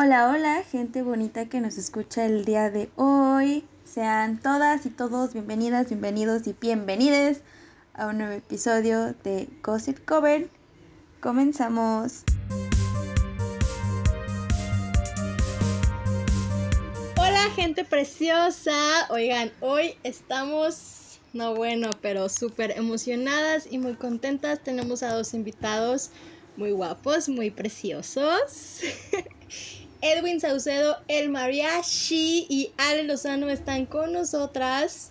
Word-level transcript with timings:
Hola, 0.00 0.30
hola, 0.30 0.62
gente 0.62 1.02
bonita 1.02 1.46
que 1.46 1.60
nos 1.60 1.76
escucha 1.76 2.24
el 2.24 2.44
día 2.44 2.70
de 2.70 2.88
hoy. 2.94 3.64
Sean 3.82 4.38
todas 4.40 4.86
y 4.86 4.90
todos 4.90 5.32
bienvenidas, 5.32 5.88
bienvenidos 5.88 6.46
y 6.46 6.52
bienvenides 6.52 7.40
a 7.94 8.06
un 8.06 8.18
nuevo 8.18 8.32
episodio 8.32 9.12
de 9.24 9.48
Gossip 9.60 9.98
Cover. 10.04 10.48
Comenzamos. 11.20 12.22
Hola, 17.16 17.50
gente 17.56 17.84
preciosa. 17.84 18.76
Oigan, 19.10 19.50
hoy 19.58 19.96
estamos, 20.04 21.18
no 21.32 21.56
bueno, 21.56 21.90
pero 22.00 22.28
súper 22.28 22.70
emocionadas 22.70 23.66
y 23.68 23.78
muy 23.78 23.94
contentas. 23.94 24.60
Tenemos 24.62 25.02
a 25.02 25.12
dos 25.12 25.34
invitados 25.34 26.12
muy 26.56 26.70
guapos, 26.70 27.28
muy 27.28 27.50
preciosos. 27.50 28.82
Edwin 30.00 30.40
Saucedo, 30.40 30.96
el 31.08 31.28
mariachi 31.30 32.46
y 32.48 32.72
Ale 32.78 33.04
Lozano 33.04 33.48
están 33.48 33.86
con 33.86 34.12
nosotras. 34.12 35.10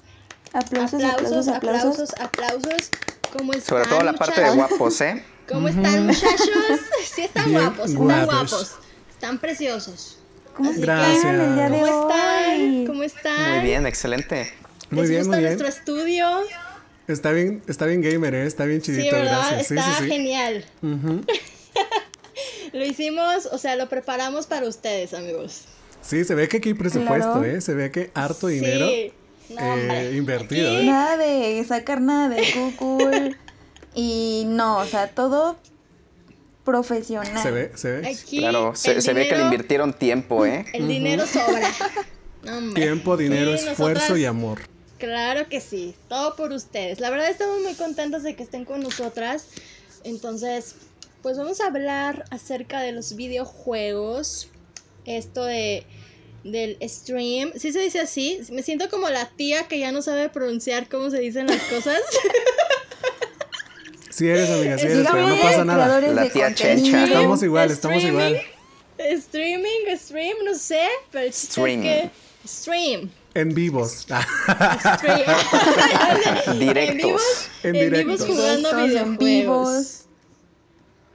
Aplausos, 0.53 1.03
Aplausos, 1.03 1.47
aplausos, 1.47 2.09
aplausos. 2.19 2.89
¿Cómo 3.37 3.53
están? 3.53 3.67
Sobre 3.67 3.85
todo 3.89 4.03
la 4.03 4.13
parte 4.13 4.41
de 4.41 4.49
guapos, 4.51 5.01
¿eh? 5.01 5.23
¿Cómo 5.47 5.67
están, 5.67 6.05
muchachos? 6.07 6.39
Sí, 7.15 7.21
están 7.23 7.45
Bien 7.49 7.61
guapos, 7.61 7.89
están 7.91 8.03
guapos. 8.05 8.27
guapos. 8.51 8.75
Están 9.11 9.37
preciosos. 9.39 10.19
¿Cómo 10.55 10.71
están 10.71 11.13
¿Cómo 11.13 11.85
están? 11.87 12.85
¿Cómo 12.87 13.03
están? 13.03 13.51
Muy 13.51 13.59
bien, 13.65 13.85
excelente. 13.85 14.53
Muy 14.89 15.01
¿Les 15.01 15.09
bien, 15.09 15.21
gusta 15.21 15.35
muy 15.35 15.45
bien. 15.45 15.57
nuestro 15.59 15.67
estudio? 15.67 16.27
Está 17.07 17.31
bien, 17.31 17.61
está 17.67 17.85
bien 17.85 18.01
gamer, 18.01 18.33
¿eh? 18.35 18.45
Está 18.45 18.65
bien 18.65 18.81
chidito, 18.81 19.15
gracias. 19.15 19.67
Sí, 19.67 19.75
Está 19.75 19.97
sí, 19.97 20.03
sí. 20.03 20.09
genial. 20.09 20.65
Lo 22.73 22.85
hicimos, 22.85 23.47
o 23.51 23.57
sea, 23.57 23.75
lo 23.75 23.89
preparamos 23.89 24.47
para 24.47 24.67
ustedes, 24.67 25.13
amigos. 25.13 25.63
Sí, 26.01 26.23
se 26.23 26.35
ve 26.35 26.47
que 26.47 26.57
aquí 26.57 26.69
hay 26.69 26.75
presupuesto, 26.75 27.33
Claro. 27.33 27.43
¿eh? 27.45 27.61
Se 27.61 27.73
ve 27.73 27.91
que 27.91 28.11
harto 28.13 28.47
dinero 28.47 28.87
Sí. 28.87 29.11
No, 29.49 29.77
eh, 29.77 30.13
invertido, 30.15 30.77
¿eh? 30.79 30.83
Nada 30.85 31.15
de 31.17 31.63
sacar 31.65 32.01
nada 32.01 32.29
de 32.29 32.73
Google. 32.79 33.35
y 33.95 34.43
no, 34.47 34.77
o 34.79 34.85
sea, 34.85 35.09
todo 35.09 35.57
profesional. 36.63 37.41
Se 37.41 37.51
ve, 37.51 37.71
se 37.75 37.91
ve. 38.01 38.07
Aquí 38.09 38.39
Claro, 38.39 38.75
se, 38.75 38.93
ve 39.13 39.27
que 39.27 39.35
le 39.37 39.43
invirtieron 39.43 39.93
tiempo, 39.93 40.45
¿eh? 40.45 40.65
El 40.73 40.87
dinero 40.87 41.25
sobra. 41.25 41.61
No, 42.43 42.59
hombre. 42.59 42.81
Tiempo, 42.81 43.17
dinero, 43.17 43.57
Sí, 43.57 43.67
esfuerzo 43.67 43.99
nosotras- 44.13 44.19
y 44.19 44.25
amor. 44.25 44.59
Claro 44.99 45.49
que 45.49 45.59
sí, 45.59 45.95
todo 46.07 46.35
por 46.37 46.51
ustedes. 46.53 46.99
La 47.01 47.09
verdad 47.09 47.29
estamos 47.29 47.59
muy 47.61 47.73
contentos 47.73 48.23
de 48.23 48.35
que 48.35 48.43
estén 48.43 48.63
con 48.63 48.81
nosotras. 48.81 49.47
Entonces, 50.05 50.75
pues 51.27 51.37
vamos 51.37 51.59
a 51.59 51.65
hablar 51.67 52.23
acerca 52.31 52.79
de 52.79 52.93
los 52.93 53.17
videojuegos. 53.17 54.47
Esto 55.03 55.43
de 55.43 55.85
del 56.45 56.77
stream. 56.87 57.51
¿Sí 57.57 57.73
se 57.73 57.81
dice 57.81 57.99
así? 57.99 58.39
Me 58.49 58.63
siento 58.63 58.89
como 58.89 59.09
la 59.09 59.25
tía 59.31 59.67
que 59.67 59.77
ya 59.77 59.91
no 59.91 60.01
sabe 60.01 60.29
pronunciar 60.29 60.87
cómo 60.87 61.09
se 61.09 61.19
dicen 61.19 61.47
las 61.47 61.61
cosas. 61.63 61.99
Sí 64.09 64.29
eres, 64.29 64.49
amiga, 64.49 64.77
sí 64.77 64.85
eres, 64.85 64.99
Dígame, 64.99 65.21
pero 65.21 65.35
no 65.35 65.41
pasa 65.41 65.65
nada. 65.65 65.99
La 65.99 66.29
tía. 66.29 66.55
Chencha. 66.55 67.03
Estamos 67.03 67.43
igual, 67.43 67.71
estamos 67.71 68.01
igual. 68.01 68.39
Streaming, 68.97 69.97
stream, 69.97 70.37
no 70.45 70.55
sé, 70.55 70.87
pero 71.11 71.27
es 71.27 71.35
Stream. 71.35 71.81
que 71.81 72.09
stream. 72.47 73.11
En 73.33 73.53
vivos. 73.53 73.91
stream. 74.95 76.57
Directos. 76.57 77.49
En 77.63 77.73
vivos, 77.73 77.75
En 77.75 77.75
en 77.75 77.91
vivos 78.07 78.25
jugando 78.25 78.69
Directos, 78.69 79.01
en 79.01 79.17
videojuegos. 79.17 79.17
vivos. 79.19 80.06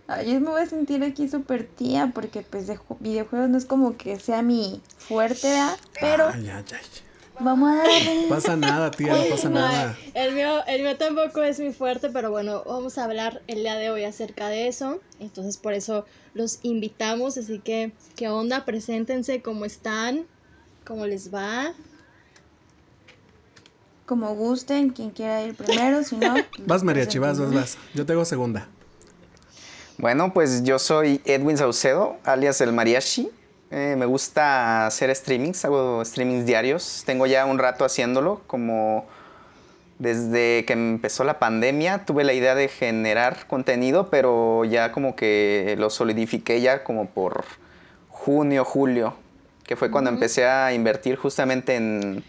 Ay, 0.08 0.32
yo 0.32 0.40
me 0.40 0.50
voy 0.50 0.62
a 0.62 0.66
sentir 0.66 1.02
aquí 1.04 1.28
súper 1.28 1.66
tía 1.66 2.10
porque 2.14 2.42
pues 2.42 2.66
de 2.66 2.76
ju- 2.76 2.98
videojuegos 3.00 3.48
no 3.48 3.56
es 3.58 3.64
como 3.64 3.96
que 3.96 4.18
sea 4.18 4.42
mi 4.42 4.82
fuerte, 4.98 5.48
¿verdad? 5.48 5.78
Pero 6.00 6.26
Ay, 6.28 6.48
ay, 6.48 6.64
ay. 6.72 6.86
vamos 7.38 7.70
a 7.70 7.76
darle. 7.76 8.22
No 8.22 8.28
pasa 8.28 8.56
nada, 8.56 8.90
tía, 8.90 9.12
no 9.14 9.28
pasa 9.28 9.48
No, 9.48 9.54
nada. 9.60 9.96
el 10.14 10.34
mío, 10.34 10.64
el 10.66 10.82
mío 10.82 10.96
tampoco 10.98 11.42
es 11.42 11.60
muy 11.60 11.72
fuerte, 11.72 12.10
pero 12.10 12.30
bueno, 12.30 12.62
vamos 12.66 12.98
a 12.98 13.04
hablar 13.04 13.42
el 13.46 13.58
día 13.62 13.76
de 13.76 13.90
hoy 13.90 14.04
acerca 14.04 14.48
de 14.48 14.68
eso. 14.68 15.00
Entonces 15.18 15.56
por 15.56 15.72
eso 15.72 16.04
los 16.34 16.58
invitamos, 16.62 17.38
así 17.38 17.60
que, 17.60 17.92
¿qué 18.16 18.28
onda? 18.28 18.64
Preséntense, 18.64 19.40
¿cómo 19.40 19.64
están? 19.64 20.26
¿Cómo 20.84 21.06
les 21.06 21.32
va? 21.32 21.72
Como 24.04 24.34
gusten, 24.34 24.90
quien 24.90 25.10
quiera 25.10 25.42
ir 25.42 25.54
primero, 25.54 26.02
si 26.02 26.16
no. 26.16 26.34
Vas, 26.66 26.82
mariachi, 26.82 27.18
vas, 27.18 27.38
vas, 27.38 27.52
vas. 27.52 27.78
Yo 27.94 28.04
tengo 28.04 28.24
segunda. 28.24 28.68
Bueno, 29.98 30.32
pues 30.32 30.64
yo 30.64 30.78
soy 30.78 31.20
Edwin 31.24 31.56
Saucedo, 31.56 32.16
alias 32.24 32.60
el 32.60 32.72
Mariachi. 32.72 33.30
Eh, 33.70 33.94
me 33.96 34.06
gusta 34.06 34.86
hacer 34.86 35.14
streamings, 35.14 35.64
hago 35.64 36.04
streamings 36.04 36.44
diarios. 36.44 37.02
Tengo 37.06 37.26
ya 37.26 37.46
un 37.46 37.58
rato 37.58 37.84
haciéndolo, 37.84 38.42
como 38.46 39.06
desde 39.98 40.64
que 40.64 40.72
empezó 40.72 41.22
la 41.22 41.38
pandemia 41.38 42.04
tuve 42.04 42.24
la 42.24 42.32
idea 42.32 42.56
de 42.56 42.66
generar 42.68 43.46
contenido, 43.46 44.10
pero 44.10 44.64
ya 44.64 44.90
como 44.90 45.14
que 45.14 45.76
lo 45.78 45.90
solidifiqué 45.90 46.60
ya 46.60 46.82
como 46.82 47.06
por 47.06 47.44
junio, 48.08 48.64
julio, 48.64 49.14
que 49.64 49.76
fue 49.76 49.90
cuando 49.90 50.10
empecé 50.10 50.44
a 50.44 50.74
invertir 50.74 51.16
justamente 51.16 51.76
en 51.76 52.24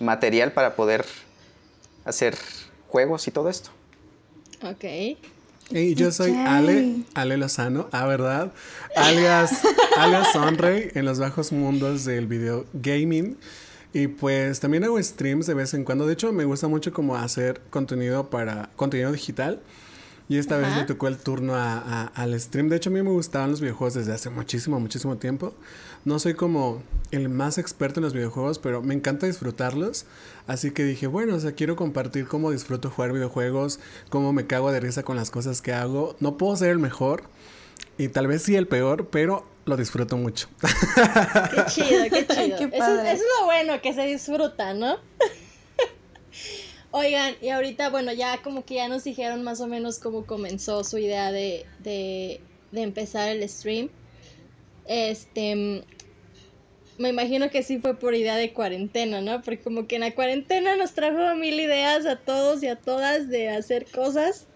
material 0.00 0.52
para 0.52 0.76
poder 0.76 1.06
hacer 2.04 2.36
juegos 2.88 3.26
y 3.26 3.30
todo 3.30 3.48
esto. 3.48 3.70
Ok. 4.62 4.84
Y 5.70 5.94
yo 5.94 6.12
soy. 6.12 6.32
Ale, 6.34 7.02
Ale 7.14 7.36
Lozano, 7.36 7.88
ah, 7.92 8.06
¿verdad? 8.06 8.52
Alias, 8.96 9.60
alias 9.98 10.28
Sonrey 10.32 10.90
en 10.94 11.04
los 11.04 11.18
bajos 11.18 11.52
mundos 11.52 12.04
del 12.04 12.26
video 12.26 12.66
gaming. 12.74 13.36
Y 13.92 14.08
pues 14.08 14.60
también 14.60 14.84
hago 14.84 15.00
streams 15.02 15.46
de 15.46 15.54
vez 15.54 15.72
en 15.74 15.84
cuando. 15.84 16.06
De 16.06 16.12
hecho, 16.14 16.32
me 16.32 16.44
gusta 16.44 16.68
mucho 16.68 16.92
como 16.92 17.16
hacer 17.16 17.60
contenido 17.70 18.28
para 18.28 18.70
contenido 18.76 19.12
digital. 19.12 19.60
Y 20.28 20.38
esta 20.38 20.56
vez 20.56 20.68
Ajá. 20.68 20.80
me 20.80 20.84
tocó 20.84 21.06
el 21.06 21.18
turno 21.18 21.54
a- 21.54 21.78
a- 21.78 22.06
al 22.14 22.38
stream. 22.40 22.68
De 22.68 22.76
hecho, 22.76 22.90
a 22.90 22.92
mí 22.92 23.02
me 23.02 23.10
gustaban 23.10 23.50
los 23.50 23.60
videojuegos 23.60 23.94
desde 23.94 24.12
hace 24.12 24.30
muchísimo, 24.30 24.80
muchísimo 24.80 25.16
tiempo. 25.18 25.54
No 26.04 26.18
soy 26.18 26.34
como 26.34 26.82
el 27.10 27.28
más 27.28 27.58
experto 27.58 28.00
en 28.00 28.04
los 28.04 28.14
videojuegos, 28.14 28.58
pero 28.58 28.82
me 28.82 28.94
encanta 28.94 29.26
disfrutarlos. 29.26 30.06
Así 30.46 30.72
que 30.72 30.84
dije, 30.84 31.06
bueno, 31.06 31.36
o 31.36 31.40
sea, 31.40 31.52
quiero 31.52 31.74
compartir 31.74 32.26
cómo 32.26 32.50
disfruto 32.50 32.90
jugar 32.90 33.12
videojuegos, 33.12 33.80
cómo 34.10 34.32
me 34.32 34.46
cago 34.46 34.70
de 34.72 34.80
risa 34.80 35.02
con 35.02 35.16
las 35.16 35.30
cosas 35.30 35.62
que 35.62 35.72
hago. 35.72 36.16
No 36.20 36.36
puedo 36.36 36.54
ser 36.56 36.70
el 36.70 36.78
mejor 36.78 37.24
y 37.96 38.08
tal 38.08 38.26
vez 38.26 38.42
sí 38.42 38.54
el 38.54 38.66
peor, 38.66 39.08
pero 39.08 39.46
lo 39.64 39.76
disfruto 39.76 40.16
mucho. 40.18 40.48
Qué 41.54 41.64
chido, 41.66 42.04
qué 42.10 42.26
chido. 42.34 42.58
Qué 42.58 42.64
eso, 42.64 43.00
eso 43.00 43.12
es 43.12 43.22
lo 43.40 43.46
bueno, 43.46 43.80
que 43.80 43.94
se 43.94 44.02
disfruta, 44.02 44.74
¿no? 44.74 44.98
Oigan, 46.90 47.34
y 47.40 47.48
ahorita, 47.48 47.88
bueno, 47.88 48.12
ya 48.12 48.42
como 48.42 48.64
que 48.64 48.74
ya 48.74 48.88
nos 48.88 49.02
dijeron 49.02 49.42
más 49.42 49.60
o 49.60 49.66
menos 49.66 49.98
cómo 49.98 50.26
comenzó 50.26 50.84
su 50.84 50.98
idea 50.98 51.32
de, 51.32 51.66
de, 51.80 52.40
de 52.70 52.82
empezar 52.82 53.30
el 53.30 53.48
stream. 53.48 53.88
Este, 54.86 55.84
me 56.98 57.08
imagino 57.08 57.50
que 57.50 57.62
sí 57.62 57.78
fue 57.78 57.94
por 57.94 58.14
idea 58.14 58.36
de 58.36 58.52
cuarentena, 58.52 59.20
¿no? 59.20 59.42
Porque 59.42 59.58
como 59.58 59.86
que 59.86 59.96
en 59.96 60.02
la 60.02 60.14
cuarentena 60.14 60.76
nos 60.76 60.92
trajo 60.92 61.34
mil 61.34 61.58
ideas 61.58 62.06
a 62.06 62.16
todos 62.16 62.62
y 62.62 62.68
a 62.68 62.76
todas 62.76 63.28
de 63.28 63.48
hacer 63.50 63.86
cosas. 63.86 64.46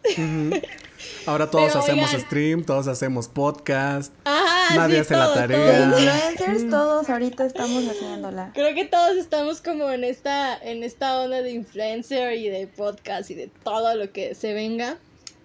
Ahora 1.27 1.51
todos 1.51 1.69
Pero, 1.69 1.81
hacemos 1.81 2.09
oigan. 2.11 2.21
stream, 2.27 2.65
todos 2.65 2.89
hacemos 2.89 3.29
podcast. 3.29 4.13
Ajá, 4.25 4.75
Nadie 4.77 4.97
sí, 4.97 5.01
hace 5.01 5.17
la 5.17 5.35
tarea. 5.35 5.89
todos. 5.91 6.01
Influencers, 6.01 6.71
todos 6.71 7.11
ahorita 7.11 7.47
estamos 7.47 7.85
haciéndola. 7.89 8.51
Creo 8.55 8.75
que 8.75 8.85
todos 8.85 9.17
estamos 9.17 9.61
como 9.61 9.91
en 9.91 10.05
esta, 10.05 10.57
en 10.59 10.83
esta 10.83 11.21
onda 11.21 11.43
de 11.43 11.53
influencer 11.53 12.35
y 12.35 12.49
de 12.49 12.67
podcast 12.67 13.31
y 13.31 13.35
de 13.35 13.51
todo 13.65 13.95
lo 13.95 14.13
que 14.13 14.35
se 14.35 14.53
venga. 14.55 14.97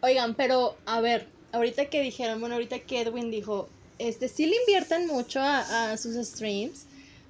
Oigan, 0.01 0.35
pero 0.35 0.75
a 0.85 1.01
ver, 1.01 1.27
ahorita 1.53 1.85
que 1.85 2.01
dijeron, 2.01 2.39
bueno, 2.39 2.55
ahorita 2.55 2.79
que 2.79 3.01
Edwin 3.01 3.31
dijo, 3.31 3.69
este, 3.99 4.27
sí 4.27 4.45
le 4.45 4.55
invierten 4.57 5.07
mucho 5.07 5.39
a, 5.41 5.91
a 5.91 5.97
sus 5.97 6.15
streams. 6.27 6.85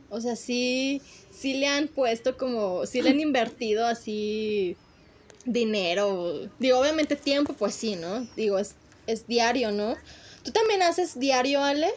O 0.10 0.22
sea, 0.22 0.36
sí, 0.36 1.02
sí 1.32 1.56
le 1.56 1.68
han 1.68 1.88
puesto 1.88 2.38
como, 2.38 2.86
sí 2.86 3.02
le 3.02 3.10
han 3.10 3.20
invertido 3.30 3.86
así 3.86 4.76
dinero. 5.46 6.50
Digo, 6.60 6.80
obviamente 6.80 7.16
tiempo, 7.16 7.54
pues 7.54 7.74
sí, 7.76 7.96
¿no? 7.96 8.28
Digo, 8.36 8.60
es, 8.60 8.76
es 9.08 9.28
diario, 9.28 9.72
¿no? 9.72 9.96
¿Tú 10.44 10.52
también 10.52 10.82
haces 10.82 11.20
diario, 11.20 11.64
Ale? 11.64 11.88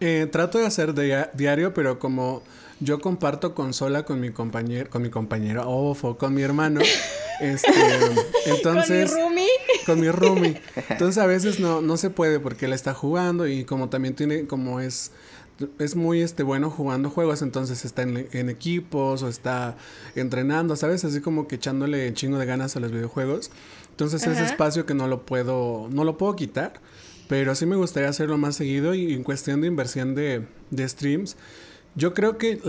Eh, 0.00 0.26
trato 0.30 0.58
de 0.58 0.66
hacer 0.66 0.94
dia- 0.94 1.30
diario, 1.34 1.74
pero 1.74 1.98
como 1.98 2.42
yo 2.80 3.00
comparto 3.00 3.54
consola 3.54 4.04
con 4.04 4.20
mi 4.20 4.30
compañero, 4.30 4.88
con 4.88 5.02
mi 5.02 5.10
compañero, 5.10 5.64
oh, 5.66 5.94
con 6.16 6.32
mi 6.34 6.42
hermano, 6.42 6.80
este, 7.40 7.68
entonces, 8.46 9.10
Con 9.10 9.18
mi 9.18 9.22
roomie. 9.22 9.29
Con 9.86 10.00
mi 10.00 10.10
roomie. 10.10 10.60
Entonces 10.88 11.18
a 11.18 11.26
veces 11.26 11.60
no, 11.60 11.80
no 11.80 11.96
se 11.96 12.10
puede 12.10 12.40
porque 12.40 12.66
él 12.66 12.72
está 12.72 12.94
jugando 12.94 13.46
y 13.46 13.64
como 13.64 13.88
también 13.88 14.14
tiene, 14.14 14.46
como 14.46 14.80
es, 14.80 15.12
es 15.78 15.96
muy 15.96 16.22
este 16.22 16.42
bueno 16.42 16.70
jugando 16.70 17.10
juegos, 17.10 17.42
entonces 17.42 17.84
está 17.84 18.02
en, 18.02 18.28
en 18.32 18.48
equipos 18.48 19.22
o 19.22 19.28
está 19.28 19.76
entrenando, 20.14 20.76
¿sabes? 20.76 21.04
Así 21.04 21.20
como 21.20 21.48
que 21.48 21.56
echándole 21.56 22.08
un 22.08 22.14
chingo 22.14 22.38
de 22.38 22.46
ganas 22.46 22.76
a 22.76 22.80
los 22.80 22.92
videojuegos. 22.92 23.50
Entonces 23.90 24.22
ese 24.22 24.30
Ajá. 24.30 24.44
espacio 24.46 24.86
que 24.86 24.94
no 24.94 25.08
lo 25.08 25.26
puedo, 25.26 25.88
no 25.90 26.04
lo 26.04 26.16
puedo 26.16 26.36
quitar. 26.36 26.74
Pero 27.28 27.54
sí 27.54 27.64
me 27.64 27.76
gustaría 27.76 28.08
hacerlo 28.08 28.38
más 28.38 28.56
seguido 28.56 28.92
y 28.92 29.12
en 29.14 29.22
cuestión 29.22 29.60
de 29.60 29.68
inversión 29.68 30.16
de, 30.16 30.46
de 30.72 30.88
streams, 30.88 31.36
yo 31.94 32.12
creo 32.12 32.38
que 32.38 32.60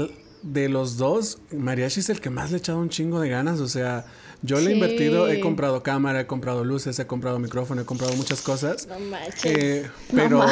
de 0.43 0.69
los 0.69 0.97
dos, 0.97 1.39
Mariachi 1.51 2.01
es 2.01 2.09
el 2.09 2.21
que 2.21 2.29
más 2.29 2.51
le 2.51 2.57
ha 2.57 2.59
echado 2.59 2.77
un 2.77 2.89
chingo 2.89 3.19
de 3.19 3.29
ganas. 3.29 3.59
O 3.59 3.67
sea, 3.67 4.05
yo 4.43 4.59
le 4.59 4.71
he 4.71 4.73
invertido, 4.73 5.27
he 5.27 5.39
comprado 5.39 5.83
cámara, 5.83 6.21
he 6.21 6.25
comprado 6.25 6.63
luces, 6.63 6.97
he 6.97 7.05
comprado 7.05 7.37
micrófono, 7.37 7.81
he 7.81 7.85
comprado 7.85 8.15
muchas 8.15 8.41
cosas. 8.41 8.87
No 8.87 8.99
manches. 8.99 9.45
Eh, 9.45 9.89
pero, 10.13 10.39
no 10.39 10.47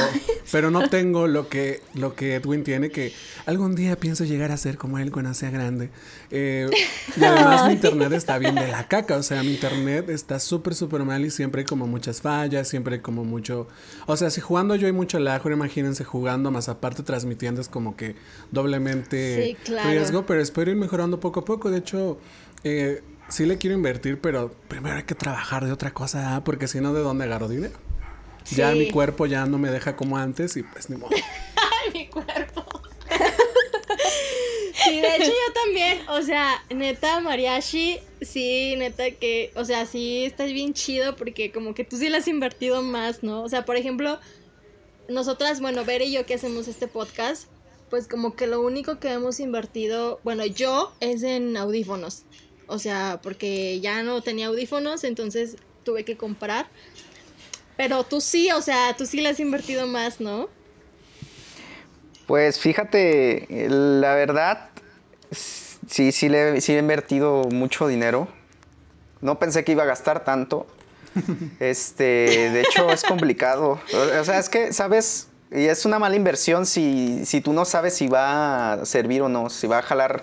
pero 0.52 0.70
no 0.70 0.90
tengo 0.90 1.26
lo 1.26 1.50
que, 1.50 1.82
lo 1.96 2.14
que 2.14 2.36
Edwin 2.36 2.64
tiene, 2.64 2.92
que 2.92 3.14
algún 3.48 3.76
día 3.76 3.96
pienso 3.96 4.26
llegar 4.26 4.52
a 4.52 4.58
ser 4.58 4.78
como 4.78 5.00
él 5.00 5.12
cuando 5.12 5.34
sea 5.34 5.50
grande. 5.50 5.90
Eh, 6.30 6.70
y 7.18 7.24
además 7.24 7.66
mi 7.66 7.74
internet 7.74 8.12
está 8.14 8.38
bien 8.38 8.54
de 8.54 8.68
la 8.68 8.88
caca, 8.88 9.18
o 9.18 9.24
sea, 9.24 9.42
mi 9.42 9.54
internet 9.54 10.10
está 10.10 10.40
súper, 10.40 10.76
súper 10.76 11.04
mal 11.04 11.26
y 11.26 11.32
siempre 11.32 11.62
hay 11.62 11.66
como 11.66 11.88
muchas 11.88 12.22
fallas, 12.22 12.68
siempre 12.68 12.96
hay 12.96 13.02
como 13.02 13.24
mucho... 13.24 13.68
O 14.06 14.16
sea, 14.18 14.30
si 14.30 14.40
jugando 14.40 14.76
yo 14.76 14.86
hay 14.86 14.94
mucho 14.94 15.18
lag, 15.18 15.42
imagínense 15.46 16.04
jugando, 16.04 16.52
más 16.52 16.70
aparte 16.70 17.02
transmitiendo 17.02 17.60
es 17.60 17.70
como 17.70 17.96
que 17.96 18.16
doblemente 18.52 19.58
riesgo, 19.86 20.28
pero 20.28 20.42
espero 20.42 20.70
ir 20.70 20.78
mejorando 20.78 21.20
poco 21.20 21.40
a 21.40 21.46
poco. 21.46 21.72
De 21.72 21.80
hecho... 21.80 22.20
Eh, 22.64 23.02
sí 23.30 23.46
le 23.46 23.58
quiero 23.58 23.76
invertir, 23.76 24.20
pero 24.20 24.52
primero 24.68 24.98
hay 24.98 25.04
que 25.04 25.16
trabajar 25.16 25.66
de 25.66 25.72
otra 25.72 25.94
cosa, 25.94 26.36
¿ah? 26.36 26.44
porque 26.44 26.68
si 26.68 26.82
no, 26.82 26.94
¿de 26.94 27.02
dónde 27.02 27.26
agarro 27.26 27.48
dinero? 27.48 27.78
Ya 28.52 28.72
mi 28.72 28.90
cuerpo 28.90 29.26
ya 29.26 29.46
no 29.46 29.58
me 29.58 29.70
deja 29.70 29.96
como 29.96 30.18
antes 30.18 30.58
y 30.58 30.64
pues 30.64 30.90
ni 30.90 30.98
modo. 30.98 31.12
Ay, 31.16 31.92
mi 31.94 32.08
cuerpo. 32.08 32.66
sí, 34.84 35.02
de 35.02 35.16
hecho 35.16 35.28
yo 35.28 35.54
también, 35.54 36.00
o 36.10 36.22
sea, 36.22 36.64
neta, 36.74 37.20
Mariachi, 37.20 38.00
sí, 38.22 38.76
neta 38.78 39.12
que, 39.12 39.52
o 39.56 39.66
sea, 39.66 39.86
sí, 39.86 40.26
estás 40.26 40.52
bien 40.52 40.74
chido 40.74 41.16
porque 41.16 41.52
como 41.52 41.76
que 41.76 41.84
tú 41.84 41.98
sí 41.98 42.10
le 42.10 42.18
has 42.18 42.28
invertido 42.28 42.82
más, 42.82 43.22
¿no? 43.24 43.44
O 43.44 43.50
sea, 43.50 43.66
por 43.66 43.76
ejemplo, 43.76 44.20
nosotras, 45.08 45.62
bueno, 45.62 45.86
Ver 45.86 46.02
y 46.02 46.12
yo 46.12 46.26
que 46.26 46.36
hacemos 46.36 46.68
este 46.68 46.88
podcast, 46.88 47.48
pues 47.90 48.08
como 48.08 48.36
que 48.36 48.48
lo 48.48 48.62
único 48.62 49.00
que 49.00 49.12
hemos 49.12 49.40
invertido, 49.40 50.20
bueno, 50.24 50.46
yo 50.46 50.94
es 51.00 51.24
en 51.24 51.58
audífonos. 51.58 52.24
O 52.70 52.80
sea, 52.80 53.20
porque 53.22 53.80
ya 53.82 54.04
no 54.04 54.22
tenía 54.22 54.48
audífonos, 54.48 55.04
entonces 55.04 55.58
tuve 55.84 56.06
que 56.06 56.16
comprar. 56.16 56.68
Pero 57.76 58.04
tú 58.04 58.22
sí, 58.22 58.52
o 58.52 58.62
sea, 58.62 58.96
tú 58.96 59.06
sí 59.06 59.22
le 59.22 59.30
has 59.30 59.40
invertido 59.40 59.88
más, 59.88 60.22
¿no? 60.22 60.50
Pues 62.28 62.60
fíjate, 62.60 63.48
la 63.70 64.14
verdad, 64.14 64.70
sí, 65.32 66.12
sí 66.12 66.30
le, 66.30 66.62
sí 66.62 66.74
he 66.74 66.78
invertido 66.78 67.44
mucho 67.52 67.88
dinero. 67.88 68.28
No 69.22 69.40
pensé 69.40 69.64
que 69.64 69.72
iba 69.72 69.84
a 69.84 69.88
gastar 69.88 70.24
tanto. 70.24 70.68
Este, 71.60 72.04
de 72.52 72.62
hecho, 72.62 72.92
es 72.92 73.04
complicado. 73.04 73.80
O 74.20 74.24
sea, 74.24 74.38
es 74.38 74.48
que, 74.48 74.72
¿sabes? 74.74 75.28
Y 75.52 75.66
es 75.66 75.86
una 75.86 75.98
mala 75.98 76.16
inversión 76.16 76.68
si, 76.68 77.26
si 77.26 77.42
tú 77.42 77.52
no 77.52 77.66
sabes 77.66 77.96
si 77.96 78.08
va 78.08 78.74
a 78.74 78.86
servir 78.86 79.24
o 79.24 79.30
no, 79.30 79.50
si 79.50 79.66
va 79.66 79.80
a 79.80 79.82
jalar 79.82 80.22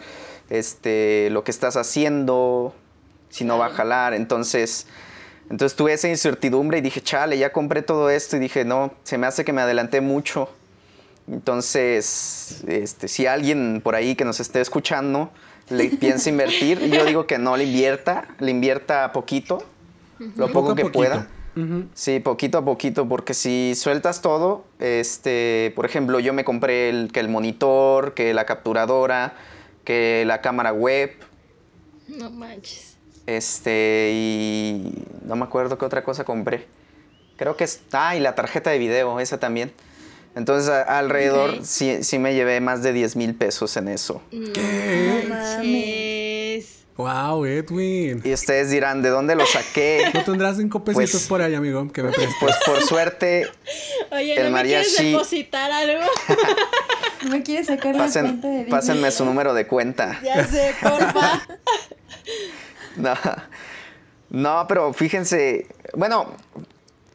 este, 0.51 1.29
lo 1.31 1.45
que 1.45 1.51
estás 1.51 1.77
haciendo, 1.77 2.75
si 3.29 3.45
no 3.45 3.59
va 3.59 3.67
a 3.67 3.71
jalar. 3.71 4.15
Entonces, 4.15 4.87
entonces 5.51 5.77
tuve 5.77 5.93
esa 5.93 6.09
incertidumbre 6.09 6.79
y 6.79 6.81
dije, 6.81 7.01
chale, 7.01 7.39
ya 7.39 7.53
compré 7.53 7.83
todo 7.83 8.11
esto 8.11 8.37
y 8.37 8.41
dije, 8.41 8.65
no, 8.65 8.93
se 9.05 9.19
me 9.19 9.27
hace 9.27 9.45
que 9.45 9.53
me 9.53 9.63
adelanté 9.63 10.01
mucho. 10.01 10.49
Entonces, 11.29 12.63
este, 12.69 13.09
si 13.09 13.27
alguien 13.27 13.81
por 13.83 13.95
ahí 13.95 14.15
que 14.15 14.25
nos 14.25 14.41
esté 14.41 14.61
escuchando 14.61 15.31
le 15.69 15.89
piensa 16.01 16.31
invertir, 16.31 16.81
yo 16.91 17.05
digo 17.05 17.27
que 17.27 17.39
no 17.39 17.57
le 17.57 17.65
invierta, 17.65 18.29
le 18.39 18.51
invierta 18.51 19.13
poquito, 19.13 19.65
lo 20.37 20.51
poco, 20.53 20.75
que 20.75 20.87
pueda. 20.87 21.29
Sí, 21.95 22.21
poquito 22.21 22.59
a 22.59 22.65
poquito, 22.65 23.09
porque 23.09 23.33
si 23.33 23.75
sueltas 23.75 24.21
todo, 24.21 24.65
este, 24.79 25.73
por 25.75 25.87
ejemplo, 25.87 26.21
yo 26.21 26.35
me 26.35 26.45
compré 26.45 26.91
el, 26.91 27.11
que 27.11 27.21
el 27.21 27.31
monitor, 27.31 28.13
que 28.13 28.35
la 28.35 28.45
capturadora, 28.45 29.35
que 29.87 30.25
la 30.27 30.43
cámara 30.43 30.75
web. 30.75 31.13
No 32.09 32.29
manches. 32.31 32.97
Este, 33.27 34.11
y 34.13 34.93
no 35.25 35.37
me 35.37 35.45
acuerdo 35.45 35.79
qué 35.79 35.87
otra 35.87 36.05
cosa 36.05 36.25
compré. 36.25 36.67
Creo 37.39 37.57
que 37.57 37.65
está, 37.65 38.11
ah, 38.11 38.17
y 38.17 38.21
la 38.21 38.35
tarjeta 38.35 38.71
de 38.71 38.79
video, 38.79 39.19
esa 39.19 39.39
también. 39.39 39.73
Entonces, 40.35 40.69
alrededor 40.71 41.65
sí, 41.65 42.03
sí, 42.05 42.19
me 42.19 42.35
llevé 42.35 42.61
más 42.61 42.83
de 42.83 42.93
10 42.93 43.17
mil 43.17 43.35
pesos 43.35 43.77
en 43.79 43.89
eso. 43.89 44.21
¿Qué? 44.31 45.27
No 45.29 45.37
Wow, 46.97 47.45
Edwin. 47.45 48.23
Y 48.25 48.33
ustedes 48.33 48.71
dirán, 48.71 49.03
¿de 49.03 49.11
dónde 49.11 49.35
lo 49.35 49.45
saqué? 49.45 50.11
¿No 50.15 50.25
tendrás 50.25 50.57
cinco 50.57 50.83
pesitos 50.83 51.11
pues, 51.11 51.27
por 51.27 51.43
ahí, 51.43 51.55
amigo? 51.55 51.91
Que 51.93 52.03
me 52.03 52.11
prestes. 52.11 52.37
Pues 52.41 52.57
por 52.65 52.83
suerte, 52.83 53.47
Oye, 54.11 54.35
el 54.35 54.45
¿no 54.45 54.57
me 54.57 54.63
quieres 54.65 54.97
depositar 54.97 55.71
algo? 55.71 56.05
¿No 57.27 57.33
me 57.33 57.43
quieres 57.43 57.67
sacar 57.67 57.95
la 57.95 58.09
cuenta 58.09 58.49
de 58.49 58.65
Pásenme 58.65 59.11
su 59.11 59.25
número 59.25 59.53
de 59.53 59.67
cuenta. 59.67 60.21
Ya 60.23 60.47
sé, 60.47 60.75
porfa. 60.81 61.43
no, 62.97 63.15
no, 64.31 64.67
pero 64.69 64.93
fíjense, 64.93 65.67
bueno, 65.95 66.27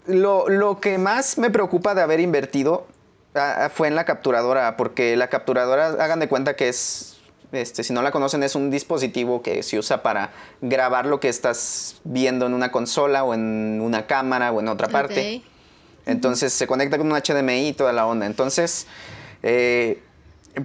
lo, 0.06 0.50
lo 0.50 0.82
que 0.82 0.98
más 0.98 1.38
me 1.38 1.50
preocupa 1.50 1.96
de 1.96 2.02
haber 2.02 2.20
invertido 2.20 2.88
ah, 3.36 3.70
fue 3.74 3.88
en 3.88 3.96
la 3.96 4.04
capturadora, 4.04 4.76
porque 4.76 5.16
la 5.16 5.30
capturadora, 5.30 5.88
hagan 5.88 6.20
de 6.20 6.28
cuenta 6.28 6.56
que 6.58 6.68
es 6.68 7.12
este, 7.54 7.84
si 7.84 7.94
no 7.94 8.02
la 8.02 8.12
conocen, 8.12 8.44
es 8.44 8.56
un 8.56 8.70
dispositivo 8.70 9.42
que 9.42 9.64
se 9.64 9.78
usa 9.78 10.04
para 10.04 10.32
grabar 10.62 11.06
lo 11.06 11.20
que 11.20 11.30
estás 11.30 12.02
viendo 12.04 12.46
en 12.46 12.54
una 12.54 12.72
consola 12.72 13.24
o 13.24 13.34
en 13.34 13.80
una 13.82 14.08
cámara 14.08 14.52
o 14.52 14.60
en 14.60 14.68
otra 14.68 14.88
parte. 14.88 15.42
Entonces 16.06 16.54
se 16.54 16.66
conecta 16.66 16.98
con 16.98 17.12
un 17.12 17.18
HDMI 17.18 17.70
y 17.70 17.74
toda 17.74 17.94
la 17.94 18.06
onda. 18.06 18.26
Entonces, 18.26 18.88
eh, 19.44 20.02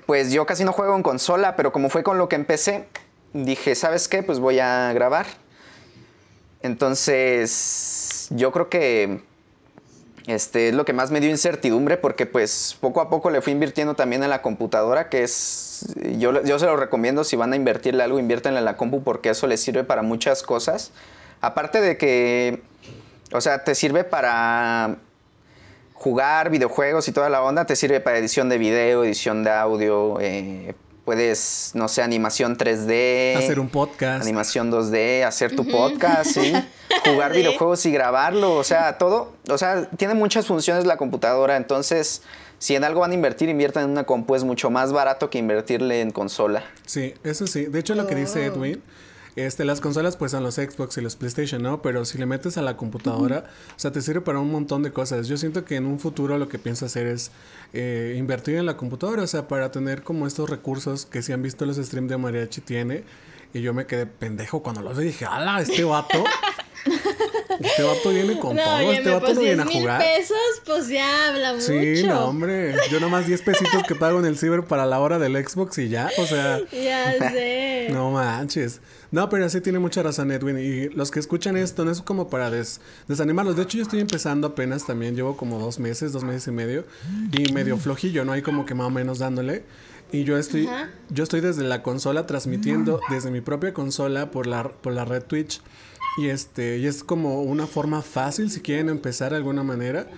pues 0.06 0.32
yo 0.32 0.46
casi 0.46 0.64
no 0.64 0.72
juego 0.72 0.96
en 0.96 1.02
consola, 1.02 1.56
pero 1.56 1.72
como 1.72 1.88
fue 1.88 2.02
con 2.02 2.18
lo 2.18 2.28
que 2.28 2.36
empecé, 2.36 2.86
dije, 3.32 3.74
¿sabes 3.74 4.08
qué? 4.08 4.22
Pues 4.22 4.38
voy 4.38 4.58
a 4.58 4.92
grabar. 4.92 5.26
Entonces, 6.62 8.28
yo 8.30 8.50
creo 8.52 8.68
que 8.68 9.20
este 10.26 10.70
es 10.70 10.74
lo 10.74 10.84
que 10.84 10.92
más 10.92 11.12
me 11.12 11.20
dio 11.20 11.30
incertidumbre 11.30 11.96
porque 11.96 12.26
pues 12.26 12.76
poco 12.80 13.00
a 13.00 13.08
poco 13.08 13.30
le 13.30 13.40
fui 13.40 13.52
invirtiendo 13.52 13.94
también 13.94 14.24
en 14.24 14.30
la 14.30 14.42
computadora, 14.42 15.08
que 15.08 15.22
es, 15.22 15.86
yo, 16.18 16.42
yo 16.42 16.58
se 16.58 16.66
lo 16.66 16.76
recomiendo 16.76 17.22
si 17.22 17.36
van 17.36 17.52
a 17.52 17.56
invertirle 17.56 18.02
algo, 18.02 18.18
inviértenle 18.18 18.58
en 18.58 18.64
la 18.64 18.76
compu 18.76 19.04
porque 19.04 19.30
eso 19.30 19.46
les 19.46 19.60
sirve 19.60 19.84
para 19.84 20.02
muchas 20.02 20.42
cosas. 20.42 20.90
Aparte 21.40 21.80
de 21.80 21.96
que, 21.96 22.62
o 23.32 23.40
sea, 23.40 23.62
te 23.62 23.76
sirve 23.76 24.02
para 24.02 24.96
jugar 25.98 26.50
videojuegos 26.50 27.08
y 27.08 27.12
toda 27.12 27.28
la 27.28 27.42
onda, 27.42 27.64
te 27.64 27.74
sirve 27.74 28.00
para 28.00 28.18
edición 28.18 28.48
de 28.48 28.58
video, 28.58 29.04
edición 29.04 29.42
de 29.42 29.50
audio, 29.50 30.18
eh, 30.20 30.74
puedes, 31.04 31.72
no 31.74 31.88
sé, 31.88 32.02
animación 32.02 32.56
3D. 32.56 33.36
Hacer 33.36 33.58
un 33.58 33.68
podcast. 33.68 34.22
Animación 34.22 34.70
2D, 34.70 35.24
hacer 35.24 35.56
tu 35.56 35.66
podcast, 35.66 36.32
sí. 36.32 36.52
Jugar 37.04 37.32
videojuegos 37.32 37.86
y 37.86 37.92
grabarlo, 37.92 38.54
o 38.54 38.64
sea, 38.64 38.98
todo. 38.98 39.32
O 39.48 39.58
sea, 39.58 39.88
tiene 39.96 40.14
muchas 40.14 40.46
funciones 40.46 40.84
la 40.84 40.96
computadora, 40.96 41.56
entonces, 41.56 42.22
si 42.58 42.76
en 42.76 42.84
algo 42.84 43.00
van 43.00 43.12
a 43.12 43.14
invertir, 43.14 43.48
inviertan 43.48 43.84
en 43.84 43.90
una 43.90 44.04
compu, 44.04 44.34
es 44.34 44.44
mucho 44.44 44.70
más 44.70 44.92
barato 44.92 45.30
que 45.30 45.38
invertirle 45.38 46.02
en 46.02 46.10
consola. 46.10 46.64
Sí, 46.84 47.14
eso 47.24 47.46
sí. 47.46 47.64
De 47.66 47.78
hecho, 47.78 47.94
lo 47.94 48.06
que 48.06 48.14
dice 48.14 48.50
oh. 48.50 48.54
Edwin 48.54 48.82
este, 49.36 49.66
las 49.66 49.82
consolas 49.82 50.16
pues 50.16 50.32
son 50.32 50.42
los 50.42 50.54
Xbox 50.54 50.96
y 50.96 51.02
los 51.02 51.14
PlayStation, 51.14 51.62
¿no? 51.62 51.82
Pero 51.82 52.04
si 52.06 52.16
le 52.16 52.24
metes 52.24 52.56
a 52.56 52.62
la 52.62 52.76
computadora, 52.76 53.44
o 53.70 53.78
sea, 53.78 53.92
te 53.92 54.00
sirve 54.00 54.22
para 54.22 54.38
un 54.40 54.50
montón 54.50 54.82
de 54.82 54.92
cosas. 54.92 55.28
Yo 55.28 55.36
siento 55.36 55.64
que 55.64 55.76
en 55.76 55.84
un 55.84 56.00
futuro 56.00 56.38
lo 56.38 56.48
que 56.48 56.58
pienso 56.58 56.86
hacer 56.86 57.06
es 57.06 57.30
eh, 57.74 58.16
invertir 58.18 58.56
en 58.56 58.64
la 58.64 58.76
computadora, 58.76 59.22
o 59.22 59.26
sea, 59.26 59.46
para 59.46 59.70
tener 59.70 60.02
como 60.02 60.26
estos 60.26 60.48
recursos 60.48 61.04
que 61.04 61.22
si 61.22 61.32
han 61.32 61.42
visto 61.42 61.66
los 61.66 61.76
streams 61.76 62.08
de 62.08 62.16
Mariachi 62.16 62.62
tiene. 62.62 63.04
Y 63.52 63.60
yo 63.60 63.72
me 63.72 63.86
quedé 63.86 64.06
pendejo 64.06 64.62
cuando 64.62 64.82
los 64.82 64.98
vi 64.98 65.04
dije, 65.04 65.24
¡hala! 65.24 65.60
Este 65.60 65.84
vato 65.84 66.24
este 67.60 67.82
vato 67.82 68.10
viene 68.10 68.38
con 68.38 68.56
todo, 68.56 68.92
este 68.92 69.10
vato 69.10 69.28
no 69.28 69.34
pues, 69.34 69.38
viene 69.38 69.62
a 69.62 69.66
jugar. 69.66 70.00
pesos, 70.00 70.36
pues 70.64 70.88
ya 70.88 71.28
habla 71.28 71.52
mucho. 71.54 71.66
Sí, 71.66 72.02
no, 72.04 72.26
hombre. 72.26 72.74
Yo 72.90 73.00
nomás 73.00 73.26
10 73.26 73.42
pesitos 73.42 73.82
que 73.84 73.94
pago 73.94 74.18
en 74.18 74.26
el 74.26 74.38
ciber 74.38 74.64
para 74.64 74.86
la 74.86 75.00
hora 75.00 75.18
del 75.18 75.36
Xbox 75.36 75.78
y 75.78 75.88
ya, 75.88 76.10
o 76.18 76.26
sea. 76.26 76.60
Ya 76.72 77.12
sé. 77.32 77.88
No 77.90 78.10
manches. 78.10 78.80
No, 79.10 79.28
pero 79.28 79.48
sí 79.48 79.60
tiene 79.60 79.78
mucha 79.78 80.02
razón 80.02 80.30
Edwin. 80.30 80.58
Y 80.58 80.88
los 80.94 81.10
que 81.10 81.20
escuchan 81.20 81.56
esto 81.56 81.84
no 81.84 81.90
es 81.90 82.02
como 82.02 82.28
para 82.28 82.50
desanimarlos. 83.08 83.56
De 83.56 83.62
hecho, 83.62 83.78
yo 83.78 83.82
estoy 83.82 84.00
empezando 84.00 84.48
apenas 84.48 84.86
también. 84.86 85.14
Llevo 85.14 85.36
como 85.36 85.58
dos 85.58 85.78
meses, 85.78 86.12
dos 86.12 86.24
meses 86.24 86.48
y 86.48 86.50
medio. 86.50 86.84
Y 87.32 87.52
medio 87.52 87.76
flojillo, 87.78 88.24
¿no? 88.24 88.32
Hay 88.32 88.42
como 88.42 88.66
que 88.66 88.74
más 88.74 88.88
o 88.88 88.90
menos 88.90 89.18
dándole. 89.18 89.64
Y 90.12 90.24
yo 90.24 90.38
estoy, 90.38 90.68
yo 91.10 91.24
estoy 91.24 91.40
desde 91.40 91.64
la 91.64 91.82
consola 91.82 92.26
transmitiendo 92.26 93.00
desde 93.10 93.30
mi 93.30 93.40
propia 93.40 93.74
consola 93.74 94.30
por 94.30 94.46
la, 94.46 94.68
por 94.68 94.92
la 94.92 95.04
red 95.04 95.22
Twitch. 95.24 95.60
Y 96.16 96.28
este, 96.28 96.78
y 96.78 96.86
es 96.86 97.04
como 97.04 97.42
una 97.42 97.66
forma 97.66 98.02
fácil 98.02 98.50
si 98.50 98.60
quieren 98.60 98.88
empezar 98.88 99.30
de 99.30 99.36
alguna 99.36 99.62
manera. 99.62 100.08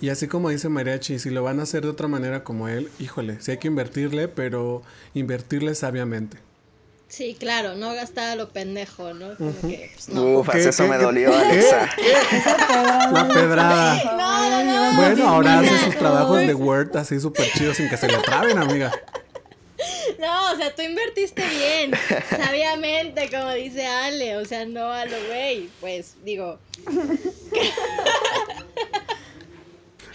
Y 0.00 0.08
así 0.08 0.28
como 0.28 0.48
dice 0.48 0.68
Mariachi, 0.68 1.18
si 1.18 1.30
lo 1.30 1.42
van 1.42 1.60
a 1.60 1.64
hacer 1.64 1.82
de 1.82 1.88
otra 1.90 2.08
manera 2.08 2.42
como 2.44 2.68
él, 2.68 2.88
híjole, 2.98 3.38
sí 3.40 3.50
hay 3.50 3.58
que 3.58 3.68
invertirle, 3.68 4.28
pero 4.28 4.82
invertirle 5.12 5.74
sabiamente. 5.74 6.38
Sí, 7.08 7.36
claro, 7.38 7.74
no 7.74 7.92
gastaba 7.92 8.36
lo 8.36 8.50
pendejo, 8.50 9.12
¿no? 9.14 9.36
Como 9.36 9.52
que, 9.62 9.90
pues, 9.92 10.08
no. 10.10 10.38
Uf, 10.38 10.48
¿Qué, 10.48 10.60
eso 10.68 10.84
qué, 10.84 10.90
me 10.90 10.96
qué? 10.96 11.02
dolió, 11.02 11.30
¿Eh? 11.32 11.34
Alexa. 11.34 11.88
La 13.12 13.28
pedrada. 13.28 14.00
No, 14.16 14.64
no, 14.64 14.92
no. 14.92 14.96
Bueno, 14.96 15.28
ahora 15.28 15.58
hace 15.58 15.76
sus 15.84 15.96
trabajos 15.98 16.38
de 16.38 16.54
Word 16.54 16.96
así 16.96 17.18
súper 17.18 17.46
chidos 17.52 17.76
sin 17.76 17.88
que 17.90 17.96
se 17.96 18.06
le 18.06 18.18
traben, 18.18 18.58
amiga. 18.58 18.92
No, 20.18 20.52
o 20.52 20.56
sea, 20.56 20.74
tú 20.74 20.82
invertiste 20.82 21.42
bien, 21.48 21.92
sabiamente, 22.28 23.30
como 23.30 23.50
dice 23.52 23.86
Ale, 23.86 24.36
o 24.36 24.44
sea, 24.44 24.64
no 24.66 24.92
a 24.92 25.04
lo 25.06 25.16
güey, 25.28 25.70
pues, 25.80 26.16
digo, 26.24 26.58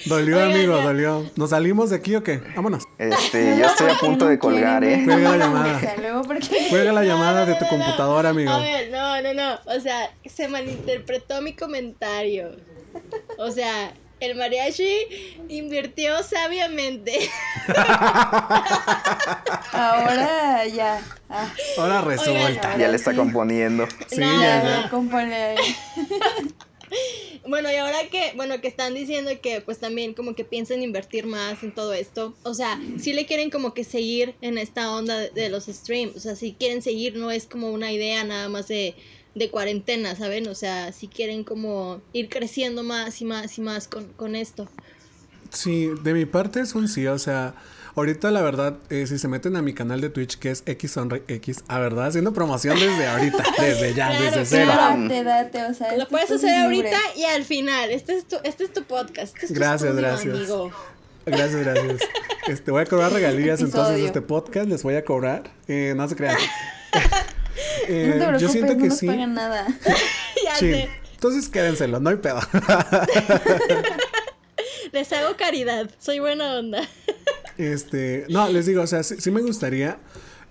Dolió, 0.05 0.37
Oigan, 0.37 0.51
amigo, 0.51 0.77
ya. 0.77 0.83
dolió. 0.83 1.31
¿Nos 1.35 1.49
salimos 1.49 1.89
de 1.89 1.95
aquí 1.95 2.15
o 2.15 2.21
qué? 2.23 2.39
Vámonos. 2.55 2.83
Este, 2.99 3.57
yo 3.57 3.65
estoy 3.65 3.89
a 3.89 3.95
punto 3.95 4.27
de 4.27 4.37
colgar, 4.37 4.83
¿eh? 4.83 5.01
Cuelga 5.03 5.31
la 5.31 5.37
llamada. 5.37 5.79
Cuelga 6.69 6.93
la 6.93 7.01
No, 7.01 7.07
llamada 7.07 7.41
no, 7.41 7.47
de 7.47 7.55
tu 7.55 7.65
computadora, 7.67 8.29
amigo. 8.29 8.51
A 8.51 8.59
ver, 8.59 8.91
no, 8.91 9.21
no, 9.23 9.33
no. 9.33 9.59
O 9.65 9.79
sea, 9.79 10.11
se 10.25 10.47
malinterpretó 10.47 11.41
mi 11.41 11.55
comentario. 11.55 12.51
O 13.39 13.49
sea, 13.49 13.93
el 14.19 14.35
mariachi 14.35 14.89
invirtió 15.49 16.23
sabiamente. 16.23 17.29
Ahora 19.71 20.65
ya. 20.67 21.01
Ah, 21.29 21.51
Ahora 21.77 22.01
resulta. 22.01 22.77
Ya 22.77 22.87
le 22.87 22.95
está 22.95 23.11
Sí. 23.11 23.17
componiendo. 23.17 23.87
Sí, 24.07 24.17
No, 24.19 24.41
ya, 24.41 24.63
ya. 24.63 24.89
Bueno, 27.47 27.71
y 27.71 27.75
ahora 27.75 27.97
que, 28.09 28.31
bueno, 28.35 28.59
que 28.61 28.67
están 28.67 28.93
diciendo 28.95 29.29
que 29.41 29.61
pues 29.61 29.79
también 29.79 30.13
como 30.15 30.33
que 30.33 30.43
piensan 30.45 30.81
invertir 30.81 31.25
más 31.27 31.61
en 31.61 31.73
todo 31.73 31.93
esto, 31.93 32.35
o 32.43 32.53
sea, 32.55 32.79
si 32.99 33.13
le 33.13 33.25
quieren 33.27 33.51
como 33.51 33.73
que 33.75 33.83
seguir 33.83 34.33
en 34.41 34.57
esta 34.57 34.91
onda 34.91 35.17
de, 35.19 35.29
de 35.29 35.49
los 35.49 35.65
streams, 35.65 36.15
o 36.15 36.19
sea, 36.19 36.35
si 36.35 36.53
quieren 36.53 36.81
seguir 36.81 37.15
no 37.17 37.29
es 37.29 37.45
como 37.45 37.69
una 37.71 37.91
idea 37.91 38.23
nada 38.23 38.49
más 38.49 38.67
de, 38.67 38.95
de 39.35 39.49
cuarentena, 39.51 40.15
¿saben? 40.15 40.47
O 40.47 40.55
sea, 40.55 40.91
si 40.91 41.07
quieren 41.07 41.43
como 41.43 42.01
ir 42.13 42.29
creciendo 42.29 42.83
más 42.83 43.21
y 43.21 43.25
más 43.25 43.57
y 43.57 43.61
más 43.61 43.87
con, 43.87 44.05
con 44.13 44.35
esto. 44.35 44.67
Sí, 45.51 45.89
de 46.03 46.13
mi 46.13 46.25
parte 46.25 46.59
es 46.61 46.73
un 46.75 46.87
sí, 46.87 47.05
o 47.07 47.19
sea, 47.19 47.53
ahorita 47.95 48.31
la 48.31 48.41
verdad, 48.41 48.77
eh, 48.89 49.05
si 49.07 49.17
se 49.19 49.27
meten 49.27 49.55
a 49.55 49.61
mi 49.61 49.73
canal 49.73 50.01
de 50.01 50.09
Twitch 50.09 50.37
que 50.37 50.51
es 50.51 50.63
X 50.65 50.97
X, 51.27 51.63
a 51.67 51.79
verdad, 51.79 52.07
haciendo 52.07 52.33
promoción 52.33 52.79
desde 52.79 53.07
ahorita, 53.07 53.43
desde 53.59 53.93
ya, 53.93 54.07
Claro, 54.09 54.23
desde 54.25 54.45
cero. 54.45 54.71
claro. 54.73 55.01
Date, 55.03 55.23
date, 55.23 55.63
o 55.65 55.73
sea. 55.73 55.95
Lo 55.97 56.07
puedes 56.07 56.29
es 56.31 56.37
hacer 56.43 56.69
libre. 56.69 56.89
ahorita 56.93 57.17
y 57.19 57.23
al 57.25 57.43
final. 57.45 57.91
Este 57.91 58.17
es 58.17 58.25
tu, 58.27 58.37
este 58.43 58.63
es 58.65 58.73
tu 58.73 58.83
podcast. 58.83 59.33
Este 59.35 59.45
es 59.45 59.53
tu 59.53 59.59
Gracias, 59.59 59.95
gracias. 59.95 60.35
amigo. 60.35 60.71
Gracias, 61.25 61.55
gracias. 61.55 62.01
Este, 62.47 62.71
voy 62.71 62.81
a 62.81 62.85
cobrar 62.85 63.11
regalías 63.11 63.59
entonces 63.61 63.97
de 63.97 64.05
este 64.05 64.21
podcast, 64.21 64.67
les 64.67 64.83
voy 64.83 64.95
a 64.95 65.05
cobrar. 65.05 65.51
Eh, 65.67 65.93
no 65.95 66.07
se 66.09 66.15
crean. 66.15 66.37
Eh, 67.87 68.05
No 68.07 68.13
te 68.13 68.17
preocupes, 68.19 68.41
yo 68.41 68.49
siento 68.49 68.73
no 68.73 68.81
que 68.81 68.87
nos 68.89 68.97
sí. 68.97 69.07
pagan 69.07 69.33
nada. 69.33 69.67
ya 70.45 70.55
Sí. 70.55 70.71
sé. 70.71 70.89
Entonces 71.13 71.49
quédenselo, 71.49 71.99
no 71.99 72.09
hay 72.09 72.17
pedo. 72.17 72.39
Les 74.91 75.11
hago 75.13 75.35
caridad. 75.35 75.89
Soy 75.99 76.19
buena 76.19 76.59
onda. 76.59 76.81
Este, 77.57 78.25
no, 78.29 78.47
les 78.49 78.65
digo, 78.65 78.81
o 78.81 78.87
sea, 78.87 79.01
sí, 79.03 79.15
sí 79.19 79.31
me 79.31 79.41
gustaría, 79.41 79.97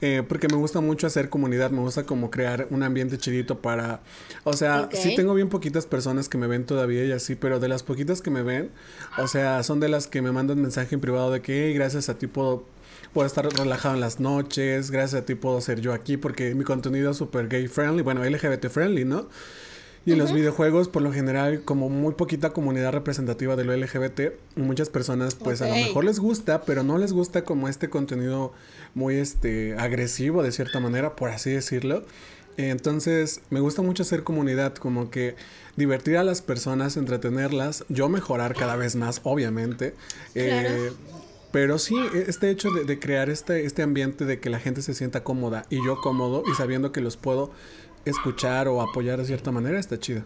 eh, 0.01 0.23
porque 0.27 0.49
me 0.49 0.57
gusta 0.57 0.81
mucho 0.81 1.07
hacer 1.07 1.29
comunidad, 1.29 1.71
me 1.71 1.81
gusta 1.81 2.05
como 2.05 2.31
crear 2.31 2.67
un 2.71 2.83
ambiente 2.83 3.19
chidito 3.19 3.61
para, 3.61 4.01
o 4.45 4.55
sea, 4.55 4.89
sí 4.93 5.15
tengo 5.15 5.35
bien 5.35 5.51
poquitas 5.51 5.85
personas 5.87 6.31
que 6.31 6.39
me 6.39 6.47
ven 6.47 6.65
todavía 6.65 7.05
y 7.05 7.13
así, 7.13 7.35
pero 7.35 7.61
de 7.61 7.69
las 7.69 7.83
poquitas 7.83 8.23
que 8.23 8.31
me 8.31 8.43
ven, 8.43 8.71
o 9.19 9.29
sea, 9.29 9.63
son 9.63 9.81
de 9.81 9.89
las 9.91 10.07
que 10.07 10.23
me 10.23 10.33
mandan 10.33 10.61
mensaje 10.63 10.95
en 10.95 11.01
privado 11.03 11.31
de 11.31 11.43
que, 11.43 11.67
"Hey, 11.67 11.75
gracias 11.75 12.09
a 12.09 12.17
ti 12.19 12.27
puedo, 12.27 12.65
puedo 13.15 13.27
estar 13.27 13.47
relajado 13.47 13.95
en 13.95 14.01
las 14.01 14.21
noches, 14.21 14.91
gracias 14.91 15.23
a 15.23 15.25
ti 15.25 15.37
puedo 15.37 15.61
ser 15.61 15.81
yo 15.81 15.95
aquí, 15.95 16.17
porque 16.17 16.55
mi 16.55 16.65
contenido 16.65 17.13
es 17.13 17.17
súper 17.17 17.49
gay 17.49 17.69
friendly, 17.69 18.03
bueno, 18.03 18.25
LGBT 18.25 18.69
friendly, 18.69 19.05
¿no? 19.05 19.29
Y 20.07 20.13
en 20.13 20.19
los 20.19 20.35
videojuegos, 20.35 20.89
por 20.89 21.01
lo 21.01 21.13
general, 21.15 21.63
como 21.65 21.89
muy 21.89 22.13
poquita 22.13 22.51
comunidad 22.51 22.93
representativa 22.93 23.57
de 23.57 23.65
lo 23.65 23.75
LGBT, 23.75 24.35
muchas 24.55 24.91
personas, 24.91 25.35
pues 25.35 25.63
a 25.63 25.69
lo 25.69 25.75
mejor 25.75 26.05
les 26.05 26.19
gusta, 26.19 26.63
pero 26.63 26.83
no 26.83 26.99
les 26.99 27.15
gusta 27.15 27.45
como 27.45 27.69
este 27.69 27.89
contenido 27.89 28.53
muy 28.95 29.15
este 29.15 29.77
agresivo 29.79 30.43
de 30.43 30.53
cierta 30.53 30.79
manera, 30.79 31.17
por 31.17 31.31
así 31.31 31.53
decirlo. 31.53 32.05
Entonces, 32.59 33.41
me 33.49 33.61
gusta 33.61 33.81
mucho 33.81 34.03
hacer 34.03 34.25
comunidad, 34.25 34.75
como 34.75 35.11
que 35.11 35.37
divertir 35.77 36.19
a 36.19 36.23
las 36.23 36.43
personas, 36.43 36.99
entretenerlas, 36.99 37.87
yo 37.89 38.11
mejorar 38.11 38.55
cada 38.55 38.77
vez 38.77 38.97
más, 38.97 39.23
obviamente. 39.25 39.95
Claro. 40.35 40.69
Eh, 40.69 40.93
pero 41.55 41.79
sí, 41.79 41.95
e- 42.13 42.25
este 42.27 42.51
hecho 42.51 42.73
de, 42.73 42.83
de 42.83 42.99
crear 42.99 43.31
este, 43.31 43.65
este 43.65 43.85
ambiente 43.85 44.25
de 44.25 44.41
que 44.41 44.51
la 44.51 44.59
gente 44.59 44.83
se 44.83 44.93
sienta 44.93 45.23
cómoda 45.23 45.67
y 45.71 45.77
yo 45.87 46.01
cómodo 46.01 46.43
y 46.51 46.55
sabiendo 46.57 46.91
que 46.91 47.01
los 47.01 47.17
puedo 47.17 47.53
escuchar 48.05 48.67
o 48.67 48.83
apoyar 48.83 49.21
de 49.21 49.25
cierta 49.25 49.53
manera, 49.53 49.79
está 49.79 49.97
chido. 50.01 50.25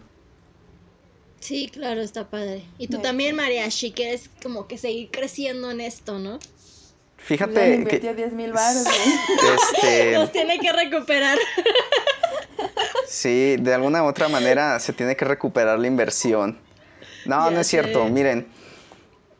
Sí, 1.39 1.69
claro, 1.71 2.01
está 2.01 2.31
padre. 2.31 2.65
Y 2.79 2.87
tú 2.87 2.97
también, 2.97 3.35
Mariachi, 3.35 3.91
quieres 3.91 4.27
como 4.41 4.65
que 4.67 4.79
seguir 4.79 5.11
creciendo 5.11 5.69
en 5.69 5.81
esto, 5.81 6.17
¿no? 6.17 6.39
Fíjate 7.17 7.75
invirtió 7.75 8.09
que 8.09 8.23
10 8.23 8.33
mil 8.33 8.51
baros, 8.51 8.83
este, 9.83 10.13
Los 10.17 10.31
tiene 10.31 10.57
que 10.57 10.73
recuperar. 10.73 11.37
sí, 13.07 13.55
de 13.57 13.75
alguna 13.75 14.01
u 14.01 14.07
otra 14.07 14.29
manera 14.29 14.79
se 14.79 14.93
tiene 14.93 15.15
que 15.15 15.25
recuperar 15.25 15.77
la 15.77 15.85
inversión. 15.85 16.57
No, 17.25 17.49
Ya 17.49 17.51
no 17.51 17.59
es 17.59 17.67
cierto. 17.67 18.05
Miren, 18.05 18.47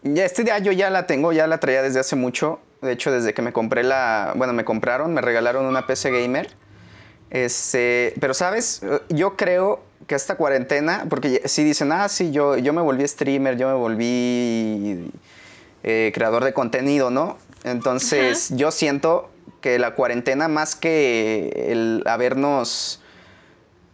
este 0.04 0.44
día 0.44 0.60
yo 0.60 0.72
ya 0.72 0.90
la 0.90 1.08
tengo, 1.08 1.32
ya 1.32 1.48
la 1.48 1.60
traía 1.60 1.82
desde 1.82 2.00
hace 2.00 2.16
mucho. 2.16 2.60
De 2.82 2.94
hecho, 2.94 3.12
desde 3.12 3.34
que 3.34 3.42
me 3.42 3.52
compré 3.52 3.84
la, 3.84 4.34
bueno, 4.36 4.54
me 4.54 4.64
compraron, 4.64 5.14
me 5.14 5.22
regalaron 5.22 5.66
una 5.66 5.86
PC 5.86 6.12
gamer. 6.12 6.50
Este, 7.30 8.14
pero 8.20 8.34
sabes, 8.34 8.82
yo 9.10 9.36
creo 9.36 9.84
que 10.08 10.16
esta 10.16 10.36
cuarentena, 10.36 11.06
porque 11.10 11.44
si 11.46 11.64
dicen, 11.64 11.92
ah, 11.92 12.10
sí, 12.10 12.32
yo, 12.32 12.58
yo 12.58 12.74
me 12.74 12.82
volví 12.82 13.08
streamer, 13.08 13.58
yo 13.58 13.68
me 13.68 13.76
volví 13.76 15.12
eh, 15.84 16.12
creador 16.14 16.44
de 16.44 16.54
contenido, 16.54 17.12
¿no? 17.12 17.38
Entonces, 17.64 18.50
yo 18.56 18.72
siento 18.72 19.30
que 19.62 19.78
la 19.78 19.94
cuarentena, 19.94 20.48
más 20.48 20.76
que 20.76 21.68
el 21.68 22.04
habernos 22.06 23.02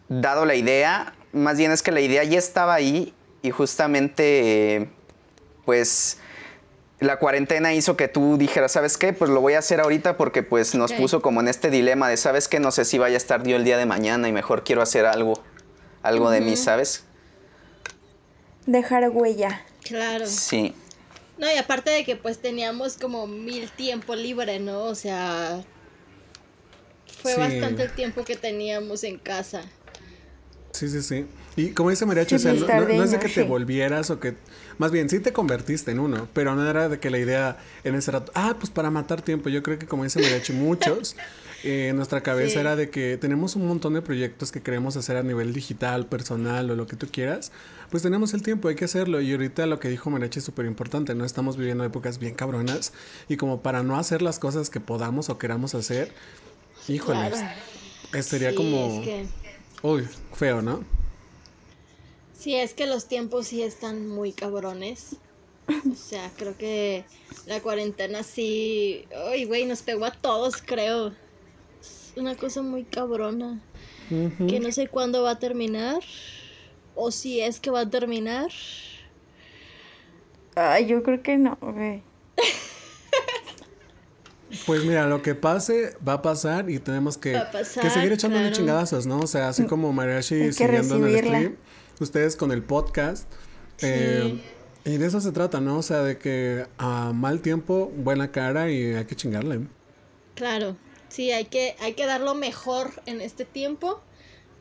dado 0.07 0.45
la 0.45 0.55
idea, 0.55 1.13
más 1.33 1.57
bien 1.57 1.71
es 1.71 1.81
que 1.81 1.91
la 1.91 2.01
idea 2.01 2.23
ya 2.23 2.37
estaba 2.37 2.75
ahí 2.75 3.13
y 3.41 3.51
justamente, 3.51 4.89
pues, 5.65 6.17
la 6.99 7.17
cuarentena 7.19 7.73
hizo 7.73 7.97
que 7.97 8.07
tú 8.07 8.37
dijeras, 8.37 8.71
¿sabes 8.71 8.97
qué? 8.97 9.11
Pues 9.13 9.29
lo 9.29 9.41
voy 9.41 9.53
a 9.53 9.59
hacer 9.59 9.81
ahorita 9.81 10.15
porque 10.17 10.43
pues 10.43 10.75
nos 10.75 10.93
puso 10.93 11.21
como 11.21 11.41
en 11.41 11.47
este 11.47 11.69
dilema 11.69 12.07
de, 12.09 12.17
¿sabes 12.17 12.47
qué? 12.47 12.59
No 12.59 12.71
sé 12.71 12.85
si 12.85 12.97
vaya 12.97 13.15
a 13.15 13.17
estar 13.17 13.43
yo 13.43 13.55
el 13.57 13.63
día 13.65 13.77
de 13.77 13.85
mañana 13.85 14.27
y 14.27 14.31
mejor 14.31 14.63
quiero 14.63 14.81
hacer 14.81 15.05
algo, 15.05 15.41
algo 16.03 16.29
de 16.29 16.41
mí. 16.41 16.55
¿sabes? 16.55 17.03
Dejar 18.65 19.09
huella. 19.09 19.61
Claro. 19.83 20.25
Sí. 20.25 20.73
No, 21.37 21.51
y 21.51 21.57
aparte 21.57 21.91
de 21.91 22.05
que 22.05 22.15
pues 22.15 22.39
teníamos 22.41 22.97
como 22.97 23.27
mil 23.27 23.69
tiempo 23.71 24.15
libre, 24.15 24.59
¿no? 24.59 24.83
O 24.83 24.95
sea, 24.95 25.61
fue 27.21 27.33
Sí. 27.33 27.39
bastante 27.39 27.83
el 27.83 27.91
tiempo 27.91 28.23
que 28.23 28.35
teníamos 28.37 29.03
en 29.03 29.19
casa. 29.19 29.63
Sí, 30.71 30.89
sí, 30.89 31.01
sí. 31.01 31.27
Y 31.57 31.69
como 31.69 31.89
dice 31.89 32.05
Mariachi, 32.05 32.35
o 32.35 32.39
sea, 32.39 32.53
no, 32.53 32.59
no- 32.67 33.03
es 33.03 33.11
de 33.11 33.19
que 33.19 33.29
te 33.29 33.43
volvieras 33.43 34.09
o 34.09 34.19
que... 34.19 34.35
Más 34.77 34.91
bien, 34.91 35.09
sí 35.09 35.19
te 35.21 35.31
convertiste 35.31 35.91
en 35.91 35.99
uno, 35.99 36.27
pero 36.33 36.53
no 36.53 36.69
era 36.69 36.89
de 36.89 36.99
que 36.99 37.09
la 37.09 37.17
idea 37.17 37.57
en 37.85 37.95
ese 37.95 38.11
rato... 38.11 38.31
Ah, 38.35 38.55
pues 38.59 38.69
para 38.69 38.91
matar 38.91 39.21
tiempo. 39.21 39.47
Yo 39.49 39.63
creo 39.63 39.79
que 39.79 39.85
como 39.87 40.03
dice 40.03 40.19
Mariachi, 40.21 40.51
muchos... 40.53 41.15
eh, 41.63 41.87
en 41.89 41.95
nuestra 41.95 42.21
cabeza 42.21 42.53
Sí. 42.55 42.59
era 42.59 42.75
de 42.75 42.89
que 42.89 43.17
tenemos 43.17 43.55
un 43.55 43.67
montón 43.67 43.93
de 43.93 44.01
proyectos 44.01 44.51
que 44.51 44.61
queremos 44.61 44.97
hacer 44.97 45.15
a 45.15 45.23
nivel 45.23 45.53
digital, 45.53 46.05
personal 46.07 46.69
o 46.69 46.75
lo 46.75 46.85
que 46.87 46.95
tú 46.97 47.07
quieras. 47.09 47.51
Pues 47.89 48.03
tenemos 48.03 48.33
el 48.33 48.41
tiempo, 48.43 48.67
hay 48.67 48.75
que 48.75 48.85
hacerlo. 48.85 49.21
Y 49.21 49.31
ahorita 49.31 49.65
lo 49.65 49.79
que 49.79 49.87
dijo 49.87 50.09
Mariachi 50.09 50.39
es 50.39 50.45
súper 50.45 50.65
importante, 50.65 51.15
¿no? 51.15 51.23
Estamos 51.23 51.55
viviendo 51.55 51.85
épocas 51.85 52.19
bien 52.19 52.33
cabronas. 52.35 52.91
Y 53.29 53.37
como 53.37 53.61
para 53.61 53.81
no 53.81 53.97
hacer 53.97 54.21
las 54.21 54.39
cosas 54.39 54.69
que 54.69 54.81
podamos 54.81 55.29
o 55.29 55.37
queramos 55.37 55.73
hacer... 55.73 56.11
Híjole, 56.89 57.29
Claro. 57.29 57.37
eh, 58.13 58.21
sería 58.23 58.49
Sí, 58.51 58.55
como... 58.57 58.99
es 58.99 59.05
que- 59.07 59.25
Uy, 59.81 60.07
feo, 60.33 60.61
¿no? 60.61 60.83
Sí, 62.37 62.55
es 62.55 62.73
que 62.73 62.85
los 62.85 63.07
tiempos 63.07 63.47
sí 63.47 63.63
están 63.63 64.07
muy 64.07 64.31
cabrones. 64.31 65.17
O 65.91 65.95
sea, 65.95 66.29
creo 66.37 66.55
que 66.57 67.05
la 67.47 67.59
cuarentena 67.59 68.23
sí. 68.23 69.05
Ay, 69.29 69.45
güey, 69.45 69.65
nos 69.65 69.81
pegó 69.81 70.05
a 70.05 70.11
todos, 70.11 70.61
creo. 70.63 71.13
Es 71.81 72.13
una 72.15 72.35
cosa 72.35 72.61
muy 72.61 72.83
cabrona. 72.83 73.61
Que 74.09 74.59
no 74.59 74.71
sé 74.71 74.87
cuándo 74.87 75.23
va 75.23 75.31
a 75.31 75.39
terminar. 75.39 76.01
O 76.93 77.09
si 77.11 77.41
es 77.41 77.59
que 77.59 77.71
va 77.71 77.81
a 77.81 77.89
terminar. 77.89 78.51
Ay, 80.55 80.85
yo 80.85 81.03
creo 81.03 81.21
que 81.23 81.37
no, 81.37 81.57
güey. 81.59 82.03
Pues 84.65 84.83
mira, 84.85 85.07
lo 85.07 85.21
que 85.21 85.35
pase 85.35 85.95
va 86.07 86.13
a 86.13 86.21
pasar 86.21 86.69
y 86.69 86.79
tenemos 86.79 87.17
que, 87.17 87.33
pasar, 87.51 87.83
que 87.83 87.89
seguir 87.89 88.11
echándole 88.13 88.43
claro. 88.43 88.55
chingadazos, 88.55 89.05
¿no? 89.05 89.19
O 89.19 89.27
sea, 89.27 89.49
así 89.49 89.65
como 89.65 89.91
Mariachi 89.91 90.53
siguiendo 90.53 90.95
en 90.95 91.03
el 91.03 91.17
stream, 91.17 91.55
ustedes 91.99 92.35
con 92.35 92.51
el 92.51 92.63
podcast. 92.63 93.31
eh, 93.81 94.41
y 94.83 94.97
de 94.97 95.05
eso 95.07 95.19
se 95.19 95.31
trata, 95.31 95.61
¿no? 95.61 95.79
O 95.79 95.81
sea, 95.81 96.03
de 96.03 96.17
que 96.17 96.67
a 96.77 97.11
mal 97.13 97.41
tiempo, 97.41 97.91
buena 97.95 98.31
cara 98.31 98.69
y 98.69 98.93
hay 98.93 99.05
que 99.05 99.15
chingarle. 99.15 99.61
Claro, 100.35 100.75
Sí, 101.15 101.31
hay 101.31 101.45
que, 101.45 101.77
hay 101.79 101.93
que 101.93 102.05
dar 102.05 102.19
lo 102.19 102.35
mejor 102.35 102.91
en 103.05 103.21
este 103.21 103.45
tiempo. 103.45 104.01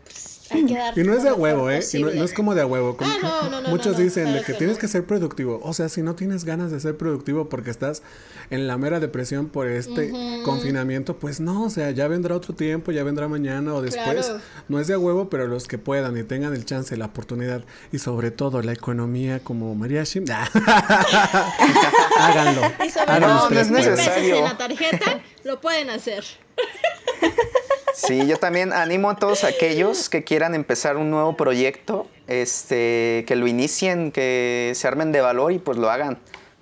Pues, 0.04 0.33
hay 0.50 0.64
que 0.66 0.74
dar 0.74 0.98
Y 0.98 1.02
no 1.04 1.14
es 1.14 1.22
de 1.22 1.32
huevo, 1.32 1.70
¿eh? 1.70 1.80
Y 1.92 2.02
no, 2.02 2.08
es 2.10 2.32
como 2.32 2.54
de 2.54 2.62
a 2.62 2.66
huevo. 2.66 2.96
como- 2.96 3.10
Ah, 3.10 3.16
no, 3.22 3.50
no, 3.50 3.60
no, 3.62 3.68
muchos 3.70 3.92
no, 3.92 3.98
no, 3.98 4.04
dicen 4.04 4.32
de 4.32 4.42
que 4.42 4.52
tienes 4.54 4.78
que 4.78 4.88
ser 4.88 5.04
productivo. 5.06 5.60
O 5.62 5.72
sea, 5.72 5.88
si 5.88 6.02
no 6.02 6.14
tienes 6.14 6.44
ganas 6.44 6.70
de 6.70 6.80
ser 6.80 6.96
productivo 6.96 7.48
porque 7.48 7.70
estás 7.70 8.02
en 8.50 8.66
la 8.66 8.76
mera 8.76 9.00
depresión 9.00 9.46
por 9.48 9.66
este 9.68 10.12
confinamiento, 10.44 11.16
pues 11.18 11.40
no, 11.40 11.64
o 11.64 11.70
sea, 11.70 11.90
ya 11.92 12.08
vendrá 12.08 12.34
otro 12.36 12.54
tiempo, 12.54 12.92
ya 12.92 13.02
vendrá 13.04 13.26
mañana 13.28 13.72
o 13.74 13.80
después. 13.82 14.26
Claro. 14.26 14.40
No 14.68 14.78
es 14.80 14.86
de 14.86 14.94
a 14.94 14.98
huevo, 14.98 15.30
pero 15.30 15.46
los 15.46 15.66
que 15.66 15.78
puedan 15.78 16.16
y 16.18 16.22
tengan 16.24 16.54
el 16.54 16.64
chance, 16.64 16.96
la 16.96 17.06
oportunidad 17.06 17.64
y 17.92 17.98
sobre 17.98 18.30
todo 18.30 18.60
la 18.62 18.72
economía 18.72 19.40
como 19.40 19.74
Mariachi, 19.74 20.22
háganlo. 22.18 22.62
Y 22.84 22.90
sobre 22.90 23.10
Háganlo 23.12 23.50
no 23.50 23.58
es 23.60 23.70
necesario. 23.70 24.36
en 24.36 24.44
la 24.44 24.56
tarjeta, 24.58 25.20
lo 25.44 25.60
pueden 25.60 25.90
hacer. 25.90 26.24
Sí, 27.94 28.26
yo 28.26 28.38
también 28.38 28.72
animo 28.72 29.08
a 29.10 29.16
todos 29.16 29.44
aquellos 29.44 30.08
que 30.08 30.24
quieran 30.24 30.54
empezar 30.56 30.96
un 30.96 31.10
nuevo 31.10 31.36
proyecto, 31.36 32.08
este, 32.26 33.24
que 33.28 33.36
lo 33.36 33.46
inicien, 33.46 34.10
que 34.10 34.72
se 34.74 34.88
armen 34.88 35.12
de 35.12 35.20
valor 35.20 35.52
y 35.52 35.58
pues 35.60 35.78
lo 35.78 35.90
hagan. 35.90 36.18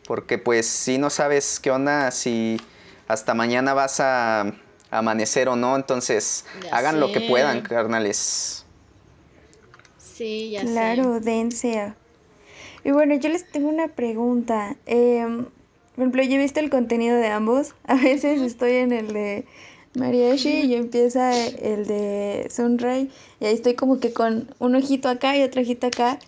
Porque 0.06 0.36
pues 0.36 0.66
si 0.66 0.98
no 0.98 1.08
sabes 1.08 1.58
qué 1.58 1.70
onda, 1.70 2.10
si 2.10 2.60
hasta 3.08 3.32
mañana 3.32 3.72
vas 3.72 3.98
a 4.00 4.52
amanecer 4.90 5.48
o 5.48 5.56
no, 5.56 5.74
entonces 5.74 6.44
Ya 6.64 6.76
hagan 6.76 7.00
lo 7.00 7.12
que 7.12 7.20
sé. 7.20 7.28
puedan, 7.28 7.62
carnales. 7.62 8.66
Sí, 9.96 10.50
ya 10.50 10.60
sé. 10.60 10.66
Claro, 10.66 11.20
dense. 11.20 11.94
Y 12.84 12.90
bueno, 12.90 13.14
yo 13.14 13.30
les 13.30 13.50
tengo 13.50 13.68
una 13.68 13.88
pregunta. 13.88 14.76
Em, 14.84 15.46
por 15.94 16.02
ejemplo, 16.02 16.22
yo 16.24 16.34
he 16.34 16.38
visto 16.38 16.60
el 16.60 16.68
contenido 16.68 17.16
de 17.16 17.28
ambos. 17.28 17.74
A 17.86 17.94
veces 17.94 18.42
estoy 18.42 18.72
en 18.74 18.92
el 18.92 19.12
de 19.14 19.46
Mariachi 19.94 20.62
y 20.62 20.74
empieza 20.74 21.36
el 21.46 21.86
de 21.86 22.48
Sunray. 22.50 23.10
Y 23.40 23.46
ahí 23.46 23.54
estoy 23.54 23.74
como 23.74 24.00
que 24.00 24.12
con 24.12 24.48
un 24.58 24.74
ojito 24.74 25.08
acá 25.08 25.36
y 25.36 25.42
otro 25.42 25.60
ojito 25.60 25.86
acá. 25.86 26.18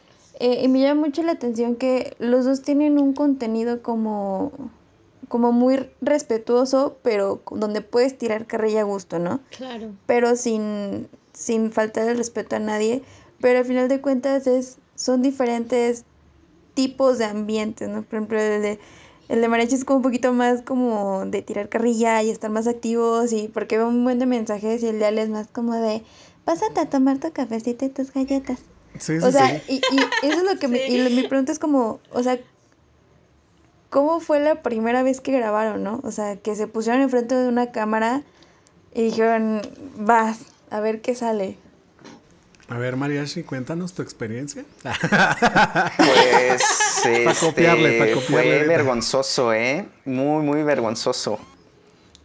Eh, 0.40 0.62
y 0.64 0.68
me 0.68 0.80
llama 0.80 1.02
mucho 1.02 1.22
la 1.22 1.32
atención 1.32 1.76
que 1.76 2.16
los 2.18 2.44
dos 2.44 2.62
tienen 2.62 2.98
un 2.98 3.12
contenido 3.14 3.82
como, 3.82 4.52
como 5.28 5.52
muy 5.52 5.88
respetuoso, 6.00 6.98
pero 7.02 7.40
donde 7.52 7.80
puedes 7.80 8.18
tirar 8.18 8.46
carrilla 8.46 8.80
a 8.80 8.84
gusto, 8.84 9.18
¿no? 9.18 9.40
Claro. 9.56 9.92
pero 10.06 10.36
sin, 10.36 11.08
sin 11.32 11.72
faltar 11.72 12.08
el 12.08 12.18
respeto 12.18 12.56
a 12.56 12.58
nadie. 12.58 13.02
Pero 13.40 13.60
al 13.60 13.64
final 13.64 13.88
de 13.88 14.00
cuentas 14.00 14.46
es, 14.46 14.78
son 14.96 15.22
diferentes 15.22 16.04
tipos 16.74 17.18
de 17.18 17.24
ambientes, 17.24 17.88
¿no? 17.88 18.02
Por 18.02 18.16
ejemplo, 18.16 18.40
el 18.40 18.62
de, 18.62 18.78
el 19.28 19.40
de 19.40 19.48
mariachi 19.48 19.74
es 19.74 19.84
como 19.84 19.98
un 19.98 20.02
poquito 20.02 20.32
más 20.32 20.62
como 20.62 21.24
de 21.26 21.42
tirar 21.42 21.68
carrilla 21.68 22.22
y 22.22 22.30
estar 22.30 22.50
más 22.50 22.66
activos 22.66 23.32
y 23.32 23.48
porque 23.48 23.78
veo 23.78 23.88
un 23.88 24.04
buen 24.04 24.18
de 24.18 24.26
mensajes 24.26 24.82
y 24.82 24.88
el 24.88 24.98
de 24.98 25.06
Ale 25.06 25.22
es 25.22 25.28
más 25.30 25.46
como 25.48 25.74
de, 25.74 26.02
pásate 26.44 26.80
a 26.80 26.90
tomar 26.90 27.18
tu 27.18 27.32
cafecito 27.32 27.84
y 27.84 27.88
tus 27.88 28.12
galletas. 28.12 28.58
Sí, 28.98 29.18
sí, 29.20 29.26
O 29.26 29.30
sea, 29.32 29.48
sí. 29.66 29.84
y, 29.90 29.94
y 29.94 30.14
eso 30.22 30.38
es 30.40 30.44
lo 30.44 30.58
que 30.58 30.68
me, 30.68 30.82
y 30.86 30.98
lo- 30.98 31.10
mi 31.10 31.22
pregunta 31.24 31.52
es 31.52 31.58
como, 31.58 32.00
o 32.12 32.22
sea, 32.22 32.38
¿cómo 33.90 34.20
fue 34.20 34.40
la 34.40 34.62
primera 34.62 35.02
vez 35.02 35.20
que 35.20 35.32
grabaron, 35.32 35.82
no? 35.82 36.00
O 36.04 36.10
sea, 36.10 36.36
que 36.36 36.54
se 36.56 36.66
pusieron 36.66 37.00
enfrente 37.02 37.34
de 37.34 37.48
una 37.48 37.70
cámara 37.72 38.22
y 38.94 39.02
dijeron, 39.04 39.62
vas, 39.96 40.40
a 40.70 40.80
ver 40.80 41.00
qué 41.00 41.14
sale. 41.14 41.56
A 42.68 42.78
ver, 42.78 42.96
Mariachi, 42.96 43.42
cuéntanos 43.42 43.92
tu 43.92 44.00
experiencia. 44.00 44.64
Pues 45.96 46.62
este, 47.04 47.24
copiarle, 47.38 47.98
pa' 47.98 48.14
copiarle 48.14 48.58
fue 48.58 48.66
vergonzoso, 48.66 49.52
¿eh? 49.52 49.86
Muy, 50.06 50.42
muy 50.42 50.62
vergonzoso. 50.62 51.38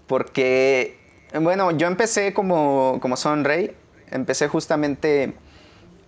Porque, 0.07 0.97
bueno, 1.41 1.71
yo 1.71 1.87
empecé 1.87 2.33
como, 2.33 2.99
como 3.01 3.17
Sonrey, 3.17 3.75
empecé 4.11 4.47
justamente 4.47 5.33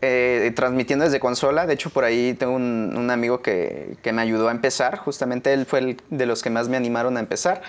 eh, 0.02 0.54
transmitiendo 0.56 1.04
desde 1.04 1.20
consola. 1.20 1.68
De 1.68 1.74
hecho, 1.74 1.90
por 1.90 2.06
ahí 2.06 2.34
tengo 2.34 2.54
un, 2.54 2.94
un 2.96 3.12
amigo 3.12 3.42
que, 3.42 3.98
que 4.02 4.14
me 4.14 4.22
ayudó 4.22 4.48
a 4.48 4.52
empezar. 4.52 4.98
Justamente 4.98 5.52
él 5.52 5.66
fue 5.66 5.80
el 5.80 6.02
de 6.10 6.26
los 6.26 6.42
que 6.42 6.50
más 6.50 6.70
me 6.70 6.78
animaron 6.78 7.18
a 7.18 7.20
empezar. 7.20 7.62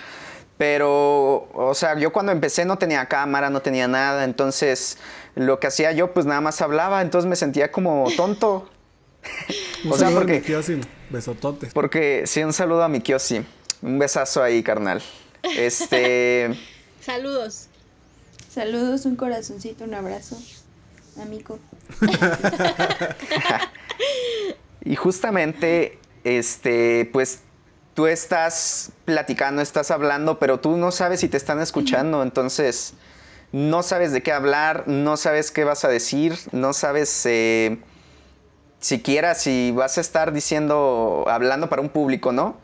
Pero, 0.57 1.49
o 1.53 1.73
sea, 1.73 1.97
yo 1.97 2.13
cuando 2.13 2.31
empecé 2.31 2.63
no 2.63 2.77
tenía 2.77 3.05
cámara, 3.07 3.49
no 3.49 3.61
tenía 3.61 3.87
nada. 3.87 4.23
Entonces, 4.23 4.97
lo 5.35 5.59
que 5.59 5.67
hacía 5.67 5.91
yo, 5.91 6.13
pues 6.13 6.25
nada 6.25 6.41
más 6.41 6.61
hablaba. 6.61 7.01
Entonces 7.01 7.29
me 7.29 7.35
sentía 7.35 7.71
como 7.71 8.05
tonto. 8.15 8.69
Un 9.85 9.91
O 9.91 9.97
sea, 9.97 10.07
saludo 10.09 10.19
a 10.19 10.21
porque- 10.21 10.83
besototes. 11.09 11.73
Porque 11.73 12.23
sí, 12.25 12.43
un 12.43 12.53
saludo 12.53 12.83
a 12.83 12.89
mi 12.89 13.01
Kiosi. 13.01 13.45
Un 13.81 13.99
besazo 13.99 14.41
ahí, 14.43 14.63
carnal. 14.63 15.01
Este. 15.43 16.57
Saludos. 17.01 17.67
Saludos, 18.49 19.05
un 19.05 19.15
corazoncito, 19.15 19.83
un 19.83 19.93
abrazo, 19.95 20.37
amigo. 21.19 21.57
y 24.85 24.95
justamente, 24.95 25.97
este, 26.23 27.09
pues 27.11 27.39
tú 27.93 28.07
estás 28.07 28.91
platicando, 29.05 29.61
estás 29.61 29.91
hablando, 29.91 30.39
pero 30.39 30.59
tú 30.59 30.77
no 30.77 30.91
sabes 30.91 31.19
si 31.21 31.27
te 31.29 31.37
están 31.37 31.59
escuchando. 31.61 32.21
Entonces, 32.23 32.93
no 33.53 33.83
sabes 33.83 34.11
de 34.11 34.23
qué 34.23 34.31
hablar, 34.31 34.85
no 34.87 35.15
sabes 35.15 35.51
qué 35.51 35.63
vas 35.63 35.85
a 35.85 35.87
decir, 35.87 36.35
no 36.51 36.73
sabes 36.73 37.25
eh, 37.27 37.77
siquiera 38.79 39.35
si 39.35 39.71
vas 39.71 39.99
a 39.99 40.01
estar 40.01 40.33
diciendo, 40.33 41.25
hablando 41.27 41.69
para 41.69 41.83
un 41.83 41.89
público, 41.89 42.31
¿no? 42.31 42.57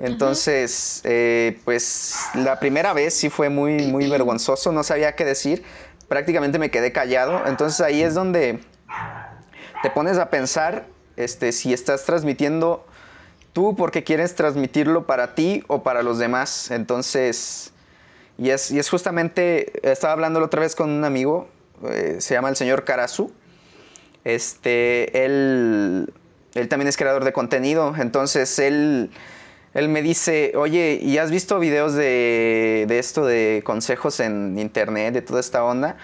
Entonces, 0.00 1.02
eh, 1.04 1.60
pues 1.66 2.30
la 2.32 2.58
primera 2.58 2.94
vez 2.94 3.12
sí 3.12 3.28
fue 3.28 3.50
muy, 3.50 3.86
muy 3.88 4.08
vergonzoso, 4.08 4.72
no 4.72 4.82
sabía 4.82 5.14
qué 5.14 5.26
decir, 5.26 5.62
prácticamente 6.08 6.58
me 6.58 6.70
quedé 6.70 6.90
callado, 6.90 7.46
entonces 7.46 7.82
ahí 7.82 8.02
es 8.02 8.14
donde 8.14 8.60
te 9.82 9.90
pones 9.90 10.16
a 10.16 10.30
pensar 10.30 10.86
este, 11.16 11.52
si 11.52 11.74
estás 11.74 12.06
transmitiendo 12.06 12.86
tú 13.52 13.76
porque 13.76 14.04
quieres 14.04 14.34
transmitirlo 14.34 15.04
para 15.04 15.34
ti 15.34 15.64
o 15.68 15.82
para 15.82 16.02
los 16.02 16.18
demás, 16.18 16.70
entonces, 16.70 17.74
y 18.40 18.50
es, 18.50 18.70
y 18.70 18.78
es 18.78 18.88
justamente, 18.88 19.70
estaba 19.88 20.14
hablando 20.14 20.40
la 20.40 20.46
otra 20.46 20.62
vez 20.62 20.74
con 20.74 20.88
un 20.88 21.04
amigo, 21.04 21.48
eh, 21.90 22.16
se 22.20 22.32
llama 22.32 22.48
el 22.48 22.56
señor 22.56 22.84
Karasu, 22.84 23.30
este, 24.24 25.26
él, 25.26 26.10
él 26.54 26.68
también 26.68 26.88
es 26.88 26.96
creador 26.96 27.24
de 27.24 27.34
contenido, 27.34 27.94
entonces 27.98 28.58
él, 28.58 29.10
él 29.74 29.88
me 29.90 30.00
dice, 30.00 30.52
oye, 30.56 30.98
¿y 31.02 31.18
has 31.18 31.30
visto 31.30 31.58
videos 31.58 31.92
de, 31.92 32.86
de 32.88 32.98
esto 32.98 33.26
de 33.26 33.62
consejos 33.62 34.20
en 34.20 34.58
internet, 34.58 35.12
de 35.12 35.20
toda 35.20 35.40
esta 35.40 35.62
onda? 35.62 35.98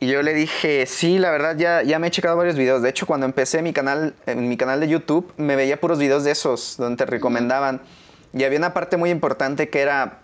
Y 0.00 0.06
yo 0.06 0.22
le 0.22 0.32
dije, 0.32 0.86
sí, 0.86 1.18
la 1.18 1.30
verdad 1.30 1.58
ya, 1.58 1.82
ya 1.82 1.98
me 1.98 2.06
he 2.06 2.10
checado 2.10 2.34
varios 2.38 2.56
videos. 2.56 2.80
De 2.80 2.88
hecho, 2.88 3.06
cuando 3.06 3.26
empecé 3.26 3.60
mi 3.60 3.74
canal, 3.74 4.14
en 4.24 4.48
mi 4.48 4.56
canal 4.56 4.80
de 4.80 4.88
YouTube, 4.88 5.30
me 5.36 5.56
veía 5.56 5.78
puros 5.78 5.98
videos 5.98 6.24
de 6.24 6.30
esos, 6.30 6.78
donde 6.78 7.04
te 7.04 7.10
recomendaban. 7.10 7.82
Y 8.32 8.44
había 8.44 8.58
una 8.58 8.72
parte 8.72 8.96
muy 8.96 9.10
importante 9.10 9.68
que 9.68 9.80
era, 9.80 10.20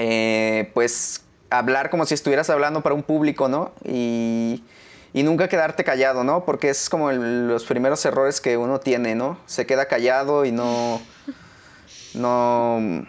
eh, 0.00 0.70
pues, 0.74 1.22
hablar 1.50 1.90
como 1.90 2.06
si 2.06 2.14
estuvieras 2.14 2.48
hablando 2.50 2.82
para 2.82 2.94
un 2.94 3.02
público, 3.02 3.48
¿no? 3.48 3.72
Y, 3.84 4.62
nunca 5.12 5.48
quedarte 5.48 5.82
callado, 5.82 6.22
¿no? 6.22 6.44
Porque 6.44 6.70
es 6.70 6.88
como 6.88 7.10
los 7.10 7.64
primeros 7.64 8.04
errores 8.04 8.40
que 8.40 8.56
uno 8.56 8.78
tiene, 8.78 9.16
¿no? 9.16 9.36
Se 9.46 9.66
queda 9.66 9.86
callado 9.86 10.44
y 10.44 10.52
no, 10.52 11.00
no, 12.14 13.04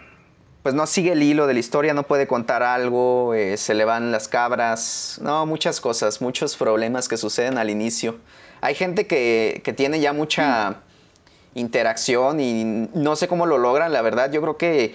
pues 0.64 0.74
no 0.74 0.88
sigue 0.88 1.12
el 1.12 1.22
hilo 1.22 1.46
de 1.46 1.54
la 1.54 1.60
historia, 1.60 1.94
no 1.94 2.02
puede 2.02 2.26
contar 2.26 2.64
algo, 2.64 3.34
eh, 3.34 3.56
se 3.56 3.74
le 3.74 3.84
van 3.84 4.10
las 4.10 4.26
cabras, 4.26 5.20
no, 5.22 5.46
muchas 5.46 5.80
cosas, 5.80 6.20
muchos 6.20 6.56
problemas 6.56 7.06
que 7.06 7.16
suceden 7.16 7.58
al 7.58 7.70
inicio. 7.70 8.16
Hay 8.60 8.74
gente 8.74 9.06
que, 9.06 9.60
que 9.62 9.72
tiene 9.72 10.00
ya 10.00 10.12
mucha 10.12 10.78
interacción 11.54 12.40
y 12.40 12.64
no 12.92 13.14
sé 13.14 13.28
cómo 13.28 13.46
lo 13.46 13.56
logran, 13.58 13.92
la 13.92 14.02
verdad, 14.02 14.32
yo 14.32 14.40
creo 14.40 14.56
que 14.56 14.94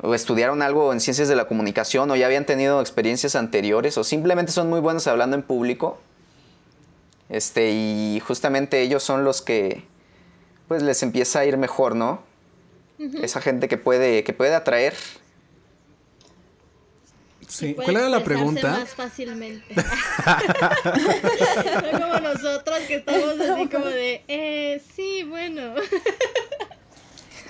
o 0.00 0.14
estudiaron 0.14 0.62
algo 0.62 0.92
en 0.92 1.00
ciencias 1.00 1.28
de 1.28 1.36
la 1.36 1.46
comunicación 1.46 2.10
o 2.10 2.16
ya 2.16 2.26
habían 2.26 2.46
tenido 2.46 2.80
experiencias 2.80 3.36
anteriores 3.36 3.98
o 3.98 4.04
simplemente 4.04 4.52
son 4.52 4.70
muy 4.70 4.80
buenos 4.80 5.06
hablando 5.06 5.36
en 5.36 5.42
público. 5.42 5.98
Este, 7.28 7.70
y 7.70 8.20
justamente 8.20 8.80
ellos 8.80 9.02
son 9.02 9.24
los 9.24 9.42
que 9.42 9.84
pues 10.68 10.82
les 10.82 11.02
empieza 11.02 11.40
a 11.40 11.44
ir 11.44 11.56
mejor, 11.56 11.94
¿no? 11.94 12.22
Esa 13.20 13.40
gente 13.40 13.68
que 13.68 13.78
puede, 13.78 14.22
que 14.22 14.32
puede 14.32 14.54
atraer. 14.54 14.94
Sí. 17.48 17.74
Puede 17.74 17.84
¿Cuál 17.84 17.96
era 17.96 18.08
la 18.08 18.22
pregunta? 18.22 18.70
Más 18.70 18.94
fácilmente. 18.94 19.74
no 21.82 22.00
como 22.00 22.20
nosotros 22.20 22.78
que 22.86 22.94
estamos 22.96 23.40
así 23.40 23.68
como 23.68 23.86
de, 23.86 24.22
eh, 24.28 24.80
sí, 24.94 25.24
bueno. 25.24 25.74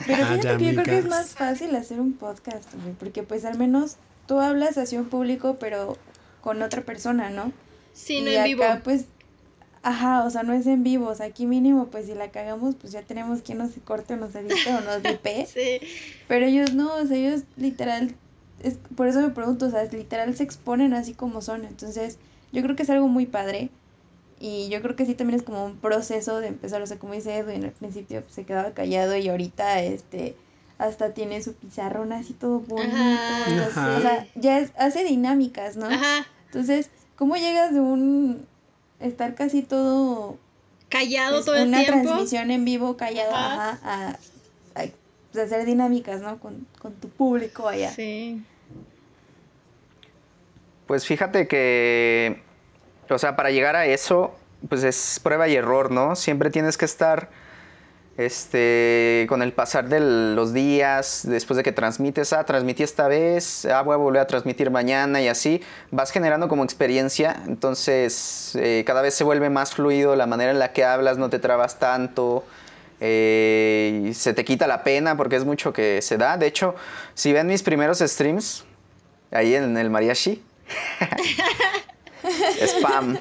Pero 0.07 0.25
Ah, 0.25 0.27
fíjate 0.37 0.57
que 0.59 0.65
yo 0.65 0.73
creo 0.73 0.85
que 0.85 0.99
es 0.99 1.07
más 1.09 1.31
fácil 1.35 1.75
hacer 1.77 2.01
un 2.01 2.13
podcast, 2.15 2.73
güey, 2.83 2.95
porque 2.95 3.23
pues 3.23 3.45
al 3.45 3.59
menos 3.59 3.97
tú 4.27 4.41
hablas 4.41 4.79
hacia 4.79 4.99
un 5.01 5.07
público, 5.09 5.57
pero 5.59 5.97
con 6.41 6.63
otra 6.63 6.83
persona, 6.83 7.31
¿no? 7.31 7.53
Sí, 7.93 8.21
no 8.23 8.31
y 8.31 8.35
en 8.35 8.41
acá 8.41 8.47
vivo. 8.47 8.65
pues, 8.85 9.05
ajá, 9.83 10.25
o 10.25 10.31
sea, 10.31 10.43
no 10.43 10.53
es 10.53 10.67
en 10.67 10.83
vivo, 10.83 11.09
o 11.09 11.15
sea, 11.15 11.27
aquí 11.27 11.47
mínimo 11.47 11.87
pues 11.87 12.07
si 12.07 12.15
la 12.15 12.31
cagamos 12.31 12.75
pues 12.77 12.93
ya 12.93 13.03
tenemos 13.03 13.43
quien 13.43 13.59
nos 13.59 13.71
corte 13.85 14.15
o 14.15 14.17
nos 14.17 14.35
edite 14.35 14.75
o 14.75 14.81
nos 14.81 15.03
vipe, 15.03 15.47
Sí. 15.53 15.81
pero 16.29 16.47
ellos 16.47 16.73
no, 16.75 16.95
o 16.95 17.07
sea, 17.07 17.17
ellos 17.17 17.43
literal 17.57 18.15
es, 18.63 18.79
por 18.97 19.09
eso 19.09 19.21
me 19.21 19.31
pregunto, 19.31 19.67
o 19.67 19.71
sea, 19.71 19.85
literal 19.85 20.35
se 20.37 20.45
exponen 20.45 20.95
así 20.95 21.15
como 21.15 21.41
son. 21.43 21.65
Entonces, 21.65 22.19
yo 22.53 22.63
creo 22.63 22.77
que 22.77 22.85
es 22.85 22.91
algo 22.91 23.09
muy 23.09 23.27
padre. 23.27 23.71
Y 24.45 24.69
yo 24.71 24.83
creo 24.83 24.97
que 24.97 25.07
sí 25.07 25.15
también 25.15 25.39
es 25.39 25.47
como 25.47 25.65
un 25.65 25.77
proceso 25.77 26.41
de 26.41 26.49
empezar, 26.49 26.83
o 26.83 26.87
sea, 26.89 26.99
como 26.99 27.13
dice 27.13 27.37
Edwin, 27.39 27.63
al 27.63 27.71
principio 27.71 28.25
se 28.29 28.45
quedaba 28.45 28.73
callado 28.73 29.17
y 29.17 29.29
ahorita 29.29 29.81
este 29.83 30.35
hasta 30.79 31.15
tiene 31.15 31.41
su 31.45 31.55
pizarrón 31.55 32.13
así 32.13 32.33
todo 32.33 32.59
bonito. 32.59 32.93
O 32.93 34.01
sea, 34.01 34.27
ya 34.35 34.69
hace 34.79 35.05
dinámicas, 35.05 35.77
¿no? 35.77 35.87
Ajá. 35.87 36.27
Entonces, 36.47 36.91
¿cómo 37.15 37.37
llegas 37.37 37.73
de 37.73 37.79
un 37.79 38.45
estar 38.99 39.37
casi 39.37 39.63
todo 39.63 40.37
callado 40.89 41.37
pues, 41.37 41.45
todo 41.45 41.55
el 41.55 41.71
tiempo? 41.71 41.93
Una 41.93 42.03
transmisión 42.03 42.51
en 42.51 42.65
vivo 42.65 42.97
callado, 42.97 43.33
ajá, 43.33 43.79
a, 43.85 44.19
pues, 45.31 45.45
hacer 45.45 45.65
dinámicas, 45.67 46.21
¿no? 46.21 46.41
Con, 46.41 46.67
con 46.81 46.95
tu 46.95 47.09
público 47.11 47.69
allá. 47.69 47.93
Sí. 47.93 48.43
Pues 50.89 51.07
fíjate 51.07 51.47
que 51.47 52.43
o 53.15 53.19
sea, 53.19 53.37
para 53.37 53.51
llegar 53.51 53.77
a 53.77 53.87
eso, 53.87 54.35
pues 54.69 54.85
es 54.85 55.21
prueba 55.23 55.49
y 55.49 55.57
error, 55.57 55.91
¿no? 55.91 56.17
Siempre 56.17 56.51
tienes 56.51 56.77
que 56.77 56.85
estar 56.85 57.29
este, 58.17 59.27
con 59.29 59.43
el 59.43 59.53
pasar 59.53 59.89
de 59.89 60.01
los 60.35 60.53
días, 60.53 61.23
después 61.25 61.57
de 61.57 61.63
que 61.63 61.73
transmites, 61.73 62.33
ah, 62.33 62.45
transmití 62.45 62.83
esta 62.83 63.09
vez, 63.09 63.65
ah, 63.67 63.83
voy 63.83 63.95
a 63.95 63.97
volver 63.97 64.21
a 64.21 64.27
transmitir 64.27 64.71
mañana 64.71 65.23
y 65.23 65.29
así, 65.29 65.63
vas 65.91 66.11
generando 66.11 66.49
como 66.49 66.63
experiencia, 66.65 67.43
entonces 67.47 68.53
eh, 68.57 68.85
cada 68.87 69.03
vez 69.03 69.15
se 69.15 69.25
vuelve 69.25 69.49
más 69.51 69.75
fluido 69.75 70.15
la 70.15 70.27
manera 70.27 70.51
en 70.51 70.59
la 70.59 70.73
que 70.73 70.85
hablas, 70.85 71.17
no 71.17 71.31
te 71.31 71.39
trabas 71.39 71.79
tanto, 71.79 72.45
eh, 73.01 74.13
se 74.15 74.35
te 74.35 74.45
quita 74.45 74.67
la 74.67 74.85
pena 74.85 75.17
porque 75.17 75.37
es 75.37 75.45
mucho 75.45 75.73
que 75.73 76.03
se 76.03 76.19
da. 76.19 76.37
De 76.37 76.47
hecho, 76.47 76.75
si 77.15 77.33
ven 77.33 77.47
mis 77.47 77.63
primeros 77.63 77.99
streams, 77.99 78.65
ahí 79.31 79.55
en 79.55 79.77
el 79.77 79.91
mariachi, 79.91 80.43
spam. 82.61 83.19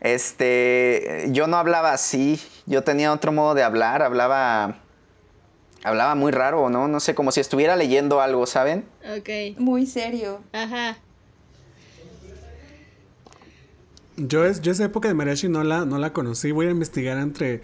Este, 0.00 1.28
yo 1.30 1.46
no 1.46 1.56
hablaba 1.56 1.92
así, 1.92 2.40
yo 2.66 2.82
tenía 2.82 3.12
otro 3.12 3.32
modo 3.32 3.54
de 3.54 3.62
hablar, 3.62 4.02
hablaba 4.02 4.80
hablaba 5.84 6.14
muy 6.14 6.32
raro, 6.32 6.68
¿no? 6.70 6.88
No 6.88 6.98
sé, 6.98 7.14
como 7.14 7.30
si 7.30 7.40
estuviera 7.40 7.76
leyendo 7.76 8.20
algo, 8.20 8.46
¿saben? 8.46 8.84
Ok. 9.18 9.58
Muy 9.58 9.86
serio. 9.86 10.40
Ajá. 10.52 10.98
Yo, 14.16 14.44
es, 14.44 14.60
yo 14.62 14.72
esa 14.72 14.84
época 14.84 15.08
de 15.08 15.14
mariachi 15.14 15.48
no 15.48 15.62
la, 15.62 15.84
no 15.84 15.98
la 15.98 16.12
conocí. 16.12 16.52
Voy 16.52 16.66
a 16.66 16.70
investigar 16.70 17.18
entre 17.18 17.62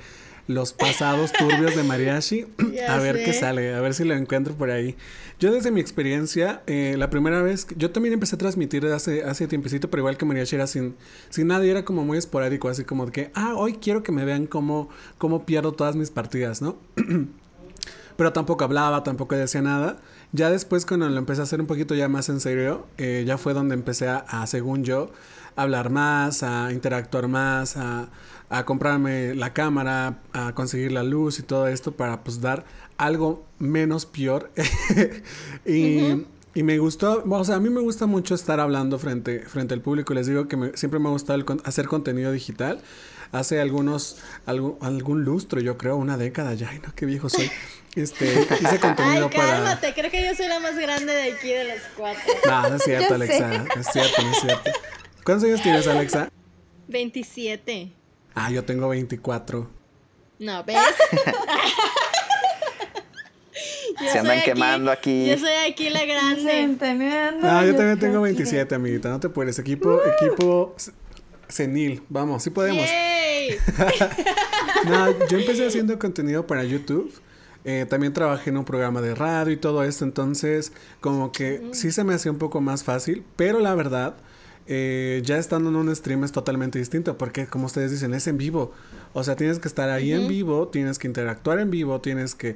los 0.51 0.73
pasados 0.73 1.33
turbios 1.33 1.77
de 1.77 1.83
mariachi 1.83 2.47
a 2.89 2.99
ver 2.99 3.25
qué 3.25 3.33
sale, 3.33 3.75
a 3.75 3.81
ver 3.81 3.95
si 3.95 4.05
lo 4.05 4.15
encuentro 4.15 4.55
por 4.55 4.71
ahí. 4.71 4.97
Yo 5.39 5.53
desde 5.53 5.71
mi 5.71 5.81
experiencia, 5.81 6.63
eh, 6.67 6.97
la 6.99 7.09
primera 7.09 7.41
vez, 7.41 7.67
yo 7.77 7.91
también 7.91 8.13
empecé 8.13 8.35
a 8.35 8.39
transmitir 8.39 8.85
hace, 8.87 9.25
hace 9.25 9.47
tiempecito, 9.47 9.89
pero 9.89 10.03
igual 10.03 10.17
que 10.17 10.27
mariachi 10.27 10.57
era 10.57 10.67
sin, 10.67 10.97
sin 11.31 11.47
nadie, 11.47 11.71
era 11.71 11.85
como 11.85 12.05
muy 12.05 12.19
esporádico, 12.19 12.69
así 12.69 12.85
como 12.85 13.07
de 13.07 13.13
que, 13.13 13.31
ah, 13.35 13.55
hoy 13.57 13.75
quiero 13.75 14.03
que 14.03 14.13
me 14.13 14.25
vean 14.25 14.47
cómo, 14.47 14.91
cómo 15.17 15.47
pierdo 15.47 15.73
todas 15.73 15.97
mis 15.97 16.11
partidas, 16.11 16.61
¿no? 16.61 16.77
pero 18.21 18.35
tampoco 18.35 18.65
hablaba, 18.65 19.03
tampoco 19.03 19.35
decía 19.35 19.63
nada. 19.63 19.97
Ya 20.33 20.51
después 20.51 20.85
cuando 20.85 21.09
lo 21.09 21.17
empecé 21.17 21.41
a 21.41 21.45
hacer 21.45 21.59
un 21.59 21.67
poquito 21.67 21.95
ya 21.95 22.07
más 22.07 22.29
en 22.29 22.41
serio, 22.41 22.87
eh, 22.99 23.25
ya 23.27 23.39
fue 23.39 23.55
donde 23.55 23.75
empecé 23.75 24.09
a, 24.09 24.47
según 24.47 24.85
yo, 24.85 25.11
hablar 25.57 25.89
más, 25.89 26.43
a 26.43 26.71
interactuar 26.71 27.29
más, 27.29 27.79
a, 27.79 28.11
a 28.51 28.65
comprarme 28.65 29.35
la 29.37 29.53
cámara, 29.53 30.19
a 30.33 30.53
conseguir 30.55 30.91
la 30.91 31.05
luz 31.05 31.39
y 31.39 31.43
todo 31.43 31.69
esto 31.69 31.93
para 31.93 32.23
pues 32.25 32.41
dar 32.41 32.65
algo 32.99 33.47
menos 33.61 34.07
peor. 34.07 34.51
y, 35.65 36.27
y, 36.55 36.63
me 36.65 36.79
gustó, 36.79 37.23
o 37.25 37.45
sea, 37.45 37.55
a 37.55 37.61
mí 37.61 37.71
me 37.71 37.81
gusta 37.81 38.07
mucho 38.07 38.35
estar 38.35 38.59
hablando 38.59 38.99
frente, 38.99 39.41
frente 39.47 39.73
al 39.73 39.81
público. 39.81 40.15
Les 40.15 40.27
digo 40.27 40.49
que 40.49 40.73
siempre 40.75 40.99
me 40.99 41.09
ha 41.09 41.13
gustado 41.13 41.45
hacer 41.65 41.87
contenido 41.87 42.33
digital. 42.33 42.83
Hace 43.31 43.61
algunos, 43.61 44.19
algún, 44.45 44.77
algún 44.81 45.23
lustro, 45.23 45.61
yo 45.61 45.79
creo, 45.79 45.97
una 45.97 46.17
década 46.17 46.53
ya. 46.55 46.71
Ay, 46.71 46.81
no, 46.85 46.93
qué 46.97 47.07
viejo 47.07 47.29
soy. 47.29 47.49
Este, 47.95 48.49
hice 48.61 48.81
contenido 48.81 49.31
Ay, 49.31 49.39
cálmate, 49.39 49.95
creo 49.95 50.11
que 50.11 50.25
yo 50.25 50.35
soy 50.35 50.49
la 50.49 50.59
más 50.59 50.77
grande 50.77 51.13
de 51.13 51.33
aquí 51.33 51.49
de 51.51 51.65
los 51.67 51.83
cuatro. 51.97 52.33
No, 52.45 52.69
no 52.69 52.75
es 52.75 52.83
cierto, 52.83 53.15
Alexa. 53.15 53.65
Es 53.79 53.87
cierto, 53.93 54.23
no 54.23 54.31
es 54.33 54.41
cierto. 54.41 54.71
¿Cuántos 55.25 55.49
años 55.49 55.63
tienes, 55.63 55.87
Alexa? 55.87 56.29
27. 56.89 58.00
Ah, 58.35 58.51
yo 58.51 58.64
tengo 58.64 58.88
24. 58.88 59.69
No, 60.38 60.64
¿ves? 60.64 60.79
Se 64.12 64.19
andan 64.19 64.43
quemando 64.43 64.90
aquí, 64.90 65.27
Yo 65.27 65.38
soy 65.38 65.53
aquí 65.71 65.90
la 65.90 66.05
grande. 66.05 66.79
Ah, 67.43 67.64
yo 67.66 67.77
también 67.77 67.99
tengo 67.99 68.23
27, 68.23 68.75
amiguita. 68.75 69.11
No 69.11 69.21
te 69.21 69.29
puedes. 69.29 69.59
Equipo, 69.59 70.01
equipo 70.05 70.75
senil. 71.49 72.03
Vamos, 72.09 72.43
sí 72.43 72.51
podemos. 72.51 72.87
no, 74.87 75.29
yo 75.29 75.38
empecé 75.38 75.66
haciendo 75.66 75.99
contenido 75.99 76.47
para 76.47 76.64
YouTube. 76.64 77.12
Eh, 77.64 77.85
también 77.88 78.14
trabajé 78.14 78.51
en 78.51 78.57
un 78.57 78.64
programa 78.64 79.03
de 79.03 79.14
radio 79.14 79.53
y 79.53 79.57
todo 79.57 79.85
esto. 79.85 80.05
Entonces, 80.05 80.73
como 81.01 81.33
que 81.33 81.62
sí 81.73 81.93
se 81.93 82.05
me 82.05 82.14
hacía 82.14 82.33
un 82.33 82.38
poco 82.38 82.61
más 82.61 82.85
fácil. 82.85 83.25
Pero 83.37 83.61
la 83.61 83.75
verdad, 83.75 84.14
eh, 84.73 85.21
ya 85.25 85.37
estando 85.37 85.69
en 85.69 85.75
un 85.75 85.95
stream 85.95 86.23
es 86.23 86.31
totalmente 86.31 86.79
distinto. 86.79 87.19
Porque, 87.19 87.49
como 87.49 87.67
ustedes 87.67 87.91
dicen, 87.91 88.15
es 88.15 88.29
en 88.29 88.39
vivo. 88.39 88.73
O 89.13 89.25
sea, 89.25 89.35
tienes 89.35 89.59
que 89.59 89.67
estar 89.67 89.91
ahí 89.91 90.13
en 90.13 90.29
vivo, 90.29 90.69
tienes 90.69 91.01
que 91.01 91.09
interactuar 91.09 91.59
en 91.59 91.73
vivo, 91.73 92.01
tienes 92.01 92.37
que 92.37 92.55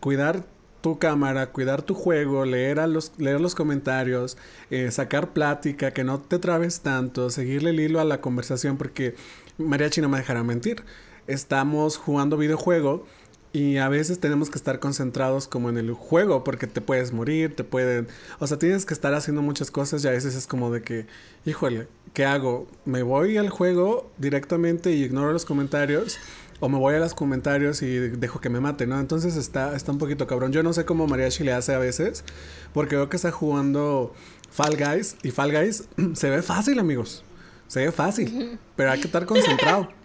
cuidar 0.00 0.44
tu 0.80 0.98
cámara, 0.98 1.46
cuidar 1.52 1.82
tu 1.82 1.94
juego, 1.94 2.44
leer, 2.44 2.80
a 2.80 2.88
los, 2.88 3.12
leer 3.16 3.40
los 3.40 3.54
comentarios, 3.54 4.36
eh, 4.70 4.90
sacar 4.90 5.32
plática, 5.32 5.92
que 5.92 6.02
no 6.02 6.18
te 6.18 6.40
trabes 6.40 6.80
tanto, 6.80 7.30
seguirle 7.30 7.70
el 7.70 7.78
hilo 7.78 8.00
a 8.00 8.04
la 8.04 8.20
conversación, 8.20 8.76
porque 8.76 9.14
Mariachi 9.58 10.00
no 10.00 10.08
me 10.08 10.18
dejará 10.18 10.42
mentir. 10.42 10.82
Estamos 11.28 11.96
jugando 11.96 12.36
videojuego 12.36 13.06
y 13.52 13.76
a 13.76 13.88
veces 13.88 14.18
tenemos 14.18 14.48
que 14.48 14.56
estar 14.56 14.80
concentrados 14.80 15.46
como 15.46 15.68
en 15.68 15.76
el 15.76 15.92
juego, 15.92 16.42
porque 16.42 16.66
te 16.66 16.80
puedes 16.80 17.12
morir, 17.12 17.54
te 17.54 17.64
pueden... 17.64 18.08
O 18.38 18.46
sea, 18.46 18.58
tienes 18.58 18.86
que 18.86 18.94
estar 18.94 19.12
haciendo 19.14 19.42
muchas 19.42 19.70
cosas 19.70 20.02
y 20.04 20.08
a 20.08 20.12
veces 20.12 20.34
es 20.34 20.46
como 20.46 20.70
de 20.70 20.82
que, 20.82 21.06
híjole, 21.44 21.86
¿qué 22.14 22.24
hago? 22.24 22.66
¿Me 22.86 23.02
voy 23.02 23.36
al 23.36 23.50
juego 23.50 24.10
directamente 24.18 24.92
y 24.92 25.02
ignoro 25.02 25.32
los 25.32 25.44
comentarios? 25.44 26.18
o 26.64 26.68
me 26.68 26.78
voy 26.78 26.94
a 26.94 27.00
los 27.00 27.12
comentarios 27.12 27.82
y 27.82 27.98
dejo 27.98 28.40
que 28.40 28.48
me 28.48 28.60
mate, 28.60 28.86
¿no? 28.86 29.00
Entonces 29.00 29.34
está, 29.34 29.74
está 29.74 29.90
un 29.90 29.98
poquito 29.98 30.28
cabrón. 30.28 30.52
Yo 30.52 30.62
no 30.62 30.72
sé 30.72 30.84
cómo 30.84 31.08
Mariachi 31.08 31.42
le 31.42 31.52
hace 31.52 31.74
a 31.74 31.78
veces, 31.78 32.22
porque 32.72 32.94
veo 32.94 33.08
que 33.08 33.16
está 33.16 33.32
jugando 33.32 34.14
Fall 34.48 34.76
Guys 34.76 35.16
y 35.24 35.32
Fall 35.32 35.50
Guys 35.50 35.88
se 36.14 36.30
ve 36.30 36.40
fácil, 36.40 36.78
amigos. 36.78 37.24
Se 37.66 37.80
ve 37.80 37.90
fácil, 37.90 38.60
pero 38.76 38.92
hay 38.92 39.00
que 39.00 39.08
estar 39.08 39.26
concentrado. 39.26 39.88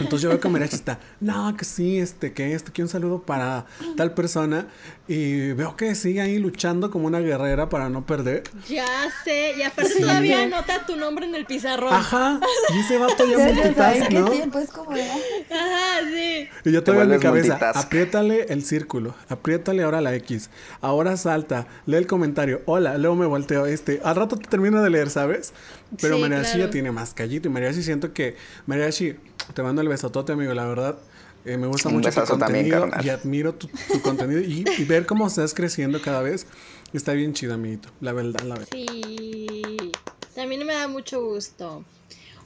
Entonces 0.00 0.22
yo 0.22 0.28
veo 0.30 0.40
que 0.40 0.48
Mariachi 0.48 0.76
está, 0.76 0.98
no, 1.20 1.56
que 1.56 1.64
sí, 1.64 1.98
este, 1.98 2.32
que 2.32 2.54
esto, 2.54 2.72
que 2.72 2.82
un 2.82 2.88
saludo 2.88 3.22
para 3.22 3.66
tal 3.96 4.14
persona. 4.14 4.66
Y 5.08 5.52
veo 5.52 5.76
que 5.76 5.94
sigue 5.94 6.20
ahí 6.20 6.38
luchando 6.38 6.90
como 6.90 7.06
una 7.06 7.20
guerrera 7.20 7.68
para 7.68 7.88
no 7.88 8.04
perder. 8.04 8.42
Ya 8.68 8.86
sé, 9.24 9.54
y 9.56 9.62
aparte 9.62 10.00
todavía 10.00 10.42
anota 10.42 10.84
tu 10.84 10.96
nombre 10.96 11.26
en 11.26 11.34
el 11.34 11.46
pizarrón. 11.46 11.92
Ajá, 11.92 12.40
y 12.74 12.80
ese 12.80 12.98
vato 12.98 13.24
ya 13.26 13.38
multitask, 13.52 14.10
¿no? 14.10 14.30
Tiempo? 14.30 14.58
Es 14.58 14.70
como 14.70 14.90
Ajá, 14.90 16.00
sí. 16.12 16.48
Y 16.64 16.72
yo 16.72 16.82
todavía 16.82 17.04
en 17.04 17.10
mi 17.10 17.18
cabeza, 17.18 17.58
apriétale 17.74 18.46
el 18.48 18.64
círculo, 18.64 19.14
apriétale 19.28 19.84
ahora 19.84 20.00
la 20.00 20.14
X, 20.16 20.50
ahora 20.80 21.16
salta, 21.16 21.66
lee 21.86 21.96
el 21.96 22.06
comentario, 22.06 22.62
hola, 22.66 22.98
luego 22.98 23.14
me 23.14 23.26
volteo, 23.26 23.66
este, 23.66 24.00
al 24.02 24.16
rato 24.16 24.36
te 24.36 24.48
termino 24.48 24.82
de 24.82 24.90
leer, 24.90 25.10
¿sabes? 25.10 25.52
Pero 26.00 26.18
Mariachi 26.18 26.58
ya 26.58 26.70
tiene 26.70 26.90
más 26.90 27.14
callito 27.14 27.48
y 27.48 27.52
Mariachi 27.52 27.82
siento 27.82 28.12
que, 28.12 28.36
Mariachi, 28.66 29.16
te 29.54 29.62
mando 29.62 29.82
el 29.82 29.88
besotote, 29.88 30.32
amigo, 30.32 30.54
la 30.54 30.64
verdad. 30.64 30.98
Eh, 31.44 31.56
me 31.56 31.68
gusta 31.68 31.88
mucho 31.88 32.10
tu 32.10 32.24
contenido 32.24 32.88
y 33.04 33.08
admiro 33.08 33.54
tu, 33.54 33.68
contenido 34.02 34.40
y, 34.40 34.64
ver 34.84 35.06
cómo 35.06 35.28
estás 35.28 35.54
creciendo 35.54 36.02
cada 36.02 36.20
vez. 36.20 36.46
Está 36.92 37.12
bien 37.12 37.34
chido, 37.34 37.54
amiguito. 37.54 37.88
La 38.00 38.12
verdad, 38.12 38.40
la 38.40 38.54
verdad. 38.56 38.68
Sí. 38.72 39.92
También 40.34 40.66
me 40.66 40.74
da 40.74 40.88
mucho 40.88 41.24
gusto. 41.24 41.84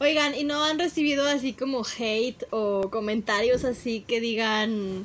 Oigan, 0.01 0.35
¿y 0.35 0.45
no 0.45 0.63
han 0.65 0.79
recibido 0.79 1.27
así 1.27 1.55
como 1.55 1.83
hate 1.83 2.45
o 2.51 2.91
comentarios 2.91 3.65
así 3.65 4.03
que 4.07 4.21
digan, 4.21 5.05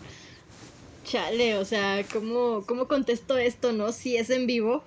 chale, 1.06 1.58
o 1.58 1.66
sea, 1.66 2.04
¿cómo, 2.12 2.64
cómo 2.66 2.88
contesto 2.88 3.38
esto, 3.38 3.72
no? 3.72 3.92
Si 3.92 4.18
es 4.18 4.30
en 4.30 4.46
vivo. 4.46 4.84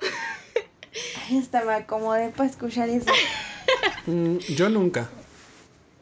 Ay, 1.28 1.38
hasta 1.38 1.64
me 1.64 1.74
acomodé 1.74 2.28
para 2.30 2.48
escuchar 2.48 2.88
eso. 2.88 3.10
Mm, 4.06 4.38
yo 4.54 4.68
nunca. 4.70 5.10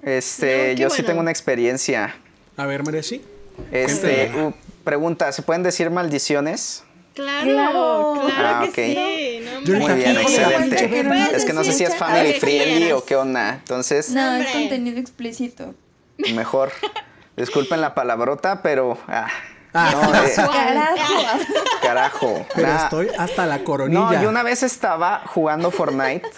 Este, 0.03 0.75
yo 0.77 0.91
sí 0.91 1.03
tengo 1.03 1.21
una 1.21 1.31
experiencia. 1.31 2.15
A 2.57 2.67
ver, 2.67 2.85
María, 2.85 3.03
sí. 3.03 3.25
Este, 3.73 4.31
uh, 4.35 4.53
pregunta, 4.85 5.33
¿se 5.33 5.43
pueden 5.43 5.63
decir 5.63 5.91
maldiciones? 5.91 6.85
Claro, 7.15 8.21
claro, 8.27 8.27
ah, 8.29 8.67
que 8.75 9.41
sí. 9.65 9.73
Muy 9.73 9.95
bien, 9.95 10.17
excelente. 10.19 11.35
Es 11.35 11.47
que 11.47 11.53
no 11.55 11.65
sé 11.65 11.73
si 11.73 11.85
es 11.85 11.97
family 11.97 12.35
friendly 12.35 12.93
o 12.93 13.05
qué 13.05 13.17
onda. 13.17 13.55
Entonces. 13.55 14.11
No, 14.11 14.35
es 14.37 14.51
contenido 14.51 14.99
explícito. 14.99 15.75
Mejor. 16.35 16.73
Disculpen 17.37 17.81
la 17.81 17.95
palabrota, 17.95 18.63
pero. 18.63 18.99
Ah. 19.09 19.29
No, 19.73 20.15
eh, 20.25 20.33
Carajo. 20.37 21.37
carajo. 21.83 22.47
Pero 22.55 22.69
Nah. 22.69 22.85
estoy 22.85 23.09
hasta 23.19 23.45
la 23.47 23.65
coronilla. 23.65 24.01
No, 24.01 24.23
yo 24.23 24.29
una 24.29 24.43
vez 24.43 24.63
estaba 24.63 25.23
jugando 25.27 25.71
Fortnite. 25.71 26.29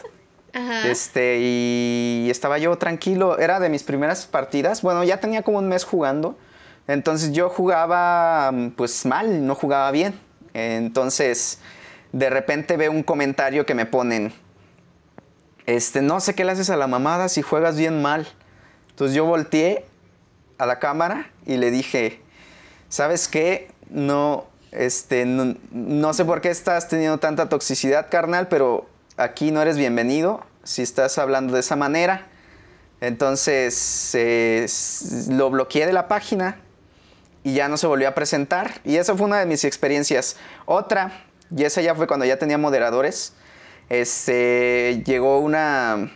Este, 0.85 1.39
y 1.41 2.29
estaba 2.31 2.59
yo 2.59 2.77
tranquilo. 2.77 3.39
Era 3.39 3.61
de 3.61 3.69
mis 3.69 3.83
primeras 3.83 4.27
partidas. 4.27 4.83
Bueno, 4.83 5.05
ya 5.05 5.21
tenía 5.21 5.43
como 5.43 5.59
un 5.59 5.69
mes 5.69 5.85
jugando. 5.85 6.37
Entonces 6.87 7.33
yo 7.33 7.51
jugaba, 7.51 8.51
mm, 8.51 8.71
pues 8.71 9.05
mal, 9.07 9.47
no 9.47 9.55
jugaba 9.55 9.91
bien. 9.91 10.19
Entonces, 10.55 11.59
de 12.13 12.31
repente 12.31 12.77
veo 12.77 12.91
un 12.91 13.03
comentario 13.03 13.67
que 13.67 13.75
me 13.75 13.87
ponen. 13.87 14.33
Este, 15.67 16.01
no 16.01 16.19
sé 16.21 16.35
qué 16.35 16.45
le 16.45 16.53
haces 16.53 16.71
a 16.71 16.77
la 16.77 16.87
mamada 16.87 17.29
si 17.29 17.43
juegas 17.43 17.77
bien 17.77 18.01
mal. 18.01 18.27
Entonces 18.91 19.15
yo 19.15 19.27
volteé 19.27 19.85
a 20.57 20.67
la 20.67 20.79
cámara 20.79 21.31
y 21.45 21.59
le 21.59 21.71
dije, 21.71 22.21
¿sabes 22.89 23.29
qué? 23.29 23.71
No, 23.91 24.47
este, 24.73 25.27
no, 25.27 25.55
no 25.71 26.15
sé 26.15 26.25
por 26.25 26.41
qué 26.41 26.49
estás 26.49 26.89
teniendo 26.89 27.19
tanta 27.19 27.51
toxicidad, 27.51 28.09
carnal, 28.11 28.49
pero 28.49 28.89
aquí 29.19 29.51
no 29.51 29.61
eres 29.61 29.77
bienvenido 29.77 30.48
si 30.69 30.83
estás 30.83 31.17
hablando 31.17 31.55
de 31.55 31.61
esa 31.61 31.77
manera. 31.77 32.27
Entonces 33.01 34.17
lo 35.31 35.51
bloqueé 35.51 35.87
de 35.87 35.93
la 35.93 36.09
página 36.09 36.61
y 37.43 37.55
ya 37.55 37.69
no 37.69 37.79
se 37.79 37.87
volvió 37.87 38.09
a 38.09 38.15
presentar. 38.15 38.81
Y 38.85 38.97
esa 38.97 39.17
fue 39.17 39.27
una 39.27 39.39
de 39.39 39.47
mis 39.47 39.65
experiencias. 39.65 40.37
Otra, 40.67 41.25
y 41.57 41.65
esa 41.65 41.81
ya 41.81 41.95
fue 41.95 42.07
cuando 42.07 42.27
ya 42.27 42.39
tenía 42.39 42.59
moderadores, 42.59 43.33
este, 43.89 45.03
llegó 45.07 45.39
una, 45.39 46.13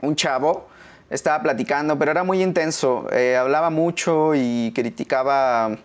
un 0.00 0.14
chavo, 0.14 0.68
estaba 1.08 1.42
platicando, 1.42 1.98
pero 1.98 2.12
era 2.12 2.22
muy 2.22 2.42
intenso, 2.44 3.08
eh, 3.10 3.36
hablaba 3.36 3.70
mucho 3.70 4.32
y 4.36 4.70
criticaba, 4.76 5.76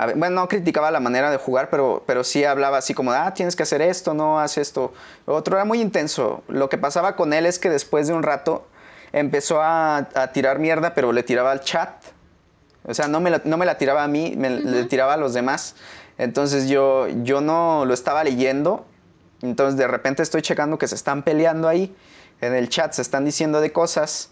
a 0.00 0.06
ver, 0.06 0.16
bueno, 0.16 0.42
no 0.42 0.48
criticaba 0.48 0.92
la 0.92 1.00
manera 1.00 1.28
de 1.28 1.38
jugar, 1.38 1.70
pero, 1.70 2.04
pero 2.06 2.22
sí 2.22 2.44
hablaba 2.44 2.78
así 2.78 2.94
como, 2.94 3.10
ah, 3.10 3.34
tienes 3.34 3.56
que 3.56 3.64
hacer 3.64 3.82
esto, 3.82 4.14
no, 4.14 4.38
haz 4.38 4.56
esto. 4.56 4.94
Otro 5.26 5.56
era 5.56 5.64
muy 5.64 5.80
intenso. 5.80 6.44
Lo 6.46 6.68
que 6.68 6.78
pasaba 6.78 7.16
con 7.16 7.32
él 7.32 7.46
es 7.46 7.58
que 7.58 7.68
después 7.68 8.06
de 8.06 8.14
un 8.14 8.22
rato 8.22 8.64
empezó 9.12 9.60
a, 9.60 9.96
a 9.96 10.32
tirar 10.32 10.60
mierda, 10.60 10.94
pero 10.94 11.10
le 11.10 11.24
tiraba 11.24 11.50
al 11.50 11.62
chat. 11.62 11.90
O 12.84 12.94
sea, 12.94 13.08
no 13.08 13.18
me, 13.18 13.30
la, 13.30 13.42
no 13.44 13.56
me 13.56 13.66
la 13.66 13.76
tiraba 13.76 14.04
a 14.04 14.06
mí, 14.06 14.34
me 14.36 14.50
le 14.50 14.84
tiraba 14.84 15.14
a 15.14 15.16
los 15.16 15.34
demás. 15.34 15.74
Entonces 16.16 16.68
yo, 16.68 17.08
yo 17.24 17.40
no 17.40 17.84
lo 17.84 17.92
estaba 17.92 18.22
leyendo. 18.22 18.86
Entonces 19.42 19.76
de 19.76 19.88
repente 19.88 20.22
estoy 20.22 20.42
checando 20.42 20.78
que 20.78 20.86
se 20.86 20.94
están 20.94 21.24
peleando 21.24 21.66
ahí. 21.66 21.92
En 22.40 22.54
el 22.54 22.68
chat 22.68 22.92
se 22.92 23.02
están 23.02 23.24
diciendo 23.24 23.60
de 23.60 23.72
cosas. 23.72 24.30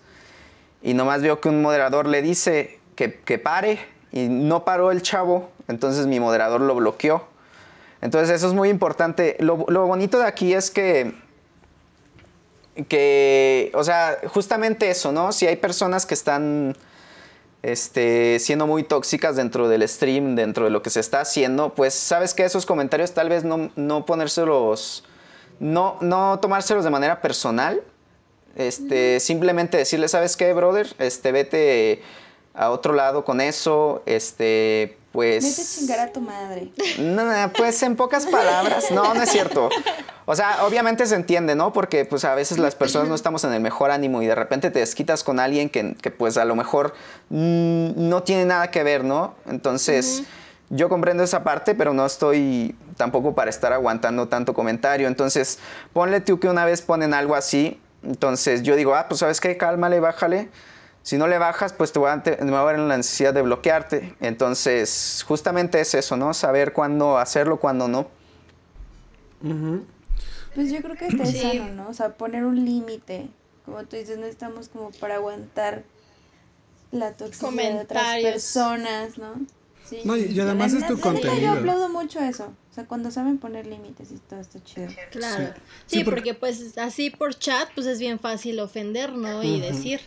Y 0.81 0.95
nomás 0.95 1.23
veo 1.23 1.41
que 1.41 1.49
un 1.49 1.61
moderador 1.61 2.07
le 2.07 2.23
dice 2.23 2.79
que, 2.95 3.19
que 3.19 3.41
pare. 3.41 3.96
Y 4.17 4.29
no 4.29 4.65
paró 4.65 4.91
el 4.91 5.03
chavo. 5.03 5.51
Entonces 5.69 6.07
mi 6.07 6.21
moderador 6.21 6.61
lo 6.61 6.75
bloqueó. 6.75 7.25
Entonces 8.01 8.31
eso 8.35 8.47
es 8.47 8.55
muy 8.55 8.69
importante. 8.69 9.37
Lo, 9.41 9.67
lo 9.69 9.87
bonito 9.87 10.19
de 10.19 10.27
aquí 10.27 10.55
es 10.55 10.71
que 10.71 11.15
que, 12.85 13.71
o 13.75 13.83
sea, 13.83 14.19
justamente 14.29 14.91
eso, 14.91 15.11
¿no? 15.13 15.33
Si 15.33 15.47
hay 15.47 15.57
personas 15.57 16.05
que 16.05 16.15
están 16.15 16.77
este, 17.63 18.39
siendo 18.39 18.67
muy 18.67 18.83
tóxicas 18.83 19.37
dentro 19.37 19.69
del 19.69 19.89
stream, 19.89 20.37
dentro 20.37 20.65
de 20.67 20.71
lo 20.71 20.83
que 20.83 20.91
se 20.91 21.01
está 21.01 21.21
haciendo, 21.21 21.75
pues 21.75 21.95
sabes 21.95 22.35
que 22.35 22.45
esos 22.45 22.67
comentarios 22.67 23.13
tal 23.13 23.29
vez 23.29 23.45
no, 23.45 23.71
no 23.77 24.05
ponérselos, 24.05 25.05
no, 25.59 25.97
no 26.01 26.39
tomárselos 26.41 26.85
de 26.85 26.91
manera 26.91 27.23
personal, 27.23 27.83
este, 28.57 29.21
simplemente 29.21 29.79
decirle, 29.79 30.09
¿sabes 30.09 30.37
qué, 30.37 30.53
brother? 30.53 30.95
Este, 30.99 31.33
vete 31.33 32.03
a 32.57 32.71
otro 32.71 32.95
lado 32.95 33.25
con 33.25 33.41
eso, 33.41 34.03
este, 34.07 34.97
pues... 35.13 35.45
Vete 35.45 35.63
a 35.63 35.65
chingar 35.65 36.01
a 36.01 36.13
tu 36.13 36.21
madre. 36.21 36.71
No, 36.99 37.25
no, 37.25 37.53
pues 37.53 37.83
en 37.83 37.97
pocas 37.97 38.27
palabras, 38.27 38.91
no, 38.91 39.15
no 39.15 39.23
es 39.23 39.31
cierto. 39.31 39.69
O 40.25 40.35
sea, 40.35 40.65
obviamente 40.65 41.07
se 41.07 41.15
entiende, 41.15 41.55
¿no? 41.55 41.73
Porque 41.73 42.05
pues 42.05 42.25
a 42.25 42.35
veces 42.35 42.59
las 42.59 42.75
personas 42.75 43.09
no 43.09 43.15
estamos 43.15 43.45
en 43.45 43.53
el 43.53 43.61
mejor 43.61 43.91
ánimo 43.91 44.23
y 44.23 44.27
de 44.27 44.35
repente 44.35 44.71
te 44.71 44.81
desquitas 44.81 45.23
con 45.23 45.39
alguien 45.39 45.69
que, 45.69 45.95
que, 45.95 46.11
pues 46.11 46.37
a 46.37 46.45
lo 46.45 46.57
mejor 46.57 46.95
mm, 47.29 47.91
no 47.95 48.23
tiene 48.25 48.45
nada 48.47 48.71
que 48.71 48.83
ver, 48.83 49.05
¿no? 49.05 49.35
Entonces, 49.47 50.25
yo 50.71 50.89
comprendo 50.89 51.23
esa 51.23 51.45
parte, 51.45 51.75
pero 51.75 51.95
no 51.95 52.05
estoy 52.05 52.75
tampoco 52.97 53.35
para 53.35 53.51
estar 53.51 53.73
aguantando 53.73 54.29
tanto 54.29 54.53
comentario. 54.53 55.07
Entonces, 55.07 55.59
ponle 55.93 56.21
tú 56.21 56.41
que 56.41 56.49
una 56.49 56.65
vez 56.65 56.83
ponen 56.83 57.15
algo 57.15 57.35
así, 57.35 57.81
entonces 58.03 58.63
yo 58.63 58.75
digo, 58.77 58.95
ah, 58.95 59.07
pues 59.09 59.21
sabes 59.21 59.41
qué, 59.41 59.57
cálmale, 59.57 60.01
bájale. 60.01 60.49
Si 61.07 61.17
no 61.19 61.29
le 61.29 61.39
bajas, 61.39 61.73
pues 61.73 61.93
te, 61.93 62.01
voy 62.01 62.11
a, 62.11 62.21
te, 62.21 62.37
me 62.45 62.51
va 62.51 62.63
a 62.63 62.65
ver 62.65 62.81
la 62.81 62.97
necesidad 62.97 63.33
de 63.33 63.41
bloquearte. 63.43 64.17
Entonces, 64.21 65.25
justamente 65.29 65.81
es 65.81 65.95
eso, 65.95 66.17
¿no? 66.17 66.35
Saber 66.35 66.73
cuándo 66.73 67.17
hacerlo, 67.17 67.61
cuándo 67.61 67.87
no. 67.87 68.09
Pues 70.55 70.73
yo 70.73 70.81
creo 70.83 70.97
que 70.97 71.07
está 71.07 71.25
Sí. 71.27 71.39
sano, 71.41 71.69
¿no? 71.69 71.89
O 71.89 71.95
sea, 71.95 72.15
poner 72.17 72.45
un 72.45 72.65
límite. 72.65 73.29
Como 73.65 73.85
tú 73.85 73.95
dices, 73.97 74.19
no 74.19 74.27
estamos 74.27 74.69
como 74.69 74.91
para 74.91 75.15
aguantar 75.17 75.85
la 76.91 77.13
toxicidad 77.13 77.53
de 77.53 77.81
otras 77.83 78.23
personas, 78.23 79.17
¿no? 79.19 79.35
Sí. 79.89 80.01
No, 80.05 80.17
y- 80.17 80.29
La 80.35 80.43
además 80.45 80.73
es 80.73 80.79
tu 80.81 80.95
la 80.95 80.97
neta, 80.97 81.03
contenido. 81.03 81.41
Yo 81.41 81.53
aplaudo 81.61 81.89
mucho 81.89 82.19
eso. 82.19 82.47
O 82.71 82.75
sea, 82.75 82.85
cuando 82.87 83.13
saben 83.13 83.39
poner 83.39 83.67
límites 83.67 84.11
y 84.11 84.17
todo 84.19 84.41
está 84.41 84.61
chido. 84.65 84.89
Claro. 85.13 85.45
Sí. 85.45 85.53
Sí, 85.87 85.99
Sí, 85.99 86.05
porque- 86.05 86.35
porque 86.35 86.35
pues 86.35 86.79
así 86.79 87.11
por 87.11 87.35
chat 87.39 87.69
pues 87.77 87.87
es 87.87 88.01
bien 88.01 88.19
fácil 88.19 88.59
ofender, 88.59 89.13
¿no? 89.13 89.45
Y 89.45 89.61
decir. 89.61 90.01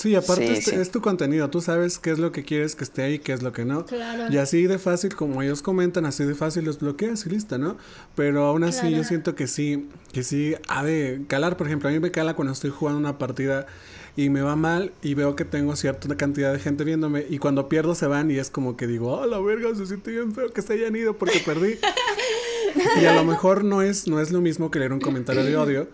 Sí, 0.00 0.14
aparte 0.14 0.46
Sí, 0.46 0.52
es, 0.52 0.64
sí. 0.64 0.74
es 0.74 0.90
tu 0.90 1.00
contenido, 1.02 1.50
tú 1.50 1.60
sabes 1.60 1.98
qué 1.98 2.10
es 2.10 2.18
lo 2.18 2.32
que 2.32 2.42
quieres 2.42 2.74
que 2.74 2.84
esté 2.84 3.02
ahí, 3.02 3.18
qué 3.18 3.32
es 3.32 3.42
lo 3.42 3.52
que 3.52 3.64
no. 3.64 3.84
Claro. 3.84 4.32
Y 4.32 4.38
así 4.38 4.66
de 4.66 4.78
fácil, 4.78 5.14
como 5.14 5.42
ellos 5.42 5.60
comentan, 5.60 6.06
así 6.06 6.24
de 6.24 6.34
fácil 6.34 6.64
los 6.64 6.78
bloqueas 6.80 7.26
y 7.26 7.30
listo, 7.30 7.58
¿no? 7.58 7.76
Pero 8.14 8.46
aún 8.46 8.64
así 8.64 8.80
Claro. 8.80 8.96
yo 8.96 9.04
siento 9.04 9.34
que 9.34 9.46
sí, 9.46 9.88
que 10.12 10.22
sí 10.22 10.54
ha 10.68 10.82
de 10.84 11.22
calar, 11.28 11.56
por 11.58 11.66
ejemplo, 11.66 11.88
a 11.88 11.92
mí 11.92 12.00
me 12.00 12.10
cala 12.10 12.34
cuando 12.34 12.52
estoy 12.52 12.70
jugando 12.70 12.98
una 12.98 13.18
partida 13.18 13.66
y 14.16 14.30
me 14.30 14.40
va 14.42 14.56
mal 14.56 14.92
y 15.02 15.14
veo 15.14 15.36
que 15.36 15.44
tengo 15.44 15.76
cierta 15.76 16.16
cantidad 16.16 16.52
de 16.52 16.58
gente 16.58 16.84
viéndome 16.84 17.26
y 17.28 17.38
cuando 17.38 17.68
pierdo 17.68 17.94
se 17.94 18.06
van 18.06 18.30
y 18.30 18.38
es 18.38 18.50
como 18.50 18.76
que 18.76 18.86
digo, 18.86 19.12
oh, 19.18 19.26
la 19.26 19.38
verga, 19.38 19.74
se 19.74 19.86
siente 19.86 20.10
bien 20.12 20.32
feo 20.34 20.50
que 20.52 20.62
se 20.62 20.72
hayan 20.72 20.96
ido 20.96 21.16
porque 21.16 21.40
perdí. 21.44 21.78
y 23.02 23.04
a 23.04 23.14
lo 23.14 23.24
mejor 23.24 23.64
no 23.64 23.82
es, 23.82 24.06
no 24.08 24.20
es 24.20 24.30
lo 24.30 24.40
mismo 24.40 24.70
que 24.70 24.78
leer 24.78 24.92
un 24.92 25.00
comentario 25.00 25.44
de 25.44 25.56
odio, 25.56 25.88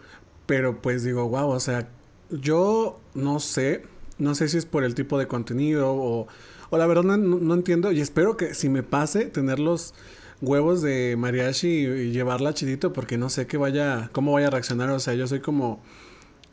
pero 0.47 0.81
pues 0.81 1.03
digo, 1.03 1.29
wow, 1.29 1.49
o 1.51 1.61
sea, 1.61 1.89
yo 2.31 2.99
no 3.15 3.39
sé, 3.41 3.83
no 4.19 4.35
sé 4.35 4.49
si 4.49 4.57
es 4.59 4.67
por 4.67 4.85
el 4.85 4.95
tipo 4.95 5.19
de 5.19 5.27
contenido 5.27 5.93
o, 5.93 6.27
o 6.71 6.79
la 6.79 6.87
verdad 6.87 7.03
no, 7.03 7.17
no- 7.17 7.55
entiendo 7.55 7.93
y 7.93 8.01
espero 8.01 8.37
que 8.37 8.55
si 8.55 8.69
me 8.69 8.83
pase 8.83 9.27
tener 9.27 9.59
los 9.59 9.95
huevos 10.41 10.83
de 10.83 11.17
mariachi 11.19 11.69
y, 11.69 11.87
y 11.87 12.11
llevarla 12.13 12.55
chidito 12.55 12.93
porque 12.93 13.19
no 13.19 13.29
sé 13.31 13.47
qué 13.47 13.57
vaya, 13.57 14.11
cómo 14.13 14.33
vaya 14.33 14.49
a 14.49 14.51
reaccionar, 14.51 14.91
o 14.91 15.01
sea, 15.01 15.15
yo 15.15 15.27
soy 15.27 15.41
como 15.41 15.81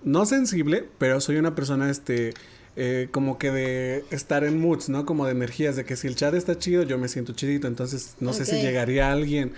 no 0.04 0.26
sensible, 0.26 0.86
pero 0.98 1.22
soy 1.22 1.38
una 1.38 1.56
persona 1.56 1.90
este 1.90 2.34
eh, 2.76 3.08
como 3.12 3.38
que 3.38 3.52
de 3.52 4.04
estar 4.10 4.44
en 4.44 4.60
moods, 4.60 4.90
¿no? 4.90 5.06
Como 5.06 5.26
de 5.26 5.32
energías, 5.32 5.76
de 5.76 5.86
que 5.86 5.96
si 5.96 6.08
el 6.08 6.16
chat 6.16 6.34
está 6.34 6.58
chido, 6.58 6.82
yo 6.84 6.98
me 6.98 7.08
siento 7.08 7.34
chidito, 7.34 7.68
entonces 7.68 8.16
no 8.20 8.34
sé 8.34 8.46
si 8.46 8.56
llegaría 8.64 9.12
alguien 9.12 9.54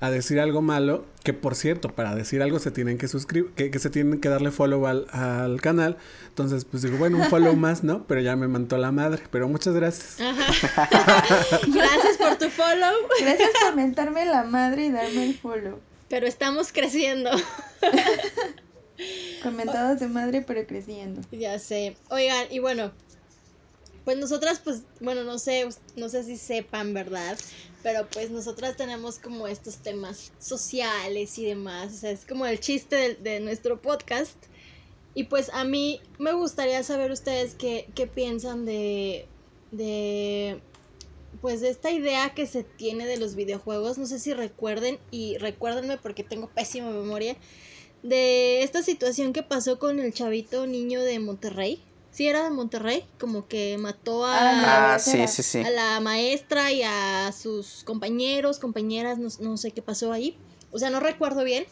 a 0.00 0.10
decir 0.10 0.40
algo 0.40 0.62
malo, 0.62 1.04
que 1.22 1.34
por 1.34 1.54
cierto, 1.54 1.90
para 1.90 2.14
decir 2.14 2.42
algo 2.42 2.58
se 2.58 2.70
tienen 2.70 2.96
que 2.96 3.06
suscribir, 3.06 3.52
que, 3.52 3.70
que 3.70 3.78
se 3.78 3.90
tienen 3.90 4.20
que 4.20 4.30
darle 4.30 4.50
follow 4.50 4.86
al, 4.86 5.06
al 5.12 5.60
canal. 5.60 5.98
Entonces, 6.28 6.64
pues 6.64 6.82
digo, 6.82 6.96
bueno, 6.96 7.18
un 7.18 7.24
follow 7.24 7.54
más, 7.54 7.84
¿no? 7.84 8.06
Pero 8.06 8.22
ya 8.22 8.34
me 8.34 8.48
mantó 8.48 8.78
la 8.78 8.92
madre. 8.92 9.22
Pero 9.30 9.46
muchas 9.46 9.74
gracias. 9.74 10.18
Ajá. 10.20 11.22
Gracias 11.68 12.16
por 12.16 12.36
tu 12.36 12.48
follow. 12.48 12.94
Gracias 13.20 13.50
por 13.60 13.76
mentarme 13.76 14.24
la 14.24 14.44
madre 14.44 14.86
y 14.86 14.90
darme 14.90 15.26
el 15.26 15.38
follow. 15.38 15.78
Pero 16.08 16.26
estamos 16.26 16.72
creciendo. 16.72 17.30
Comentados 19.42 20.00
de 20.00 20.08
madre, 20.08 20.42
pero 20.42 20.66
creciendo. 20.66 21.22
Ya 21.30 21.58
sé. 21.58 21.96
Oigan, 22.10 22.46
y 22.50 22.58
bueno, 22.58 22.92
pues 24.04 24.16
nosotras, 24.16 24.60
pues, 24.62 24.82
bueno, 25.00 25.24
no 25.24 25.38
sé, 25.38 25.68
no 25.96 26.08
sé 26.08 26.24
si 26.24 26.36
sepan, 26.36 26.94
¿verdad? 26.94 27.38
Pero 27.82 28.06
pues 28.08 28.30
nosotras 28.30 28.76
tenemos 28.76 29.18
como 29.18 29.46
estos 29.46 29.76
temas 29.76 30.32
sociales 30.38 31.38
y 31.38 31.44
demás. 31.44 31.92
O 31.92 31.96
sea, 31.96 32.10
es 32.10 32.24
como 32.24 32.46
el 32.46 32.60
chiste 32.60 33.14
de, 33.14 33.40
nuestro 33.40 33.80
podcast. 33.80 34.36
Y 35.14 35.24
pues 35.24 35.50
a 35.52 35.64
mí 35.64 36.00
me 36.18 36.32
gustaría 36.32 36.82
saber 36.82 37.10
ustedes 37.10 37.54
qué, 37.54 37.88
qué 37.94 38.06
piensan 38.06 38.64
de, 38.64 39.26
de, 39.70 40.60
pues 41.40 41.60
de 41.60 41.68
esta 41.68 41.90
idea 41.90 42.32
que 42.34 42.46
se 42.46 42.64
tiene 42.64 43.06
de 43.06 43.18
los 43.18 43.34
videojuegos. 43.34 43.98
No 43.98 44.06
sé 44.06 44.18
si 44.18 44.32
recuerden 44.34 44.98
y 45.10 45.36
recuérdenme 45.38 45.98
porque 45.98 46.24
tengo 46.24 46.48
pésima 46.48 46.90
memoria 46.90 47.36
de 48.02 48.62
esta 48.62 48.82
situación 48.82 49.32
que 49.32 49.42
pasó 49.42 49.78
con 49.78 50.00
el 50.00 50.12
chavito 50.12 50.66
niño 50.66 51.02
de 51.02 51.18
Monterrey. 51.18 51.82
Sí, 52.12 52.26
era 52.26 52.42
de 52.44 52.50
Monterrey, 52.50 53.04
como 53.18 53.46
que 53.46 53.78
mató 53.78 54.24
a, 54.24 54.32
Ah, 54.34 54.94
Ah, 54.94 54.98
sí, 54.98 55.10
será. 55.12 55.26
sí, 55.28 55.42
sí. 55.42 55.58
a 55.60 55.70
la 55.70 56.00
maestra 56.00 56.72
y 56.72 56.82
a 56.82 57.32
sus 57.32 57.84
compañeros, 57.84 58.58
compañeras, 58.58 59.18
no, 59.18 59.28
no 59.38 59.56
sé 59.56 59.70
qué 59.72 59.80
pasó 59.82 60.12
ahí. 60.12 60.40
O 60.70 60.78
sea, 60.78 60.90
no 60.90 61.00
recuerdo 61.00 61.44
bien. 61.44 61.64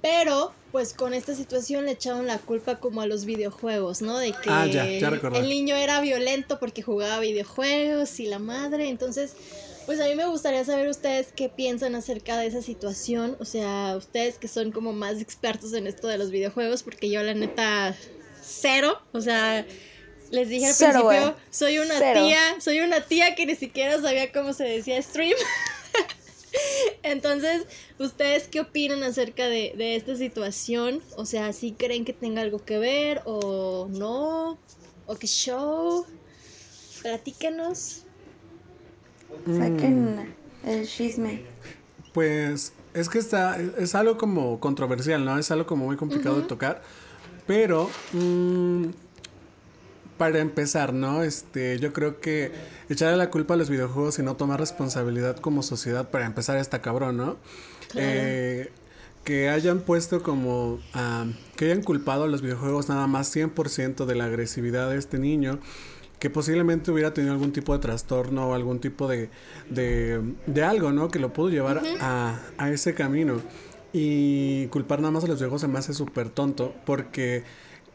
Pero 0.00 0.54
pues 0.70 0.92
con 0.92 1.14
esta 1.14 1.34
situación 1.34 1.84
le 1.86 1.92
echaron 1.92 2.26
la 2.26 2.38
culpa 2.38 2.80
como 2.80 3.00
a 3.00 3.06
los 3.06 3.24
videojuegos, 3.24 4.02
¿no? 4.02 4.18
De 4.18 4.32
que 4.32 4.50
Ah, 4.50 4.66
ya, 4.66 4.84
ya 4.98 5.08
recordé. 5.10 5.38
el 5.38 5.48
niño 5.48 5.76
era 5.76 6.00
violento 6.00 6.58
porque 6.58 6.82
jugaba 6.82 7.20
videojuegos 7.20 8.18
y 8.18 8.26
la 8.26 8.40
madre. 8.40 8.88
Entonces, 8.88 9.32
pues 9.86 10.00
a 10.00 10.06
mí 10.06 10.16
me 10.16 10.26
gustaría 10.26 10.64
saber 10.64 10.88
ustedes 10.88 11.32
qué 11.36 11.48
piensan 11.48 11.94
acerca 11.94 12.36
de 12.38 12.46
esa 12.48 12.60
situación. 12.60 13.36
O 13.38 13.44
sea, 13.44 13.94
ustedes 13.96 14.38
que 14.38 14.48
son 14.48 14.72
como 14.72 14.92
más 14.92 15.20
expertos 15.20 15.72
en 15.74 15.86
esto 15.86 16.08
de 16.08 16.18
los 16.18 16.30
videojuegos, 16.32 16.82
porque 16.82 17.08
yo 17.08 17.22
la 17.22 17.34
neta, 17.34 17.96
cero. 18.60 18.98
O 19.12 19.20
sea, 19.20 19.66
les 20.30 20.48
dije 20.48 20.66
al 20.66 20.74
Cero, 20.74 21.08
principio, 21.08 21.36
soy 21.50 21.78
una 21.78 21.98
Cero. 21.98 22.24
tía, 22.24 22.60
soy 22.60 22.80
una 22.80 23.00
tía 23.02 23.34
que 23.34 23.46
ni 23.46 23.54
siquiera 23.54 24.00
sabía 24.00 24.32
cómo 24.32 24.52
se 24.52 24.64
decía 24.64 25.00
stream. 25.02 25.36
Entonces, 27.02 27.66
¿ustedes 27.98 28.48
qué 28.48 28.60
opinan 28.60 29.02
acerca 29.02 29.46
de, 29.46 29.74
de 29.76 29.96
esta 29.96 30.16
situación? 30.16 31.02
O 31.16 31.26
sea, 31.26 31.52
¿sí 31.52 31.74
creen 31.76 32.04
que 32.04 32.12
tenga 32.12 32.42
algo 32.42 32.64
que 32.64 32.78
ver 32.78 33.22
o 33.24 33.88
no? 33.90 34.58
¿O 35.06 35.16
qué 35.16 35.26
show? 35.26 36.06
Platícanos. 37.02 38.04
Saquen 39.46 40.34
el 40.64 40.88
chisme. 40.88 41.42
Pues 42.12 42.72
es 42.94 43.08
que 43.08 43.18
está, 43.18 43.58
es 43.78 43.94
algo 43.94 44.16
como 44.16 44.60
controversial, 44.60 45.24
¿no? 45.24 45.38
Es 45.38 45.50
algo 45.50 45.66
como 45.66 45.86
muy 45.86 45.96
complicado 45.96 46.40
de 46.40 46.46
tocar. 46.46 46.82
Pero, 47.46 47.90
mm, 48.12 48.86
para 50.16 50.38
empezar, 50.38 50.92
¿no? 50.92 51.22
Este, 51.22 51.78
yo 51.78 51.92
creo 51.92 52.20
que 52.20 52.52
echarle 52.88 53.16
la 53.16 53.30
culpa 53.30 53.54
a 53.54 53.56
los 53.56 53.68
videojuegos 53.70 54.18
y 54.18 54.22
no 54.22 54.36
tomar 54.36 54.60
responsabilidad 54.60 55.36
como 55.36 55.62
sociedad, 55.62 56.10
para 56.10 56.26
empezar, 56.26 56.56
está 56.56 56.80
cabrón, 56.80 57.16
¿no? 57.16 57.36
Eh, 57.96 58.70
que 59.24 59.48
hayan 59.48 59.80
puesto 59.80 60.22
como, 60.22 60.80
ah, 60.92 61.26
que 61.56 61.66
hayan 61.66 61.82
culpado 61.82 62.24
a 62.24 62.28
los 62.28 62.42
videojuegos 62.42 62.88
nada 62.88 63.06
más 63.06 63.34
100% 63.34 64.06
de 64.06 64.14
la 64.14 64.26
agresividad 64.26 64.90
de 64.90 64.98
este 64.98 65.18
niño, 65.18 65.58
que 66.18 66.30
posiblemente 66.30 66.90
hubiera 66.90 67.12
tenido 67.12 67.32
algún 67.32 67.52
tipo 67.52 67.72
de 67.72 67.80
trastorno 67.80 68.48
o 68.48 68.54
algún 68.54 68.80
tipo 68.80 69.08
de, 69.08 69.30
de, 69.68 70.22
de 70.46 70.62
algo, 70.62 70.92
¿no? 70.92 71.08
Que 71.08 71.18
lo 71.18 71.32
pudo 71.32 71.50
llevar 71.50 71.82
a, 72.00 72.40
a 72.56 72.70
ese 72.70 72.94
camino. 72.94 73.40
Y 73.96 74.66
culpar 74.66 74.98
nada 75.00 75.12
más 75.12 75.22
a 75.22 75.28
los 75.28 75.36
videojuegos 75.36 75.60
se 75.60 75.68
me 75.68 75.78
hace 75.78 75.94
súper 75.94 76.28
tonto, 76.28 76.74
porque 76.84 77.44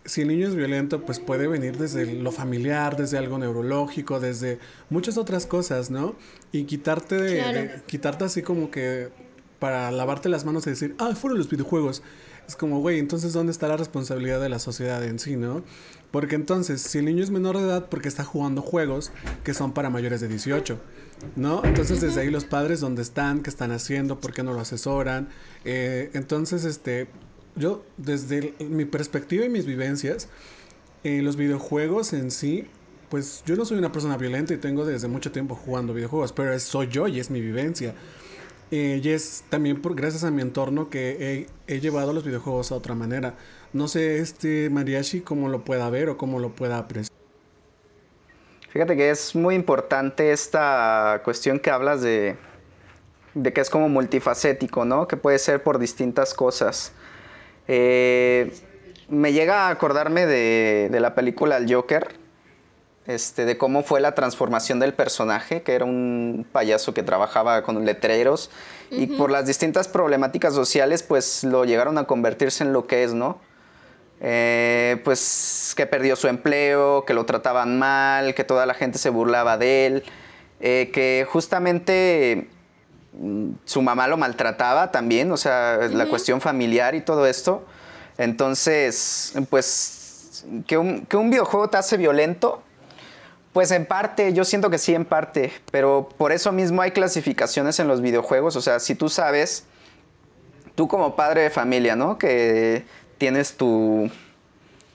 si 0.06 0.22
el 0.22 0.30
niño 0.30 0.48
es 0.48 0.56
violento, 0.56 1.02
pues 1.06 1.20
puede 1.20 1.48
venir 1.48 1.78
desde 1.78 2.06
lo 2.14 2.32
familiar, 2.32 2.96
desde 2.96 3.18
algo 3.18 3.38
neurológico, 3.38 4.22
desde 4.22 4.60
muchas 4.90 5.18
otras 5.18 5.46
cosas, 5.46 5.92
¿no? 5.92 6.16
Y 6.54 6.64
quitarte 6.64 7.16
de, 7.22 7.38
Claro. 7.40 7.60
de- 7.60 7.82
quitarte 7.86 8.24
así 8.24 8.42
como 8.42 8.72
que 8.72 9.10
para 9.60 9.92
lavarte 9.92 10.30
las 10.30 10.46
manos 10.46 10.66
y 10.68 10.70
decir, 10.70 10.96
ah, 11.00 11.14
fueron 11.16 11.38
los 11.38 11.50
videojuegos. 11.50 12.02
Es 12.48 12.56
como, 12.56 12.80
güey, 12.80 12.98
entonces 12.98 13.34
¿dónde 13.34 13.52
está 13.52 13.68
la 13.68 13.76
responsabilidad 13.76 14.40
de 14.40 14.48
la 14.48 14.58
sociedad 14.60 15.04
en 15.04 15.20
sí, 15.20 15.36
no? 15.36 15.64
Porque 16.12 16.36
entonces, 16.36 16.82
si 16.82 17.00
el 17.00 17.06
niño 17.06 17.22
es 17.24 17.30
menor 17.30 17.58
de 17.58 17.64
edad, 17.66 17.88
porque 17.90 18.08
está 18.08 18.24
jugando 18.24 18.62
juegos 18.62 19.12
que 19.44 19.54
son 19.54 19.74
para 19.74 19.90
mayores 19.90 20.22
de 20.22 20.30
18, 20.30 20.80
¿no? 21.36 21.63
Entonces 21.63 22.01
desde 22.01 22.21
ahí 22.21 22.29
los 22.29 22.45
padres, 22.45 22.79
¿dónde 22.79 23.01
están? 23.01 23.41
¿Qué 23.41 23.49
están 23.49 23.71
haciendo? 23.71 24.19
¿Por 24.19 24.34
qué 24.34 24.43
no 24.43 24.53
lo 24.53 24.62
asesoran? 24.62 25.29
Eh, 25.65 26.10
entonces, 26.13 26.65
este, 26.65 27.08
yo, 27.55 27.84
desde 27.97 28.53
el- 28.60 28.69
mi 28.69 28.86
perspectiva 28.86 29.45
y 29.45 29.49
mis 29.49 29.65
vivencias, 29.65 30.27
eh, 31.03 31.21
los 31.21 31.36
videojuegos 31.36 32.13
en 32.13 32.32
sí, 32.32 32.67
pues 33.10 33.43
yo 33.45 33.55
no 33.55 33.65
soy 33.65 33.77
una 33.79 33.91
persona 33.91 34.17
violenta 34.17 34.53
y 34.53 34.58
tengo 34.58 34.86
desde 34.86 35.08
mucho 35.08 35.32
tiempo 35.32 35.55
jugando 35.55 35.93
videojuegos, 35.93 36.32
pero 36.32 36.53
es- 36.53 36.63
soy 36.63 36.88
yo 36.88 37.08
y 37.08 37.19
es 37.19 37.29
mi 37.32 37.41
vivencia. 37.41 37.95
Eh, 38.71 39.01
y 39.03 39.10
es 39.10 39.43
también 39.49 39.82
por 39.82 39.95
gracias 39.95 40.23
a 40.23 40.29
mi 40.32 40.43
entorno 40.43 40.89
que 40.91 41.47
he, 41.67 41.73
he 41.75 41.79
llevado 41.79 42.13
los 42.13 42.23
videojuegos 42.23 42.71
a 42.71 42.75
otra 42.75 42.93
manera. 42.93 43.36
No 43.73 43.88
sé 43.88 44.19
este 44.19 44.69
Mariachi 44.69 45.21
cómo 45.21 45.49
lo 45.49 45.63
pueda 45.65 45.89
ver 45.89 46.10
o 46.10 46.17
cómo 46.17 46.39
lo 46.39 46.55
pueda 46.55 46.77
apreciar. 46.77 47.09
Fíjate 48.69 48.95
que 48.95 49.10
es 49.10 49.36
muy 49.36 49.55
importante 49.55 50.32
esta 50.32 51.21
cuestión 51.23 51.60
que 51.60 51.71
hablas 51.71 52.01
de, 52.01 52.38
de 53.34 53.51
que 53.51 53.62
es 53.62 53.69
como 53.69 53.89
multifacético, 53.89 54.86
¿no? 54.86 55.08
Que 55.08 55.17
puede 55.17 55.39
ser 55.39 55.63
por 55.63 55.79
distintas 55.79 56.34
cosas. 56.36 56.91
Eh, 57.67 58.53
me 59.10 59.34
llega 59.34 59.67
a 59.67 59.69
acordarme 59.69 60.27
de, 60.27 60.89
de 60.91 60.99
la 60.99 61.15
película 61.15 61.58
El 61.58 61.73
Joker, 61.73 62.15
este, 63.08 63.45
de 63.45 63.58
cómo 63.58 63.82
fue 63.82 64.01
la 64.01 64.13
transformación 64.13 64.79
del 64.79 64.93
personaje, 64.93 65.63
que 65.63 65.73
era 65.73 65.86
un 65.86 66.45
payaso 66.51 66.93
que 66.93 67.01
trabajaba 67.01 67.63
con 67.63 67.84
letreros, 67.86 68.51
y 68.91 69.08
por 69.08 69.32
las 69.32 69.47
distintas 69.47 69.88
problemáticas 69.88 70.53
sociales, 70.53 71.01
pues 71.01 71.43
lo 71.43 71.65
llegaron 71.65 71.97
a 71.97 72.05
convertirse 72.05 72.63
en 72.63 72.71
lo 72.71 72.86
que 72.86 73.03
es, 73.03 73.15
¿no? 73.15 73.39
Eh, 74.21 74.99
pues 75.05 75.73
que 75.77 75.86
perdió 75.86 76.15
su 76.15 76.27
empleo, 76.27 77.05
que 77.05 77.13
lo 77.13 77.25
trataban 77.25 77.79
mal, 77.79 78.36
que 78.36 78.43
toda 78.43 78.65
la 78.65 78.73
gente 78.73 78.97
se 78.97 79.10
burlaba 79.10 79.58
de 79.58 79.86
él, 79.86 80.03
eh, 80.60 80.89
que 80.93 81.25
justamente 81.29 82.49
mm, 83.13 83.51
su 83.63 83.82
mamá 83.82 84.08
lo 84.10 84.17
maltrataba 84.17 84.91
también, 84.91 85.32
o 85.32 85.38
sea, 85.38 85.77
la 85.91 86.08
cuestión 86.08 86.41
familiar 86.41 86.95
y 86.95 87.01
todo 87.01 87.25
esto. 87.25 87.65
Entonces, 88.17 89.34
pues, 89.49 90.45
que 90.67 90.77
un, 90.77 91.05
que 91.05 91.15
un 91.15 91.29
videojuego 91.29 91.69
te 91.69 91.77
hace 91.77 91.95
violento, 91.95 92.62
pues 93.53 93.71
en 93.71 93.86
parte, 93.86 94.34
yo 94.34 94.43
siento 94.43 94.69
que 94.69 94.77
sí 94.77 94.93
en 94.93 95.05
parte, 95.05 95.53
pero 95.71 96.10
por 96.17 96.34
eso 96.34 96.51
mismo 96.51 96.82
hay 96.82 96.91
clasificaciones 96.91 97.79
en 97.79 97.88
los 97.88 98.01
videojuegos, 98.01 98.55
o 98.58 98.62
sea, 98.62 98.79
si 98.79 98.95
tú 98.95 99.10
sabes, 99.10 99.63
tú 100.75 100.88
como 100.88 101.15
padre 101.15 101.43
de 101.43 101.49
familia, 101.49 101.95
¿no? 101.95 102.17
Que 102.17 102.86
tienes 103.19 103.53
tu, 103.58 104.10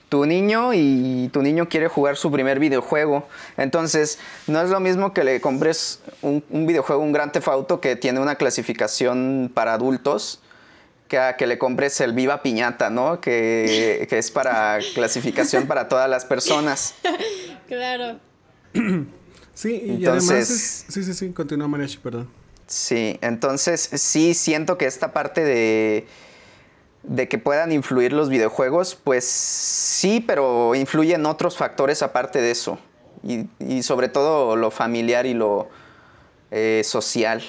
tu 0.09 0.25
niño 0.25 0.73
y 0.73 1.29
tu 1.31 1.41
niño 1.41 1.69
quiere 1.69 1.87
jugar 1.87 2.17
su 2.17 2.29
primer 2.31 2.59
videojuego. 2.59 3.25
Entonces, 3.55 4.19
no 4.47 4.61
es 4.61 4.69
lo 4.69 4.81
mismo 4.81 5.13
que 5.13 5.23
le 5.23 5.39
compres 5.39 6.01
un, 6.21 6.43
un 6.49 6.67
videojuego, 6.67 7.01
un 7.01 7.13
Gran 7.13 7.31
Theft 7.31 7.47
Auto 7.47 7.79
que 7.79 7.95
tiene 7.95 8.19
una 8.19 8.35
clasificación 8.35 9.49
para 9.53 9.73
adultos, 9.75 10.41
que 11.07 11.17
a 11.19 11.37
que 11.37 11.45
le 11.47 11.57
compres 11.59 12.01
el 12.01 12.13
Viva 12.13 12.41
Piñata, 12.41 12.89
¿no? 12.89 13.21
Que, 13.21 14.07
que 14.09 14.17
es 14.17 14.31
para 14.31 14.79
clasificación 14.95 15.67
para 15.67 15.87
todas 15.87 16.09
las 16.09 16.25
personas. 16.25 16.95
Claro. 17.67 18.19
Sí, 19.53 19.81
y 19.85 19.89
Entonces- 19.95 20.29
además 20.29 20.49
es- 20.51 20.85
sí, 20.89 21.03
sí, 21.03 21.13
sí, 21.13 21.31
continúa 21.31 21.67
Mariachi, 21.67 21.97
perdón. 21.97 22.29
Sí, 22.67 23.17
entonces 23.21 23.89
sí 23.93 24.33
siento 24.33 24.77
que 24.77 24.85
esta 24.85 25.13
parte 25.13 25.43
de, 25.43 26.05
de 27.07 27.27
que 27.27 27.37
puedan 27.37 27.71
influir 27.71 28.13
los 28.13 28.29
videojuegos, 28.29 28.95
pues 28.95 29.25
sí, 29.25 30.23
pero 30.25 30.75
influyen 30.75 31.25
otros 31.25 31.57
factores 31.57 32.01
aparte 32.03 32.41
de 32.41 32.51
eso. 32.51 32.79
Y, 33.23 33.47
y 33.59 33.83
sobre 33.83 34.07
todo 34.09 34.55
lo 34.55 34.71
familiar 34.71 35.25
y 35.25 35.33
lo 35.33 35.67
eh, 36.51 36.81
social. 36.85 37.41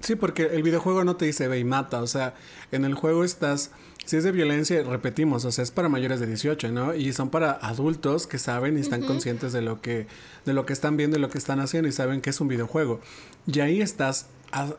Sí, 0.00 0.16
porque 0.16 0.44
el 0.46 0.62
videojuego 0.62 1.04
no 1.04 1.16
te 1.16 1.24
dice 1.24 1.48
ve 1.48 1.58
y 1.58 1.64
mata, 1.64 2.02
o 2.02 2.06
sea, 2.06 2.34
en 2.72 2.84
el 2.84 2.94
juego 2.94 3.24
estás, 3.24 3.70
si 4.04 4.16
es 4.16 4.24
de 4.24 4.32
violencia, 4.32 4.82
repetimos, 4.82 5.44
o 5.46 5.52
sea, 5.52 5.62
es 5.62 5.70
para 5.70 5.88
mayores 5.88 6.20
de 6.20 6.26
18, 6.26 6.70
¿no? 6.72 6.94
Y 6.94 7.12
son 7.14 7.30
para 7.30 7.52
adultos 7.52 8.26
que 8.26 8.38
saben 8.38 8.76
y 8.76 8.80
están 8.82 9.02
conscientes 9.02 9.52
de 9.52 9.62
lo 9.62 9.80
que 9.80 10.06
de 10.44 10.52
lo 10.52 10.66
que 10.66 10.74
están 10.74 10.96
viendo 10.98 11.16
y 11.16 11.20
lo 11.20 11.30
que 11.30 11.38
están 11.38 11.58
haciendo 11.60 11.88
y 11.88 11.92
saben 11.92 12.20
que 12.20 12.30
es 12.30 12.40
un 12.40 12.48
videojuego. 12.48 13.00
Y 13.46 13.60
ahí 13.60 13.80
estás 13.80 14.26
ha- 14.52 14.74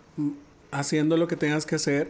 haciendo 0.71 1.17
lo 1.17 1.27
que 1.27 1.35
tengas 1.37 1.65
que 1.65 1.75
hacer, 1.75 2.09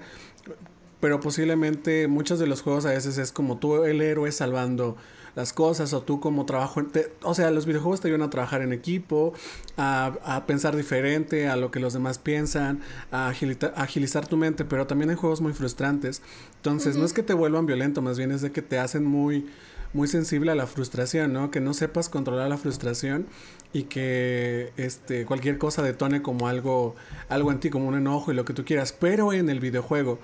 pero 1.06 1.20
posiblemente 1.20 2.08
muchos 2.08 2.40
de 2.40 2.48
los 2.48 2.64
juegos 2.64 2.88
a 2.88 2.90
veces 2.90 3.20
es 3.20 3.32
como 3.32 3.60
tú 3.60 3.84
el 3.86 4.02
héroe 4.02 4.32
salvando 4.32 4.98
las 5.36 5.54
cosas 5.54 5.94
o 5.94 6.02
tú 6.02 6.20
como 6.20 6.48
trabajo 6.48 6.80
en- 6.80 6.90
te- 6.90 7.12
o 7.22 7.36
sea 7.36 7.52
los 7.52 7.68
videojuegos 7.68 8.02
te 8.02 8.08
ayudan 8.08 8.24
a 8.24 8.32
trabajar 8.32 8.64
en 8.64 8.74
equipo 8.74 9.34
a, 9.78 10.14
a 10.24 10.48
pensar 10.48 10.76
diferente 10.76 11.48
a 11.48 11.58
lo 11.58 11.70
que 11.70 11.80
los 11.80 11.94
demás 11.94 12.18
piensan 12.18 12.80
a 13.12 13.30
agilita- 13.30 13.72
agilizar 13.76 14.26
tu 14.26 14.36
mente 14.36 14.66
pero 14.66 14.88
también 14.88 15.12
hay 15.12 15.16
juegos 15.16 15.42
muy 15.42 15.54
frustrantes. 15.54 16.24
Entonces 16.56 16.98
no 16.98 17.06
es 17.06 17.14
que 17.14 17.22
te 17.22 17.36
vuelvan 17.36 17.68
violento 17.68 18.02
más 18.02 18.18
bien 18.18 18.32
es 18.32 18.42
de 18.42 18.52
que 18.52 18.64
te 18.64 18.80
hacen 18.80 19.06
muy 19.06 19.46
muy 19.94 20.08
sensible 20.10 20.52
a 20.52 20.56
la 20.56 20.66
frustración, 20.66 21.32
¿no? 21.34 21.52
Que 21.52 21.62
no 21.62 21.74
sepas 21.76 22.10
controlar 22.10 22.50
la 22.50 22.58
frustración 22.58 23.28
y 23.74 23.84
que 23.84 24.74
este 24.76 25.26
cualquier 25.26 25.60
cosa 25.60 25.84
detone 25.84 26.24
como 26.24 26.48
algo 26.48 26.96
algo 27.30 27.52
en 27.52 27.60
ti 27.60 27.70
como 27.70 27.88
un 27.90 27.96
enojo 27.96 28.32
y 28.32 28.36
lo 28.36 28.44
que 28.44 28.54
tú 28.54 28.66
quieras, 28.66 28.92
pero 28.92 29.32
en 29.34 29.50
el 29.50 29.60
videojuego 29.60 30.18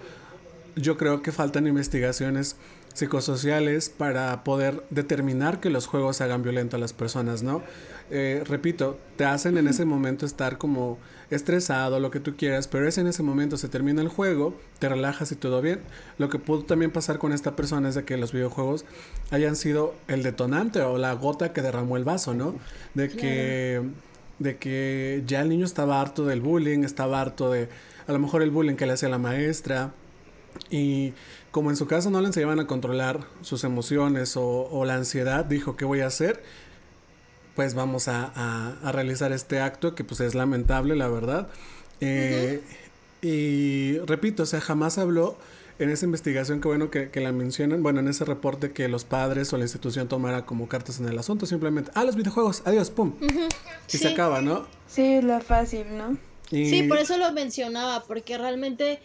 yo 0.76 0.98
creo 0.98 1.22
que 1.22 1.32
faltan 1.32 1.68
investigaciones 1.68 2.56
psicosociales 2.94 3.90
para 3.90 4.44
poder 4.44 4.84
determinar 4.90 5.60
que 5.60 5.70
los 5.70 5.88
juegos 5.88 6.22
hagan 6.22 6.44
violento 6.44 6.76
a 6.76 6.80
las 6.80 6.94
personas, 6.94 7.42
¿no? 7.44 7.62
Eh, 8.10 8.44
repito, 8.46 9.00
te 9.16 9.24
hacen 9.24 9.58
en 9.58 9.70
ese 9.70 9.86
momento 9.86 10.26
estar 10.26 10.58
como 10.58 10.98
estresado, 11.30 12.02
lo 12.02 12.12
que 12.12 12.20
tú 12.20 12.36
quieras, 12.36 12.68
pero 12.68 12.86
es 12.88 12.98
en 12.98 13.08
ese 13.08 13.24
momento, 13.24 13.56
se 13.56 13.70
termina 13.70 14.02
el 14.02 14.10
juego, 14.10 14.54
te 14.80 14.90
relajas 14.90 15.32
y 15.32 15.36
todo 15.36 15.62
bien. 15.62 15.80
Lo 16.18 16.30
que 16.30 16.38
pudo 16.38 16.64
también 16.64 16.92
pasar 16.92 17.20
con 17.20 17.32
esta 17.32 17.56
persona 17.56 17.88
es 17.88 17.96
de 17.96 18.04
que 18.04 18.18
los 18.18 18.34
videojuegos 18.34 18.84
hayan 19.30 19.56
sido 19.56 19.96
el 20.10 20.24
detonante 20.24 20.82
o 20.82 20.98
la 20.98 21.14
gota 21.14 21.54
que 21.54 21.62
derramó 21.62 21.96
el 21.96 22.04
vaso, 22.04 22.34
¿no? 22.34 22.56
De 22.94 23.08
que, 23.08 23.82
de 24.40 24.58
que 24.58 25.24
ya 25.26 25.42
el 25.42 25.48
niño 25.48 25.66
estaba 25.66 26.02
harto 26.02 26.26
del 26.26 26.42
bullying, 26.42 26.84
estaba 26.84 27.22
harto 27.22 27.50
de, 27.50 27.70
a 28.08 28.12
lo 28.12 28.20
mejor 28.20 28.42
el 28.42 28.52
bullying 28.52 28.76
que 28.76 28.86
le 28.86 28.94
hacía 28.94 29.08
la 29.08 29.20
maestra, 29.20 29.94
Y 30.70 31.14
como 31.52 31.70
en 31.70 31.76
su 31.76 31.88
caso 31.88 32.10
no 32.10 32.22
le 32.22 32.28
enseñaban 32.28 32.60
a 32.60 32.68
controlar 32.68 33.22
sus 33.42 33.64
emociones 33.64 34.34
o, 34.36 34.84
la 34.86 34.96
ansiedad, 34.96 35.46
dijo, 35.46 35.76
¿qué 35.76 35.86
voy 35.86 36.02
a 36.02 36.08
hacer? 36.08 36.44
Pues 37.56 37.74
vamos 37.74 38.08
a, 38.08 38.78
realizar 38.92 39.32
este 39.32 39.60
acto 39.60 39.96
que 39.96 40.04
pues 40.04 40.20
es 40.22 40.36
lamentable, 40.36 40.96
la 40.96 41.08
verdad. 41.08 41.48
Eh, 42.00 42.62
y 43.22 44.00
repito, 44.00 44.44
o 44.44 44.46
sea, 44.46 44.62
jamás 44.62 44.98
habló 44.98 45.38
en 45.82 45.90
esa 45.90 46.06
investigación, 46.06 46.62
que 46.62 46.68
bueno 46.68 46.92
que, 46.92 47.10
la 47.16 47.32
mencionan, 47.32 47.82
bueno, 47.82 48.00
en 48.00 48.08
ese 48.08 48.24
reporte 48.24 48.72
que 48.72 48.88
los 48.88 49.04
padres 49.04 49.52
o 49.52 49.58
la 49.58 49.64
institución 49.64 50.08
tomara 50.08 50.46
como 50.46 50.68
cartas 50.68 51.00
en 51.00 51.08
el 51.08 51.18
asunto, 51.18 51.46
simplemente, 51.46 51.92
ah, 51.96 52.04
los 52.04 52.16
videojuegos, 52.16 52.62
adiós, 52.66 52.92
pum. 52.92 53.14
Y 53.92 53.98
se 53.98 54.08
acaba, 54.10 54.42
¿no? 54.42 54.68
Sí, 54.88 55.02
es 55.02 55.24
la 55.24 55.42
fácil, 55.42 55.98
¿no? 55.98 56.18
Sí, 56.50 56.84
por 56.84 56.98
eso 56.98 57.18
lo 57.18 57.32
mencionaba, 57.32 58.04
porque 58.04 58.38
realmente 58.38 59.00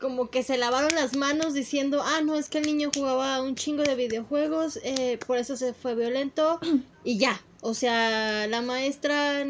como 0.00 0.30
que 0.30 0.42
se 0.42 0.58
lavaron 0.58 0.94
las 0.94 1.16
manos 1.16 1.54
diciendo, 1.54 2.02
ah, 2.04 2.20
no, 2.22 2.36
es 2.36 2.48
que 2.48 2.58
el 2.58 2.66
niño 2.66 2.90
jugaba 2.94 3.40
un 3.40 3.54
chingo 3.54 3.82
de 3.82 3.94
videojuegos, 3.94 4.78
eh, 4.82 5.18
por 5.26 5.38
eso 5.38 5.56
se 5.56 5.72
fue 5.72 5.94
violento 5.94 6.60
y 7.04 7.18
ya. 7.18 7.40
O 7.62 7.74
sea, 7.74 8.46
la 8.46 8.60
maestra, 8.62 9.44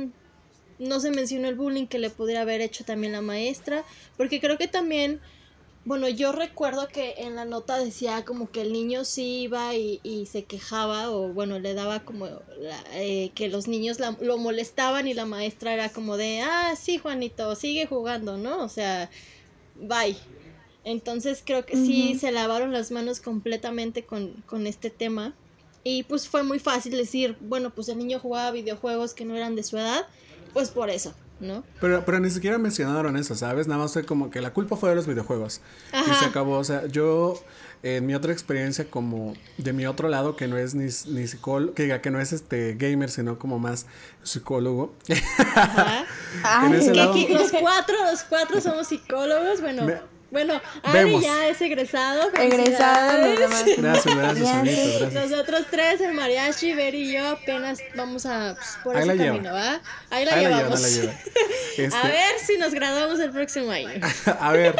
no 0.79 1.01
se 1.01 1.11
mencionó 1.11 1.49
el 1.49 1.57
bullying 1.57 1.87
que 1.87 1.99
le 1.99 2.11
pudiera 2.11 2.43
haber 2.43 2.61
hecho 2.61 2.85
también 2.85 3.13
la 3.13 3.23
maestra, 3.23 3.85
porque 4.17 4.41
creo 4.41 4.57
que 4.57 4.69
también, 4.69 5.21
bueno, 5.85 6.09
yo 6.09 6.31
recuerdo 6.33 6.87
que 6.89 7.15
en 7.19 7.35
la 7.35 7.45
nota 7.45 7.79
decía 7.79 8.25
como 8.25 8.51
que 8.51 8.63
el 8.63 8.73
niño 8.73 9.05
sí 9.05 9.43
iba 9.43 9.75
y, 9.75 10.01
y 10.05 10.27
se 10.27 10.45
quejaba 10.45 11.11
o 11.11 11.33
bueno, 11.33 11.59
le 11.59 11.75
daba 11.75 12.05
como 12.05 12.29
eh, 12.93 13.33
que 13.35 13.49
los 13.49 13.67
niños 13.67 13.99
lo 14.21 14.39
molestaban 14.39 15.09
y 15.09 15.15
la 15.15 15.27
maestra 15.27 15.75
era 15.75 15.89
como 15.89 16.17
de, 16.17 16.41
ah, 16.41 16.75
sí, 16.77 16.99
Juanito, 16.99 17.55
sigue 17.57 17.87
jugando, 17.87 18.39
¿no? 18.39 18.63
O 18.63 18.69
sea, 18.69 19.11
bye. 19.75 20.17
Entonces 20.87 21.43
creo 21.45 21.67
que 21.67 21.75
sí 21.75 22.17
se 22.17 22.31
lavaron 22.31 22.73
las 22.73 22.93
manos 22.93 23.19
completamente 23.21 24.05
con, 24.05 24.31
con 24.47 24.69
este 24.69 24.89
tema. 24.89 25.35
Y 25.83 26.05
pues 26.05 26.29
fue 26.29 26.45
muy 26.45 26.61
fácil 26.61 26.97
decir, 26.97 27.37
bueno, 27.41 27.71
pues 27.71 27.89
el 27.89 27.99
niño 27.99 28.21
jugaba 28.21 28.53
videojuegos 28.53 29.13
que 29.13 29.25
no 29.25 29.35
eran 29.35 29.57
de 29.57 29.65
su 29.65 29.79
edad, 29.79 30.07
pues 30.53 30.71
por 30.71 30.89
eso, 30.89 31.13
¿no? 31.41 31.65
Pero, 31.81 32.05
pero 32.05 32.21
ni 32.21 32.31
siquiera 32.31 32.57
mencionaron 32.59 33.17
eso, 33.17 33.35
¿sabes? 33.35 33.67
Nada 33.67 33.83
más 33.83 33.95
fue 33.95 34.05
como 34.05 34.31
que 34.31 34.41
la 34.41 34.53
culpa 34.53 34.77
fue 34.77 34.91
de 34.91 34.95
los 34.95 35.09
videojuegos. 35.09 35.61
Y 35.93 36.15
se 36.15 36.25
acabó. 36.25 36.57
O 36.57 36.65
sea, 36.65 36.87
yo, 36.87 37.35
en 37.83 38.07
mi 38.07 38.15
otra 38.15 38.33
experiencia, 38.33 38.89
como 38.89 39.35
de 39.59 39.73
mi 39.73 39.87
otro 39.87 40.09
lado, 40.09 40.37
que 40.37 40.47
no 40.47 40.57
es 40.57 40.77
ni, 40.77 40.85
ni 40.85 41.27
psicólogo, 41.27 41.75
que 41.75 41.83
diga 41.83 42.01
que 42.01 42.13
no 42.13 42.21
es 42.21 42.33
este 42.33 42.77
gamer, 42.79 43.11
sino 43.11 43.41
como 43.41 43.59
más 43.59 43.87
psicólogo. 44.23 44.95
Ajá. 45.57 46.07
los 46.71 47.51
cuatro, 47.61 47.97
los 48.09 48.23
cuatro 48.23 48.61
somos 48.61 48.87
psicólogos, 48.87 49.61
bueno. 49.61 50.16
Bueno, 50.31 50.61
Ari 50.83 51.21
ya 51.21 51.49
es 51.49 51.61
egresado. 51.61 52.31
Egresado, 52.35 53.29
los 53.29 53.39
demás. 53.39 53.65
Gracias, 53.79 54.17
gracias, 54.17 54.65
gracias. 54.65 55.13
Nosotros 55.13 55.67
tres, 55.71 56.01
el 56.01 56.15
mariachi, 56.15 56.75
Ver 56.75 56.95
y 56.95 57.13
yo, 57.13 57.29
apenas 57.29 57.79
vamos 57.95 58.27
a 58.27 58.55
pues, 58.57 58.79
por 58.83 58.97
ese 58.97 59.17
camino, 59.17 59.53
¿va? 59.53 59.81
Ahí 60.11 60.25
la 60.25 60.37
llevamos. 60.37 60.83
Este 61.77 61.95
a 61.95 62.05
ver 62.05 62.39
si 62.45 62.57
nos 62.57 62.73
graduamos 62.73 63.21
el 63.21 63.31
próximo 63.31 63.71
año. 63.71 64.01
a 64.41 64.53
ver, 64.53 64.75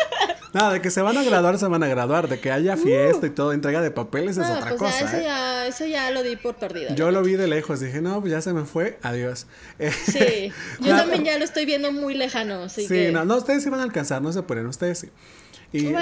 nada, 0.55 0.73
de 0.73 0.81
que 0.81 0.91
se 0.91 1.03
van 1.03 1.19
a 1.19 1.23
graduar, 1.23 1.59
se 1.59 1.67
van 1.67 1.83
a 1.83 1.89
graduar. 1.89 2.27
De 2.27 2.41
que 2.41 2.51
haya 2.51 2.77
fiesta 2.77 3.27
y 3.27 3.31
todo, 3.31 3.53
entrega 3.53 3.83
de 3.83 3.91
papeles 3.91 4.39
es 4.39 4.49
otra 4.49 4.71
pues 4.77 4.81
cosa. 4.81 5.19
¿eh? 5.19 5.23
ya, 5.23 5.56
eso 5.67 5.87
ya 5.87 6.11
lo 6.11 6.23
di 6.23 6.37
por 6.37 6.57
perdido. 6.57 6.95
Yo 6.95 7.11
lo 7.11 7.23
vi 7.23 7.35
de 7.35 7.47
lejos, 7.47 7.81
dije, 7.81 8.01
no, 8.01 8.21
pues 8.21 8.33
ya 8.33 8.41
se 8.41 8.53
me 8.53 8.65
fue, 8.65 8.99
adiós. 9.03 9.47
Sí, 9.79 10.53
yo 10.81 10.97
también 10.97 11.25
ya 11.25 11.39
lo 11.39 11.45
estoy 11.45 11.67
viendo 11.67 11.93
muy 11.93 12.15
lejano. 12.15 12.65
Así 12.65 12.87
sí, 12.87 13.09
no, 13.13 13.25
no, 13.25 13.37
ustedes 13.37 13.63
sí 13.63 13.71
van 13.71 13.81
a 13.81 13.83
alcanzar, 13.83 14.23
no 14.23 14.33
se 14.33 14.43
ponen, 14.43 14.67
ustedes 14.67 14.99
sí. 14.99 15.11
Y 15.73 15.93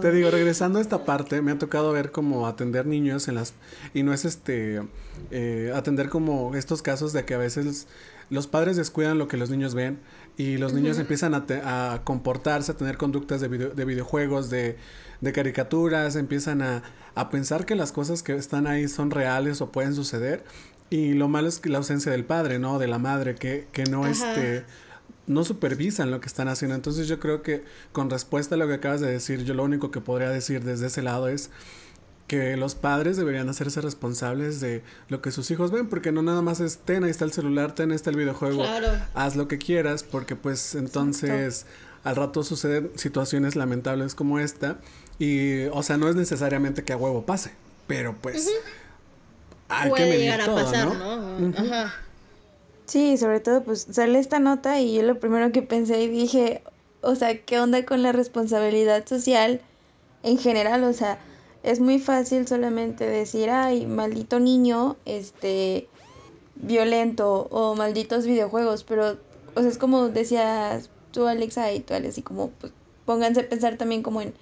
te, 0.00 0.12
digo, 0.12 0.30
regresando 0.30 0.78
a 0.78 0.82
esta 0.82 1.04
parte, 1.04 1.40
me 1.42 1.52
ha 1.52 1.58
tocado 1.58 1.92
ver 1.92 2.12
como 2.12 2.46
atender 2.46 2.86
niños 2.86 3.26
en 3.28 3.34
las... 3.36 3.54
Y 3.94 4.02
no 4.02 4.12
es 4.12 4.24
este... 4.24 4.82
Eh, 5.30 5.72
atender 5.74 6.08
como 6.08 6.54
estos 6.54 6.82
casos 6.82 7.12
de 7.12 7.24
que 7.24 7.34
a 7.34 7.38
veces 7.38 7.86
los 8.30 8.46
padres 8.46 8.76
descuidan 8.76 9.18
lo 9.18 9.28
que 9.28 9.36
los 9.36 9.50
niños 9.50 9.74
ven 9.74 9.98
y 10.36 10.56
los 10.56 10.72
niños 10.72 10.98
empiezan 10.98 11.34
a, 11.34 12.00
comportarse, 12.04 12.72
a 12.72 12.76
tener 12.76 12.96
conductas 12.96 13.40
de, 13.40 13.48
de 13.48 13.84
videojuegos, 13.84 14.50
de, 14.50 14.76
de, 15.20 15.32
caricaturas, 15.32 16.16
empiezan 16.16 16.62
a, 16.62 16.82
a, 17.14 17.28
pensar 17.28 17.66
que 17.66 17.74
las 17.74 17.92
cosas 17.92 18.22
que 18.22 18.34
están 18.34 18.66
ahí 18.66 18.88
son 18.88 19.10
reales 19.10 19.60
o 19.60 19.70
pueden 19.70 19.94
suceder. 19.94 20.44
Y 20.90 21.14
lo 21.14 21.28
malo 21.28 21.48
es 21.48 21.58
que 21.58 21.68
la 21.68 21.78
ausencia 21.78 22.12
del 22.12 22.24
padre, 22.24 22.58
¿no? 22.58 22.78
De 22.78 22.86
la 22.86 22.98
madre, 22.98 23.34
que, 23.34 23.66
que 23.72 23.84
no, 23.84 24.06
este 24.06 24.64
no 25.26 25.44
supervisan 25.44 26.10
lo 26.10 26.20
que 26.20 26.26
están 26.26 26.48
haciendo. 26.48 26.74
Entonces 26.74 27.08
yo 27.08 27.18
creo 27.20 27.42
que 27.42 27.64
con 27.92 28.10
respuesta 28.10 28.54
a 28.54 28.58
lo 28.58 28.66
que 28.66 28.74
acabas 28.74 29.00
de 29.00 29.10
decir, 29.10 29.44
yo 29.44 29.54
lo 29.54 29.64
único 29.64 29.90
que 29.90 30.00
podría 30.00 30.30
decir 30.30 30.64
desde 30.64 30.86
ese 30.86 31.02
lado 31.02 31.28
es 31.28 31.50
que 32.26 32.56
los 32.56 32.74
padres 32.74 33.16
deberían 33.16 33.48
hacerse 33.48 33.80
responsables 33.80 34.60
de 34.60 34.82
lo 35.08 35.20
que 35.20 35.30
sus 35.30 35.50
hijos 35.50 35.70
ven, 35.70 35.88
porque 35.88 36.12
no 36.12 36.22
nada 36.22 36.42
más 36.42 36.60
es, 36.60 36.78
ten, 36.78 37.04
ahí 37.04 37.10
está 37.10 37.24
el 37.24 37.32
celular, 37.32 37.74
ten, 37.74 37.90
ahí 37.90 37.96
está 37.96 38.10
el 38.10 38.16
videojuego, 38.16 38.64
haz 39.14 39.36
lo 39.36 39.48
que 39.48 39.58
quieras, 39.58 40.02
porque 40.02 40.36
pues 40.36 40.74
entonces 40.74 41.66
al 42.04 42.16
rato 42.16 42.42
suceden 42.42 42.90
situaciones 42.94 43.54
lamentables 43.54 44.14
como 44.14 44.38
esta, 44.38 44.78
y 45.18 45.64
o 45.66 45.82
sea, 45.82 45.98
no 45.98 46.08
es 46.08 46.16
necesariamente 46.16 46.84
que 46.84 46.92
a 46.92 46.96
huevo 46.96 47.26
pase, 47.26 47.52
pero 47.86 48.16
pues... 48.20 48.48
Hay 49.68 49.90
que 49.92 50.04
medir 50.04 50.44
todo, 50.44 50.94
¿no? 50.94 51.58
Ajá. 51.58 51.94
Sí, 52.86 53.16
sobre 53.16 53.40
todo 53.40 53.62
pues 53.62 53.86
sale 53.90 54.18
esta 54.18 54.38
nota 54.38 54.80
y 54.80 54.96
yo 54.96 55.02
lo 55.02 55.18
primero 55.18 55.50
que 55.50 55.62
pensé 55.62 56.02
y 56.02 56.08
dije, 56.08 56.62
o 57.00 57.14
sea, 57.14 57.38
¿qué 57.38 57.58
onda 57.58 57.84
con 57.86 58.02
la 58.02 58.12
responsabilidad 58.12 59.06
social 59.06 59.60
en 60.22 60.36
general? 60.38 60.84
O 60.84 60.92
sea, 60.92 61.18
es 61.62 61.80
muy 61.80 61.98
fácil 61.98 62.46
solamente 62.46 63.06
decir, 63.06 63.50
ay, 63.50 63.86
maldito 63.86 64.40
niño, 64.40 64.96
este, 65.04 65.88
violento 66.56 67.48
o 67.50 67.74
malditos 67.74 68.26
videojuegos, 68.26 68.84
pero, 68.84 69.18
o 69.54 69.60
sea, 69.60 69.68
es 69.68 69.78
como 69.78 70.08
decías 70.08 70.90
tú, 71.12 71.26
Alexa, 71.26 71.72
y 71.72 71.80
tú, 71.80 71.94
Alex, 71.94 72.18
y 72.18 72.22
como, 72.22 72.50
pues, 72.50 72.72
pónganse 73.04 73.40
a 73.40 73.48
pensar 73.48 73.76
también 73.76 74.02
como 74.02 74.22
en 74.22 74.34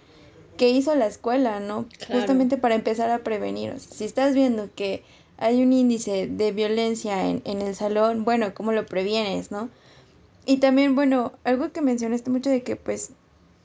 qué 0.56 0.70
hizo 0.70 0.94
la 0.94 1.06
escuela, 1.06 1.60
¿no? 1.60 1.86
Justamente 2.10 2.56
para 2.56 2.74
empezar 2.74 3.10
a 3.10 3.18
prevenir. 3.18 3.72
O 3.72 3.78
sea, 3.78 3.92
si 3.92 4.04
estás 4.04 4.34
viendo 4.34 4.68
que 4.74 5.02
hay 5.38 5.62
un 5.62 5.72
índice 5.72 6.26
de 6.26 6.52
violencia 6.52 7.28
en, 7.28 7.42
en 7.44 7.62
el 7.62 7.74
salón, 7.74 8.24
bueno, 8.24 8.52
¿cómo 8.54 8.72
lo 8.72 8.84
previenes, 8.86 9.50
no? 9.50 9.70
Y 10.46 10.58
también, 10.58 10.94
bueno, 10.94 11.32
algo 11.44 11.72
que 11.72 11.80
mencionaste 11.80 12.30
mucho 12.30 12.50
de 12.50 12.62
que 12.62 12.76
pues 12.76 13.12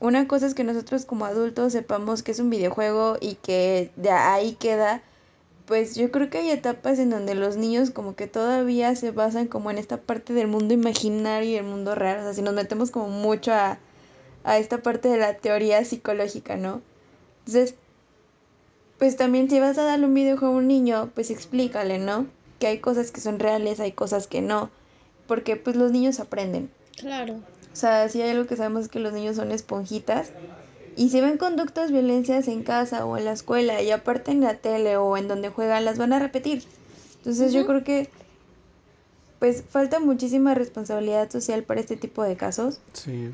una 0.00 0.28
cosa 0.28 0.46
es 0.46 0.54
que 0.54 0.64
nosotros 0.64 1.04
como 1.04 1.24
adultos 1.24 1.72
sepamos 1.72 2.22
que 2.22 2.32
es 2.32 2.38
un 2.38 2.50
videojuego 2.50 3.16
y 3.20 3.36
que 3.36 3.90
de 3.96 4.10
ahí 4.10 4.54
queda, 4.54 5.02
pues 5.66 5.96
yo 5.96 6.10
creo 6.10 6.30
que 6.30 6.38
hay 6.38 6.50
etapas 6.50 6.98
en 6.98 7.10
donde 7.10 7.34
los 7.34 7.56
niños 7.56 7.90
como 7.90 8.14
que 8.14 8.26
todavía 8.26 8.94
se 8.94 9.10
basan 9.10 9.48
como 9.48 9.70
en 9.70 9.78
esta 9.78 9.96
parte 9.96 10.32
del 10.32 10.46
mundo 10.46 10.74
imaginario 10.74 11.50
y 11.50 11.56
el 11.56 11.64
mundo 11.64 11.94
real, 11.94 12.20
o 12.20 12.22
sea, 12.22 12.34
si 12.34 12.42
nos 12.42 12.54
metemos 12.54 12.90
como 12.90 13.08
mucho 13.08 13.52
a, 13.52 13.78
a 14.44 14.58
esta 14.58 14.78
parte 14.78 15.08
de 15.08 15.18
la 15.18 15.34
teoría 15.34 15.84
psicológica, 15.84 16.56
¿no? 16.56 16.82
Entonces, 17.40 17.74
pues 18.98 19.16
también 19.16 19.50
si 19.50 19.60
vas 19.60 19.78
a 19.78 19.84
darle 19.84 20.06
un 20.06 20.14
videojuego 20.14 20.54
a 20.54 20.58
un 20.58 20.68
niño, 20.68 21.10
pues 21.14 21.30
explícale, 21.30 21.98
¿no? 21.98 22.26
Que 22.58 22.66
hay 22.68 22.78
cosas 22.78 23.10
que 23.10 23.20
son 23.20 23.38
reales, 23.38 23.80
hay 23.80 23.92
cosas 23.92 24.26
que 24.26 24.42
no, 24.42 24.70
porque 25.26 25.56
pues 25.56 25.74
los 25.76 25.90
niños 25.90 26.20
aprenden. 26.20 26.70
Claro. 26.96 27.40
O 27.76 27.78
sea, 27.78 28.08
si 28.08 28.22
hay 28.22 28.30
algo 28.30 28.46
que 28.46 28.56
sabemos 28.56 28.84
es 28.84 28.88
que 28.88 29.00
los 29.00 29.12
niños 29.12 29.36
son 29.36 29.52
esponjitas 29.52 30.30
y 30.96 31.10
si 31.10 31.20
ven 31.20 31.36
conductas 31.36 31.92
violencias 31.92 32.48
en 32.48 32.62
casa 32.62 33.04
o 33.04 33.18
en 33.18 33.26
la 33.26 33.32
escuela 33.32 33.82
y 33.82 33.90
aparte 33.90 34.30
en 34.30 34.40
la 34.40 34.54
tele 34.54 34.96
o 34.96 35.18
en 35.18 35.28
donde 35.28 35.50
juegan, 35.50 35.84
las 35.84 35.98
van 35.98 36.14
a 36.14 36.18
repetir. 36.18 36.64
Entonces 37.18 37.52
yo 37.52 37.66
creo 37.66 37.84
que 37.84 38.08
pues 39.40 39.62
falta 39.68 40.00
muchísima 40.00 40.54
responsabilidad 40.54 41.30
social 41.30 41.64
para 41.64 41.80
este 41.80 41.98
tipo 41.98 42.22
de 42.22 42.34
casos. 42.34 42.80
Sí. 42.94 43.28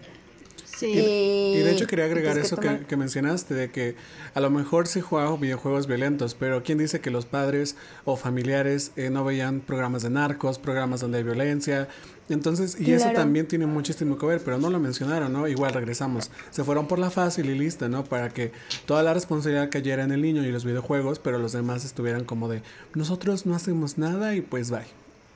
Y, 0.83 1.59
de 1.59 1.70
hecho 1.70 1.87
quería 1.87 2.07
agregar 2.07 2.39
eso 2.39 2.57
que, 2.57 2.97
mencionaste, 2.97 3.55
de 3.55 3.70
que 3.70 3.95
a 4.35 4.41
lo 4.41 4.51
mejor 4.51 4.87
se 4.87 5.01
juega 5.01 5.35
videojuegos 5.37 5.87
violentos, 5.87 6.35
pero 6.35 6.62
¿quién 6.62 6.78
dice 6.78 7.01
que 7.01 7.11
los 7.11 7.26
padres 7.26 7.76
o 8.05 8.16
familiares 8.16 8.93
eh, 8.97 9.11
no 9.11 9.24
veían 9.24 9.61
programas 9.61 10.03
de 10.03 10.11
narcos, 10.11 10.59
programas 10.59 11.01
donde 11.01 11.18
hay 11.18 11.24
violencia? 11.24 11.89
Entonces, 12.28 12.80
y 12.80 12.93
eso 12.93 13.11
también 13.14 13.47
tiene 13.47 13.66
muchísimo 13.66 14.16
que 14.16 14.26
ver, 14.26 14.41
pero 14.45 14.59
no 14.59 14.70
lo 14.70 14.78
mencionaron, 14.78 15.33
¿no? 15.33 15.49
Igual 15.49 15.74
regresamos. 15.74 16.30
Se 16.51 16.64
fueron 16.64 16.87
por 16.87 16.99
la 16.99 17.11
fácil 17.11 17.51
y 17.51 17.59
lista, 17.59 17.89
¿no? 17.89 18.05
Para 18.05 18.30
que 18.30 18.53
toda 18.87 19.03
la 19.03 19.12
responsabilidad 19.12 19.68
cayera 19.70 20.05
en 20.05 20.12
el 20.12 20.22
niño 20.22 20.45
y 20.45 20.53
los 20.53 20.64
videojuegos, 20.64 21.18
pero 21.18 21.39
los 21.39 21.53
demás 21.53 21.85
estuvieran 21.85 22.24
como 22.24 22.49
de, 22.49 22.62
nosotros 22.95 23.45
no 23.45 23.55
hacemos 23.55 23.99
nada 23.99 24.35
y 24.35 24.41
pues 24.41 24.70
bye. 24.70 24.87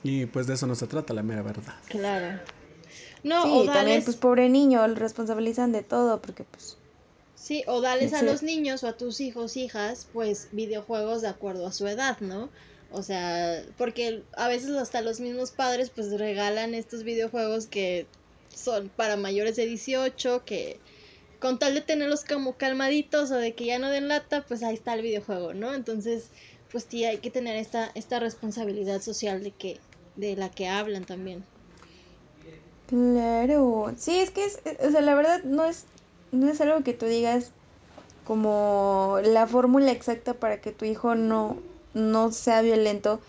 Y 0.03 0.25
pues 0.25 0.47
de 0.47 0.53
eso 0.53 0.67
no 0.67 0.75
se 0.75 0.87
trata 0.87 1.13
la 1.13 1.23
mera 1.23 1.41
verdad. 1.41 1.75
Claro. 1.89 2.39
No, 3.27 3.43
sí, 3.43 3.49
o 3.51 3.65
también 3.65 4.03
pues 4.03 4.15
pobre 4.15 4.47
niño, 4.49 4.87
lo 4.87 4.95
responsabilizan 4.95 5.71
de 5.71 5.83
todo 5.83 6.21
porque 6.21 6.45
pues... 6.45 6.77
Sí, 7.35 7.63
o 7.67 7.81
dales 7.81 8.13
a 8.13 8.23
los 8.23 8.41
niños 8.41 8.83
o 8.83 8.87
a 8.87 8.97
tus 8.97 9.21
hijos, 9.21 9.57
hijas, 9.57 10.07
pues 10.11 10.49
videojuegos 10.51 11.21
de 11.21 11.27
acuerdo 11.27 11.67
a 11.67 11.71
su 11.71 11.87
edad, 11.87 12.19
¿no? 12.19 12.49
O 12.91 13.03
sea, 13.03 13.63
porque 13.77 14.23
a 14.35 14.47
veces 14.47 14.71
hasta 14.71 15.01
los 15.01 15.19
mismos 15.19 15.51
padres 15.51 15.89
pues 15.89 16.17
regalan 16.17 16.73
estos 16.73 17.03
videojuegos 17.03 17.67
que 17.67 18.07
son 18.53 18.89
para 18.89 19.17
mayores 19.17 19.55
de 19.55 19.65
18, 19.65 20.45
que 20.45 20.79
con 21.39 21.59
tal 21.59 21.73
de 21.73 21.81
tenerlos 21.81 22.23
como 22.23 22.57
calmaditos 22.57 23.31
o 23.31 23.35
de 23.35 23.53
que 23.53 23.65
ya 23.65 23.77
no 23.77 23.89
den 23.89 24.07
lata, 24.07 24.45
pues 24.47 24.63
ahí 24.63 24.73
está 24.73 24.93
el 24.93 25.01
videojuego, 25.01 25.53
¿no? 25.53 25.73
Entonces, 25.73 26.29
pues 26.71 26.87
sí, 26.89 27.05
hay 27.05 27.17
que 27.17 27.29
tener 27.29 27.57
esta, 27.57 27.91
esta 27.93 28.19
responsabilidad 28.19 29.01
social 29.01 29.43
de 29.43 29.51
que, 29.51 29.79
de 30.15 30.35
la 30.35 30.49
que 30.49 30.67
hablan 30.67 31.05
también. 31.05 31.43
Claro, 32.87 33.91
sí, 33.97 34.17
es 34.19 34.31
que 34.31 34.45
es, 34.45 34.61
o 34.85 34.91
sea, 34.91 35.01
la 35.01 35.13
verdad 35.13 35.43
no 35.43 35.65
es, 35.65 35.85
no 36.31 36.47
es 36.47 36.61
algo 36.61 36.83
que 36.83 36.93
tú 36.93 37.05
digas 37.05 37.51
como 38.23 39.17
la 39.23 39.45
fórmula 39.45 39.91
exacta 39.91 40.33
para 40.33 40.61
que 40.61 40.71
tu 40.71 40.85
hijo 40.85 41.13
no, 41.15 41.57
no 41.93 42.31
sea 42.31 42.61
violento, 42.61 43.19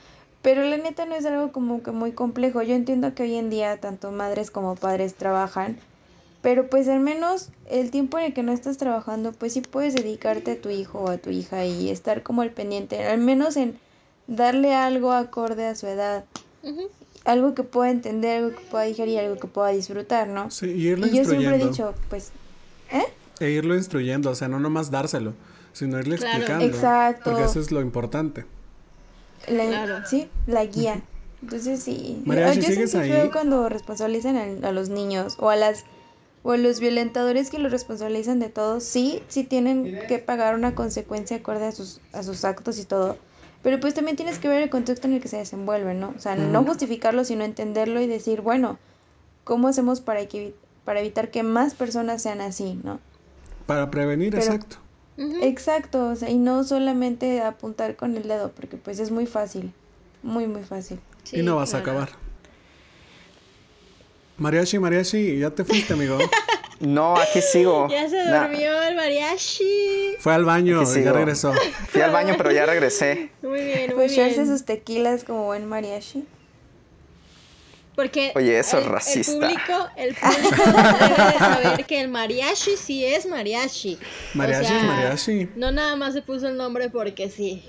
pero 0.42 0.62
la 0.62 0.76
neta 0.76 1.06
no 1.06 1.16
es 1.16 1.26
algo 1.26 1.50
como 1.50 1.82
que 1.82 1.90
muy 1.90 2.12
complejo. 2.12 2.62
Yo 2.62 2.74
entiendo 2.74 3.14
que 3.14 3.24
hoy 3.24 3.34
en 3.34 3.50
día 3.50 3.80
tanto 3.80 4.12
madres 4.12 4.52
como 4.52 4.76
padres 4.76 5.14
trabajan, 5.14 5.76
pero 6.40 6.68
pues 6.70 6.88
al 6.88 7.00
menos 7.00 7.50
el 7.68 7.90
tiempo 7.90 8.18
en 8.18 8.26
el 8.26 8.34
que 8.34 8.44
no 8.44 8.52
estás 8.52 8.78
trabajando, 8.78 9.32
pues 9.32 9.54
sí 9.54 9.61
puedes 9.61 9.94
dedicarte 9.94 10.52
a 10.52 10.61
tu 10.61 10.68
hijo 10.68 11.00
o 11.00 11.11
a 11.11 11.18
tu 11.18 11.30
hija 11.30 11.64
y 11.64 11.90
estar 11.90 12.22
como 12.22 12.42
al 12.42 12.50
pendiente, 12.52 13.04
al 13.04 13.18
menos 13.18 13.56
en 13.56 13.76
darle 14.28 14.74
algo 14.74 15.12
acorde 15.12 15.66
a 15.66 15.74
su 15.74 15.88
edad. 15.88 16.24
Algo 17.29 17.55
que 17.55 17.62
pueda 17.62 17.91
entender, 17.91 18.39
algo 18.45 18.57
que 18.59 18.64
pueda 18.70 18.85
digerir, 18.85 19.18
algo 19.18 19.37
que 19.37 19.47
pueda 19.47 19.68
disfrutar, 19.68 20.29
¿no? 20.29 20.51
Sí, 20.51 20.66
y 20.70 20.89
irlo 20.89 21.07
Y 21.07 21.11
yo 21.11 21.24
siempre 21.24 21.57
he 21.57 21.59
dicho, 21.68 21.95
pues, 22.09 22.33
¿eh? 22.91 23.05
E 23.41 23.51
irlo 23.51 23.74
instruyendo, 23.76 24.31
o 24.31 24.35
sea, 24.35 24.49
no 24.49 24.59
nomás 24.59 24.91
dárselo, 24.91 25.35
sino 25.72 25.99
irle 25.99 26.16
Claro. 26.16 26.39
explicando. 26.39 26.64
Exacto. 26.64 27.31
Porque 27.31 27.45
eso 27.45 27.61
es 27.61 27.70
lo 27.70 27.81
importante. 27.83 28.47
La, 29.47 29.66
Claro. 29.66 29.99
Sí, 30.07 30.29
la 30.47 30.64
guía. 30.64 31.03
Entonces 31.43 31.83
sí. 31.83 32.20
María, 32.24 32.53
si 32.55 32.61
yo 32.62 32.68
sigues 32.68 32.95
ahí- 32.95 33.11
feo 33.11 33.31
cuando 33.31 33.68
responsabilizan 33.68 34.37
a, 34.64 34.68
a 34.68 34.72
los 34.72 34.89
niños 34.89 35.37
o 35.39 35.51
a 35.51 35.57
las 35.57 35.85
o 36.45 36.53
a 36.53 36.57
los 36.57 36.81
violentadores 36.81 37.51
que 37.51 37.59
los 37.59 37.70
responsabilizan 37.70 38.39
de 38.41 38.49
todo. 38.49 38.81
Sí, 38.81 39.22
sí 39.29 39.45
tienen 39.45 40.01
que 40.09 40.18
pagar 40.18 40.55
una 40.55 40.74
consecuencia 40.74 41.37
acorde 41.37 41.66
a 41.66 41.72
sus 41.72 42.01
a 42.12 42.22
sus 42.22 42.45
actos 42.45 42.79
y 42.79 42.85
todo. 42.87 43.18
Pero 43.62 43.80
pues 43.80 43.94
también 43.94 44.16
tienes 44.16 44.38
que 44.38 44.48
ver 44.48 44.62
el 44.62 44.70
contexto 44.70 45.09
en 45.09 45.14
el 45.14 45.20
que 45.20 45.28
se 45.28 45.36
desenvuelven, 45.38 45.98
¿no? 46.00 46.14
O 46.16 46.20
sea, 46.20 46.36
no 46.36 46.64
justificarlo, 46.64 47.24
sino 47.24 47.44
entenderlo 47.44 48.00
y 48.00 48.06
decir, 48.06 48.40
bueno, 48.40 48.78
¿cómo 49.44 49.68
hacemos 49.68 50.00
para 50.00 50.26
que 50.26 50.54
para 50.84 51.00
evitar 51.00 51.30
que 51.30 51.42
más 51.42 51.74
personas 51.74 52.22
sean 52.22 52.40
así, 52.40 52.80
¿no? 52.82 52.98
Para 53.66 53.90
prevenir, 53.90 54.30
Pero- 54.30 54.44
exacto. 54.44 54.76
Exacto, 55.42 56.11
o 56.11 56.14
sea, 56.16 56.30
y 56.30 56.36
no 56.38 56.62
solamente 56.62 57.40
apuntar 57.42 57.96
con 57.96 58.16
el 58.16 58.22
dedo, 58.28 58.52
porque 58.52 58.76
pues 58.76 59.00
es 59.00 59.11
muy 59.11 59.26
fácil, 59.26 59.72
muy 60.22 60.46
muy 60.46 60.62
fácil. 60.62 61.00
y 61.32 61.42
no 61.42 61.56
vas 61.56 61.74
a 61.74 61.78
acabar. 61.78 62.11
Mariachi, 64.38 64.78
mariachi, 64.78 65.38
ya 65.40 65.50
te 65.50 65.64
fuiste, 65.64 65.94
amigo. 65.94 66.16
No, 66.81 67.16
aquí 67.16 67.41
sigo. 67.43 67.89
Ya 67.91 68.09
se 68.09 68.22
durmió 68.24 68.83
el 68.83 68.95
mariachi. 68.95 70.14
Fue 70.20 70.33
al 70.35 70.45
baño, 70.45 70.81
Aquí 70.83 71.03
ya 71.03 71.12
regresó. 71.12 71.53
Fui 71.89 72.01
al 72.01 72.12
baño, 72.12 72.35
pero 72.39 72.53
ya 72.53 72.66
regresé. 72.66 73.31
Muy 73.43 73.61
bien, 73.64 73.87
muy 73.89 73.95
Pues 73.95 74.12
echarse 74.12 74.35
bien. 74.43 74.47
sus 74.47 74.64
tequilas 74.64 75.24
como 75.24 75.45
buen 75.47 75.66
mariachi. 75.66 76.24
Porque 77.97 78.31
Oye, 78.37 78.59
eso 78.61 78.79
es 78.79 78.85
el- 78.87 78.91
racista. 78.93 79.33
El 79.33 79.41
público, 79.41 79.89
el 79.97 80.14
público 80.14 80.62
debe 81.01 81.33
de 81.33 81.39
saber 81.39 81.87
que 81.87 82.01
el 82.01 82.09
mariachi 82.09 82.76
sí 82.76 83.05
es 83.05 83.26
mariachi. 83.26 83.99
O 84.35 84.39
Mariachi 84.39 84.66
sea, 84.66 84.79
es 84.79 84.85
mariachi. 84.85 85.49
No 85.57 85.72
nada 85.72 85.97
más 85.97 86.12
se 86.14 86.22
puso 86.22 86.47
el 86.49 86.57
nombre 86.57 86.91
porque 86.91 87.29
sí. 87.29 87.64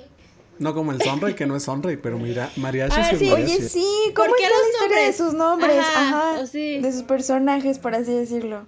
No 0.60 0.76
como 0.76 0.92
el 0.92 1.02
sonrey, 1.02 1.34
que 1.36 1.48
no 1.48 1.56
es 1.56 1.64
sonrey, 1.64 1.98
pero 1.98 2.20
mira, 2.20 2.52
mariachi 2.58 2.96
ver, 3.02 3.14
es 3.14 3.20
sí. 3.20 3.30
mariachi. 3.32 3.54
Oye, 3.56 3.70
sí, 3.70 3.86
¿cómo 4.14 4.28
¿Por 4.28 4.38
qué 4.38 4.44
está 4.44 4.56
los 4.56 4.66
la 4.68 4.70
historia 4.72 4.98
de 4.98 5.04
nombres? 5.06 5.18
sus 5.18 5.34
nombres? 5.34 5.80
Ajá, 5.80 6.08
Ajá, 6.34 6.40
o 6.42 6.46
sí. 6.46 6.78
de 6.80 6.92
sus 6.92 7.04
personajes, 7.04 7.80
por 7.80 7.96
así 7.96 8.12
decirlo. 8.14 8.68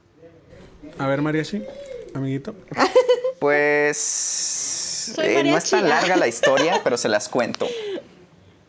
A 0.97 1.07
ver, 1.07 1.21
mariachi, 1.21 1.63
amiguito. 2.13 2.55
Pues. 3.41 5.15
Eh, 5.17 5.43
no 5.43 5.57
es 5.57 5.67
tan 5.71 5.89
larga 5.89 6.15
la 6.15 6.27
historia, 6.27 6.79
pero 6.83 6.95
se 6.95 7.09
las 7.09 7.27
cuento. 7.27 7.67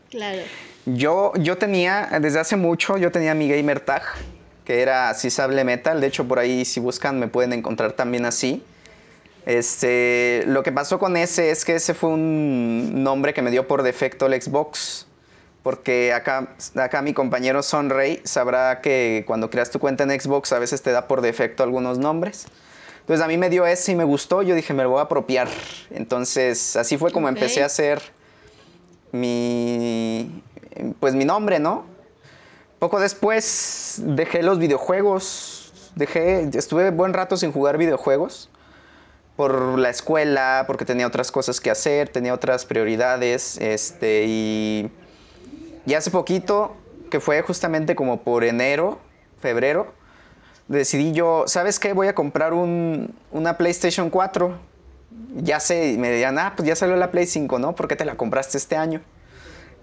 Claro. 0.09 0.41
Yo, 0.87 1.35
yo 1.37 1.59
tenía, 1.59 2.09
desde 2.23 2.41
hace 2.41 2.57
mucho, 2.57 2.97
yo 2.97 3.13
tenía 3.13 3.35
mi 3.35 3.51
gamer 3.51 3.81
tag, 3.81 4.03
que 4.65 4.81
era 4.81 5.13
Sable 5.13 5.65
Metal. 5.65 6.01
De 6.01 6.07
hecho, 6.07 6.27
por 6.27 6.39
ahí, 6.39 6.65
si 6.65 6.81
buscan, 6.81 7.21
me 7.21 7.29
pueden 7.29 7.53
encontrar 7.53 7.93
también 7.93 8.25
así. 8.25 8.65
Este, 9.45 10.45
lo 10.47 10.63
que 10.63 10.73
pasó 10.73 10.99
con 10.99 11.19
ese 11.19 11.51
es 11.51 11.67
que 11.67 11.75
ese 11.75 11.93
fue 11.93 12.09
un 12.09 13.03
nombre 13.03 13.35
que 13.35 13.43
me 13.43 13.51
dio 13.51 13.69
por 13.69 13.83
defecto 13.83 14.25
el 14.25 14.41
Xbox. 14.41 15.07
Porque 15.63 16.13
acá, 16.13 16.57
acá 16.75 17.03
mi 17.03 17.15
compañero 17.15 17.63
Sonrey 17.63 18.21
sabrá 18.25 18.81
que 18.81 19.25
cuando 19.27 19.49
creas 19.49 19.71
tu 19.71 19.79
cuenta 19.79 20.03
en 20.03 20.21
Xbox 20.21 20.53
a 20.53 20.59
veces 20.59 20.83
te 20.83 20.91
da 20.91 21.07
por 21.07 21.21
defecto 21.21 21.63
algunos 21.63 21.99
nombres. 21.99 22.47
Entonces 23.01 23.25
a 23.25 23.29
mí 23.29 23.37
me 23.37 23.49
dio 23.49 23.65
ese 23.67 23.93
y 23.93 23.95
me 23.95 24.05
gustó. 24.05 24.43
Yo 24.43 24.55
dije, 24.55 24.75
me 24.75 24.83
lo 24.83 24.91
voy 24.91 24.99
a 24.99 25.03
apropiar. 25.03 25.49
Entonces 25.91 26.77
así 26.77 26.99
fue 26.99 27.13
como 27.13 27.29
Ok. 27.29 27.35
empecé 27.35 27.63
a 27.63 27.67
hacer 27.67 28.03
mi, 29.13 30.43
pues 30.99 31.15
mi 31.15 31.25
nombre, 31.25 31.59
¿no? 31.61 31.87
Poco 32.79 32.99
después 32.99 34.01
dejé 34.05 34.43
los 34.43 34.59
videojuegos. 34.59 35.93
Dejé, 35.95 36.49
estuve 36.55 36.91
buen 36.91 37.13
rato 37.13 37.37
sin 37.37 37.53
jugar 37.53 37.79
videojuegos 37.79 38.49
por 39.37 39.79
la 39.79 39.91
escuela, 39.91 40.65
porque 40.67 40.85
tenía 40.85 41.07
otras 41.07 41.31
cosas 41.33 41.61
que 41.61 41.71
hacer, 41.71 42.09
tenía 42.09 42.35
otras 42.35 42.67
prioridades, 42.67 43.59
este, 43.59 44.25
y, 44.27 44.91
y 45.87 45.95
hace 45.95 46.11
poquito, 46.11 46.77
que 47.11 47.21
fue 47.21 47.43
justamente 47.43 47.95
como 47.95 48.23
por 48.23 48.45
enero, 48.45 49.01
febrero, 49.41 49.93
decidí 50.69 51.13
yo, 51.13 51.45
¿sabes 51.47 51.79
qué? 51.79 51.93
Voy 51.93 52.09
a 52.09 52.15
comprar 52.15 52.53
un, 52.53 53.15
una 53.31 53.57
PlayStation 53.59 54.11
4. 54.11 54.73
Ya 55.37 55.61
sé, 55.61 55.93
y 55.93 55.99
me 55.99 56.09
decían, 56.09 56.39
ah, 56.39 56.55
pues 56.57 56.67
ya 56.67 56.75
salió 56.75 56.97
la 56.97 57.11
Play 57.11 57.27
5, 57.27 57.59
¿no? 57.59 57.75
¿Por 57.75 57.89
qué 57.89 57.97
te 57.97 58.05
la 58.05 58.17
compraste 58.17 58.57
este 58.59 58.77
año? 58.77 59.03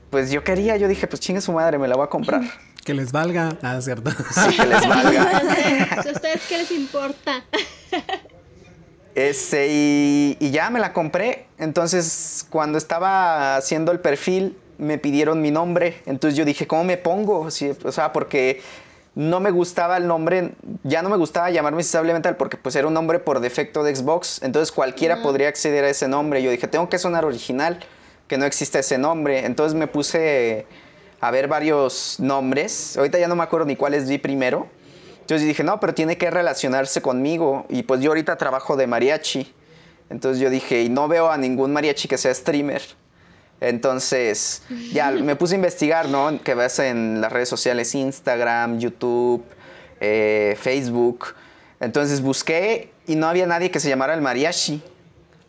Pues 0.09 0.31
yo 0.31 0.43
quería, 0.43 0.75
yo 0.77 0.87
dije, 0.87 1.05
pues 1.05 1.19
chingue 1.19 1.41
su 1.41 1.51
madre, 1.51 1.77
me 1.77 1.87
la 1.87 1.95
voy 1.95 2.05
a 2.05 2.09
comprar. 2.09 2.41
Que 2.83 2.93
les 2.93 3.11
valga. 3.11 3.57
Ah, 3.61 3.77
es 3.77 3.85
cierto. 3.85 4.09
Sí, 4.31 4.55
que 4.55 4.65
les 4.65 4.87
valga. 4.87 5.37
¿A 5.97 5.99
ustedes 5.99 6.41
qué 6.47 6.57
les 6.57 6.71
importa? 6.71 7.43
Este, 9.13 9.67
y, 9.69 10.37
y 10.39 10.49
ya 10.49 10.69
me 10.69 10.79
la 10.79 10.93
compré. 10.93 11.45
Entonces, 11.59 12.47
cuando 12.49 12.77
estaba 12.77 13.57
haciendo 13.57 13.91
el 13.91 13.99
perfil, 13.99 14.57
me 14.79 14.97
pidieron 14.97 15.41
mi 15.41 15.51
nombre. 15.51 16.01
Entonces 16.05 16.37
yo 16.37 16.45
dije, 16.45 16.65
¿cómo 16.65 16.83
me 16.83 16.97
pongo? 16.97 17.51
Sí, 17.51 17.71
o 17.83 17.91
sea, 17.91 18.11
porque 18.11 18.61
no 19.15 19.39
me 19.39 19.51
gustaba 19.51 19.97
el 19.97 20.07
nombre, 20.07 20.51
ya 20.83 21.01
no 21.01 21.09
me 21.09 21.17
gustaba 21.17 21.49
llamarme 21.49 21.83
Sable 21.83 22.13
Metal 22.13 22.37
porque 22.37 22.57
pues 22.57 22.75
era 22.75 22.87
un 22.87 22.93
nombre 22.93 23.19
por 23.19 23.39
defecto 23.39 23.83
de 23.83 23.95
Xbox. 23.95 24.41
Entonces 24.41 24.71
cualquiera 24.71 25.21
podría 25.21 25.49
acceder 25.49 25.83
a 25.83 25.89
ese 25.89 26.07
nombre. 26.07 26.41
Yo 26.41 26.51
dije, 26.51 26.67
tengo 26.67 26.89
que 26.89 26.97
sonar 26.97 27.25
original, 27.25 27.79
que 28.27 28.37
no 28.37 28.45
existe 28.45 28.79
ese 28.79 28.97
nombre. 28.97 29.45
Entonces 29.45 29.77
me 29.77 29.87
puse 29.87 30.65
a 31.19 31.31
ver 31.31 31.47
varios 31.47 32.19
nombres. 32.19 32.97
Ahorita 32.97 33.19
ya 33.19 33.27
no 33.27 33.35
me 33.35 33.43
acuerdo 33.43 33.65
ni 33.65 33.75
cuáles 33.75 34.07
vi 34.07 34.17
primero. 34.17 34.67
Entonces 35.21 35.47
dije, 35.47 35.63
no, 35.63 35.79
pero 35.79 35.93
tiene 35.93 36.17
que 36.17 36.31
relacionarse 36.31 37.01
conmigo. 37.01 37.65
Y 37.69 37.83
pues 37.83 38.01
yo 38.01 38.11
ahorita 38.11 38.37
trabajo 38.37 38.77
de 38.77 38.87
mariachi. 38.87 39.53
Entonces 40.09 40.41
yo 40.41 40.49
dije, 40.49 40.81
y 40.81 40.89
no 40.89 41.07
veo 41.07 41.29
a 41.29 41.37
ningún 41.37 41.73
mariachi 41.73 42.07
que 42.07 42.17
sea 42.17 42.33
streamer. 42.33 42.81
Entonces 43.61 44.63
ya 44.91 45.11
me 45.11 45.35
puse 45.35 45.55
a 45.55 45.57
investigar, 45.57 46.07
¿no? 46.09 46.41
Que 46.41 46.55
ves 46.55 46.79
en 46.79 47.21
las 47.21 47.31
redes 47.31 47.49
sociales, 47.49 47.93
Instagram, 47.95 48.79
YouTube, 48.79 49.43
eh, 49.99 50.57
Facebook. 50.59 51.35
Entonces 51.79 52.21
busqué 52.21 52.91
y 53.07 53.15
no 53.15 53.27
había 53.27 53.47
nadie 53.47 53.71
que 53.71 53.79
se 53.79 53.89
llamara 53.89 54.13
el 54.13 54.21
mariachi. 54.21 54.81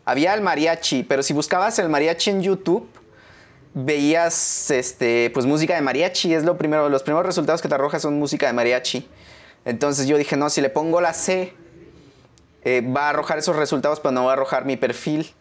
Había 0.05 0.33
el 0.33 0.41
mariachi, 0.41 1.03
pero 1.03 1.23
si 1.23 1.33
buscabas 1.33 1.77
el 1.79 1.89
mariachi 1.89 2.31
en 2.31 2.41
YouTube, 2.41 2.87
veías 3.73 4.71
este, 4.71 5.29
pues 5.33 5.45
música 5.45 5.75
de 5.75 5.81
mariachi. 5.81 6.33
Es 6.33 6.43
lo 6.43 6.57
primero, 6.57 6.89
los 6.89 7.03
primeros 7.03 7.25
resultados 7.25 7.61
que 7.61 7.69
te 7.69 7.75
arroja 7.75 7.99
son 7.99 8.17
música 8.17 8.47
de 8.47 8.53
mariachi. 8.53 9.07
Entonces 9.65 10.07
yo 10.07 10.17
dije, 10.17 10.37
no, 10.37 10.49
si 10.49 10.61
le 10.61 10.69
pongo 10.69 11.01
la 11.01 11.13
C, 11.13 11.53
eh, 12.63 12.81
va 12.81 13.07
a 13.07 13.09
arrojar 13.09 13.37
esos 13.37 13.55
resultados, 13.55 13.99
pero 13.99 14.11
no 14.11 14.25
va 14.25 14.31
a 14.31 14.33
arrojar 14.33 14.65
mi 14.65 14.77
perfil. 14.77 15.31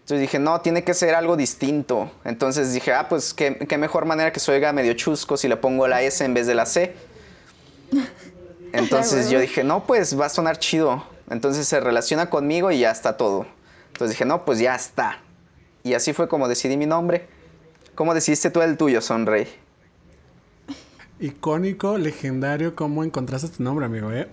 Entonces 0.00 0.20
dije, 0.20 0.38
no, 0.38 0.60
tiene 0.60 0.82
que 0.82 0.94
ser 0.94 1.14
algo 1.14 1.36
distinto. 1.36 2.10
Entonces 2.24 2.72
dije, 2.72 2.92
ah, 2.92 3.08
pues 3.08 3.32
qué, 3.32 3.56
qué 3.68 3.78
mejor 3.78 4.06
manera 4.06 4.32
que 4.32 4.40
se 4.40 4.50
oiga 4.50 4.72
medio 4.72 4.92
chusco 4.94 5.36
si 5.36 5.46
le 5.46 5.56
pongo 5.56 5.86
la 5.86 6.02
S 6.02 6.24
en 6.24 6.34
vez 6.34 6.46
de 6.46 6.54
la 6.54 6.66
C. 6.66 6.94
Entonces 8.72 9.30
yo 9.30 9.40
dije, 9.40 9.64
no, 9.64 9.84
pues 9.86 10.18
va 10.18 10.26
a 10.26 10.28
sonar 10.28 10.58
chido. 10.58 11.04
Entonces 11.28 11.66
se 11.68 11.80
relaciona 11.80 12.28
conmigo 12.28 12.70
y 12.70 12.80
ya 12.80 12.90
está 12.90 13.16
todo. 13.16 13.46
Entonces 13.88 14.16
dije, 14.16 14.24
no, 14.24 14.44
pues 14.44 14.58
ya 14.58 14.74
está. 14.74 15.18
Y 15.84 15.94
así 15.94 16.12
fue 16.12 16.28
como 16.28 16.48
decidí 16.48 16.76
mi 16.76 16.86
nombre. 16.86 17.26
¿Cómo 17.94 18.14
decidiste 18.14 18.50
tú 18.50 18.62
el 18.62 18.76
tuyo, 18.76 19.00
Sonrey? 19.00 19.46
Icónico, 21.20 21.98
legendario, 21.98 22.74
¿cómo 22.74 23.04
encontraste 23.04 23.48
tu 23.48 23.62
nombre, 23.62 23.84
amigo, 23.84 24.10
eh? 24.10 24.26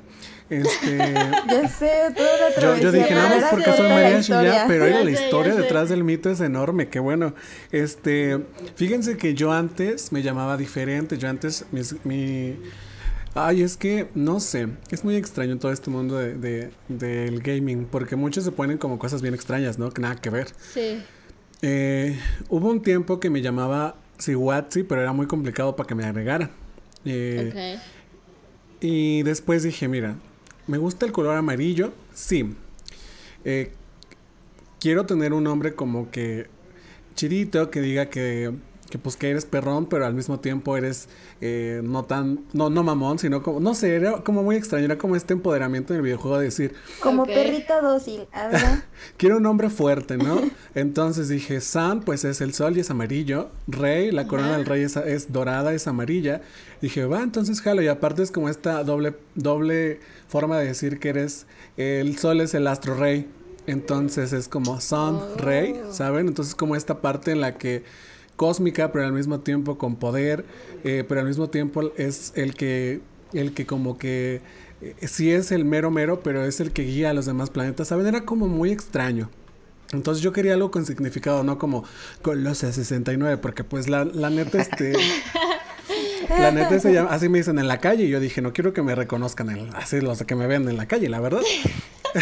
Este... 0.50 0.98
Ya 1.50 1.68
sé, 1.68 1.91
toda 2.16 2.38
la 2.38 2.50
Yo, 2.50 2.56
travesía. 2.56 2.84
yo 2.84 2.91
dije, 2.91 3.14
nada 3.16 3.30
más 3.30 3.43
ahora 3.43 3.50
porque 3.52 3.72
soy 3.74 3.89
mariachi 3.89 4.32
ya, 4.32 4.66
pero 4.68 4.86
la 5.04 5.12
historia 5.12 5.56
detrás 5.56 5.89
del 5.89 6.04
mito 6.04 6.30
es 6.30 6.39
enorme, 6.41 6.88
qué 6.89 7.00
bueno. 7.00 7.34
Este, 7.72 8.39
fíjense 8.76 9.18
que 9.18 9.34
yo 9.34 9.52
antes 9.52 10.12
me 10.12 10.22
llamaba 10.24 10.56
diferente, 10.58 11.18
yo 11.18 11.28
antes 11.30 11.66
mis- 11.72 11.95
mi, 12.06 12.56
Ay, 13.39 13.62
es 13.62 13.78
que, 13.78 14.08
no 14.16 14.39
sé, 14.39 14.68
es 14.89 15.04
muy 15.04 15.16
extraño 15.16 15.60
todo 15.60 15.72
este 15.72 15.89
mundo 15.91 16.18
de, 16.18 16.34
de- 16.36 16.72
del 16.88 17.41
gaming, 17.41 17.86
porque 17.86 18.16
muchos 18.16 18.43
se 18.43 18.52
ponen 18.52 18.78
como 18.80 18.98
cosas 18.98 19.22
bien 19.22 19.34
extrañas, 19.36 19.78
¿no? 19.78 19.91
Que 19.91 20.02
nada 20.02 20.16
que 20.16 20.30
ver. 20.32 20.48
Sí. 20.74 21.04
Eh, 21.62 22.18
hubo 22.50 22.70
un 22.70 22.82
tiempo 22.82 23.20
que 23.20 23.30
me 23.30 23.41
llamaba 23.43 23.95
Siwatsi, 24.18 24.84
pero 24.84 25.02
era 25.02 25.14
muy 25.14 25.28
complicado 25.28 25.76
para 25.76 25.86
que 25.88 25.93
me 25.95 26.06
agregara. 26.06 26.50
Eh, 27.06 27.52
Ok. 27.78 27.82
Y 28.82 29.24
después 29.24 29.64
dije, 29.64 29.88
mira, 29.88 30.16
me 30.68 30.78
gusta 30.78 31.05
el 31.05 31.11
color 31.11 31.36
amarillo, 31.36 31.93
sí. 32.13 32.55
Eh, 33.45 33.72
quiero 34.80 35.05
tener 35.05 35.34
un 35.34 35.43
nombre 35.43 35.74
como 35.74 36.11
que 36.11 36.47
chirito, 37.15 37.72
que 37.72 37.82
diga 37.82 38.09
que, 38.09 38.53
que 38.89 38.97
pues 38.97 39.17
que 39.17 39.29
eres 39.29 39.45
perrón, 39.45 39.85
pero 39.88 40.05
al 40.05 40.13
mismo 40.13 40.39
tiempo 40.39 40.77
eres 40.77 41.09
eh, 41.41 41.81
no 41.83 42.05
tan, 42.05 42.45
no, 42.53 42.69
no 42.69 42.83
mamón, 42.83 43.19
sino 43.19 43.43
como, 43.43 43.59
no 43.59 43.75
sé, 43.75 43.95
era 43.95 44.23
como 44.23 44.43
muy 44.43 44.55
extraño, 44.55 44.85
era 44.85 44.97
como 44.97 45.15
este 45.15 45.33
empoderamiento 45.33 45.93
en 45.93 45.97
el 45.97 46.03
videojuego 46.03 46.38
de 46.39 46.45
decir, 46.45 46.73
Como 47.01 47.23
Ok. 47.23 47.29
perrito 47.29 47.73
dócil, 47.81 48.27
¿verdad? 48.33 48.83
quiero 49.17 49.38
un 49.38 49.43
nombre 49.43 49.69
fuerte, 49.69 50.17
¿no? 50.17 50.39
Entonces 50.75 51.27
dije, 51.27 51.59
Sun, 51.61 52.01
pues 52.01 52.23
es 52.23 52.39
el 52.41 52.53
sol 52.53 52.77
y 52.77 52.79
es 52.79 52.89
amarillo. 52.89 53.49
Rey, 53.67 54.11
la 54.11 54.27
corona 54.27 54.53
del 54.53 54.65
rey 54.65 54.83
es, 54.83 54.95
es 54.95 55.33
dorada, 55.33 55.73
es 55.73 55.88
amarilla. 55.88 56.41
Dije, 56.81 57.05
va, 57.05 57.23
entonces 57.23 57.61
jalo. 57.61 57.81
Y 57.81 57.88
aparte 57.88 58.21
es 58.23 58.31
como 58.31 58.49
esta 58.49 58.83
doble, 58.83 59.15
doble 59.35 59.99
forma 60.27 60.59
de 60.59 60.67
decir 60.67 60.99
que 60.99 61.09
eres, 61.09 61.45
el 61.75 62.17
sol 62.17 62.41
es 62.41 62.53
el 62.53 62.67
astro 62.67 62.95
rey. 62.95 63.27
Entonces 63.65 64.31
es 64.31 64.47
como 64.47 64.79
Sun, 64.79 65.19
rey, 65.38 65.81
¿saben? 65.91 66.27
Entonces 66.27 66.55
como 66.55 66.75
esta 66.75 67.01
parte 67.01 67.31
en 67.31 67.41
la 67.41 67.57
que 67.57 67.83
cósmica, 68.38 68.93
pero 68.93 69.05
al 69.05 69.11
mismo 69.11 69.41
tiempo 69.41 69.77
con 69.77 69.97
poder, 69.97 70.45
eh, 70.85 71.03
pero 71.07 71.19
al 71.19 71.27
mismo 71.27 71.49
tiempo 71.49 71.91
es 71.97 72.31
el 72.35 72.53
que, 72.55 73.01
el 73.33 73.53
que 73.53 73.65
como 73.65 73.97
que 73.97 74.39
eh, 74.81 74.95
sí 75.07 75.31
es 75.31 75.51
el 75.51 75.65
mero 75.65 75.91
mero, 75.91 76.21
pero 76.21 76.45
es 76.45 76.61
el 76.61 76.71
que 76.71 76.83
guía 76.83 77.09
a 77.09 77.13
los 77.13 77.25
demás 77.25 77.49
planetas, 77.49 77.89
¿saben? 77.89 78.07
Era 78.07 78.23
como 78.23 78.47
muy 78.47 78.71
extraño. 78.71 79.29
Entonces 79.91 80.21
yo 80.23 80.31
quería 80.33 80.53
algo 80.53 80.69
con 80.71 80.85
significado, 80.85 81.43
no 81.43 81.57
como 81.57 81.83
Colosia 82.21 82.71
69, 82.71 83.38
porque 83.38 83.63
pues 83.65 83.89
la, 83.89 84.05
la 84.05 84.29
neta, 84.29 84.61
este... 84.61 84.93
La 86.39 86.51
neta 86.51 86.77
se 86.79 86.91
llama, 86.91 87.11
así 87.11 87.29
me 87.29 87.38
dicen 87.38 87.57
en 87.57 87.67
la 87.69 87.79
calle 87.79 88.03
y 88.03 88.09
yo 88.09 88.19
dije, 88.19 88.41
no 88.41 88.51
quiero 88.51 88.73
que 88.73 88.81
me 88.81 88.93
reconozcan, 88.95 89.49
en- 89.49 89.73
así 89.75 90.01
los 90.01 90.21
que 90.23 90.35
me 90.35 90.45
ven 90.45 90.67
en 90.67 90.75
la 90.75 90.85
calle, 90.85 91.07
la 91.09 91.19
verdad. 91.19 91.41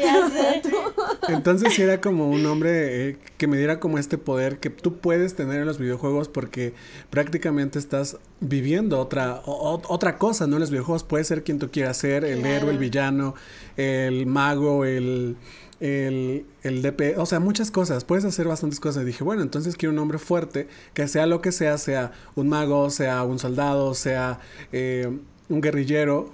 Ya 0.00 0.28
sé. 0.28 0.62
Entonces 1.28 1.78
era 1.78 2.00
como 2.00 2.28
un 2.28 2.44
hombre 2.46 3.10
eh, 3.10 3.16
que 3.38 3.46
me 3.46 3.56
diera 3.56 3.78
como 3.78 3.98
este 3.98 4.18
poder 4.18 4.58
que 4.58 4.70
tú 4.70 4.98
puedes 4.98 5.34
tener 5.34 5.60
en 5.60 5.66
los 5.66 5.78
videojuegos 5.78 6.28
porque 6.28 6.74
prácticamente 7.10 7.78
estás 7.78 8.16
viviendo 8.40 8.98
otra, 8.98 9.40
o- 9.46 9.74
o- 9.74 9.82
otra 9.94 10.18
cosa, 10.18 10.46
¿no? 10.46 10.56
En 10.56 10.60
los 10.60 10.70
videojuegos 10.70 11.04
puedes 11.04 11.26
ser 11.28 11.44
quien 11.44 11.58
tú 11.58 11.70
quieras 11.70 11.96
ser, 11.96 12.24
el 12.24 12.40
Claro. 12.40 12.54
héroe, 12.56 12.70
el 12.72 12.78
villano, 12.78 13.34
el 13.76 14.26
mago, 14.26 14.84
el, 14.84 15.36
el, 15.80 16.44
el 16.62 16.82
DP, 16.82 17.16
o 17.18 17.26
sea, 17.26 17.40
muchas 17.40 17.70
cosas, 17.70 18.04
puedes 18.04 18.24
hacer 18.24 18.48
bastantes 18.48 18.80
cosas. 18.80 19.02
Y 19.02 19.06
dije, 19.06 19.22
bueno, 19.24 19.42
entonces 19.42 19.76
quiero 19.76 19.92
un 19.92 19.98
hombre 20.00 20.18
fuerte, 20.18 20.68
que 20.94 21.06
sea 21.08 21.26
lo 21.26 21.40
que 21.40 21.52
sea, 21.52 21.78
sea 21.78 22.12
un 22.34 22.48
mago, 22.48 22.90
sea 22.90 23.22
un 23.24 23.38
soldado, 23.38 23.94
sea 23.94 24.40
eh, 24.72 25.08
un 25.48 25.60
guerrillero, 25.60 26.30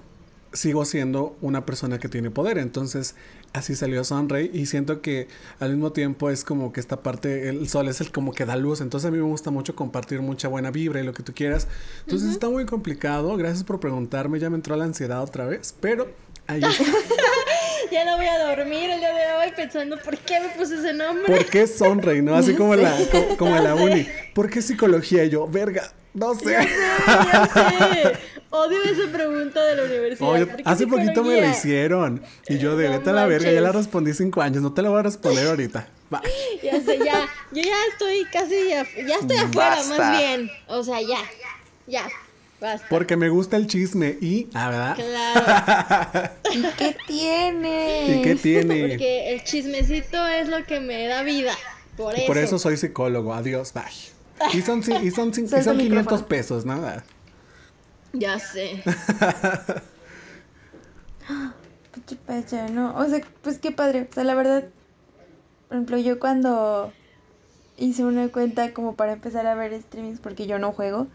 sigo 0.52 0.84
siendo 0.86 1.36
una 1.42 1.66
persona 1.66 1.98
que 1.98 2.08
tiene 2.08 2.30
poder. 2.30 2.56
Entonces, 2.58 3.14
así 3.58 3.74
salió 3.74 4.04
Sunray 4.04 4.50
y 4.52 4.66
siento 4.66 5.00
que 5.00 5.28
al 5.60 5.70
mismo 5.70 5.92
tiempo 5.92 6.30
es 6.30 6.44
como 6.44 6.72
que 6.72 6.80
esta 6.80 7.02
parte, 7.02 7.48
el 7.48 7.68
sol 7.68 7.88
es 7.88 8.00
el 8.00 8.10
como 8.10 8.32
que 8.32 8.44
da 8.44 8.56
luz. 8.56 8.80
Entonces, 8.80 9.08
a 9.08 9.10
mí 9.10 9.18
me 9.18 9.24
gusta 9.24 9.50
mucho 9.50 9.74
compartir 9.74 10.20
mucha 10.20 10.48
buena 10.48 10.70
vibra 10.70 11.00
y 11.00 11.04
lo 11.04 11.12
que 11.12 11.22
tú 11.22 11.32
quieras. 11.34 11.68
Entonces, 12.04 12.30
está 12.30 12.48
muy 12.48 12.64
complicado. 12.66 13.36
Gracias 13.36 13.64
por 13.64 13.80
preguntarme. 13.80 14.38
Ya 14.38 14.50
me 14.50 14.56
entró 14.56 14.76
la 14.76 14.84
ansiedad 14.84 15.22
otra 15.22 15.46
vez, 15.46 15.74
pero 15.80 16.08
ahí 16.46 16.62
está. 16.64 16.84
Ya 17.92 18.04
no 18.04 18.16
voy 18.16 18.26
a 18.26 18.38
dormir 18.38 18.90
el 18.90 19.00
día 19.00 19.12
de 19.14 19.32
hoy 19.32 19.52
pensando 19.56 19.96
por 19.98 20.16
qué 20.18 20.40
me 20.40 20.48
puse 20.50 20.74
ese 20.76 20.92
nombre. 20.92 21.34
¿Por 21.36 21.44
qué 21.46 21.66
Sunray? 21.66 22.20
¿No? 22.22 22.34
Así 22.36 22.54
como, 22.56 22.74
la, 22.76 22.94
co- 23.10 23.36
como 23.36 23.56
en 23.56 23.64
la 23.64 23.74
uni. 23.76 24.06
¿Por 24.34 24.50
qué 24.50 24.60
psicología? 24.62 25.24
Y 25.24 25.30
yo, 25.30 25.46
verga, 25.46 25.90
no 26.14 26.34
sé. 26.34 26.52
Ya 26.52 27.90
sé. 27.92 28.12
Odio 28.50 28.82
esa 28.82 29.12
pregunta 29.12 29.62
de 29.62 29.76
la 29.76 29.84
universidad. 29.84 30.28
Oye, 30.30 30.46
¿por 30.46 30.56
qué 30.56 30.62
hace 30.64 30.86
poquito 30.86 31.22
me 31.22 31.40
la 31.40 31.48
hicieron. 31.48 32.22
Y 32.48 32.58
yo, 32.58 32.76
de 32.76 32.86
No 32.88 32.92
vete 32.98 33.10
a 33.10 33.12
la 33.12 33.26
verga, 33.26 33.50
ya 33.52 33.60
la 33.60 33.72
respondí 33.72 34.14
cinco 34.14 34.40
años. 34.40 34.62
No 34.62 34.72
te 34.72 34.80
la 34.82 34.88
voy 34.90 35.00
a 35.00 35.02
responder 35.02 35.46
ahorita. 35.46 35.86
Va. 36.12 36.22
Ya 36.62 36.80
sé, 36.80 36.98
ya. 37.04 37.28
Yo 37.52 37.62
ya 37.62 37.76
estoy 37.92 38.24
casi. 38.32 38.54
af- 38.72 39.06
Ya 39.06 39.16
estoy 39.16 39.36
afuera, 39.36 39.76
Basta. 39.76 39.98
más 39.98 40.18
bien. 40.18 40.50
O 40.66 40.82
sea, 40.82 41.00
ya. 41.02 41.18
Ya. 41.86 42.08
Basta. 42.60 42.86
Porque 42.90 43.16
me 43.16 43.28
gusta 43.28 43.56
el 43.56 43.68
chisme 43.68 44.16
y, 44.20 44.48
ah, 44.52 44.70
¿verdad? 44.70 44.96
Claro. 44.96 46.30
¿Y 46.52 46.62
qué 46.76 46.96
tiene? 47.06 48.16
¿Y 48.16 48.22
qué 48.22 48.34
tiene? 48.34 48.88
Porque 48.88 49.32
el 49.32 49.44
chismecito 49.44 50.26
es 50.26 50.48
lo 50.48 50.64
que 50.66 50.80
me 50.80 51.06
da 51.06 51.22
vida. 51.22 51.52
Por 51.96 52.14
eso. 52.16 52.26
Por 52.26 52.38
eso 52.38 52.58
soy 52.58 52.76
psicólogo. 52.76 53.32
Adiós, 53.32 53.72
bye. 53.72 53.84
Y 54.54 54.62
son, 54.62 54.80
y 54.80 54.84
son, 54.84 55.00
y 55.02 55.10
son 55.10 55.30
el 55.30 55.30
500 55.30 55.74
micrófono. 55.76 56.26
pesos, 56.26 56.64
nada. 56.64 57.04
Ya 58.12 58.38
sé. 58.38 58.82
Qué 62.06 62.16
pacha, 62.16 62.68
¿no? 62.68 62.96
O 62.96 63.04
sea, 63.06 63.20
pues 63.42 63.58
qué 63.58 63.72
padre. 63.72 64.06
O 64.10 64.14
sea, 64.14 64.24
la 64.24 64.34
verdad, 64.34 64.64
por 65.68 65.76
ejemplo, 65.76 65.98
yo 65.98 66.18
cuando 66.18 66.92
hice 67.76 68.04
una 68.04 68.28
cuenta 68.28 68.72
como 68.72 68.94
para 68.94 69.12
empezar 69.12 69.46
a 69.46 69.54
ver 69.54 69.80
streamings 69.82 70.20
porque 70.20 70.46
yo 70.46 70.58
no 70.58 70.72
juego, 70.72 71.06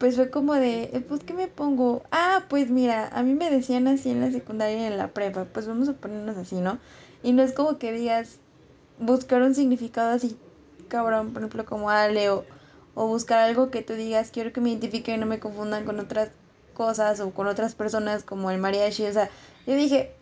pues 0.00 0.16
fue 0.16 0.30
como 0.30 0.54
de, 0.54 0.84
eh, 0.84 1.04
pues, 1.06 1.22
¿qué 1.24 1.34
me 1.34 1.46
pongo? 1.46 2.02
Ah, 2.10 2.44
pues 2.48 2.70
mira, 2.70 3.08
a 3.08 3.22
mí 3.22 3.34
me 3.34 3.50
decían 3.50 3.86
así 3.86 4.08
en 4.08 4.22
la 4.22 4.32
secundaria 4.32 4.78
y 4.78 4.84
en 4.84 4.96
la 4.96 5.08
prepa, 5.08 5.44
pues 5.44 5.66
vamos 5.66 5.90
a 5.90 5.92
ponernos 5.92 6.38
así, 6.38 6.54
¿no? 6.56 6.78
Y 7.22 7.32
no 7.32 7.42
es 7.42 7.52
como 7.52 7.76
que 7.76 7.92
digas, 7.92 8.38
buscar 8.98 9.42
un 9.42 9.54
significado 9.54 10.08
así, 10.08 10.38
cabrón, 10.88 11.34
por 11.34 11.42
ejemplo, 11.42 11.66
como 11.66 11.90
Ale, 11.90 12.30
o, 12.30 12.46
o 12.94 13.08
buscar 13.08 13.40
algo 13.40 13.70
que 13.70 13.82
tú 13.82 13.92
digas, 13.92 14.30
quiero 14.30 14.54
que 14.54 14.62
me 14.62 14.70
identifiquen 14.70 15.16
y 15.16 15.18
no 15.18 15.26
me 15.26 15.38
confundan 15.38 15.84
con 15.84 16.00
otras 16.00 16.30
cosas 16.72 17.20
o 17.20 17.32
con 17.32 17.46
otras 17.46 17.74
personas 17.74 18.22
como 18.22 18.50
el 18.50 18.56
mariachi, 18.56 19.04
o 19.04 19.12
sea, 19.12 19.28
yo 19.66 19.74
dije, 19.74 20.14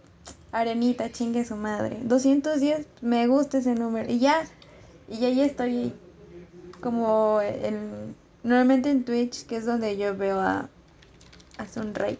Arenita, 0.50 1.12
chingue 1.12 1.44
su 1.44 1.54
madre, 1.54 1.98
210, 2.02 2.84
me 3.00 3.28
gusta 3.28 3.58
ese 3.58 3.76
número, 3.76 4.10
y 4.10 4.18
ya, 4.18 4.42
y 5.08 5.18
ya, 5.18 5.28
ya 5.28 5.44
estoy 5.44 5.92
como 6.80 7.40
en, 7.40 8.16
normalmente 8.42 8.90
en 8.90 9.04
Twitch, 9.04 9.46
que 9.46 9.56
es 9.56 9.66
donde 9.66 9.96
yo 9.96 10.16
veo 10.16 10.40
a, 10.40 10.68
a 11.58 11.66
Sunray, 11.66 12.18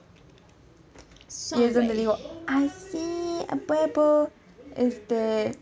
y 1.57 1.63
es 1.63 1.75
donde 1.75 1.95
digo, 1.95 2.17
ay, 2.47 2.71
sí, 2.91 3.45
a 3.49 3.59
huevo. 3.69 4.31
Este. 4.77 5.53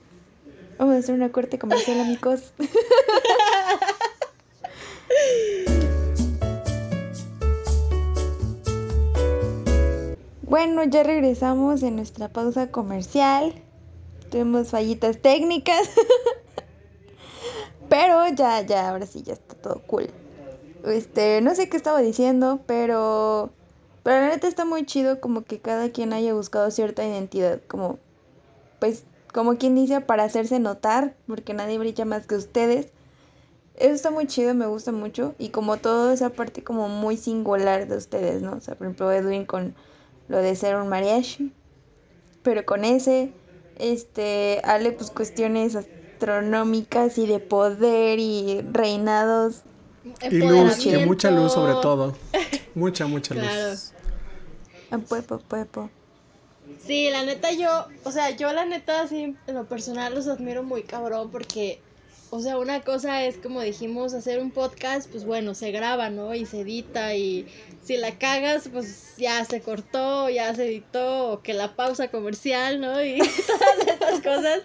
Vamos 0.78 0.94
a 0.94 0.98
hacer 0.98 1.14
una 1.14 1.32
corte 1.32 1.58
comercial, 1.58 2.00
amigos. 2.00 2.52
bueno, 10.42 10.84
ya 10.84 11.02
regresamos 11.02 11.82
en 11.82 11.96
nuestra 11.96 12.28
pausa 12.28 12.70
comercial. 12.70 13.54
Tuvimos 14.30 14.68
fallitas 14.68 15.20
técnicas. 15.20 15.90
pero 17.88 18.28
ya, 18.28 18.60
ya, 18.62 18.90
ahora 18.90 19.06
sí, 19.06 19.22
ya 19.22 19.32
está 19.32 19.54
todo 19.54 19.80
cool. 19.86 20.08
Este, 20.86 21.40
no 21.40 21.54
sé 21.54 21.68
qué 21.68 21.76
estaba 21.76 22.00
diciendo, 22.00 22.60
pero. 22.66 23.50
Pero 24.02 24.20
la 24.20 24.28
neta 24.28 24.46
está 24.46 24.64
muy 24.64 24.86
chido 24.86 25.20
como 25.20 25.42
que 25.42 25.58
cada 25.58 25.90
quien 25.90 26.12
haya 26.12 26.32
buscado 26.32 26.70
cierta 26.70 27.04
identidad, 27.04 27.60
como, 27.66 27.98
pues, 28.78 29.04
como 29.34 29.58
quien 29.58 29.74
dice, 29.74 30.00
para 30.00 30.22
hacerse 30.22 30.60
notar, 30.60 31.16
porque 31.26 31.54
nadie 31.54 31.76
brilla 31.76 32.04
más 32.04 32.28
que 32.28 32.36
ustedes. 32.36 32.92
Eso 33.74 33.94
está 33.94 34.10
muy 34.12 34.28
chido, 34.28 34.54
me 34.54 34.66
gusta 34.66 34.92
mucho, 34.92 35.34
y 35.38 35.48
como 35.48 35.76
toda 35.78 36.14
esa 36.14 36.30
parte 36.30 36.62
como 36.62 36.88
muy 36.88 37.16
singular 37.16 37.88
de 37.88 37.96
ustedes, 37.96 38.42
¿no? 38.42 38.52
O 38.52 38.60
sea, 38.60 38.76
por 38.76 38.86
ejemplo, 38.86 39.10
Edwin 39.10 39.44
con 39.44 39.74
lo 40.28 40.38
de 40.38 40.54
ser 40.54 40.76
un 40.76 40.88
mariachi, 40.88 41.52
pero 42.42 42.64
con 42.64 42.84
ese, 42.84 43.32
este, 43.78 44.60
Ale, 44.64 44.92
pues 44.92 45.10
cuestiones 45.10 45.74
astronómicas 45.74 47.18
y 47.18 47.26
de 47.26 47.40
poder 47.40 48.18
y 48.18 48.62
reinados. 48.72 49.65
Y 50.30 50.36
luz, 50.38 50.84
y 50.86 50.96
mucha 50.98 51.30
luz 51.30 51.52
sobre 51.52 51.74
todo. 51.74 52.14
Mucha, 52.74 53.06
mucha 53.06 53.34
Claro. 53.34 53.70
luz. 53.70 53.92
Ah, 54.90 54.98
puepo, 54.98 55.38
puepo. 55.38 55.90
Sí, 56.84 57.08
la 57.10 57.24
neta 57.24 57.50
yo, 57.52 57.86
o 58.04 58.12
sea, 58.12 58.30
yo 58.30 58.52
la 58.52 58.64
neta 58.66 59.06
sí, 59.08 59.34
en 59.46 59.54
lo 59.54 59.64
personal 59.66 60.14
los 60.14 60.28
admiro 60.28 60.62
muy 60.62 60.82
cabrón 60.82 61.30
porque, 61.30 61.80
o 62.30 62.40
sea, 62.40 62.58
una 62.58 62.80
cosa 62.82 63.24
es 63.24 63.36
como 63.38 63.62
dijimos, 63.62 64.12
hacer 64.14 64.40
un 64.40 64.50
podcast, 64.50 65.08
pues 65.10 65.24
bueno, 65.24 65.54
se 65.54 65.70
graba, 65.70 66.10
¿no? 66.10 66.34
Y 66.34 66.44
se 66.44 66.60
edita 66.60 67.14
y 67.14 67.46
si 67.82 67.96
la 67.96 68.18
cagas, 68.18 68.68
pues 68.72 69.14
ya 69.16 69.44
se 69.44 69.60
cortó, 69.60 70.28
ya 70.28 70.54
se 70.54 70.66
editó, 70.66 71.32
o 71.32 71.42
que 71.42 71.54
la 71.54 71.74
pausa 71.76 72.08
comercial, 72.08 72.80
¿no? 72.80 73.02
Y 73.02 73.18
todas 73.46 73.88
estas 73.88 74.20
cosas. 74.20 74.60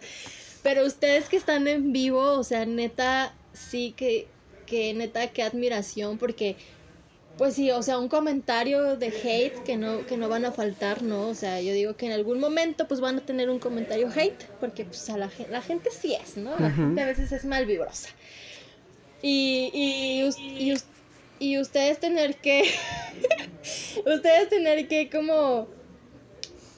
Pero 0.63 0.85
ustedes 0.85 1.29
que 1.29 1.37
están 1.37 1.67
en 1.67 1.91
vivo, 1.93 2.33
o 2.33 2.43
sea, 2.43 2.65
neta, 2.65 3.33
sí 3.53 3.93
que, 3.95 4.27
que 4.71 4.93
neta, 4.93 5.27
qué 5.27 5.43
admiración 5.43 6.17
porque 6.17 6.55
pues 7.37 7.55
sí, 7.55 7.71
o 7.71 7.81
sea, 7.83 7.97
un 7.97 8.07
comentario 8.07 8.95
de 8.95 9.07
hate 9.07 9.63
que 9.63 9.75
no, 9.75 10.05
que 10.05 10.15
no 10.15 10.29
van 10.29 10.45
a 10.45 10.51
faltar, 10.51 11.01
¿no? 11.01 11.27
O 11.27 11.35
sea, 11.35 11.59
yo 11.59 11.73
digo 11.73 11.95
que 11.95 12.05
en 12.05 12.13
algún 12.13 12.39
momento 12.39 12.87
pues 12.87 13.01
van 13.01 13.17
a 13.17 13.21
tener 13.21 13.49
un 13.49 13.59
comentario 13.59 14.09
hate, 14.15 14.45
porque 14.59 14.85
pues 14.85 15.09
a 15.09 15.17
la, 15.17 15.29
la 15.49 15.61
gente 15.61 15.89
sí 15.91 16.13
es, 16.13 16.37
¿no? 16.37 16.57
La 16.57 16.71
gente 16.71 17.01
a 17.01 17.05
veces 17.05 17.31
es 17.31 17.43
mal 17.43 17.65
vibrosa. 17.65 18.09
Y, 19.21 19.71
y, 19.73 20.73
y, 21.39 21.59
ustedes 21.59 21.99
tener 21.99 22.35
que, 22.35 22.63
ustedes 24.05 24.49
tener 24.49 24.87
que 24.87 25.09
como, 25.09 25.67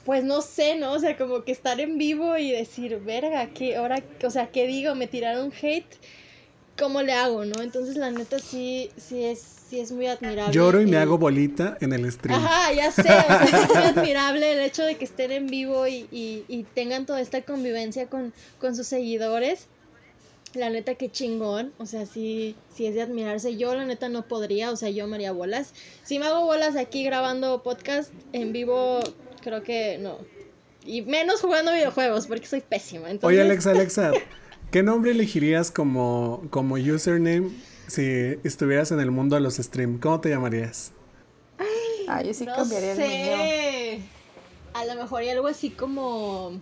pues 0.04 0.24
no 0.24 0.40
sé, 0.40 0.76
¿no? 0.76 0.92
O 0.92 0.98
sea, 0.98 1.16
como 1.16 1.44
que 1.44 1.52
estar 1.52 1.78
en 1.80 1.98
vivo 1.98 2.36
y 2.36 2.50
decir, 2.50 2.98
verga, 3.00 3.50
¿qué 3.50 3.76
ahora, 3.76 4.02
o 4.24 4.30
sea, 4.30 4.50
qué 4.50 4.66
digo? 4.66 4.94
Me 4.94 5.06
tiraron 5.06 5.52
hate, 5.60 5.94
¿cómo 6.78 7.02
le 7.02 7.12
hago, 7.12 7.44
no? 7.44 7.62
Entonces 7.62 7.96
la 7.96 8.10
neta 8.10 8.38
sí, 8.38 8.90
sí 8.96 9.24
es 9.24 9.54
sí 9.68 9.80
es 9.80 9.92
muy 9.92 10.06
admirable. 10.06 10.52
Lloro 10.52 10.80
y 10.80 10.86
me 10.86 10.96
hago 10.96 11.18
bolita 11.18 11.76
en 11.80 11.92
el 11.92 12.10
stream. 12.10 12.38
Ajá, 12.38 12.72
ya 12.72 12.90
sé, 12.90 13.02
o 13.02 13.04
sea, 13.04 13.44
es 13.44 13.68
muy 13.68 13.84
admirable 14.02 14.52
el 14.52 14.60
hecho 14.60 14.82
de 14.82 14.96
que 14.96 15.04
estén 15.04 15.32
en 15.32 15.46
vivo 15.46 15.86
y, 15.86 16.06
y, 16.10 16.66
tengan 16.74 17.06
toda 17.06 17.20
esta 17.20 17.42
convivencia 17.42 18.06
con, 18.06 18.32
con, 18.58 18.76
sus 18.76 18.86
seguidores. 18.86 19.66
La 20.54 20.70
neta, 20.70 20.94
qué 20.94 21.10
chingón, 21.10 21.72
o 21.78 21.86
sea, 21.86 22.06
sí, 22.06 22.54
sí 22.72 22.86
es 22.86 22.94
de 22.94 23.02
admirarse. 23.02 23.56
Yo, 23.56 23.74
la 23.74 23.84
neta, 23.84 24.08
no 24.08 24.28
podría, 24.28 24.70
o 24.70 24.76
sea, 24.76 24.88
yo 24.88 25.06
me 25.08 25.16
haría 25.16 25.32
bolas. 25.32 25.72
Si 26.04 26.18
me 26.20 26.26
hago 26.26 26.44
bolas 26.44 26.76
aquí 26.76 27.02
grabando 27.02 27.62
podcast 27.64 28.12
en 28.32 28.52
vivo, 28.52 29.00
creo 29.42 29.64
que 29.64 29.98
no. 29.98 30.18
Y 30.86 31.02
menos 31.02 31.40
jugando 31.40 31.72
videojuegos, 31.72 32.28
porque 32.28 32.46
soy 32.46 32.60
pésima. 32.60 33.08
Oye, 33.22 33.40
Alexa, 33.40 33.72
Alexa, 33.72 34.12
¿qué 34.70 34.82
nombre 34.82 35.10
elegirías 35.12 35.70
como, 35.70 36.42
como 36.50 36.74
username 36.76 37.50
si 37.86 38.38
estuvieras 38.44 38.90
en 38.90 39.00
el 39.00 39.10
mundo 39.10 39.36
de 39.36 39.42
los 39.42 39.56
stream, 39.56 39.98
¿cómo 39.98 40.20
te 40.20 40.30
llamarías? 40.30 40.92
Ah, 42.08 42.22
yo 42.22 42.34
sí 42.34 42.46
cambiaría 42.46 42.92
el 42.92 43.98
mío. 43.98 44.06
A 44.74 44.84
lo 44.84 44.94
mejor 44.96 45.20
hay 45.20 45.30
algo 45.30 45.46
así 45.46 45.70
como 45.70 46.60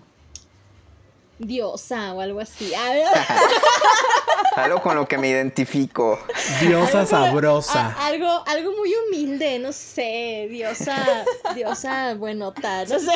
diosa 1.39 2.13
o 2.15 2.21
algo 2.21 2.41
así. 2.41 2.73
algo 4.57 4.83
con 4.83 4.97
lo 4.97 5.07
que 5.07 5.19
me 5.19 5.29
identifico. 5.29 6.19
Diosa 6.61 7.07
sabrosa. 7.07 7.97
algo, 8.01 8.45
algo 8.47 8.73
muy 8.77 8.93
humilde, 8.95 9.59
no 9.59 9.73
sé. 9.73 10.47
Diosa, 10.51 11.25
diosa 11.55 12.15
buenota, 12.15 12.85
no 12.85 12.99
sé. 12.99 13.13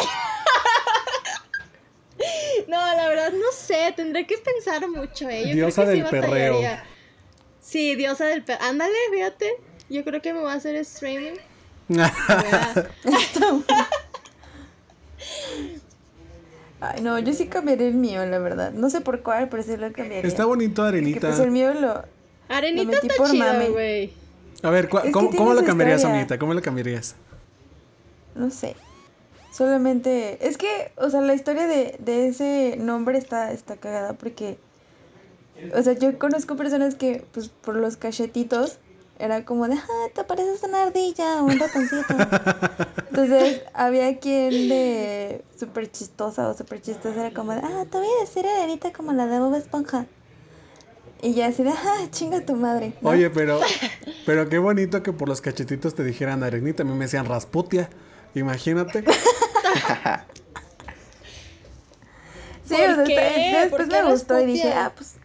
No, 2.68 2.78
la 2.78 3.08
verdad 3.08 3.32
no 3.32 3.52
sé, 3.52 3.92
tendré 3.94 4.26
que 4.26 4.36
pensar 4.38 4.88
mucho, 4.88 5.28
¿eh? 5.28 5.54
diosa 5.54 5.84
del 5.84 6.04
perreo. 6.04 6.60
Sí, 7.60 7.94
diosa 7.94 8.26
del 8.26 8.42
perro. 8.44 8.62
Ándale, 8.64 8.94
fíjate. 9.12 9.50
Yo 9.88 10.04
creo 10.04 10.20
que 10.20 10.32
me 10.32 10.40
voy 10.40 10.50
a 10.50 10.54
hacer 10.54 10.74
streaming. 10.76 11.34
Ay, 16.80 17.00
no, 17.00 17.18
yo 17.18 17.32
sí 17.32 17.46
cambiaré 17.46 17.88
el 17.88 17.94
mío, 17.94 18.26
la 18.26 18.38
verdad. 18.38 18.72
No 18.72 18.90
sé 18.90 19.00
por 19.00 19.22
cuál, 19.22 19.48
pero 19.48 19.62
sí 19.62 19.76
lo 19.76 19.92
cambiaría. 19.92 20.28
Está 20.28 20.44
bonito 20.44 20.82
Arenita. 20.82 21.28
pues 21.28 21.38
el 21.40 21.50
mío 21.50 21.72
lo. 21.74 22.04
Arenita 22.48 22.98
está 23.02 23.30
chido, 23.30 23.72
güey. 23.72 24.12
A 24.62 24.70
ver, 24.70 24.88
¿cómo, 24.88 25.30
¿cómo 25.30 25.54
lo 25.54 25.64
cambiarías, 25.64 26.04
Anita? 26.04 26.38
¿Cómo 26.38 26.54
lo 26.54 26.62
cambiarías? 26.62 27.14
No 28.34 28.50
sé. 28.50 28.76
Solamente. 29.56 30.46
Es 30.46 30.58
que, 30.58 30.92
o 30.96 31.08
sea, 31.08 31.20
la 31.20 31.34
historia 31.34 31.66
de, 31.66 31.96
de 31.98 32.28
ese 32.28 32.76
nombre 32.78 33.16
está, 33.16 33.52
está 33.52 33.76
cagada 33.76 34.12
porque 34.12 34.58
o 35.74 35.82
sea, 35.82 35.94
yo 35.94 36.18
conozco 36.18 36.56
personas 36.56 36.94
que, 36.94 37.24
pues, 37.32 37.48
por 37.48 37.76
los 37.76 37.96
cachetitos, 37.96 38.78
era 39.18 39.46
como 39.46 39.66
de, 39.66 39.74
ah, 39.74 40.08
te 40.14 40.22
pareces 40.24 40.62
una 40.62 40.82
ardilla 40.82 41.42
o 41.42 41.46
un 41.46 41.58
ratoncito. 41.58 42.14
Entonces, 43.08 43.62
había 43.72 44.18
quien 44.18 44.68
de 44.68 45.42
súper 45.58 45.90
chistosa 45.90 46.48
o 46.48 46.54
súper 46.56 46.82
chistosa 46.82 47.20
era 47.20 47.34
como 47.34 47.52
de, 47.52 47.60
ah, 47.60 47.84
te 47.90 47.96
voy 47.96 48.06
a 48.06 48.20
decir 48.20 48.46
arenita 48.46 48.92
como 48.92 49.12
la 49.12 49.26
de 49.26 49.38
Bob 49.38 49.54
Esponja. 49.54 50.06
Y 51.22 51.32
ya 51.32 51.46
así 51.46 51.62
de, 51.62 51.70
ah, 51.70 52.06
chinga 52.10 52.44
tu 52.44 52.54
madre. 52.56 52.92
Oye, 53.02 53.30
pero, 53.30 53.58
pero 54.26 54.50
qué 54.50 54.58
bonito 54.58 55.02
que 55.02 55.14
por 55.14 55.28
los 55.30 55.40
cachetitos 55.40 55.94
te 55.94 56.04
dijeran 56.04 56.42
arenita. 56.42 56.82
A 56.82 56.86
mí 56.86 56.92
me 56.92 57.06
decían 57.06 57.24
rasputia. 57.24 57.88
Imagínate. 58.34 59.02
sí, 62.64 62.74
o 62.74 63.06
sea, 63.06 63.62
después 63.62 63.88
me 63.88 64.02
gustó 64.04 64.40
y 64.40 64.46
dije, 64.46 64.72
ah, 64.72 64.92
pues 64.94 65.16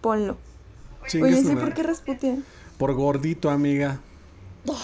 ponlo. 0.00 0.38
Oye, 1.02 1.42
¿sí 1.42 1.56
por 1.56 1.74
qué 1.74 1.82
Rasputia? 1.82 2.36
Por 2.78 2.94
gordito, 2.94 3.50
amiga. 3.50 3.98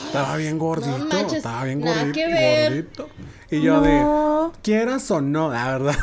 Estaba 0.07 0.37
bien 0.37 0.59
gordito, 0.59 1.35
estaba 1.35 1.65
bien 1.65 1.81
gordito, 1.81 2.21
gordito. 2.21 3.09
Y 3.51 3.61
yo 3.61 3.81
de, 3.81 4.53
quieras 4.63 5.11
o 5.11 5.21
no, 5.21 5.51
la 5.51 5.79
verdad. 5.79 5.95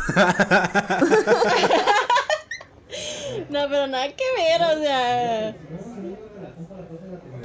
no, 3.50 3.62
pero 3.70 3.88
nada 3.88 4.08
que 4.10 4.24
ver, 4.38 4.62
o 4.62 4.82
sea. 4.82 5.56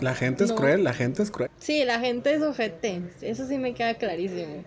La 0.00 0.14
gente 0.14 0.44
es 0.44 0.52
cruel, 0.52 0.84
la 0.84 0.92
gente 0.92 1.22
es 1.22 1.30
cruel. 1.30 1.50
Sí, 1.58 1.84
la 1.84 1.98
gente 1.98 2.34
es 2.34 2.42
ojete. 2.42 3.02
Eso 3.22 3.46
sí 3.46 3.56
me 3.58 3.74
queda 3.74 3.94
clarísimo. 3.94 4.64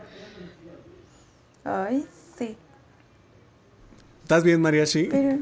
Ay, 1.64 2.06
sí. 2.38 2.56
¿Estás 4.24 4.44
bien, 4.44 4.62
María? 4.62 4.86
Sí. 4.86 5.08
Pero... 5.12 5.40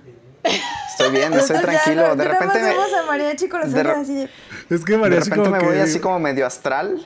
Estoy 0.92 1.12
bien, 1.12 1.34
estoy 1.34 1.60
tranquilo. 1.62 2.16
de 2.16 2.24
repente 2.26 2.60
me. 2.62 2.70
a 2.70 3.04
mariachi 3.08 3.48
con 3.48 3.62
los 3.62 3.72
de 3.72 3.82
así 3.82 4.16
de... 4.16 4.30
Es 4.70 4.84
que 4.84 4.98
mariachi 4.98 5.30
De 5.30 5.36
repente 5.36 5.50
me 5.50 5.66
voy 5.66 5.78
así 5.78 6.00
como 6.00 6.20
medio 6.20 6.46
astral. 6.46 7.06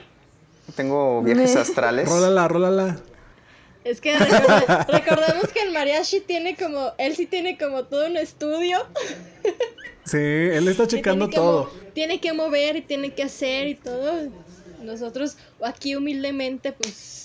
Tengo 0.74 1.22
viajes 1.22 1.56
astrales. 1.56 2.08
Rólala, 2.08 2.48
rólala. 2.48 2.96
Es 3.84 4.00
que 4.00 4.16
recordemos 4.16 5.48
que 5.52 5.60
el 5.62 5.72
mariachi 5.72 6.20
tiene 6.20 6.56
como, 6.56 6.92
él 6.96 7.14
sí 7.14 7.26
tiene 7.26 7.58
como 7.58 7.84
todo 7.84 8.06
un 8.06 8.16
estudio. 8.16 8.78
Sí, 10.04 10.16
él 10.16 10.66
está 10.68 10.86
checando 10.88 11.28
todo. 11.28 11.70
tiene 11.92 12.18
que 12.18 12.32
mover 12.32 12.76
y 12.76 12.82
tiene 12.82 13.12
que 13.14 13.24
hacer 13.24 13.68
y 13.68 13.74
todo. 13.74 14.30
Nosotros 14.82 15.36
aquí 15.62 15.96
humildemente 15.96 16.72
pues, 16.72 17.23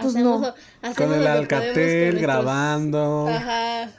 pues 0.00 0.14
hacemos, 0.14 0.40
no. 0.82 0.94
con 0.94 1.12
el 1.14 1.26
alcatel 1.26 2.18
grabando. 2.18 3.28
Ajá 3.28 3.90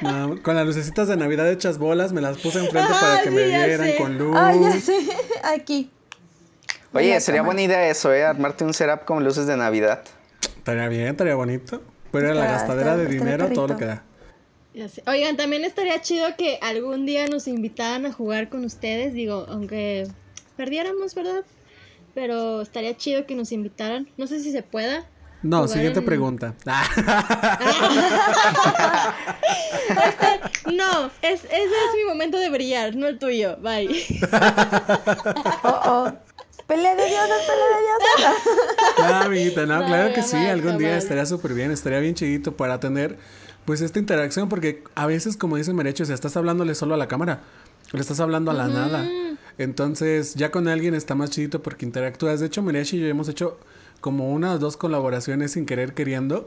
con 0.42 0.56
las 0.56 0.66
lucecitas 0.66 1.08
de 1.08 1.16
Navidad 1.16 1.50
hechas 1.50 1.78
bolas, 1.78 2.12
me 2.12 2.20
las 2.20 2.38
puse 2.38 2.58
enfrente 2.58 2.92
para 3.00 3.22
que 3.22 3.30
me 3.30 3.46
vieran 3.46 3.92
con 3.98 4.18
luz. 4.18 4.36
Ay, 4.36 4.60
ya 4.60 4.80
sé. 4.80 4.98
Aquí. 5.42 5.90
Oye, 6.92 7.18
sería 7.20 7.42
buena 7.42 7.62
idea 7.62 7.88
eso, 7.88 8.12
¿eh? 8.12 8.24
Armarte 8.24 8.64
un 8.64 8.74
setup 8.74 9.04
con 9.04 9.24
luces 9.24 9.46
de 9.46 9.56
Navidad. 9.56 10.04
Estaría 10.58 10.88
bien, 10.88 11.08
estaría 11.08 11.34
bonito. 11.34 11.82
Pero 12.10 12.34
la 12.34 12.44
gastadera 12.44 12.96
de 12.98 13.06
dinero, 13.06 13.48
todo 13.50 13.68
lo 13.68 13.76
que 13.78 13.86
da. 13.86 14.04
Oigan, 15.06 15.36
también 15.38 15.64
estaría 15.64 16.00
chido 16.02 16.28
que 16.36 16.58
algún 16.60 17.06
día 17.06 17.26
nos 17.26 17.48
invitaran 17.48 18.04
a 18.04 18.12
jugar 18.12 18.50
con 18.50 18.64
ustedes. 18.66 19.14
Digo, 19.14 19.46
aunque 19.48 20.06
perdiéramos, 20.58 21.14
¿verdad? 21.14 21.44
Pero 22.14 22.60
estaría 22.60 22.94
chido 22.94 23.24
que 23.24 23.34
nos 23.34 23.52
invitaran. 23.52 24.06
No 24.18 24.26
sé 24.26 24.40
si 24.40 24.52
se 24.52 24.62
pueda. 24.62 25.06
No, 25.42 25.66
siguiente 25.66 26.02
pregunta. 26.02 26.54
no, 30.72 31.10
ese 31.20 31.46
es 31.46 31.70
mi 31.96 32.04
momento 32.06 32.38
de 32.38 32.48
brillar, 32.50 32.94
no 32.94 33.08
el 33.08 33.18
tuyo. 33.18 33.56
Bye. 33.58 33.88
oh, 35.64 35.80
oh. 35.84 36.12
Pelea 36.66 36.94
de 36.94 37.06
diosas, 37.06 37.42
pelea 37.46 37.66
de 37.74 37.80
diosas. 37.82 38.36
No, 38.98 39.14
amiguita, 39.26 39.66
no, 39.66 39.84
claro 39.84 40.14
que 40.14 40.22
sí, 40.22 40.36
algún 40.36 40.78
día 40.78 40.96
estaría 40.96 41.26
súper 41.26 41.54
bien, 41.54 41.72
estaría 41.72 41.98
bien 41.98 42.14
chiquito 42.14 42.56
para 42.56 42.78
tener 42.78 43.18
pues 43.64 43.80
esta 43.80 43.98
interacción, 43.98 44.48
porque 44.48 44.84
a 44.94 45.06
veces, 45.06 45.36
como 45.36 45.56
dice 45.56 45.72
Merecho, 45.72 46.04
si 46.04 46.12
estás 46.12 46.36
hablándole 46.36 46.74
solo 46.74 46.94
a 46.94 46.96
la 46.96 47.08
cámara, 47.08 47.40
le 47.92 48.00
estás 48.00 48.20
hablando 48.20 48.50
a 48.50 48.54
la 48.54 48.68
nada. 48.68 49.04
Entonces, 49.58 50.34
ya 50.34 50.50
con 50.50 50.68
alguien 50.68 50.94
está 50.94 51.14
más 51.14 51.30
chidito 51.30 51.62
porque 51.62 51.84
interactúas. 51.84 52.40
De 52.40 52.46
hecho, 52.46 52.62
Merecho 52.62 52.96
y 52.96 53.00
yo 53.00 53.06
hemos 53.06 53.28
hecho 53.28 53.58
como 54.02 54.30
unas 54.30 54.60
dos 54.60 54.76
colaboraciones 54.76 55.52
sin 55.52 55.64
querer 55.64 55.94
queriendo. 55.94 56.46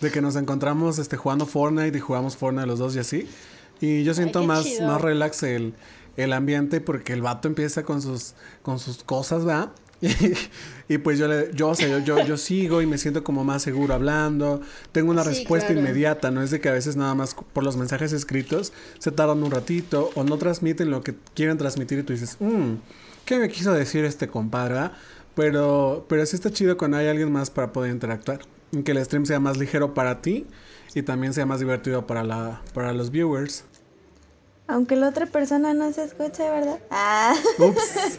De 0.00 0.10
que 0.10 0.22
nos 0.22 0.34
encontramos 0.34 0.98
este, 0.98 1.18
jugando 1.18 1.44
Fortnite 1.44 1.96
y 1.96 2.00
jugamos 2.00 2.36
Fortnite 2.36 2.66
los 2.66 2.78
dos 2.78 2.96
y 2.96 2.98
así. 2.98 3.28
Y 3.80 4.02
yo 4.02 4.14
siento 4.14 4.42
más, 4.42 4.66
más 4.80 5.00
relax 5.00 5.42
el, 5.42 5.74
el, 6.16 6.32
ambiente 6.32 6.80
porque 6.80 7.12
el 7.12 7.20
vato 7.20 7.46
empieza 7.46 7.82
con 7.82 8.00
sus, 8.00 8.34
con 8.62 8.78
sus 8.78 9.04
cosas, 9.04 9.44
¿verdad? 9.44 9.70
Y, 10.88 10.98
pues 10.98 11.20
yo, 11.20 11.28
le, 11.28 11.54
yo, 11.54 11.68
o 11.68 11.74
sea, 11.76 12.00
yo, 12.00 12.24
yo, 12.24 12.36
sigo 12.36 12.82
y 12.82 12.86
me 12.86 12.98
siento 12.98 13.22
como 13.22 13.44
más 13.44 13.62
seguro 13.62 13.94
hablando. 13.94 14.60
Tengo 14.90 15.12
una 15.12 15.22
respuesta 15.22 15.72
inmediata, 15.72 16.32
no 16.32 16.42
es 16.42 16.50
de 16.50 16.60
que 16.60 16.68
a 16.68 16.72
veces 16.72 16.96
nada 16.96 17.14
más 17.14 17.36
por 17.52 17.62
los 17.62 17.76
mensajes 17.76 18.12
escritos 18.12 18.72
se 18.98 19.12
tardan 19.12 19.40
un 19.44 19.52
ratito 19.52 20.10
o 20.16 20.24
no 20.24 20.36
transmiten 20.36 20.90
lo 20.90 21.02
que 21.02 21.14
quieren 21.34 21.58
transmitir 21.58 22.00
y 22.00 22.02
tú 22.02 22.12
dices, 22.12 22.38
mmm, 22.40 22.74
¿qué 23.24 23.38
me 23.38 23.48
quiso 23.48 23.72
decir 23.72 24.04
este 24.04 24.26
compadre? 24.26 24.90
Pero, 25.40 26.04
pero 26.06 26.26
sí 26.26 26.36
está 26.36 26.50
chido 26.50 26.76
cuando 26.76 26.98
hay 26.98 27.08
alguien 27.08 27.32
más 27.32 27.48
para 27.48 27.72
poder 27.72 27.90
interactuar. 27.92 28.40
Que 28.84 28.92
el 28.92 29.02
stream 29.02 29.24
sea 29.24 29.40
más 29.40 29.56
ligero 29.56 29.94
para 29.94 30.20
ti 30.20 30.46
y 30.94 31.00
también 31.00 31.32
sea 31.32 31.46
más 31.46 31.60
divertido 31.60 32.06
para, 32.06 32.22
la, 32.22 32.60
para 32.74 32.92
los 32.92 33.10
viewers. 33.10 33.64
Aunque 34.66 34.96
la 34.96 35.08
otra 35.08 35.24
persona 35.24 35.72
no 35.72 35.90
se 35.94 36.04
escuche, 36.04 36.42
¿verdad? 36.42 36.78
Ah. 36.90 37.34
Ups. 37.58 38.18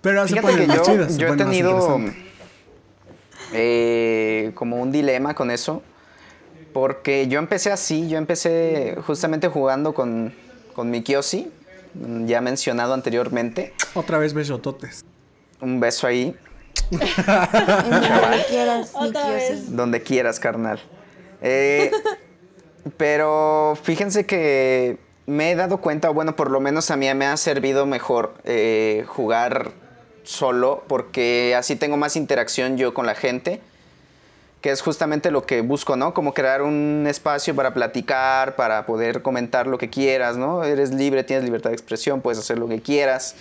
Pero 0.00 0.26
se 0.26 0.40
ponen 0.40 0.66
más 0.66 0.78
yo, 0.78 0.82
chidas, 0.82 1.12
se 1.12 1.18
yo 1.18 1.28
he 1.28 1.36
tenido 1.36 2.00
eh, 3.52 4.52
como 4.54 4.80
un 4.80 4.90
dilema 4.90 5.34
con 5.34 5.50
eso. 5.50 5.82
Porque 6.72 7.28
yo 7.28 7.38
empecé 7.38 7.70
así, 7.70 8.08
yo 8.08 8.16
empecé 8.16 8.96
justamente 9.06 9.48
jugando 9.48 9.92
con, 9.92 10.32
con 10.74 10.90
mi 10.90 11.02
Kiyoshi, 11.02 11.52
mm, 11.92 12.24
ya 12.24 12.40
mencionado 12.40 12.94
anteriormente. 12.94 13.74
Otra 13.92 14.16
vez 14.16 14.32
besototes. 14.32 15.04
Un 15.60 15.78
beso 15.78 16.06
ahí, 16.06 16.34
donde 16.92 18.44
quieras, 18.48 18.92
donde 19.68 20.02
quieras, 20.02 20.40
carnal. 20.40 20.80
Eh, 21.40 21.90
pero 22.96 23.76
fíjense 23.82 24.26
que 24.26 24.98
me 25.26 25.50
he 25.50 25.54
dado 25.54 25.78
cuenta, 25.78 26.10
bueno, 26.10 26.36
por 26.36 26.50
lo 26.50 26.60
menos 26.60 26.90
a 26.90 26.96
mí 26.96 27.12
me 27.14 27.26
ha 27.26 27.36
servido 27.36 27.86
mejor 27.86 28.34
eh, 28.44 29.04
jugar 29.08 29.72
solo, 30.24 30.84
porque 30.86 31.54
así 31.56 31.76
tengo 31.76 31.96
más 31.96 32.16
interacción 32.16 32.76
yo 32.76 32.94
con 32.94 33.06
la 33.06 33.14
gente, 33.14 33.60
que 34.60 34.70
es 34.70 34.82
justamente 34.82 35.30
lo 35.30 35.44
que 35.44 35.60
busco, 35.62 35.96
¿no? 35.96 36.14
Como 36.14 36.34
crear 36.34 36.62
un 36.62 37.06
espacio 37.08 37.54
para 37.56 37.74
platicar, 37.74 38.54
para 38.54 38.86
poder 38.86 39.22
comentar 39.22 39.66
lo 39.66 39.78
que 39.78 39.90
quieras, 39.90 40.36
¿no? 40.36 40.62
Eres 40.62 40.92
libre, 40.92 41.24
tienes 41.24 41.44
libertad 41.44 41.70
de 41.70 41.76
expresión, 41.76 42.20
puedes 42.20 42.38
hacer 42.38 42.58
lo 42.58 42.68
que 42.68 42.80
quieras. 42.80 43.34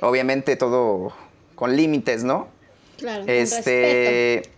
Obviamente 0.00 0.54
todo 0.56 1.12
con 1.54 1.76
límites, 1.76 2.22
¿no? 2.22 2.48
Claro, 2.98 3.24
respeto. 3.26 3.70
Este. 3.70 4.50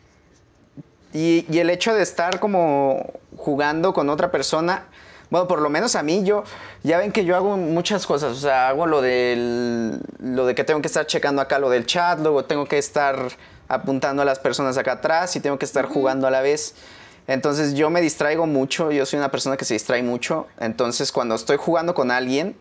Y, 1.12 1.46
y 1.50 1.58
el 1.58 1.70
hecho 1.70 1.94
de 1.94 2.02
estar 2.02 2.40
como 2.40 3.14
jugando 3.36 3.94
con 3.94 4.10
otra 4.10 4.30
persona, 4.30 4.84
bueno, 5.30 5.48
por 5.48 5.60
lo 5.60 5.70
menos 5.70 5.96
a 5.96 6.02
mí, 6.02 6.22
yo, 6.24 6.44
ya 6.82 6.98
ven 6.98 7.10
que 7.10 7.24
yo 7.24 7.34
hago 7.34 7.56
muchas 7.56 8.06
cosas, 8.06 8.32
o 8.32 8.40
sea, 8.40 8.68
hago 8.68 8.86
lo 8.86 9.02
del, 9.02 10.00
lo 10.20 10.46
de 10.46 10.54
que 10.54 10.62
tengo 10.62 10.80
que 10.80 10.86
estar 10.86 11.06
checando 11.06 11.42
acá 11.42 11.58
lo 11.58 11.68
del 11.68 11.86
chat, 11.86 12.20
luego 12.20 12.44
tengo 12.44 12.66
que 12.66 12.78
estar 12.78 13.16
apuntando 13.68 14.22
a 14.22 14.24
las 14.24 14.38
personas 14.38 14.78
acá 14.78 14.92
atrás 14.92 15.34
y 15.34 15.40
tengo 15.40 15.58
que 15.58 15.64
estar 15.64 15.86
jugando 15.86 16.26
a 16.26 16.30
la 16.30 16.42
vez. 16.42 16.74
Entonces 17.26 17.74
yo 17.74 17.90
me 17.90 18.00
distraigo 18.00 18.46
mucho, 18.46 18.92
yo 18.92 19.04
soy 19.04 19.18
una 19.18 19.32
persona 19.32 19.56
que 19.56 19.64
se 19.64 19.74
distrae 19.74 20.02
mucho, 20.02 20.46
entonces 20.60 21.10
cuando 21.10 21.34
estoy 21.34 21.56
jugando 21.56 21.92
con 21.92 22.12
alguien, 22.12 22.56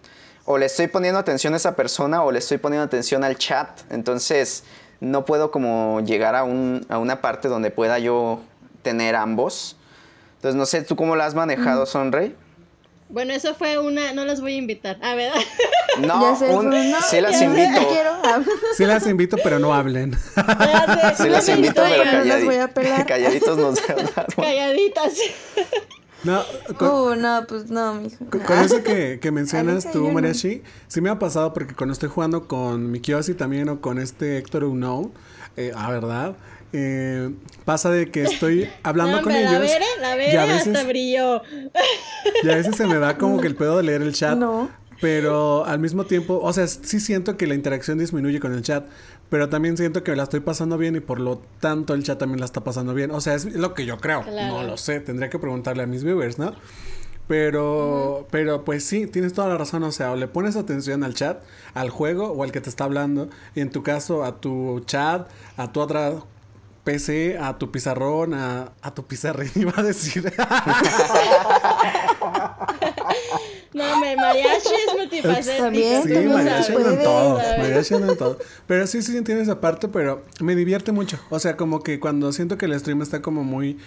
o 0.46 0.58
le 0.58 0.66
estoy 0.66 0.88
poniendo 0.88 1.20
atención 1.20 1.54
a 1.54 1.58
esa 1.58 1.76
persona 1.76 2.24
o 2.24 2.32
le 2.32 2.40
estoy 2.40 2.58
poniendo 2.58 2.86
atención 2.86 3.24
al 3.24 3.38
chat, 3.38 3.82
entonces 3.92 4.64
no 5.06 5.26
puedo 5.26 5.52
como 5.52 6.02
llegar 6.02 6.36
a, 6.36 6.44
un, 6.44 6.86
a 6.90 6.98
una 6.98 7.22
parte 7.22 7.48
donde 7.48 7.72
pueda 7.72 8.00
yo 8.00 8.42
tener 8.82 9.16
ambos. 9.16 9.76
Entonces 10.38 10.56
no 10.56 10.66
sé, 10.66 10.82
¿tú 10.82 10.96
cómo 10.96 11.16
la 11.16 11.26
has 11.26 11.34
manejado, 11.36 11.86
Sonrey? 11.86 12.36
Bueno, 13.08 13.34
eso 13.34 13.54
fue 13.54 13.78
una. 13.78 14.14
No 14.14 14.26
los 14.26 14.42
voy 14.42 14.54
a 14.54 14.58
invitar. 14.58 14.98
Ah, 15.02 15.14
¿verdad? 15.16 15.40
No, 16.02 16.22
Ya 16.32 16.36
sé, 16.36 16.50
un- 16.50 16.70
no, 16.70 17.02
sí 17.02 17.22
las 17.22 17.34
ya 17.34 17.38
sé, 17.40 17.46
invito. 17.46 17.88
quiero. 17.88 18.12
Sí 18.76 18.86
las 18.86 19.06
invito, 19.08 19.38
pero 19.44 19.60
no 19.60 19.74
hablen. 19.76 20.14
Sé, 20.14 21.24
Sí 21.24 21.30
las 21.30 21.48
invito, 21.50 21.82
pero 21.84 22.04
distraigan, 22.04 22.18
no 22.20 22.24
las 22.26 22.44
voy 22.44 22.56
a 22.56 22.68
calladi- 22.70 22.74
pelar. 22.74 23.06
calladitos 23.08 23.58
nos. 23.58 23.80
Calladitas. 24.36 25.14
No, 26.26 26.42
con, 26.78 26.90
Uh, 26.90 27.16
no, 27.16 27.46
pues 27.48 27.70
no, 27.70 27.94
mijo. 27.96 28.26
con- 28.30 28.42
con 28.42 28.60
eso 28.60 28.84
que, 28.84 29.20
que 29.22 29.32
mencionas 29.32 29.92
tú, 29.92 30.08
no. 30.08 30.14
Mariachi, 30.14 30.62
sí 30.88 31.02
me 31.02 31.10
ha 31.10 31.20
pasado 31.20 31.54
porque 31.54 31.76
cuando 31.76 31.94
estoy 31.94 32.10
jugando 32.10 32.48
con 32.48 32.92
mi 32.92 33.00
Kiyoshi 33.00 33.34
también 33.36 33.70
o 33.70 33.80
con 33.82 34.00
este 34.00 34.38
Héctor 34.38 34.64
Uno, 34.66 35.12
eh, 35.56 35.72
ah, 35.76 35.92
¿verdad? 35.92 36.36
Eh, 36.74 37.32
pasa 37.64 37.90
de 37.90 38.12
que 38.12 38.24
estoy 38.24 38.68
hablando 38.84 39.18
No, 39.18 39.24
con 39.24 39.32
ellos. 39.32 39.52
La 39.54 39.60
Vere, 39.60 39.86
la 40.02 40.16
y 40.16 40.18
Vere 40.18 40.38
a 40.40 40.46
veces- 40.46 40.68
hasta 40.76 40.84
brilló. 40.88 41.42
Y 42.44 42.50
a 42.50 42.56
veces 42.56 42.76
se 42.76 42.86
me 42.86 42.96
da 42.98 43.18
como 43.18 43.40
que 43.40 43.48
el 43.48 43.56
pedo 43.56 43.78
de 43.78 43.84
leer 43.84 44.02
el 44.02 44.14
chat. 44.14 44.38
No. 44.38 44.70
Pero 45.02 45.66
al 45.66 45.80
mismo 45.80 46.06
tiempo, 46.06 46.40
o 46.42 46.54
sea, 46.54 46.68
sí 46.68 47.00
siento 47.02 47.36
que 47.38 47.48
la 47.48 47.54
interacción 47.54 47.98
disminuye 47.98 48.40
con 48.40 48.54
el 48.54 48.62
chat. 48.62 48.86
Pero 49.30 49.50
también 49.50 49.76
siento 49.76 50.04
que 50.04 50.16
la 50.16 50.24
estoy 50.24 50.40
pasando 50.40 50.78
bien 50.78 50.96
y 50.96 51.00
por 51.00 51.20
lo 51.20 51.42
tanto 51.60 51.94
el 51.94 52.04
chat 52.04 52.20
también 52.20 52.40
la 52.40 52.46
está 52.46 52.64
pasando 52.64 52.94
bien. 52.94 53.12
O 53.12 53.22
sea, 53.22 53.34
es 53.34 53.46
lo 53.46 53.74
que 53.74 53.86
yo 53.86 53.98
creo. 53.98 54.22
Claro. 54.22 54.58
No 54.58 54.64
lo 54.64 54.78
sé, 54.78 55.00
tendría 55.00 55.30
que 55.30 55.40
preguntarle 55.40 55.84
a 55.84 55.88
mis 55.88 56.04
viewers, 56.04 56.38
¿no? 56.38 56.54
Pero, 57.28 58.28
pero 58.30 58.64
pues 58.64 58.84
sí, 58.86 59.08
tienes 59.08 59.34
toda 59.34 59.48
la 59.48 59.58
razón. 59.58 59.84
O 59.84 59.92
sea, 59.92 60.12
o 60.12 60.16
le 60.16 60.28
pones 60.28 60.56
atención 60.56 61.04
al 61.04 61.16
chat, 61.16 61.42
al 61.74 61.90
juego 61.90 62.32
o 62.32 62.44
al 62.44 62.52
que 62.52 62.62
te 62.62 62.70
está 62.70 62.84
hablando. 62.84 63.30
Y 63.56 63.62
en 63.62 63.72
tu 63.72 63.82
caso, 63.82 64.24
a 64.24 64.40
tu 64.40 64.82
chat, 64.86 65.28
a 65.58 65.72
tu 65.72 65.80
otra 65.82 66.14
PC, 66.86 67.38
a 67.38 67.58
tu 67.58 67.72
pizarrón, 67.72 68.34
a, 68.34 68.72
a 68.82 68.94
tu 68.94 69.06
pizarrín, 69.06 69.52
iba 69.56 69.74
a 69.76 69.84
decir. 69.84 70.32
No, 73.74 74.00
me 74.00 74.16
mariachi 74.16 74.70
es 74.74 74.98
multifacético. 74.98 75.70
Bien, 75.72 76.04
Sí, 76.04 76.14
mariachi 76.14 76.72
en 76.72 77.04
todo, 77.04 77.38
mariachi 77.58 77.94
anda 77.96 78.12
en 78.14 78.18
todo. 78.18 78.38
Pero 78.68 78.88
sí, 78.88 79.02
sí 79.02 79.18
entiendo 79.18 79.44
esa 79.44 79.60
parte, 79.60 79.90
pero 79.90 80.24
me 80.40 80.56
divierte 80.56 80.94
mucho. 80.94 81.20
O 81.30 81.40
sea, 81.40 81.58
como 81.58 81.82
que 81.84 82.00
cuando 82.00 82.32
siento 82.32 82.58
que 82.58 82.68
el 82.68 82.80
stream 82.80 83.02
está 83.02 83.22
como 83.22 83.44
muy, 83.44 83.78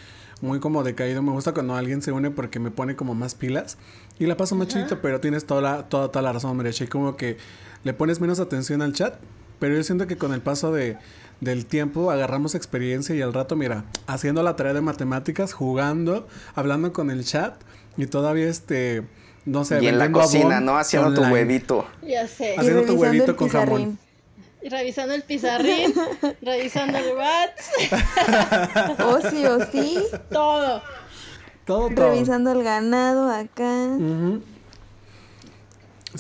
muy 0.42 0.61
como 0.61 0.82
decaído, 0.82 1.22
me 1.22 1.32
gusta 1.32 1.55
cuando 1.55 1.74
alguien 1.74 2.03
se 2.03 2.12
une 2.12 2.30
porque 2.30 2.59
me 2.59 2.70
pone 2.70 2.96
como 2.96 3.14
más 3.14 3.34
pilas. 3.34 3.78
Y 4.18 4.26
la 4.26 4.36
paso 4.36 4.57
más 4.57 4.68
chidito, 4.68 5.01
pero 5.01 5.20
tienes 5.20 5.46
toda 5.46 5.62
la, 5.62 5.88
toda, 5.88 6.09
toda 6.09 6.22
la 6.22 6.32
razón, 6.32 6.57
mariachi. 6.57 6.88
Como 6.88 7.16
que 7.16 7.38
le 7.84 7.94
pones 7.94 8.20
menos 8.20 8.40
atención 8.40 8.82
al 8.82 8.92
chat, 8.92 9.14
pero 9.59 9.74
yo 9.74 9.82
siento 9.84 10.07
que 10.07 10.18
con 10.18 10.34
el 10.34 10.42
paso 10.42 10.70
de, 10.72 10.99
del 11.41 11.66
tiempo 11.66 12.11
agarramos 12.11 12.55
experiencia 12.55 13.14
y 13.14 13.22
al 13.22 13.32
rato, 13.32 13.57
mira, 13.57 13.84
haciendo 14.07 14.43
la 14.43 14.57
tarea 14.57 14.74
de 14.74 14.80
matemáticas, 14.80 15.53
jugando, 15.53 16.26
hablando 16.55 16.93
con 16.93 17.11
el 17.11 17.24
chat 17.24 17.55
y 17.97 18.07
todavía 18.07 18.49
este... 18.49 19.05
No 19.45 19.64
sé, 19.64 19.82
Y 19.82 19.86
en 19.86 19.97
la 19.97 20.12
cocina, 20.12 20.61
¿no? 20.61 20.76
Haciendo 20.76 21.14
tu 21.14 21.22
huevito. 21.22 21.86
Ya 22.03 22.28
sé. 22.28 22.55
Haciendo 22.59 22.82
tu 22.82 22.95
huevito 22.95 23.34
con 23.34 23.49
jamón. 23.49 23.99
Y 24.61 24.68
revisando 24.68 25.14
el 25.14 25.22
pizarrín, 25.22 25.95
revisando 26.43 26.99
el 26.99 27.16
WhatsApp, 27.16 29.01
O 29.07 29.30
sí, 29.30 29.47
o 29.47 29.64
sí. 29.70 29.99
todo. 30.30 30.82
Todo, 31.64 31.89
todo. 31.95 32.11
Revisando 32.11 32.53
el 32.53 32.62
ganado 32.62 33.30
acá. 33.30 33.97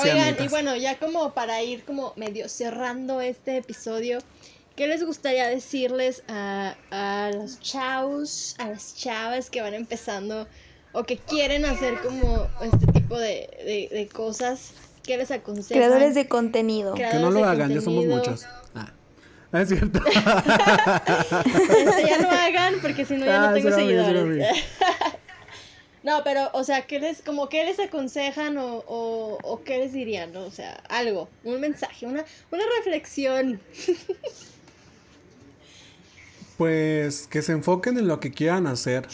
Sí, 0.00 0.08
Oigan, 0.08 0.36
y 0.38 0.48
bueno, 0.48 0.76
ya 0.76 0.98
como 0.98 1.32
para 1.32 1.62
ir 1.62 1.84
como 1.84 2.12
medio 2.16 2.48
cerrando 2.48 3.20
este 3.20 3.56
episodio, 3.56 4.20
¿qué 4.78 4.86
les 4.86 5.04
gustaría 5.04 5.48
decirles 5.48 6.22
a, 6.28 6.76
a 6.92 7.30
los 7.34 7.58
chavos, 7.60 8.54
a 8.58 8.68
las 8.68 8.94
chavas 8.94 9.50
que 9.50 9.60
van 9.60 9.74
empezando 9.74 10.46
o 10.92 11.02
que 11.02 11.16
quieren 11.18 11.64
hacer 11.64 12.00
como 12.00 12.46
este 12.62 12.86
tipo 12.92 13.18
de, 13.18 13.50
de, 13.64 13.88
de 13.92 14.08
cosas? 14.08 14.72
¿Qué 15.02 15.16
les 15.16 15.32
aconsejan? 15.32 15.78
Creadores 15.82 16.14
de 16.14 16.28
contenido. 16.28 16.94
Crea- 16.94 17.10
Que 17.10 17.18
no 17.18 17.32
lo 17.32 17.44
hagan, 17.44 17.74
ya 17.74 17.80
somos 17.80 18.06
muchos. 18.06 18.44
Ah. 18.74 18.92
Ah, 19.50 19.62
es 19.62 19.68
cierto. 19.70 19.98
Este, 20.06 22.06
ya 22.06 22.18
no 22.18 22.30
hagan 22.30 22.74
porque 22.80 23.04
si 23.04 23.16
no 23.16 23.26
ya 23.26 23.44
Ah, 23.44 23.48
no 23.48 23.54
tengo 23.54 23.68
broma, 23.70 23.82
es 23.82 23.88
seguidores. 23.88 24.64
no, 26.04 26.22
pero, 26.22 26.50
o 26.52 26.62
sea, 26.62 26.82
¿qué 26.86 27.00
les, 27.00 27.20
como 27.22 27.48
qué 27.48 27.64
les 27.64 27.80
aconsejan 27.80 28.58
o, 28.58 28.84
o, 28.86 29.38
o 29.42 29.64
qué 29.64 29.78
les 29.78 29.92
dirían? 29.92 30.32
¿no? 30.32 30.42
O 30.44 30.50
sea, 30.52 30.74
algo, 30.88 31.28
un 31.42 31.58
mensaje, 31.60 32.06
una, 32.06 32.24
una 32.52 32.62
reflexión. 32.78 33.60
Pues 36.58 37.26
que 37.28 37.40
se 37.40 37.52
enfoquen 37.52 37.96
en 37.98 38.06
lo 38.08 38.20
que 38.20 38.30
quieran 38.32 38.66
hacer. 38.66 39.08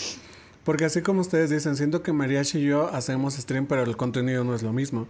Porque 0.64 0.86
así 0.86 1.02
como 1.02 1.20
ustedes 1.20 1.50
dicen, 1.50 1.76
siento 1.76 2.02
que 2.02 2.12
Mariachi 2.12 2.58
y 2.58 2.64
yo 2.64 2.88
hacemos 2.88 3.34
stream, 3.34 3.66
pero 3.66 3.82
el 3.82 3.96
contenido 3.96 4.44
no 4.44 4.54
es 4.54 4.62
lo 4.62 4.72
mismo. 4.72 5.06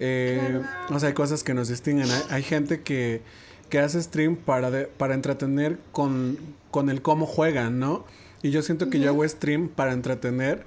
Eh, 0.00 0.60
O 0.90 0.98
sea, 0.98 1.08
hay 1.08 1.14
cosas 1.14 1.44
que 1.44 1.54
nos 1.54 1.68
distinguen. 1.68 2.10
Hay, 2.10 2.22
hay 2.30 2.42
gente 2.42 2.80
que, 2.82 3.22
que 3.70 3.78
hace 3.78 4.02
stream 4.02 4.34
para, 4.36 4.70
de- 4.72 4.86
para 4.86 5.14
entretener 5.14 5.78
con, 5.92 6.36
con 6.72 6.90
el 6.90 7.00
cómo 7.00 7.26
juegan, 7.26 7.78
¿no? 7.78 8.04
Y 8.42 8.50
yo 8.50 8.62
siento 8.62 8.90
que 8.90 8.98
yo 9.00 9.08
hago 9.10 9.26
stream 9.28 9.68
para 9.68 9.92
entretener 9.92 10.64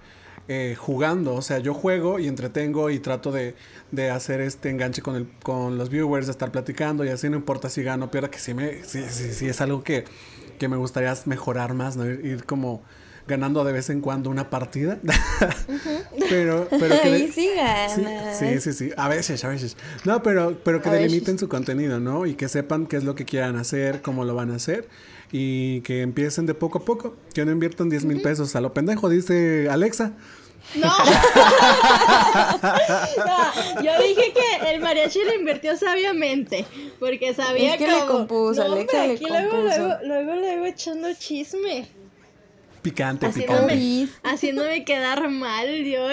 eh, 0.47 0.75
jugando. 0.77 1.33
O 1.35 1.41
sea, 1.41 1.59
yo 1.59 1.73
juego 1.73 2.19
y 2.19 2.27
entretengo 2.27 2.89
y 2.89 2.99
trato 2.99 3.33
de, 3.33 3.55
de 3.91 4.09
hacer 4.11 4.39
este 4.39 4.69
enganche 4.69 5.01
con, 5.01 5.15
el, 5.17 5.27
con 5.43 5.77
los 5.77 5.89
viewers, 5.89 6.27
de 6.27 6.31
estar 6.31 6.51
platicando 6.51 7.03
y 7.03 7.09
así 7.09 7.29
no 7.29 7.35
importa 7.35 7.69
si 7.69 7.83
gano 7.83 8.05
o 8.05 8.11
pierda, 8.11 8.29
que 8.31 8.39
sí, 8.39 8.53
me, 8.53 8.83
sí, 8.85 9.03
sí, 9.09 9.33
sí 9.33 9.47
es 9.47 9.59
algo 9.61 9.83
que, 9.83 10.03
que 10.61 10.67
me 10.69 10.77
gustaría 10.77 11.11
mejorar 11.25 11.73
más, 11.73 11.97
¿no? 11.97 12.05
Ir, 12.05 12.23
ir 12.23 12.45
como 12.45 12.83
ganando 13.27 13.63
de 13.63 13.73
vez 13.73 13.89
en 13.89 13.99
cuando 14.01 14.29
una 14.29 14.49
partida. 14.51 14.99
pero, 16.29 16.67
pero 16.69 17.01
que 17.01 17.09
de- 17.11 17.27
sí 17.27 17.31
Sí, 17.33 17.49
ganas. 17.55 18.37
sí, 18.37 18.59
sí, 18.61 18.73
sí, 18.73 18.91
a 18.97 19.07
veces, 19.09 19.43
a 19.43 19.47
veces. 19.49 19.77
No, 20.05 20.21
pero, 20.23 20.59
pero 20.63 20.81
que 20.81 20.89
A 20.89 20.91
veces. 20.93 21.07
delimiten 21.11 21.39
su 21.39 21.47
contenido, 21.49 21.99
¿no? 21.99 22.25
Y 22.25 22.35
que 22.35 22.47
sepan 22.47 22.85
qué 22.87 22.97
es 22.97 23.03
lo 23.03 23.15
que 23.15 23.25
quieran 23.25 23.55
hacer, 23.57 24.01
cómo 24.01 24.25
lo 24.25 24.35
van 24.35 24.51
a 24.51 24.55
hacer. 24.55 24.87
Y 25.31 25.81
que 25.81 26.01
empiecen 26.01 26.45
de 26.45 26.53
poco 26.53 26.79
a 26.79 26.85
poco. 26.85 27.15
Que 27.33 27.45
no 27.45 27.51
inviertan 27.51 27.89
10 27.89 28.05
mil 28.05 28.21
pesos 28.21 28.55
a 28.55 28.61
lo 28.61 28.73
pendejo, 28.73 29.09
dice 29.09 29.67
Alexa. 29.69 30.13
No. 30.75 30.87
No, 33.25 33.81
yo 33.81 33.91
dije 34.01 34.33
que 34.33 34.71
el 34.73 34.79
mariachi 34.81 35.19
lo 35.23 35.33
invirtió 35.33 35.75
sabiamente, 35.77 36.65
porque 36.99 37.33
sabía 37.33 37.73
Es 37.73 37.77
que 37.77 37.87
le 37.87 37.93
cómo- 38.01 38.07
compuso, 38.07 38.63
No, 38.65 38.73
Alexa 38.73 38.97
hombre, 38.97 39.07
le 39.07 39.13
aquí 39.15 39.25
luego, 39.27 39.49
compuso. 39.51 39.77
luego, 39.77 39.97
luego, 40.03 40.35
luego 40.35 40.65
echando 40.65 41.07
chisme, 41.13 41.87
Picante, 42.81 43.27
haciéndome, 43.27 43.75
picante. 43.75 44.11
Haciéndome 44.23 44.85
quedar 44.85 45.29
mal, 45.29 45.83
yo. 45.85 46.07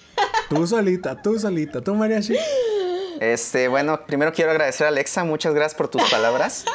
Tú 0.48 0.66
solita, 0.66 1.20
tú 1.20 1.38
solita, 1.38 1.80
tú 1.82 1.94
Mariachi. 1.94 2.34
Este, 3.20 3.68
bueno, 3.68 4.04
primero 4.06 4.32
quiero 4.32 4.50
agradecer 4.52 4.86
a 4.86 4.88
Alexa, 4.88 5.24
muchas 5.24 5.54
gracias 5.54 5.74
por 5.76 5.88
tus 5.88 6.02
palabras. 6.10 6.64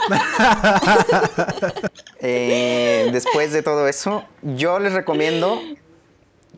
Eh, 2.22 3.10
después 3.14 3.54
de 3.54 3.64
todo 3.64 3.88
eso, 3.88 4.26
yo 4.42 4.78
les 4.80 4.92
recomiendo 4.92 5.62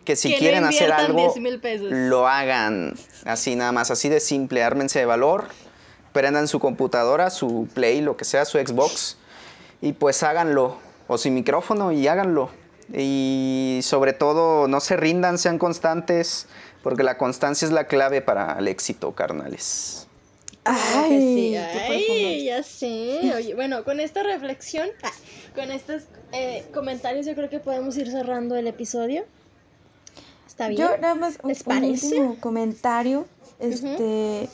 que 0.05 0.15
si 0.15 0.29
Que 0.29 0.35
no 0.35 0.39
quieren 0.39 0.63
hacer 0.65 0.91
algo, 0.91 1.19
10,000 1.19 1.59
pesos. 1.59 1.87
lo 1.91 2.27
hagan 2.27 2.95
así 3.25 3.55
nada 3.55 3.71
más, 3.71 3.91
así 3.91 4.09
de 4.09 4.19
simple, 4.19 4.63
ármense 4.63 4.99
de 4.99 5.05
valor, 5.05 5.45
prendan 6.13 6.47
su 6.47 6.59
computadora, 6.59 7.29
su 7.29 7.67
Play, 7.73 8.01
lo 8.01 8.17
que 8.17 8.25
sea, 8.25 8.45
su 8.45 8.57
Xbox, 8.57 9.17
y 9.81 9.93
pues 9.93 10.23
háganlo, 10.23 10.77
o 11.07 11.17
sin 11.17 11.33
micrófono 11.33 11.91
y 11.91 12.07
háganlo. 12.07 12.49
Y 12.93 13.79
sobre 13.83 14.13
todo, 14.13 14.67
no 14.67 14.79
se 14.81 14.97
rindan, 14.97 15.37
sean 15.37 15.57
constantes, 15.57 16.47
porque 16.83 17.03
la 17.03 17.17
constancia 17.17 17.65
es 17.65 17.71
la 17.71 17.85
clave 17.85 18.21
para 18.21 18.57
el 18.59 18.67
éxito, 18.67 19.13
carnales. 19.13 20.07
Que 20.63 20.71
sí. 20.71 21.55
Ay, 21.55 22.45
ya 22.45 22.63
sé. 22.63 23.33
Oye, 23.35 23.55
bueno, 23.55 23.83
con 23.83 23.99
esta 23.99 24.23
reflexión, 24.23 24.89
ah, 25.03 25.11
con 25.55 25.71
estos 25.71 26.03
eh, 26.33 26.65
comentarios, 26.73 27.25
yo 27.25 27.33
creo 27.33 27.49
que 27.49 27.59
podemos 27.59 27.97
ir 27.97 28.11
cerrando 28.11 28.55
el 28.55 28.67
episodio. 28.67 29.25
¿Está 30.51 30.67
bien? 30.67 30.81
Yo 30.81 30.97
nada 30.97 31.15
más 31.15 31.39
un, 31.43 31.51
último 31.83 32.35
comentario. 32.41 33.25
Este. 33.57 34.49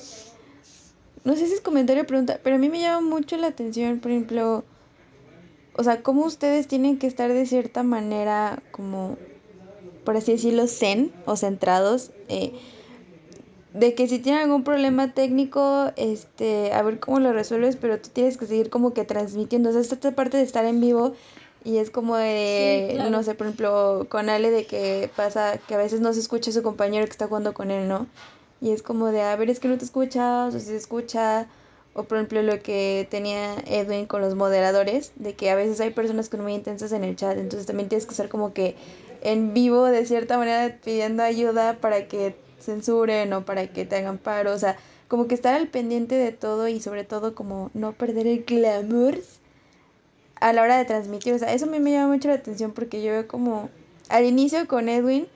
No 1.24 1.36
sé 1.36 1.48
si 1.48 1.54
es 1.54 1.62
comentario 1.62 2.04
o 2.04 2.06
pregunta, 2.06 2.40
pero 2.44 2.58
a 2.58 2.60
mí 2.60 2.70
me 2.70 2.80
llama 2.80 3.02
mucho 3.02 3.36
la 3.36 3.48
atención, 3.48 4.00
por 4.00 4.12
ejemplo. 4.12 4.64
O 5.76 5.84
sea, 5.84 6.04
cómo 6.04 6.26
ustedes 6.26 6.68
tienen 6.68 7.00
que 7.00 7.08
estar 7.08 7.34
de 7.34 7.48
cierta 7.48 7.82
manera, 7.82 8.62
como. 8.70 9.18
Por 10.06 10.16
así 10.16 10.34
decirlo, 10.34 10.68
zen 10.68 11.12
o 11.26 11.36
centrados. 11.36 12.12
eh, 12.30 12.54
de 13.74 13.94
que 13.94 14.08
si 14.08 14.20
tienen 14.20 14.42
algún 14.42 14.64
problema 14.64 15.14
técnico, 15.14 15.92
este, 15.98 16.72
a 16.74 16.82
ver 16.84 17.00
cómo 17.00 17.20
lo 17.20 17.34
resuelves, 17.34 17.76
pero 17.76 18.00
tú 18.00 18.10
tienes 18.10 18.38
que 18.38 18.46
seguir 18.46 18.70
como 18.70 18.94
que 18.94 19.04
transmitiendo. 19.04 19.70
O 19.70 19.74
sea, 19.74 19.82
esta 19.82 20.12
parte 20.12 20.38
de 20.38 20.44
estar 20.44 20.66
en 20.66 20.80
vivo 20.80 21.14
y 21.68 21.80
es 21.80 21.90
como 21.90 22.16
de, 22.16 22.88
Sí, 22.88 22.96
claro. 22.96 23.10
no 23.10 23.24
sé, 23.24 23.36
por 23.36 23.46
ejemplo, 23.46 24.08
con 24.08 24.30
Ale 24.30 24.52
de 24.52 24.66
que 24.66 25.10
pasa 25.18 25.58
que 25.68 25.76
a 25.76 25.78
veces 25.78 26.00
no 26.00 26.14
se 26.14 26.22
escucha 26.22 26.54
su 26.54 26.64
compañero 26.64 27.06
que 27.06 27.12
está 27.12 27.28
jugando 27.28 27.54
con 27.54 27.72
él, 27.72 27.90
¿no? 27.90 28.08
Y 28.62 28.72
es 28.72 28.82
como 28.82 29.08
de, 29.08 29.22
a 29.22 29.36
ver, 29.36 29.50
es 29.50 29.60
que 29.60 29.68
no 29.68 29.78
te 29.78 29.84
escuchas, 29.84 30.56
o 30.56 30.60
si 30.60 30.66
se 30.66 30.78
escucha, 30.78 31.48
o 31.94 32.04
por 32.04 32.20
ejemplo 32.20 32.42
lo 32.42 32.62
que 32.62 33.06
tenía 33.12 33.56
Edwin 33.66 34.06
con 34.06 34.22
los 34.22 34.34
moderadores, 34.34 35.12
de 35.18 35.34
que 35.34 35.50
a 35.50 35.56
veces 35.56 35.82
hay 35.82 35.90
personas 35.90 36.30
que 36.30 36.38
son 36.38 36.46
muy 36.46 36.54
intensas 36.54 36.94
en 36.94 37.04
el 37.04 37.18
chat, 37.18 37.38
entonces 37.38 37.68
también 37.68 37.90
tienes 37.90 38.06
que 38.06 38.12
estar 38.12 38.30
como 38.30 38.54
que 38.54 38.76
en 39.22 39.54
vivo 39.54 39.84
de 39.84 40.06
cierta 40.06 40.38
manera 40.38 40.78
pidiendo 40.82 41.22
ayuda 41.22 41.80
para 41.82 42.08
que 42.08 42.34
censuren 42.62 43.34
o 43.34 43.44
para 43.44 43.68
que 43.68 43.84
te 43.84 43.98
hagan 43.98 44.20
paro, 44.20 44.54
o 44.54 44.58
sea, 44.58 44.78
como 45.10 45.28
que 45.28 45.36
estar 45.36 45.54
al 45.54 45.68
pendiente 45.68 46.16
de 46.16 46.32
todo 46.32 46.70
y 46.70 46.80
sobre 46.80 47.04
todo 47.04 47.36
como 47.36 47.72
no 47.74 47.92
perder 47.92 48.26
el 48.26 48.46
glamour 48.46 49.18
a 50.40 50.54
la 50.54 50.62
hora 50.62 50.78
de 50.78 50.86
transmitir, 50.86 51.34
o 51.34 51.40
sea, 51.40 51.54
eso 51.54 51.66
a 51.66 51.70
mí 51.70 51.80
me 51.80 51.92
llama 51.92 52.14
mucho 52.14 52.28
la 52.28 52.36
atención 52.36 52.72
porque 52.72 53.02
yo 53.02 53.12
veo 53.12 53.28
como 53.28 53.70
al 54.10 54.26
inicio 54.26 54.68
con 54.68 54.90
Edwin 54.90 55.28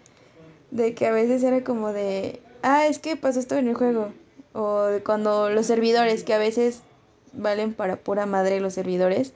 de 0.72 0.94
que 0.94 1.08
a 1.08 1.12
veces 1.12 1.44
era 1.44 1.64
como 1.64 1.92
de, 1.92 2.42
ah, 2.62 2.88
es 2.88 3.00
que 3.00 3.16
pasó 3.16 3.40
esto 3.40 3.56
en 3.56 3.68
el 3.68 3.76
juego, 3.76 4.10
o 4.54 4.84
de 4.84 5.04
cuando 5.04 5.50
los 5.50 5.66
servidores 5.66 6.24
que 6.24 6.34
a 6.34 6.38
veces 6.38 6.82
valen 7.34 7.74
para 7.74 7.98
pura 7.98 8.26
madre 8.26 8.60
los 8.60 8.74
servidores 8.74 9.34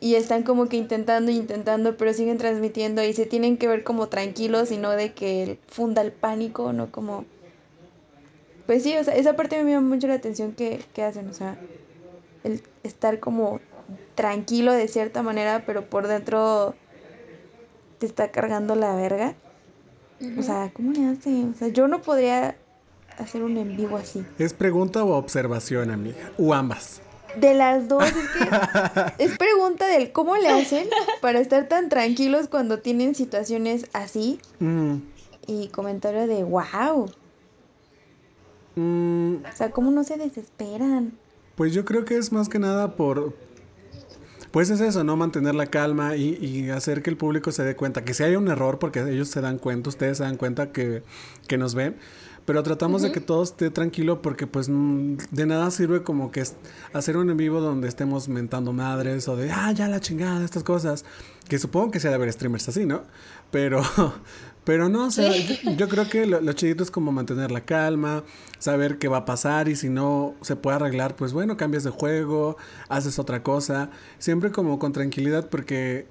y 0.00 0.14
están 0.14 0.42
como 0.42 0.68
que 0.68 0.76
intentando 0.76 1.30
intentando, 1.30 1.96
pero 1.96 2.12
siguen 2.12 2.38
transmitiendo 2.38 3.02
y 3.02 3.12
se 3.12 3.26
tienen 3.26 3.56
que 3.56 3.66
ver 3.66 3.82
como 3.82 4.08
tranquilos 4.08 4.70
y 4.70 4.76
no 4.76 4.90
de 4.90 5.12
que 5.12 5.58
funda 5.66 6.02
el 6.02 6.12
pánico, 6.12 6.72
no 6.72 6.90
como... 6.92 7.24
Pues 8.66 8.82
sí, 8.82 8.96
o 8.96 9.02
sea, 9.02 9.16
esa 9.16 9.34
parte 9.34 9.62
me 9.64 9.72
llama 9.72 9.88
mucho 9.88 10.06
la 10.06 10.14
atención 10.14 10.52
que, 10.52 10.80
que 10.92 11.02
hacen, 11.02 11.28
o 11.28 11.32
sea, 11.32 11.58
el 12.44 12.62
estar 12.82 13.18
como 13.18 13.60
tranquilo 14.14 14.72
de 14.72 14.88
cierta 14.88 15.22
manera, 15.22 15.64
pero 15.66 15.88
por 15.88 16.06
dentro 16.08 16.74
te 17.98 18.06
está 18.06 18.30
cargando 18.30 18.74
la 18.74 18.94
verga. 18.94 19.34
O 20.38 20.42
sea, 20.42 20.70
¿cómo 20.74 20.92
le 20.92 21.06
hacen? 21.06 21.52
O 21.54 21.58
sea, 21.58 21.68
yo 21.68 21.86
no 21.88 22.02
podría 22.02 22.56
hacer 23.18 23.42
un 23.42 23.56
en 23.56 23.76
vivo 23.76 23.96
así. 23.96 24.24
¿Es 24.38 24.52
pregunta 24.52 25.04
o 25.04 25.12
observación, 25.16 25.90
amiga? 25.90 26.32
O 26.38 26.54
ambas. 26.54 27.00
De 27.38 27.54
las 27.54 27.88
dos, 27.88 28.02
es 28.04 28.14
que 28.14 29.24
es 29.24 29.38
pregunta 29.38 29.86
del 29.86 30.12
cómo 30.12 30.36
le 30.36 30.48
hacen 30.48 30.88
para 31.20 31.38
estar 31.40 31.68
tan 31.68 31.88
tranquilos 31.88 32.48
cuando 32.48 32.80
tienen 32.80 33.14
situaciones 33.14 33.86
así 33.92 34.40
Mm, 34.60 34.96
y 35.46 35.68
comentario 35.68 36.26
de 36.26 36.42
wow. 36.42 37.10
mm, 38.76 39.34
O 39.52 39.56
sea, 39.56 39.70
cómo 39.70 39.90
no 39.90 40.04
se 40.04 40.16
desesperan. 40.16 41.12
Pues 41.54 41.72
yo 41.74 41.84
creo 41.84 42.04
que 42.04 42.16
es 42.16 42.32
más 42.32 42.48
que 42.48 42.58
nada 42.58 42.96
por... 42.96 43.34
Pues 44.50 44.70
es 44.70 44.80
eso, 44.80 45.04
¿no? 45.04 45.16
Mantener 45.16 45.54
la 45.54 45.66
calma 45.66 46.16
y, 46.16 46.36
y 46.36 46.70
hacer 46.70 47.02
que 47.02 47.10
el 47.10 47.16
público 47.16 47.52
se 47.52 47.64
dé 47.64 47.76
cuenta. 47.76 48.04
Que 48.04 48.14
si 48.14 48.22
hay 48.22 48.36
un 48.36 48.48
error, 48.48 48.78
porque 48.78 49.00
ellos 49.00 49.28
se 49.28 49.40
dan 49.40 49.58
cuenta, 49.58 49.90
ustedes 49.90 50.18
se 50.18 50.24
dan 50.24 50.36
cuenta 50.36 50.72
que, 50.72 51.02
que 51.46 51.58
nos 51.58 51.74
ven. 51.74 51.96
Pero 52.48 52.62
tratamos 52.62 53.02
de 53.02 53.12
que 53.12 53.20
todo 53.20 53.42
esté 53.42 53.68
tranquilo 53.68 54.22
porque 54.22 54.46
pues 54.46 54.70
mm, 54.70 55.18
de 55.30 55.44
nada 55.44 55.70
sirve 55.70 56.02
como 56.02 56.30
que 56.30 56.42
hacer 56.94 57.18
un 57.18 57.28
en 57.28 57.36
vivo 57.36 57.60
donde 57.60 57.88
estemos 57.88 58.26
mentando 58.28 58.72
madres 58.72 59.28
o 59.28 59.36
de, 59.36 59.50
ah, 59.52 59.70
ya 59.72 59.86
la 59.86 60.00
chingada, 60.00 60.42
estas 60.42 60.64
cosas. 60.64 61.04
Que 61.46 61.58
supongo 61.58 61.90
que 61.90 62.00
sea 62.00 62.08
de 62.08 62.16
haber 62.16 62.32
streamers 62.32 62.66
así, 62.70 62.86
¿no? 62.86 63.02
Pero, 63.50 63.82
pero 64.68 64.90
no, 64.90 65.06
o 65.06 65.10
sea, 65.10 65.34
yo, 65.34 65.70
yo 65.78 65.88
creo 65.88 66.10
que 66.10 66.26
lo, 66.26 66.42
lo 66.42 66.52
chidito 66.52 66.82
es 66.84 66.90
como 66.90 67.10
mantener 67.10 67.50
la 67.50 67.62
calma, 67.62 68.22
saber 68.58 68.98
qué 68.98 69.08
va 69.08 69.16
a 69.18 69.24
pasar 69.24 69.66
y 69.70 69.76
si 69.76 69.88
no 69.88 70.34
se 70.42 70.56
puede 70.56 70.76
arreglar, 70.76 71.16
pues 71.16 71.32
bueno, 71.32 71.56
cambias 71.56 71.84
de 71.84 71.90
juego, 71.90 72.58
haces 72.90 73.18
otra 73.18 73.42
cosa, 73.42 73.88
siempre 74.18 74.50
como 74.52 74.78
con 74.78 74.92
tranquilidad 74.92 75.48
porque, 75.48 76.06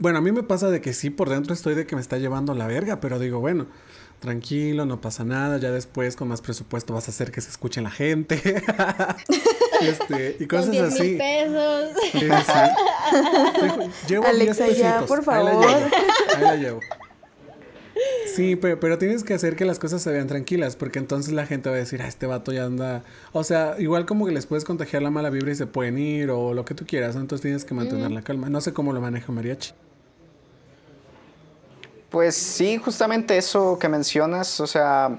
bueno, 0.00 0.18
a 0.18 0.20
mí 0.20 0.32
me 0.32 0.42
pasa 0.42 0.68
de 0.68 0.80
que 0.80 0.94
sí, 0.94 1.10
por 1.10 1.28
dentro 1.30 1.54
estoy 1.54 1.76
de 1.76 1.86
que 1.86 1.94
me 1.94 2.00
está 2.02 2.18
llevando 2.18 2.54
la 2.56 2.66
verga, 2.66 2.98
pero 2.98 3.20
digo, 3.20 3.38
bueno, 3.38 3.68
tranquilo, 4.18 4.84
no 4.84 5.00
pasa 5.00 5.22
nada, 5.24 5.58
ya 5.58 5.70
después 5.70 6.16
con 6.16 6.26
más 6.26 6.40
presupuesto 6.40 6.94
vas 6.94 7.06
a 7.06 7.12
hacer 7.12 7.30
que 7.30 7.40
se 7.40 7.50
escuche 7.50 7.80
la 7.82 7.90
gente. 7.92 8.42
este, 9.80 10.36
y 10.40 10.46
Con 10.46 10.58
cosas 10.58 10.72
10 10.72 10.82
así. 10.84 11.02
mil 11.02 11.18
pesos. 11.18 11.90
Sí, 12.12 12.18
sí. 12.20 12.26
Dejo- 12.26 13.90
Llevo 14.08 14.26
Alexa, 14.26 14.64
10 14.64 14.78
ya, 14.78 15.04
por 15.06 15.20
Ahí 15.20 15.44
la 15.44 15.50
favor. 15.52 15.66
llevo, 15.66 15.90
ahí 16.36 16.42
la 16.42 16.56
llevo. 16.56 16.80
Sí, 18.34 18.56
pero, 18.56 18.80
pero 18.80 18.98
tienes 18.98 19.24
que 19.24 19.34
hacer 19.34 19.56
que 19.56 19.64
las 19.64 19.78
cosas 19.78 20.00
se 20.00 20.10
vean 20.10 20.26
tranquilas, 20.26 20.74
porque 20.74 20.98
entonces 20.98 21.34
la 21.34 21.46
gente 21.46 21.68
va 21.68 21.76
a 21.76 21.78
decir, 21.78 22.00
ah, 22.00 22.08
este 22.08 22.26
vato 22.26 22.52
ya 22.52 22.64
anda. 22.64 23.02
O 23.32 23.44
sea, 23.44 23.76
igual 23.78 24.06
como 24.06 24.24
que 24.26 24.32
les 24.32 24.46
puedes 24.46 24.64
contagiar 24.64 25.02
la 25.02 25.10
mala 25.10 25.28
vibra 25.28 25.52
y 25.52 25.54
se 25.54 25.66
pueden 25.66 25.98
ir, 25.98 26.30
o 26.30 26.54
lo 26.54 26.64
que 26.64 26.74
tú 26.74 26.86
quieras, 26.86 27.14
¿no? 27.14 27.20
Entonces 27.20 27.42
tienes 27.42 27.64
que 27.64 27.74
mantener 27.74 28.10
la 28.10 28.22
calma. 28.22 28.48
No 28.48 28.60
sé 28.60 28.72
cómo 28.72 28.92
lo 28.92 29.00
maneja 29.00 29.30
Mariachi. 29.32 29.72
Pues 32.08 32.34
sí, 32.34 32.78
justamente 32.78 33.36
eso 33.36 33.78
que 33.78 33.88
mencionas, 33.88 34.60
o 34.60 34.66
sea, 34.66 35.18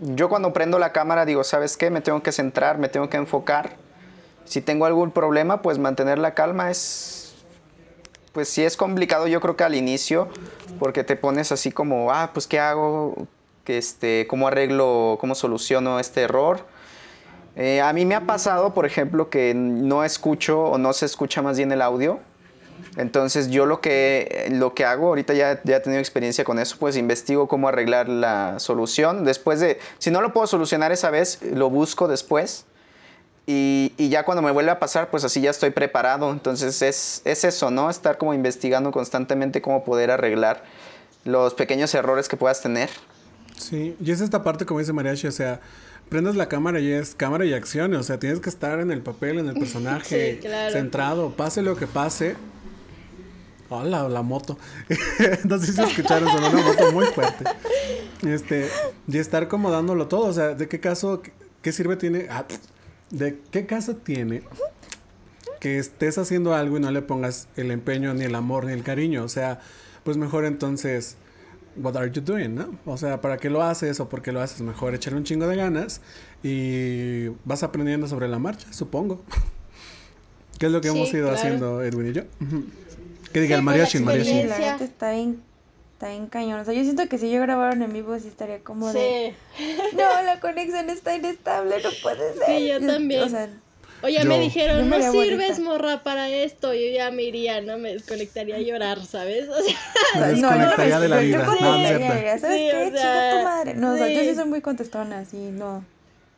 yo 0.00 0.28
cuando 0.28 0.52
prendo 0.52 0.78
la 0.78 0.92
cámara 0.92 1.24
digo, 1.24 1.44
¿sabes 1.44 1.76
qué? 1.76 1.90
Me 1.90 2.00
tengo 2.00 2.22
que 2.22 2.32
centrar, 2.32 2.78
me 2.78 2.88
tengo 2.88 3.08
que 3.08 3.16
enfocar. 3.16 3.76
Si 4.44 4.60
tengo 4.60 4.86
algún 4.86 5.10
problema, 5.10 5.62
pues 5.62 5.78
mantener 5.78 6.18
la 6.18 6.34
calma 6.34 6.70
es, 6.70 7.25
pues 8.36 8.50
sí 8.50 8.62
es 8.62 8.76
complicado 8.76 9.26
yo 9.28 9.40
creo 9.40 9.56
que 9.56 9.64
al 9.64 9.74
inicio, 9.74 10.28
porque 10.78 11.04
te 11.04 11.16
pones 11.16 11.52
así 11.52 11.72
como, 11.72 12.12
ah, 12.12 12.32
pues 12.34 12.46
¿qué 12.46 12.60
hago? 12.60 13.26
Que 13.64 13.78
Este, 13.78 14.26
¿Cómo 14.28 14.46
arreglo, 14.46 15.16
cómo 15.18 15.34
soluciono 15.34 15.98
este 15.98 16.20
error? 16.20 16.60
Eh, 17.56 17.80
a 17.80 17.90
mí 17.94 18.04
me 18.04 18.14
ha 18.14 18.26
pasado, 18.26 18.74
por 18.74 18.84
ejemplo, 18.84 19.30
que 19.30 19.54
no 19.54 20.04
escucho 20.04 20.64
o 20.64 20.76
no 20.76 20.92
se 20.92 21.06
escucha 21.06 21.40
más 21.40 21.56
bien 21.56 21.72
el 21.72 21.80
audio. 21.80 22.20
Entonces 22.98 23.48
yo 23.48 23.64
lo 23.64 23.80
que, 23.80 24.48
lo 24.52 24.74
que 24.74 24.84
hago, 24.84 25.06
ahorita 25.06 25.32
ya, 25.32 25.62
ya 25.64 25.76
he 25.76 25.80
tenido 25.80 25.98
experiencia 25.98 26.44
con 26.44 26.58
eso, 26.58 26.76
pues 26.78 26.98
investigo 26.98 27.48
cómo 27.48 27.68
arreglar 27.68 28.10
la 28.10 28.58
solución. 28.58 29.24
Después 29.24 29.60
de, 29.60 29.78
si 29.96 30.10
no 30.10 30.20
lo 30.20 30.34
puedo 30.34 30.46
solucionar 30.46 30.92
esa 30.92 31.08
vez, 31.08 31.40
lo 31.40 31.70
busco 31.70 32.06
después. 32.06 32.66
Y, 33.46 33.92
y 33.96 34.08
ya 34.08 34.24
cuando 34.24 34.42
me 34.42 34.50
vuelve 34.50 34.72
a 34.72 34.78
pasar, 34.80 35.08
pues 35.10 35.22
así 35.22 35.40
ya 35.40 35.50
estoy 35.50 35.70
preparado. 35.70 36.32
Entonces 36.32 36.82
es, 36.82 37.22
es 37.24 37.44
eso, 37.44 37.70
¿no? 37.70 37.88
Estar 37.88 38.18
como 38.18 38.34
investigando 38.34 38.90
constantemente 38.90 39.62
cómo 39.62 39.84
poder 39.84 40.10
arreglar 40.10 40.64
los 41.24 41.54
pequeños 41.54 41.94
errores 41.94 42.28
que 42.28 42.36
puedas 42.36 42.60
tener. 42.60 42.90
Sí, 43.56 43.96
y 44.00 44.10
es 44.10 44.20
esta 44.20 44.42
parte, 44.42 44.66
como 44.66 44.80
dice 44.80 44.92
Mariachi, 44.92 45.28
o 45.28 45.32
sea, 45.32 45.60
prendes 46.08 46.34
la 46.36 46.48
cámara 46.48 46.78
y 46.80 46.90
es 46.92 47.14
cámara 47.14 47.44
y 47.44 47.54
acción, 47.54 47.94
o 47.94 48.02
sea, 48.02 48.18
tienes 48.18 48.40
que 48.40 48.50
estar 48.50 48.80
en 48.80 48.90
el 48.90 49.00
papel, 49.00 49.38
en 49.38 49.48
el 49.48 49.54
personaje, 49.58 50.34
Sí, 50.34 50.40
claro. 50.40 50.72
centrado, 50.72 51.30
pase 51.30 51.62
lo 51.62 51.76
que 51.76 51.86
pase. 51.86 52.36
Hola, 53.68 54.08
la 54.08 54.22
moto. 54.22 54.58
no 55.44 55.58
sé 55.58 55.72
si 55.72 55.82
escucharon, 55.82 56.28
sonó 56.30 56.50
una 56.50 56.62
moto 56.62 56.92
muy 56.92 57.06
fuerte. 57.06 57.44
Este, 58.24 58.68
y 59.08 59.18
estar 59.18 59.48
como 59.48 59.70
dándolo 59.70 60.06
todo, 60.06 60.26
o 60.26 60.32
sea, 60.32 60.54
¿de 60.54 60.68
qué 60.68 60.78
caso, 60.78 61.22
qué 61.62 61.72
sirve 61.72 61.96
tiene? 61.96 62.26
Ah, 62.30 62.44
¿De 63.10 63.38
qué 63.50 63.66
caso 63.66 63.96
tiene 63.96 64.42
que 65.60 65.78
estés 65.78 66.18
haciendo 66.18 66.54
algo 66.54 66.76
y 66.76 66.80
no 66.80 66.90
le 66.90 67.02
pongas 67.02 67.48
el 67.56 67.70
empeño, 67.70 68.14
ni 68.14 68.24
el 68.24 68.34
amor, 68.34 68.64
ni 68.66 68.72
el 68.72 68.82
cariño? 68.82 69.24
O 69.24 69.28
sea, 69.28 69.60
pues 70.04 70.16
mejor 70.16 70.44
entonces 70.44 71.16
what 71.76 71.96
are 71.96 72.10
you 72.10 72.22
doing, 72.22 72.54
¿no? 72.54 72.78
O 72.86 72.96
sea, 72.96 73.20
¿para 73.20 73.36
qué 73.36 73.50
lo 73.50 73.62
haces 73.62 74.00
o 74.00 74.08
por 74.08 74.22
qué 74.22 74.32
lo 74.32 74.40
haces? 74.40 74.60
Mejor 74.62 74.94
echarle 74.94 75.18
un 75.18 75.24
chingo 75.24 75.46
de 75.46 75.56
ganas 75.56 76.00
y 76.42 77.28
vas 77.44 77.62
aprendiendo 77.62 78.08
sobre 78.08 78.28
la 78.28 78.38
marcha, 78.38 78.72
supongo. 78.72 79.22
¿Qué 80.58 80.66
es 80.66 80.72
lo 80.72 80.80
que 80.80 80.88
Sí, 80.88 80.96
hemos 80.96 81.12
ido 81.12 81.24
claro. 81.28 81.36
haciendo 81.38 81.82
Edwin 81.82 82.08
y 82.08 82.12
yo? 82.14 82.22
Que 83.32 83.40
diga 83.40 83.56
Sí, 83.56 83.60
el 83.60 83.64
pues, 83.64 83.64
mariachi, 83.64 83.98
la 83.98 84.12
el 84.14 84.48
mariachi. 84.48 84.84
Está 84.84 85.10
bien, 85.12 85.42
está 85.96 86.10
bien 86.10 86.26
cañón. 86.26 86.60
O 86.60 86.64
sea, 86.64 86.74
yo 86.74 86.82
siento 86.84 87.08
que 87.08 87.16
si 87.16 87.30
yo 87.30 87.40
grabaron 87.40 87.80
en 87.82 87.92
vivo 87.92 88.18
sí 88.18 88.28
estaría 88.28 88.60
como 88.60 88.92
de... 88.92 89.34
Sí. 89.56 89.76
No, 89.96 90.22
la 90.22 90.38
conexión 90.40 90.90
está 90.90 91.16
inestable, 91.16 91.76
no 91.82 91.88
puede 92.02 92.34
ser. 92.34 92.46
Sí, 92.46 92.68
yo 92.68 92.86
también. 92.86 93.22
O 93.22 93.28
sea, 93.28 93.48
Oye, 94.02 94.18
Yo- 94.22 94.28
me 94.28 94.36
Yo 94.36 94.40
dijeron, 94.42 94.76
me 94.90 94.98
no 94.98 95.06
haría 95.06 95.10
sirves, 95.10 95.52
bonita". 95.58 95.70
morra, 95.70 96.02
para 96.02 96.28
esto. 96.28 96.74
Yo 96.74 96.86
ya 96.94 97.10
me 97.10 97.22
iría, 97.22 97.62
¿no? 97.62 97.78
Me 97.78 97.94
desconectaría 97.94 98.56
a 98.56 98.60
llorar, 98.60 99.02
¿sabes? 99.06 99.48
O 99.48 99.54
sea, 99.62 99.74
Me 100.14 100.20
no, 100.20 100.50
yo 100.52 100.58
desconectaría 100.58 101.00
de 101.00 101.08
la 101.08 101.16
yo 101.22 101.26
vida. 101.28 101.38
No, 101.46 101.60
no 101.60 101.78
diría, 101.78 102.38
¿Sabes 102.38 102.56
Sí, 102.60 102.68
qué? 102.70 102.86
o 102.86 102.90
sea, 102.92 103.30
tu 103.38 103.44
madre. 103.44 103.74
No, 103.74 103.94
o 103.94 103.96
sea, 103.96 104.08
yo 104.08 104.20
sí. 104.20 104.28
sí 104.28 104.34
soy 104.34 104.44
muy 104.44 104.60
contestona, 104.60 105.24
sí, 105.24 105.38
no. 105.50 105.82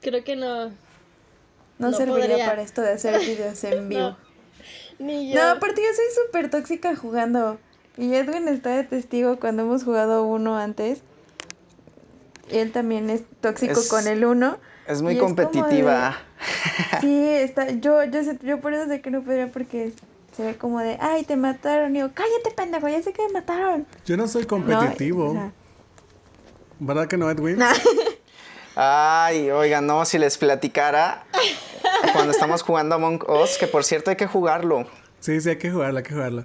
creo 0.00 0.22
que 0.22 0.36
no. 0.36 0.66
No, 0.66 1.90
No 1.90 1.92
serviría 1.96 2.26
podría. 2.28 2.46
para 2.46 2.62
esto 2.62 2.80
de 2.80 2.92
hacer 2.92 3.18
videos 3.20 3.62
en 3.64 3.88
vivo. 3.88 4.16
Ni 5.00 5.34
No, 5.34 5.40
yo. 5.40 5.50
aparte 5.50 5.80
yo 5.80 5.88
soy 5.94 6.24
súper 6.26 6.50
tóxica 6.50 6.94
jugando. 6.94 7.58
Y 7.98 8.14
Edwin 8.14 8.46
está 8.48 8.70
de 8.70 8.84
testigo 8.84 9.38
cuando 9.40 9.62
hemos 9.62 9.82
jugado 9.84 10.24
uno 10.24 10.56
antes. 10.56 11.00
Él 12.50 12.72
también 12.72 13.10
es 13.10 13.22
tóxico 13.40 13.80
Es- 13.80 13.88
con 13.88 14.06
el 14.06 14.24
uno. 14.24 14.56
Es 14.86 15.02
muy 15.02 15.14
es 15.14 15.20
competitiva. 15.20 16.16
Sí, 17.02 17.26
está, 17.28 17.68
yo, 17.70 18.04
yo, 18.04 18.22
sé- 18.24 18.38
yo 18.42 18.60
por 18.60 18.72
eso 18.72 18.86
sé 18.88 19.02
que 19.02 19.10
no 19.10 19.22
podría 19.22 19.48
porque 19.48 19.92
se 20.34 20.42
ve 20.44 20.56
como 20.56 20.78
de, 20.80 20.96
ay, 21.00 21.24
te 21.24 21.36
mataron. 21.36 21.94
Y 21.94 21.98
yo, 21.98 22.10
cállate, 22.14 22.52
pendejo, 22.56 22.88
ya 22.88 23.02
sé 23.02 23.12
que 23.12 23.26
me 23.26 23.32
mataron. 23.34 23.86
Yo 24.06 24.16
no 24.16 24.26
soy 24.28 24.46
competitivo. 24.46 25.50
¿Verdad 26.78 27.06
que 27.08 27.16
no, 27.18 27.28
Edwin? 27.30 27.58
Ay, 28.76 29.50
oiga, 29.50 29.80
no, 29.80 30.04
si 30.04 30.18
les 30.18 30.38
platicara 30.38 31.24
cuando 32.12 32.30
estamos 32.30 32.62
jugando 32.62 32.94
Among 32.94 33.24
Us, 33.28 33.58
que 33.58 33.66
por 33.66 33.82
cierto 33.82 34.10
hay 34.10 34.16
que 34.16 34.28
jugarlo. 34.28 34.86
Sí, 35.18 35.40
sí, 35.40 35.48
hay 35.50 35.58
que 35.58 35.70
jugarlo, 35.72 35.98
hay 35.98 36.04
que 36.04 36.14
jugarlo. 36.14 36.44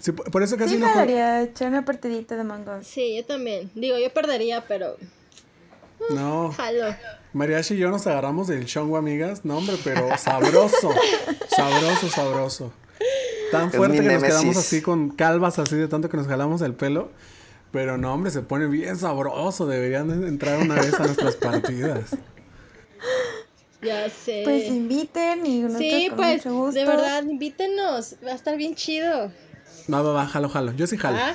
Sí, 0.00 0.12
por 0.12 0.42
eso 0.42 0.56
casi 0.56 0.74
sí, 0.74 0.76
no 0.76 0.86
juego. 0.86 1.00
jalaría 1.00 1.42
echar 1.42 1.68
una 1.68 1.84
partidita 1.84 2.36
de 2.36 2.44
Mango. 2.44 2.78
Sí, 2.82 3.16
yo 3.16 3.24
también. 3.24 3.70
Digo, 3.74 3.98
yo 3.98 4.12
perdería, 4.12 4.64
pero 4.68 4.96
No. 6.10 6.52
jalo. 6.52 6.94
Mariachi 7.32 7.74
y 7.74 7.78
yo 7.78 7.90
nos 7.90 8.06
agarramos 8.06 8.46
del 8.48 8.66
chongo, 8.66 8.96
amigas. 8.96 9.44
No, 9.44 9.58
hombre, 9.58 9.76
pero 9.84 10.16
sabroso. 10.18 10.90
sabroso, 11.48 12.08
sabroso. 12.08 12.72
Tan 13.50 13.70
fuerte 13.72 13.98
que 14.00 14.12
nos 14.12 14.22
quedamos 14.22 14.56
así 14.56 14.80
con 14.82 15.10
calvas, 15.10 15.58
así 15.58 15.76
de 15.76 15.88
tanto 15.88 16.08
que 16.08 16.16
nos 16.16 16.26
jalamos 16.26 16.62
el 16.62 16.74
pelo. 16.74 17.10
Pero 17.72 17.98
no, 17.98 18.14
hombre, 18.14 18.30
se 18.30 18.42
pone 18.42 18.66
bien 18.68 18.96
sabroso. 18.96 19.66
Deberían 19.66 20.20
de 20.20 20.28
entrar 20.28 20.58
una 20.60 20.76
vez 20.76 20.94
a 20.94 21.04
nuestras 21.04 21.36
partidas. 21.36 22.16
Ya 23.82 24.08
sé. 24.08 24.42
Pues 24.44 24.64
inviten 24.68 25.44
y 25.44 25.60
nosotros 25.60 25.88
sí, 25.90 26.08
con 26.08 26.16
pues, 26.16 26.46
mucho 26.46 26.56
gusto. 26.56 26.80
de 26.80 26.86
verdad, 26.86 27.22
invítenos. 27.24 28.16
Va 28.26 28.32
a 28.32 28.34
estar 28.34 28.56
bien 28.56 28.74
chido. 28.74 29.30
Va, 29.92 30.02
va, 30.02 30.12
va, 30.12 30.26
jalo, 30.26 30.48
jalo. 30.48 30.72
Yo 30.72 30.86
sí 30.86 30.96
jalo. 30.96 31.16
¿Va? 31.16 31.34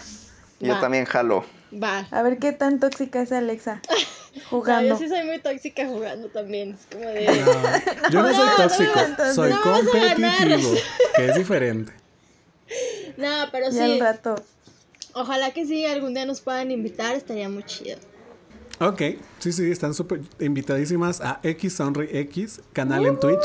Yo 0.59 0.73
Va, 0.73 0.79
también 0.81 1.05
jalo. 1.05 1.45
Va. 1.73 2.05
A 2.11 2.21
ver 2.21 2.37
qué 2.37 2.51
tan 2.51 2.79
tóxica 2.79 3.21
es 3.21 3.31
Alexa 3.31 3.81
No, 4.35 4.41
jugando. 4.49 4.89
yo 4.89 4.97
sí 4.97 5.07
soy 5.09 5.23
muy 5.25 5.39
tóxica 5.39 5.85
jugando 5.87 6.27
también. 6.29 6.71
Es 6.79 6.85
como 6.91 7.07
de. 7.09 7.25
No, 7.25 8.09
yo 8.09 8.21
no 8.21 8.33
soy 8.33 8.45
No, 8.47 8.55
tóxico, 8.57 8.99
no, 9.17 9.33
soy 9.33 9.49
no 9.51 9.59
vas 9.71 9.81
a 9.81 9.97
ganar. 9.97 10.37
competitivo, 10.37 10.73
que 11.15 11.27
es 11.29 11.35
diferente. 11.35 11.93
No, 13.17 13.27
pero 13.51 13.69
Ya 13.69 13.83
al 13.85 13.91
sí. 13.91 13.99
rato. 13.99 14.35
Ojalá 15.13 15.51
que 15.51 15.65
sí 15.65 15.85
algún 15.85 16.13
día 16.13 16.25
nos 16.25 16.39
puedan 16.39 16.71
invitar. 16.71 17.13
Estaría 17.15 17.49
muy 17.49 17.63
chido. 17.63 17.97
Ok, 18.79 19.01
sí, 19.39 19.51
sí, 19.51 19.69
están 19.69 19.93
súper 19.93 20.21
invitadísimas 20.39 21.19
a 21.19 21.41
X 21.43 21.75
Sonri 21.75 22.07
X, 22.11 22.61
canal 22.71 23.05
en 23.05 23.19
Twitch. 23.19 23.43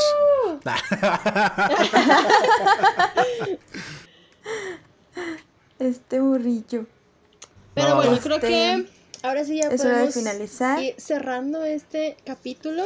Este 5.79 6.19
burrillo. 6.19 6.85
Pero 7.75 7.89
No, 7.89 7.95
bueno, 7.97 8.13
este, 8.13 8.23
creo 8.23 8.39
que 8.39 8.85
ahora 9.21 9.43
sí 9.43 9.57
ya 9.57 9.67
es 9.69 9.81
hora 9.81 9.89
de 9.89 9.95
podemos 9.95 10.13
finalizar. 10.15 10.81
ir 10.81 10.95
cerrando 10.97 11.63
este 11.63 12.17
capítulo. 12.25 12.83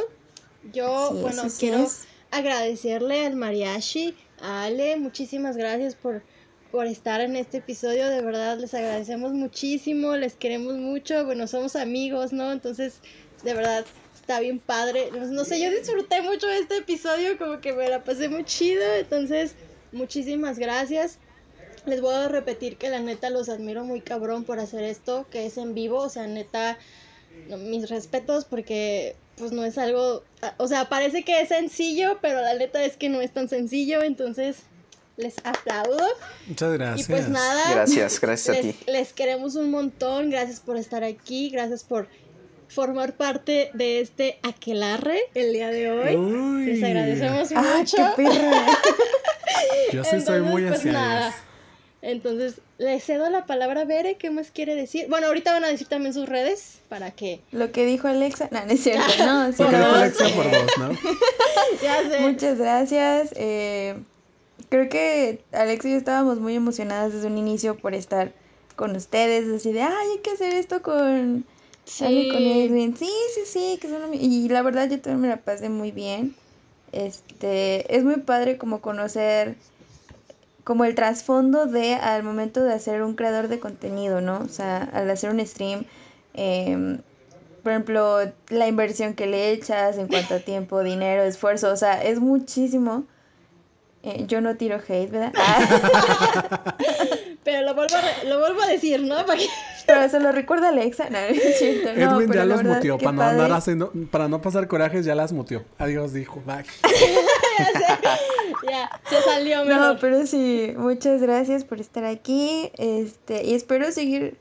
Yo, 0.72 1.08
Sí, 1.12 1.20
bueno, 1.22 1.48
sí 1.48 1.56
quiero 1.58 1.84
es. 1.84 2.02
agradecerle 2.30 3.24
al 3.26 3.36
mariachi, 3.36 4.14
a 4.40 4.64
Ale, 4.64 4.96
muchísimas 4.98 5.56
gracias 5.56 5.94
por, 5.94 6.22
por 6.70 6.86
estar 6.86 7.20
en 7.22 7.36
este 7.36 7.58
episodio. 7.58 8.08
De 8.08 8.20
verdad, 8.20 8.58
les 8.58 8.74
agradecemos 8.74 9.32
muchísimo, 9.32 10.14
les 10.16 10.34
queremos 10.34 10.74
mucho. 10.76 11.24
Bueno, 11.24 11.46
somos 11.46 11.74
amigos, 11.76 12.32
¿no? 12.34 12.52
Entonces, 12.52 13.00
de 13.42 13.54
verdad, 13.54 13.86
está 14.20 14.38
bien 14.40 14.58
padre. 14.58 15.08
No, 15.12 15.24
no 15.26 15.44
sé, 15.44 15.58
yo 15.60 15.70
disfruté 15.70 16.20
mucho 16.20 16.48
este 16.50 16.76
episodio, 16.76 17.38
como 17.38 17.60
que 17.60 17.72
me 17.72 17.88
la 17.88 18.04
pasé 18.04 18.28
muy 18.28 18.44
chido. 18.44 18.82
Entonces, 18.98 19.54
muchísimas 19.92 20.58
gracias. 20.58 21.18
Les 21.86 22.00
voy 22.00 22.14
a 22.14 22.28
repetir 22.28 22.76
que 22.76 22.90
la 22.90 23.00
neta 23.00 23.30
los 23.30 23.48
admiro 23.48 23.84
muy 23.84 24.00
cabrón 24.00 24.44
por 24.44 24.60
hacer 24.60 24.84
esto, 24.84 25.26
que 25.30 25.46
es 25.46 25.56
en 25.56 25.74
vivo, 25.74 25.98
o 25.98 26.08
sea, 26.08 26.26
neta, 26.26 26.78
no, 27.48 27.56
mis 27.56 27.88
respetos 27.90 28.44
porque 28.44 29.16
pues 29.36 29.50
no 29.52 29.64
es 29.64 29.78
algo, 29.78 30.22
o 30.58 30.68
sea, 30.68 30.88
parece 30.88 31.24
que 31.24 31.40
es 31.40 31.48
sencillo, 31.48 32.18
pero 32.20 32.40
la 32.40 32.54
neta 32.54 32.84
es 32.84 32.96
que 32.96 33.08
no 33.08 33.20
es 33.20 33.32
tan 33.32 33.48
sencillo, 33.48 34.02
entonces 34.02 34.58
les 35.16 35.34
aplaudo. 35.44 36.06
Muchas 36.46 36.72
gracias. 36.72 37.08
Y 37.08 37.12
pues 37.12 37.28
nada, 37.28 37.70
Gracias, 37.72 38.20
gracias 38.20 38.56
a 38.56 38.60
ti. 38.60 38.76
les 38.86 39.12
queremos 39.12 39.56
un 39.56 39.70
montón, 39.70 40.30
gracias 40.30 40.60
por 40.60 40.76
estar 40.76 41.02
aquí, 41.02 41.50
gracias 41.50 41.82
por 41.82 42.08
formar 42.68 43.16
parte 43.16 43.70
de 43.74 44.00
este 44.00 44.38
aquelarre 44.42 45.20
el 45.34 45.52
día 45.52 45.68
de 45.68 45.90
hoy. 45.90 46.16
Uy. 46.16 46.66
Les 46.66 46.82
agradecemos 46.82 47.50
¡Ah, 47.54 47.76
mucho. 47.78 47.96
qué 47.96 48.22
perra! 48.22 48.66
Yo 49.92 50.04
sí 50.04 50.20
soy 50.20 50.40
muy 50.40 50.62
pues 50.62 50.78
hacia 50.78 50.92
nada. 50.92 51.34
Entonces, 52.02 52.56
le 52.78 52.98
cedo 52.98 53.30
la 53.30 53.46
palabra 53.46 53.82
a 53.82 53.84
Bere, 53.84 54.16
¿qué 54.16 54.30
más 54.30 54.50
quiere 54.50 54.74
decir? 54.74 55.06
Bueno, 55.08 55.28
ahorita 55.28 55.52
van 55.52 55.64
a 55.64 55.68
decir 55.68 55.86
también 55.86 56.12
sus 56.12 56.28
redes 56.28 56.80
para 56.88 57.12
que... 57.12 57.40
Lo 57.52 57.70
que 57.70 57.86
dijo 57.86 58.08
Alexa. 58.08 58.48
No, 58.50 58.64
no 58.66 58.72
es 58.72 58.82
cierto. 58.82 59.02
No, 59.24 59.46
sí, 59.52 59.54
Porque 59.58 59.72
la 59.78 59.86
dijo 59.86 59.96
Alexia 59.96 60.26
por 60.34 60.50
dos, 60.50 60.78
¿no? 60.78 60.90
Ya 61.82 62.02
sé. 62.10 62.20
Muchas 62.20 62.58
gracias. 62.58 63.30
eh, 63.36 63.94
creo 64.68 64.88
que 64.88 65.40
Alex 65.52 65.84
y 65.84 65.90
yo 65.92 65.96
estábamos 65.96 66.40
muy 66.40 66.56
emocionadas 66.56 67.12
desde 67.12 67.28
un 67.28 67.38
inicio 67.38 67.76
por 67.76 67.94
estar 67.94 68.32
con 68.74 68.96
ustedes. 68.96 69.48
Así 69.48 69.72
de, 69.72 69.82
ay, 69.82 70.08
hay 70.12 70.18
que 70.18 70.30
hacer 70.32 70.54
esto 70.54 70.82
con, 70.82 71.44
Ale 72.00 72.20
y 72.20 72.28
con 72.30 72.38
Sí. 72.38 72.62
Edwin. 72.62 72.96
Sí, 72.96 73.10
sí, 73.34 73.40
sí. 73.46 73.78
Que 73.80 73.88
son 73.88 74.02
ami-". 74.02 74.18
y 74.20 74.48
la 74.48 74.62
verdad 74.62 74.90
yo 74.90 75.00
también 75.00 75.20
me 75.20 75.28
la 75.28 75.36
pasé 75.36 75.68
muy 75.68 75.92
bien. 75.92 76.34
Este, 76.90 77.94
es 77.96 78.02
muy 78.02 78.16
padre 78.16 78.58
como 78.58 78.80
conocer 78.80 79.54
como 80.64 80.84
el 80.84 80.94
trasfondo 80.94 81.66
de 81.66 81.94
al 81.94 82.22
momento 82.22 82.62
de 82.62 82.72
hacer 82.74 83.02
un 83.02 83.14
creador 83.14 83.48
de 83.48 83.58
contenido, 83.58 84.20
¿no? 84.20 84.38
O 84.40 84.48
sea, 84.48 84.88
al 84.92 85.10
hacer 85.10 85.30
un 85.30 85.44
stream, 85.46 85.84
em, 86.34 86.98
por 87.62 87.72
ejemplo, 87.72 88.18
la 88.48 88.66
inversión 88.68 89.14
que 89.14 89.26
le 89.26 89.50
echas 89.52 89.96
en 89.98 90.08
cuanto 90.08 90.34
a 90.34 90.38
tiempo, 90.40 90.82
dinero, 90.82 91.22
esfuerzo, 91.22 91.70
o 91.72 91.76
sea, 91.76 92.02
es 92.02 92.20
muchísimo. 92.20 93.04
Eh, 94.04 94.24
yo 94.26 94.40
no 94.40 94.56
tiro 94.56 94.76
hate, 94.88 95.10
¿verdad? 95.12 95.32
Ah, 95.36 96.76
Pero 97.44 97.62
lo 97.66 97.74
vuelvo, 97.74 97.96
a 97.96 98.00
re- 98.00 98.28
lo 98.28 98.38
vuelvo 98.40 98.62
a 98.62 98.66
decir, 98.66 99.00
¿no? 99.02 99.14
Para 99.26 99.38
que- 99.38 99.48
pero 99.84 100.08
se 100.08 100.20
lo 100.20 100.30
recuerda 100.30 100.68
Alexa, 100.68 101.10
no, 101.10 101.18
es 101.28 101.58
cierto. 101.58 101.92
No, 101.94 102.14
Edwin 102.16 102.28
pero 102.28 102.40
ya 102.40 102.44
la 102.44 102.54
los 102.54 102.56
verdad, 102.62 102.76
muteó. 102.76 102.98
qué 102.98 103.04
Para 103.04 103.16
no 103.16 103.22
andar 103.22 103.38
padre. 103.48 103.54
haciendo, 103.58 103.92
para 104.12 104.28
no 104.28 104.40
pasar 104.40 104.68
corajes, 104.68 105.04
ya 105.04 105.14
las 105.16 105.32
muteó. 105.32 105.64
Adiós, 105.78 106.12
dijo. 106.12 106.40
Bye. 106.46 106.64
Ya, 108.70 109.00
se 109.08 109.22
salió 109.24 109.64
No, 109.64 109.98
pero 109.98 110.26
sí, 110.26 110.72
muchas 110.76 111.20
gracias 111.22 111.64
por 111.64 111.80
estar 111.80 112.04
aquí. 112.04 112.70
Este, 112.78 113.44
y 113.44 113.54
espero 113.54 113.90
seguir, 113.92 114.36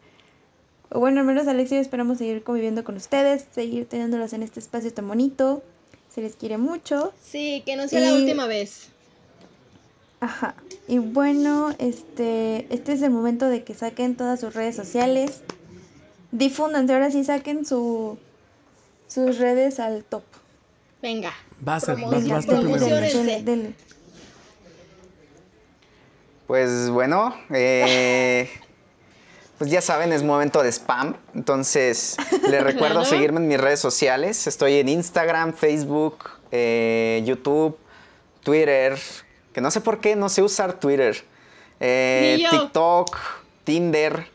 bueno, 0.90 1.22
al 1.22 1.26
menos 1.26 1.48
Alex 1.48 1.72
y 1.72 1.76
yo 1.76 1.82
esperamos 1.82 2.18
seguir 2.18 2.44
conviviendo 2.44 2.84
con 2.84 2.96
ustedes, 2.96 3.46
seguir 3.54 3.88
teniéndolos 3.88 4.34
en 4.34 4.44
este 4.44 4.60
espacio 4.60 4.94
tan 4.94 5.08
bonito. 5.08 5.64
Se 6.14 6.22
les 6.22 6.36
quiere 6.36 6.58
mucho. 6.58 7.14
Sí, 7.24 7.64
que 7.66 7.76
no 7.76 7.88
sea 7.88 8.02
la 8.02 8.14
última 8.14 8.46
vez. 8.46 8.90
Ajá. 10.20 10.56
Y 10.88 11.00
bueno, 11.00 11.74
este, 11.80 12.68
este 12.70 12.94
es 12.94 13.02
el 13.02 13.12
momento 13.12 13.48
de 13.48 13.64
que 13.64 13.74
saquen 13.74 14.16
todas 14.16 14.40
sus 14.40 14.54
redes 14.54 14.76
sociales. 14.76 15.42
Difúndanse, 16.32 16.94
ahora 16.94 17.12
sí 17.12 17.24
saquen 17.24 17.66
su, 17.66 18.18
sus 19.08 19.38
redes 19.38 19.80
al 19.80 20.04
top. 20.04 20.24
Venga. 21.02 21.34
Vas, 21.60 21.88
Ed, 21.90 21.98
vas, 22.00 22.28
vas 22.28 22.46
tú 22.46 22.62
primero. 22.62 22.86
Dele, 22.86 23.42
dele. 23.44 23.74
Pues 26.48 26.90
bueno, 26.90 27.34
eh, 27.50 28.50
pues 29.58 29.72
ya 29.72 29.82
saben, 29.82 30.12
es 30.12 30.22
momento 30.24 30.62
de 30.64 30.70
spam. 30.72 31.16
Entonces, 31.34 32.18
les 32.50 32.64
recuerdo 32.64 33.00
Claro. 33.02 33.06
seguirme 33.06 33.40
en 33.40 33.48
mis 33.48 33.60
redes 33.60 33.80
sociales. 33.80 34.48
Estoy 34.48 34.76
en 34.80 34.90
Instagram, 34.90 35.54
Facebook, 35.54 36.30
eh, 36.52 37.22
YouTube, 37.26 37.78
Twitter. 38.44 39.00
Que 39.54 39.62
no 39.62 39.72
sé 39.72 39.82
por 39.82 40.00
qué, 40.02 40.16
no 40.16 40.30
sé 40.30 40.42
usar 40.42 40.80
Twitter. 40.80 41.24
eh. 41.80 42.46
TikTok, 42.52 43.18
Tinder. 43.64 44.28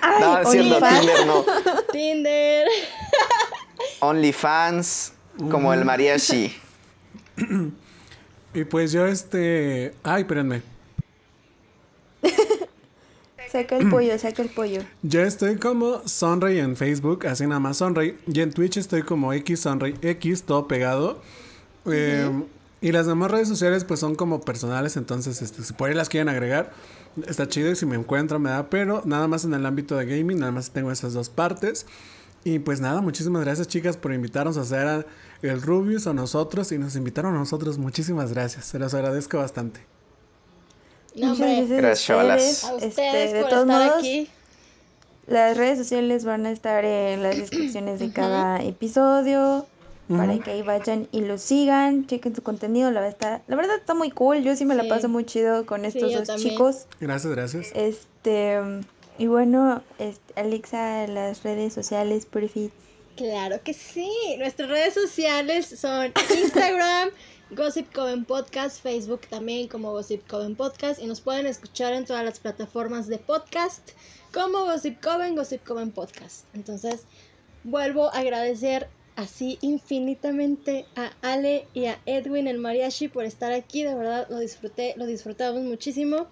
Ay, 0.00 0.20
no, 0.20 0.38
es 0.40 0.50
cierto, 0.50 0.76
OnlyFans. 0.76 1.00
Tinder 1.00 1.26
no. 1.26 1.44
Tinder. 1.92 2.66
OnlyFans, 4.00 5.12
como 5.50 5.72
el 5.72 5.84
mariachi. 5.84 6.54
Y 8.54 8.64
pues 8.64 8.92
yo 8.92 9.06
este... 9.06 9.94
Ay, 10.02 10.22
espérenme. 10.22 10.62
Saca 13.52 13.76
el 13.76 13.88
pollo, 13.88 14.18
saca 14.18 14.42
el 14.42 14.48
pollo. 14.48 14.82
Yo 15.02 15.20
estoy 15.22 15.56
como 15.56 16.06
Sonrey 16.06 16.58
en 16.58 16.76
Facebook, 16.76 17.26
así 17.26 17.46
nada 17.46 17.60
más 17.60 17.76
Sonrey. 17.76 18.18
Y 18.26 18.40
en 18.40 18.52
Twitch 18.52 18.78
estoy 18.78 19.02
como 19.02 19.32
X 19.32 19.60
Sonrey 19.60 19.94
X, 20.02 20.42
todo 20.42 20.66
pegado. 20.66 21.20
Eh, 21.86 22.28
y 22.80 22.92
las 22.92 23.06
demás 23.06 23.30
redes 23.30 23.48
sociales 23.48 23.84
pues 23.84 24.00
son 24.00 24.14
como 24.14 24.40
personales, 24.40 24.96
entonces 24.96 25.40
este, 25.42 25.62
si 25.62 25.72
por 25.72 25.88
ahí 25.88 25.94
las 25.94 26.08
quieren 26.08 26.28
agregar, 26.28 26.72
está 27.26 27.48
chido 27.48 27.70
y 27.70 27.76
si 27.76 27.86
me 27.86 27.96
encuentran 27.96 28.42
me 28.42 28.50
da, 28.50 28.68
pero 28.68 29.02
nada 29.04 29.28
más 29.28 29.44
en 29.44 29.54
el 29.54 29.64
ámbito 29.64 29.96
de 29.96 30.06
gaming, 30.06 30.38
nada 30.38 30.52
más 30.52 30.70
tengo 30.70 30.90
esas 30.90 31.14
dos 31.14 31.28
partes. 31.30 31.86
Y 32.46 32.60
pues 32.60 32.80
nada, 32.80 33.00
muchísimas 33.00 33.42
gracias 33.44 33.66
chicas 33.66 33.96
por 33.96 34.12
invitarnos 34.12 34.56
a 34.56 34.60
hacer 34.60 35.04
el 35.42 35.62
Rubius 35.62 36.06
a 36.06 36.12
nosotros 36.14 36.70
y 36.70 36.78
nos 36.78 36.94
invitaron 36.94 37.34
a 37.34 37.38
nosotros. 37.38 37.76
Muchísimas 37.76 38.32
gracias, 38.32 38.66
se 38.66 38.78
los 38.78 38.94
agradezco 38.94 39.38
bastante. 39.38 39.80
No, 41.16 41.30
Muchas 41.30 41.40
gracias 41.48 41.68
Gracias, 41.70 42.04
a 42.04 42.06
chavalas. 42.06 42.62
ustedes. 42.62 42.82
A 42.82 42.86
Este, 42.86 43.34
de 43.34 43.40
por 43.40 43.50
todos 43.50 43.62
estar 43.68 43.86
modos, 43.88 43.98
aquí. 43.98 44.28
las 45.26 45.56
redes 45.56 45.76
sociales 45.78 46.24
van 46.24 46.46
a 46.46 46.52
estar 46.52 46.84
en 46.84 47.24
las 47.24 47.36
descripciones 47.36 47.98
de 47.98 48.12
cada 48.12 48.62
episodio. 48.62 49.66
Para 50.08 50.38
que 50.38 50.52
ahí 50.52 50.62
vayan 50.62 51.08
y 51.10 51.22
lo 51.22 51.36
sigan, 51.36 52.06
chequen 52.06 52.32
su 52.36 52.40
contenido, 52.44 52.92
la 52.92 53.00
verdad, 53.00 53.12
está, 53.18 53.42
la 53.48 53.56
verdad 53.56 53.74
está 53.74 53.92
muy 53.92 54.12
cool, 54.12 54.40
yo 54.44 54.54
sí 54.54 54.64
me 54.64 54.76
Sí. 54.76 54.82
la 54.82 54.88
paso 54.88 55.08
muy 55.08 55.24
chido 55.24 55.66
con 55.66 55.84
estos 55.84 56.12
dos 56.12 56.28
también. 56.28 56.50
chicos. 56.50 56.86
Gracias, 57.00 57.32
gracias. 57.34 57.72
Este, 57.74 58.60
y 59.18 59.26
bueno, 59.26 59.82
Alexa, 60.34 61.06
las 61.06 61.42
redes 61.42 61.72
sociales, 61.72 62.26
perfit. 62.26 62.72
Claro 63.16 63.62
que 63.62 63.72
sí. 63.72 64.10
Nuestras 64.38 64.68
redes 64.68 64.94
sociales 64.94 65.66
son 65.66 66.12
Instagram, 66.42 67.10
Gossip 67.50 67.90
Coven 67.94 68.24
Podcast, 68.26 68.82
Facebook 68.82 69.22
también 69.28 69.68
como 69.68 69.92
Gossip 69.92 70.26
Coven 70.28 70.54
Podcast 70.54 71.00
y 71.00 71.06
nos 71.06 71.22
pueden 71.22 71.46
escuchar 71.46 71.94
en 71.94 72.04
todas 72.04 72.24
las 72.24 72.40
plataformas 72.40 73.06
de 73.06 73.18
podcast 73.18 73.92
como 74.34 74.64
Gossip 74.64 75.00
Coven, 75.02 75.34
Gossip 75.34 75.64
Coven 75.64 75.92
Podcast. 75.92 76.44
Entonces, 76.54 77.04
vuelvo 77.64 78.08
a 78.08 78.18
agradecer 78.18 78.88
así 79.16 79.58
infinitamente 79.62 80.84
a 80.94 81.12
Ale 81.22 81.66
y 81.72 81.86
a 81.86 81.98
Edwin 82.04 82.48
el 82.48 82.58
Mariachi 82.58 83.08
por 83.08 83.24
estar 83.24 83.50
aquí, 83.52 83.82
de 83.82 83.94
verdad 83.94 84.26
lo 84.28 84.38
disfruté, 84.40 84.92
lo 84.98 85.06
disfrutamos 85.06 85.62
muchísimo. 85.62 86.26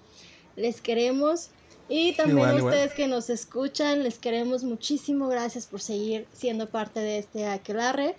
Les 0.57 0.83
queremos 0.83 1.51
y 1.89 2.13
también 2.15 2.39
Igual, 2.39 2.55
a 2.55 2.59
igual. 2.59 2.75
ustedes 2.75 2.93
que 2.95 3.07
nos 3.07 3.31
escuchan, 3.31 4.03
les 4.03 4.19
queremos 4.19 4.65
muchísimo. 4.65 5.29
Gracias 5.29 5.67
por 5.67 5.81
seguir 5.81 6.27
siendo 6.33 6.69
parte 6.69 7.01
de 7.01 7.19
este 7.19 7.47
aquelarre. 7.47 8.17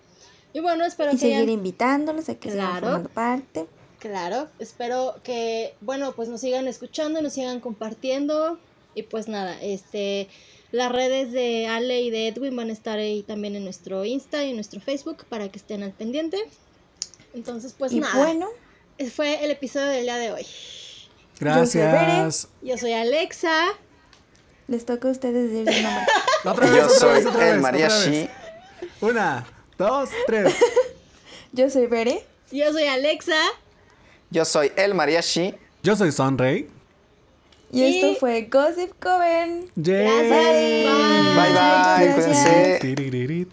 Y 0.53 0.59
bueno, 0.59 0.85
espero 0.85 1.09
Y 1.11 1.15
que 1.15 1.19
seguir 1.21 1.35
hayan- 1.37 1.49
invitándolos 1.49 2.29
a 2.29 2.35
que 2.35 2.51
sigan 2.51 2.67
Claro. 2.69 2.85
formando 2.87 3.09
parte. 3.09 3.65
Claro, 3.99 4.47
espero 4.59 5.15
que, 5.23 5.73
bueno, 5.81 6.13
pues 6.15 6.29
nos 6.29 6.41
sigan 6.41 6.67
escuchando, 6.67 7.21
nos 7.21 7.33
sigan 7.33 7.59
compartiendo. 7.59 8.59
Y 8.93 9.03
pues 9.03 9.27
nada, 9.27 9.59
este, 9.61 10.29
las 10.71 10.91
redes 10.91 11.31
de 11.33 11.67
Ale 11.67 12.01
y 12.01 12.11
de 12.11 12.27
Edwin 12.29 12.55
van 12.55 12.69
a 12.69 12.73
estar 12.73 12.99
ahí 12.99 13.23
también 13.23 13.55
en 13.55 13.63
nuestro 13.65 14.05
Insta 14.05 14.45
y 14.45 14.51
en 14.51 14.55
nuestro 14.55 14.79
Facebook 14.79 15.25
para 15.27 15.49
que 15.49 15.57
estén 15.57 15.83
al 15.83 15.91
pendiente. 15.91 16.37
Entonces, 17.33 17.73
pues 17.77 17.91
y 17.91 17.99
nada, 17.99 18.15
bueno, 18.17 18.47
fue 19.13 19.43
el 19.43 19.51
episodio 19.51 19.87
del 19.87 20.03
día 20.03 20.15
de 20.17 20.31
hoy. 20.31 20.45
Gracias. 21.39 22.47
Yo 22.61 22.77
soy 22.77 22.93
Alexa. 22.93 23.67
les 24.67 24.85
toca 24.85 25.09
a 25.09 25.11
ustedes 25.11 25.51
decir 25.51 25.73
su 25.73 25.81
nombre. 25.83 26.05
Otra 26.45 26.67
Yo 26.67 26.85
otra 26.85 26.89
soy 26.99 27.13
vez, 27.15 27.25
otra 27.25 27.49
el 27.49 27.59
mariachi. 27.61 28.29
Una, 29.01 29.45
dos, 29.77 30.09
tres. 30.27 30.55
Yo 31.53 31.69
soy 31.69 31.87
Bere. 31.87 32.23
Yo 32.51 32.71
soy 32.71 32.83
Alexa. 32.85 33.35
Yo 34.29 34.45
soy 34.45 34.71
el 34.75 34.93
mariachi. 34.93 35.55
Yo 35.83 35.95
soy 35.95 36.11
Sonrey. 36.11 36.69
Y, 37.71 37.81
Y- 37.83 37.99
esto 37.99 38.19
fue 38.19 38.43
Gossip 38.43 38.91
Coven. 39.01 39.71
Yay. 39.75 40.05
Gracias. 40.05 41.35
Bye 41.35 42.05
bye, 42.05 42.13
cuídense. 42.13 42.77
Tiririri. 42.81 43.47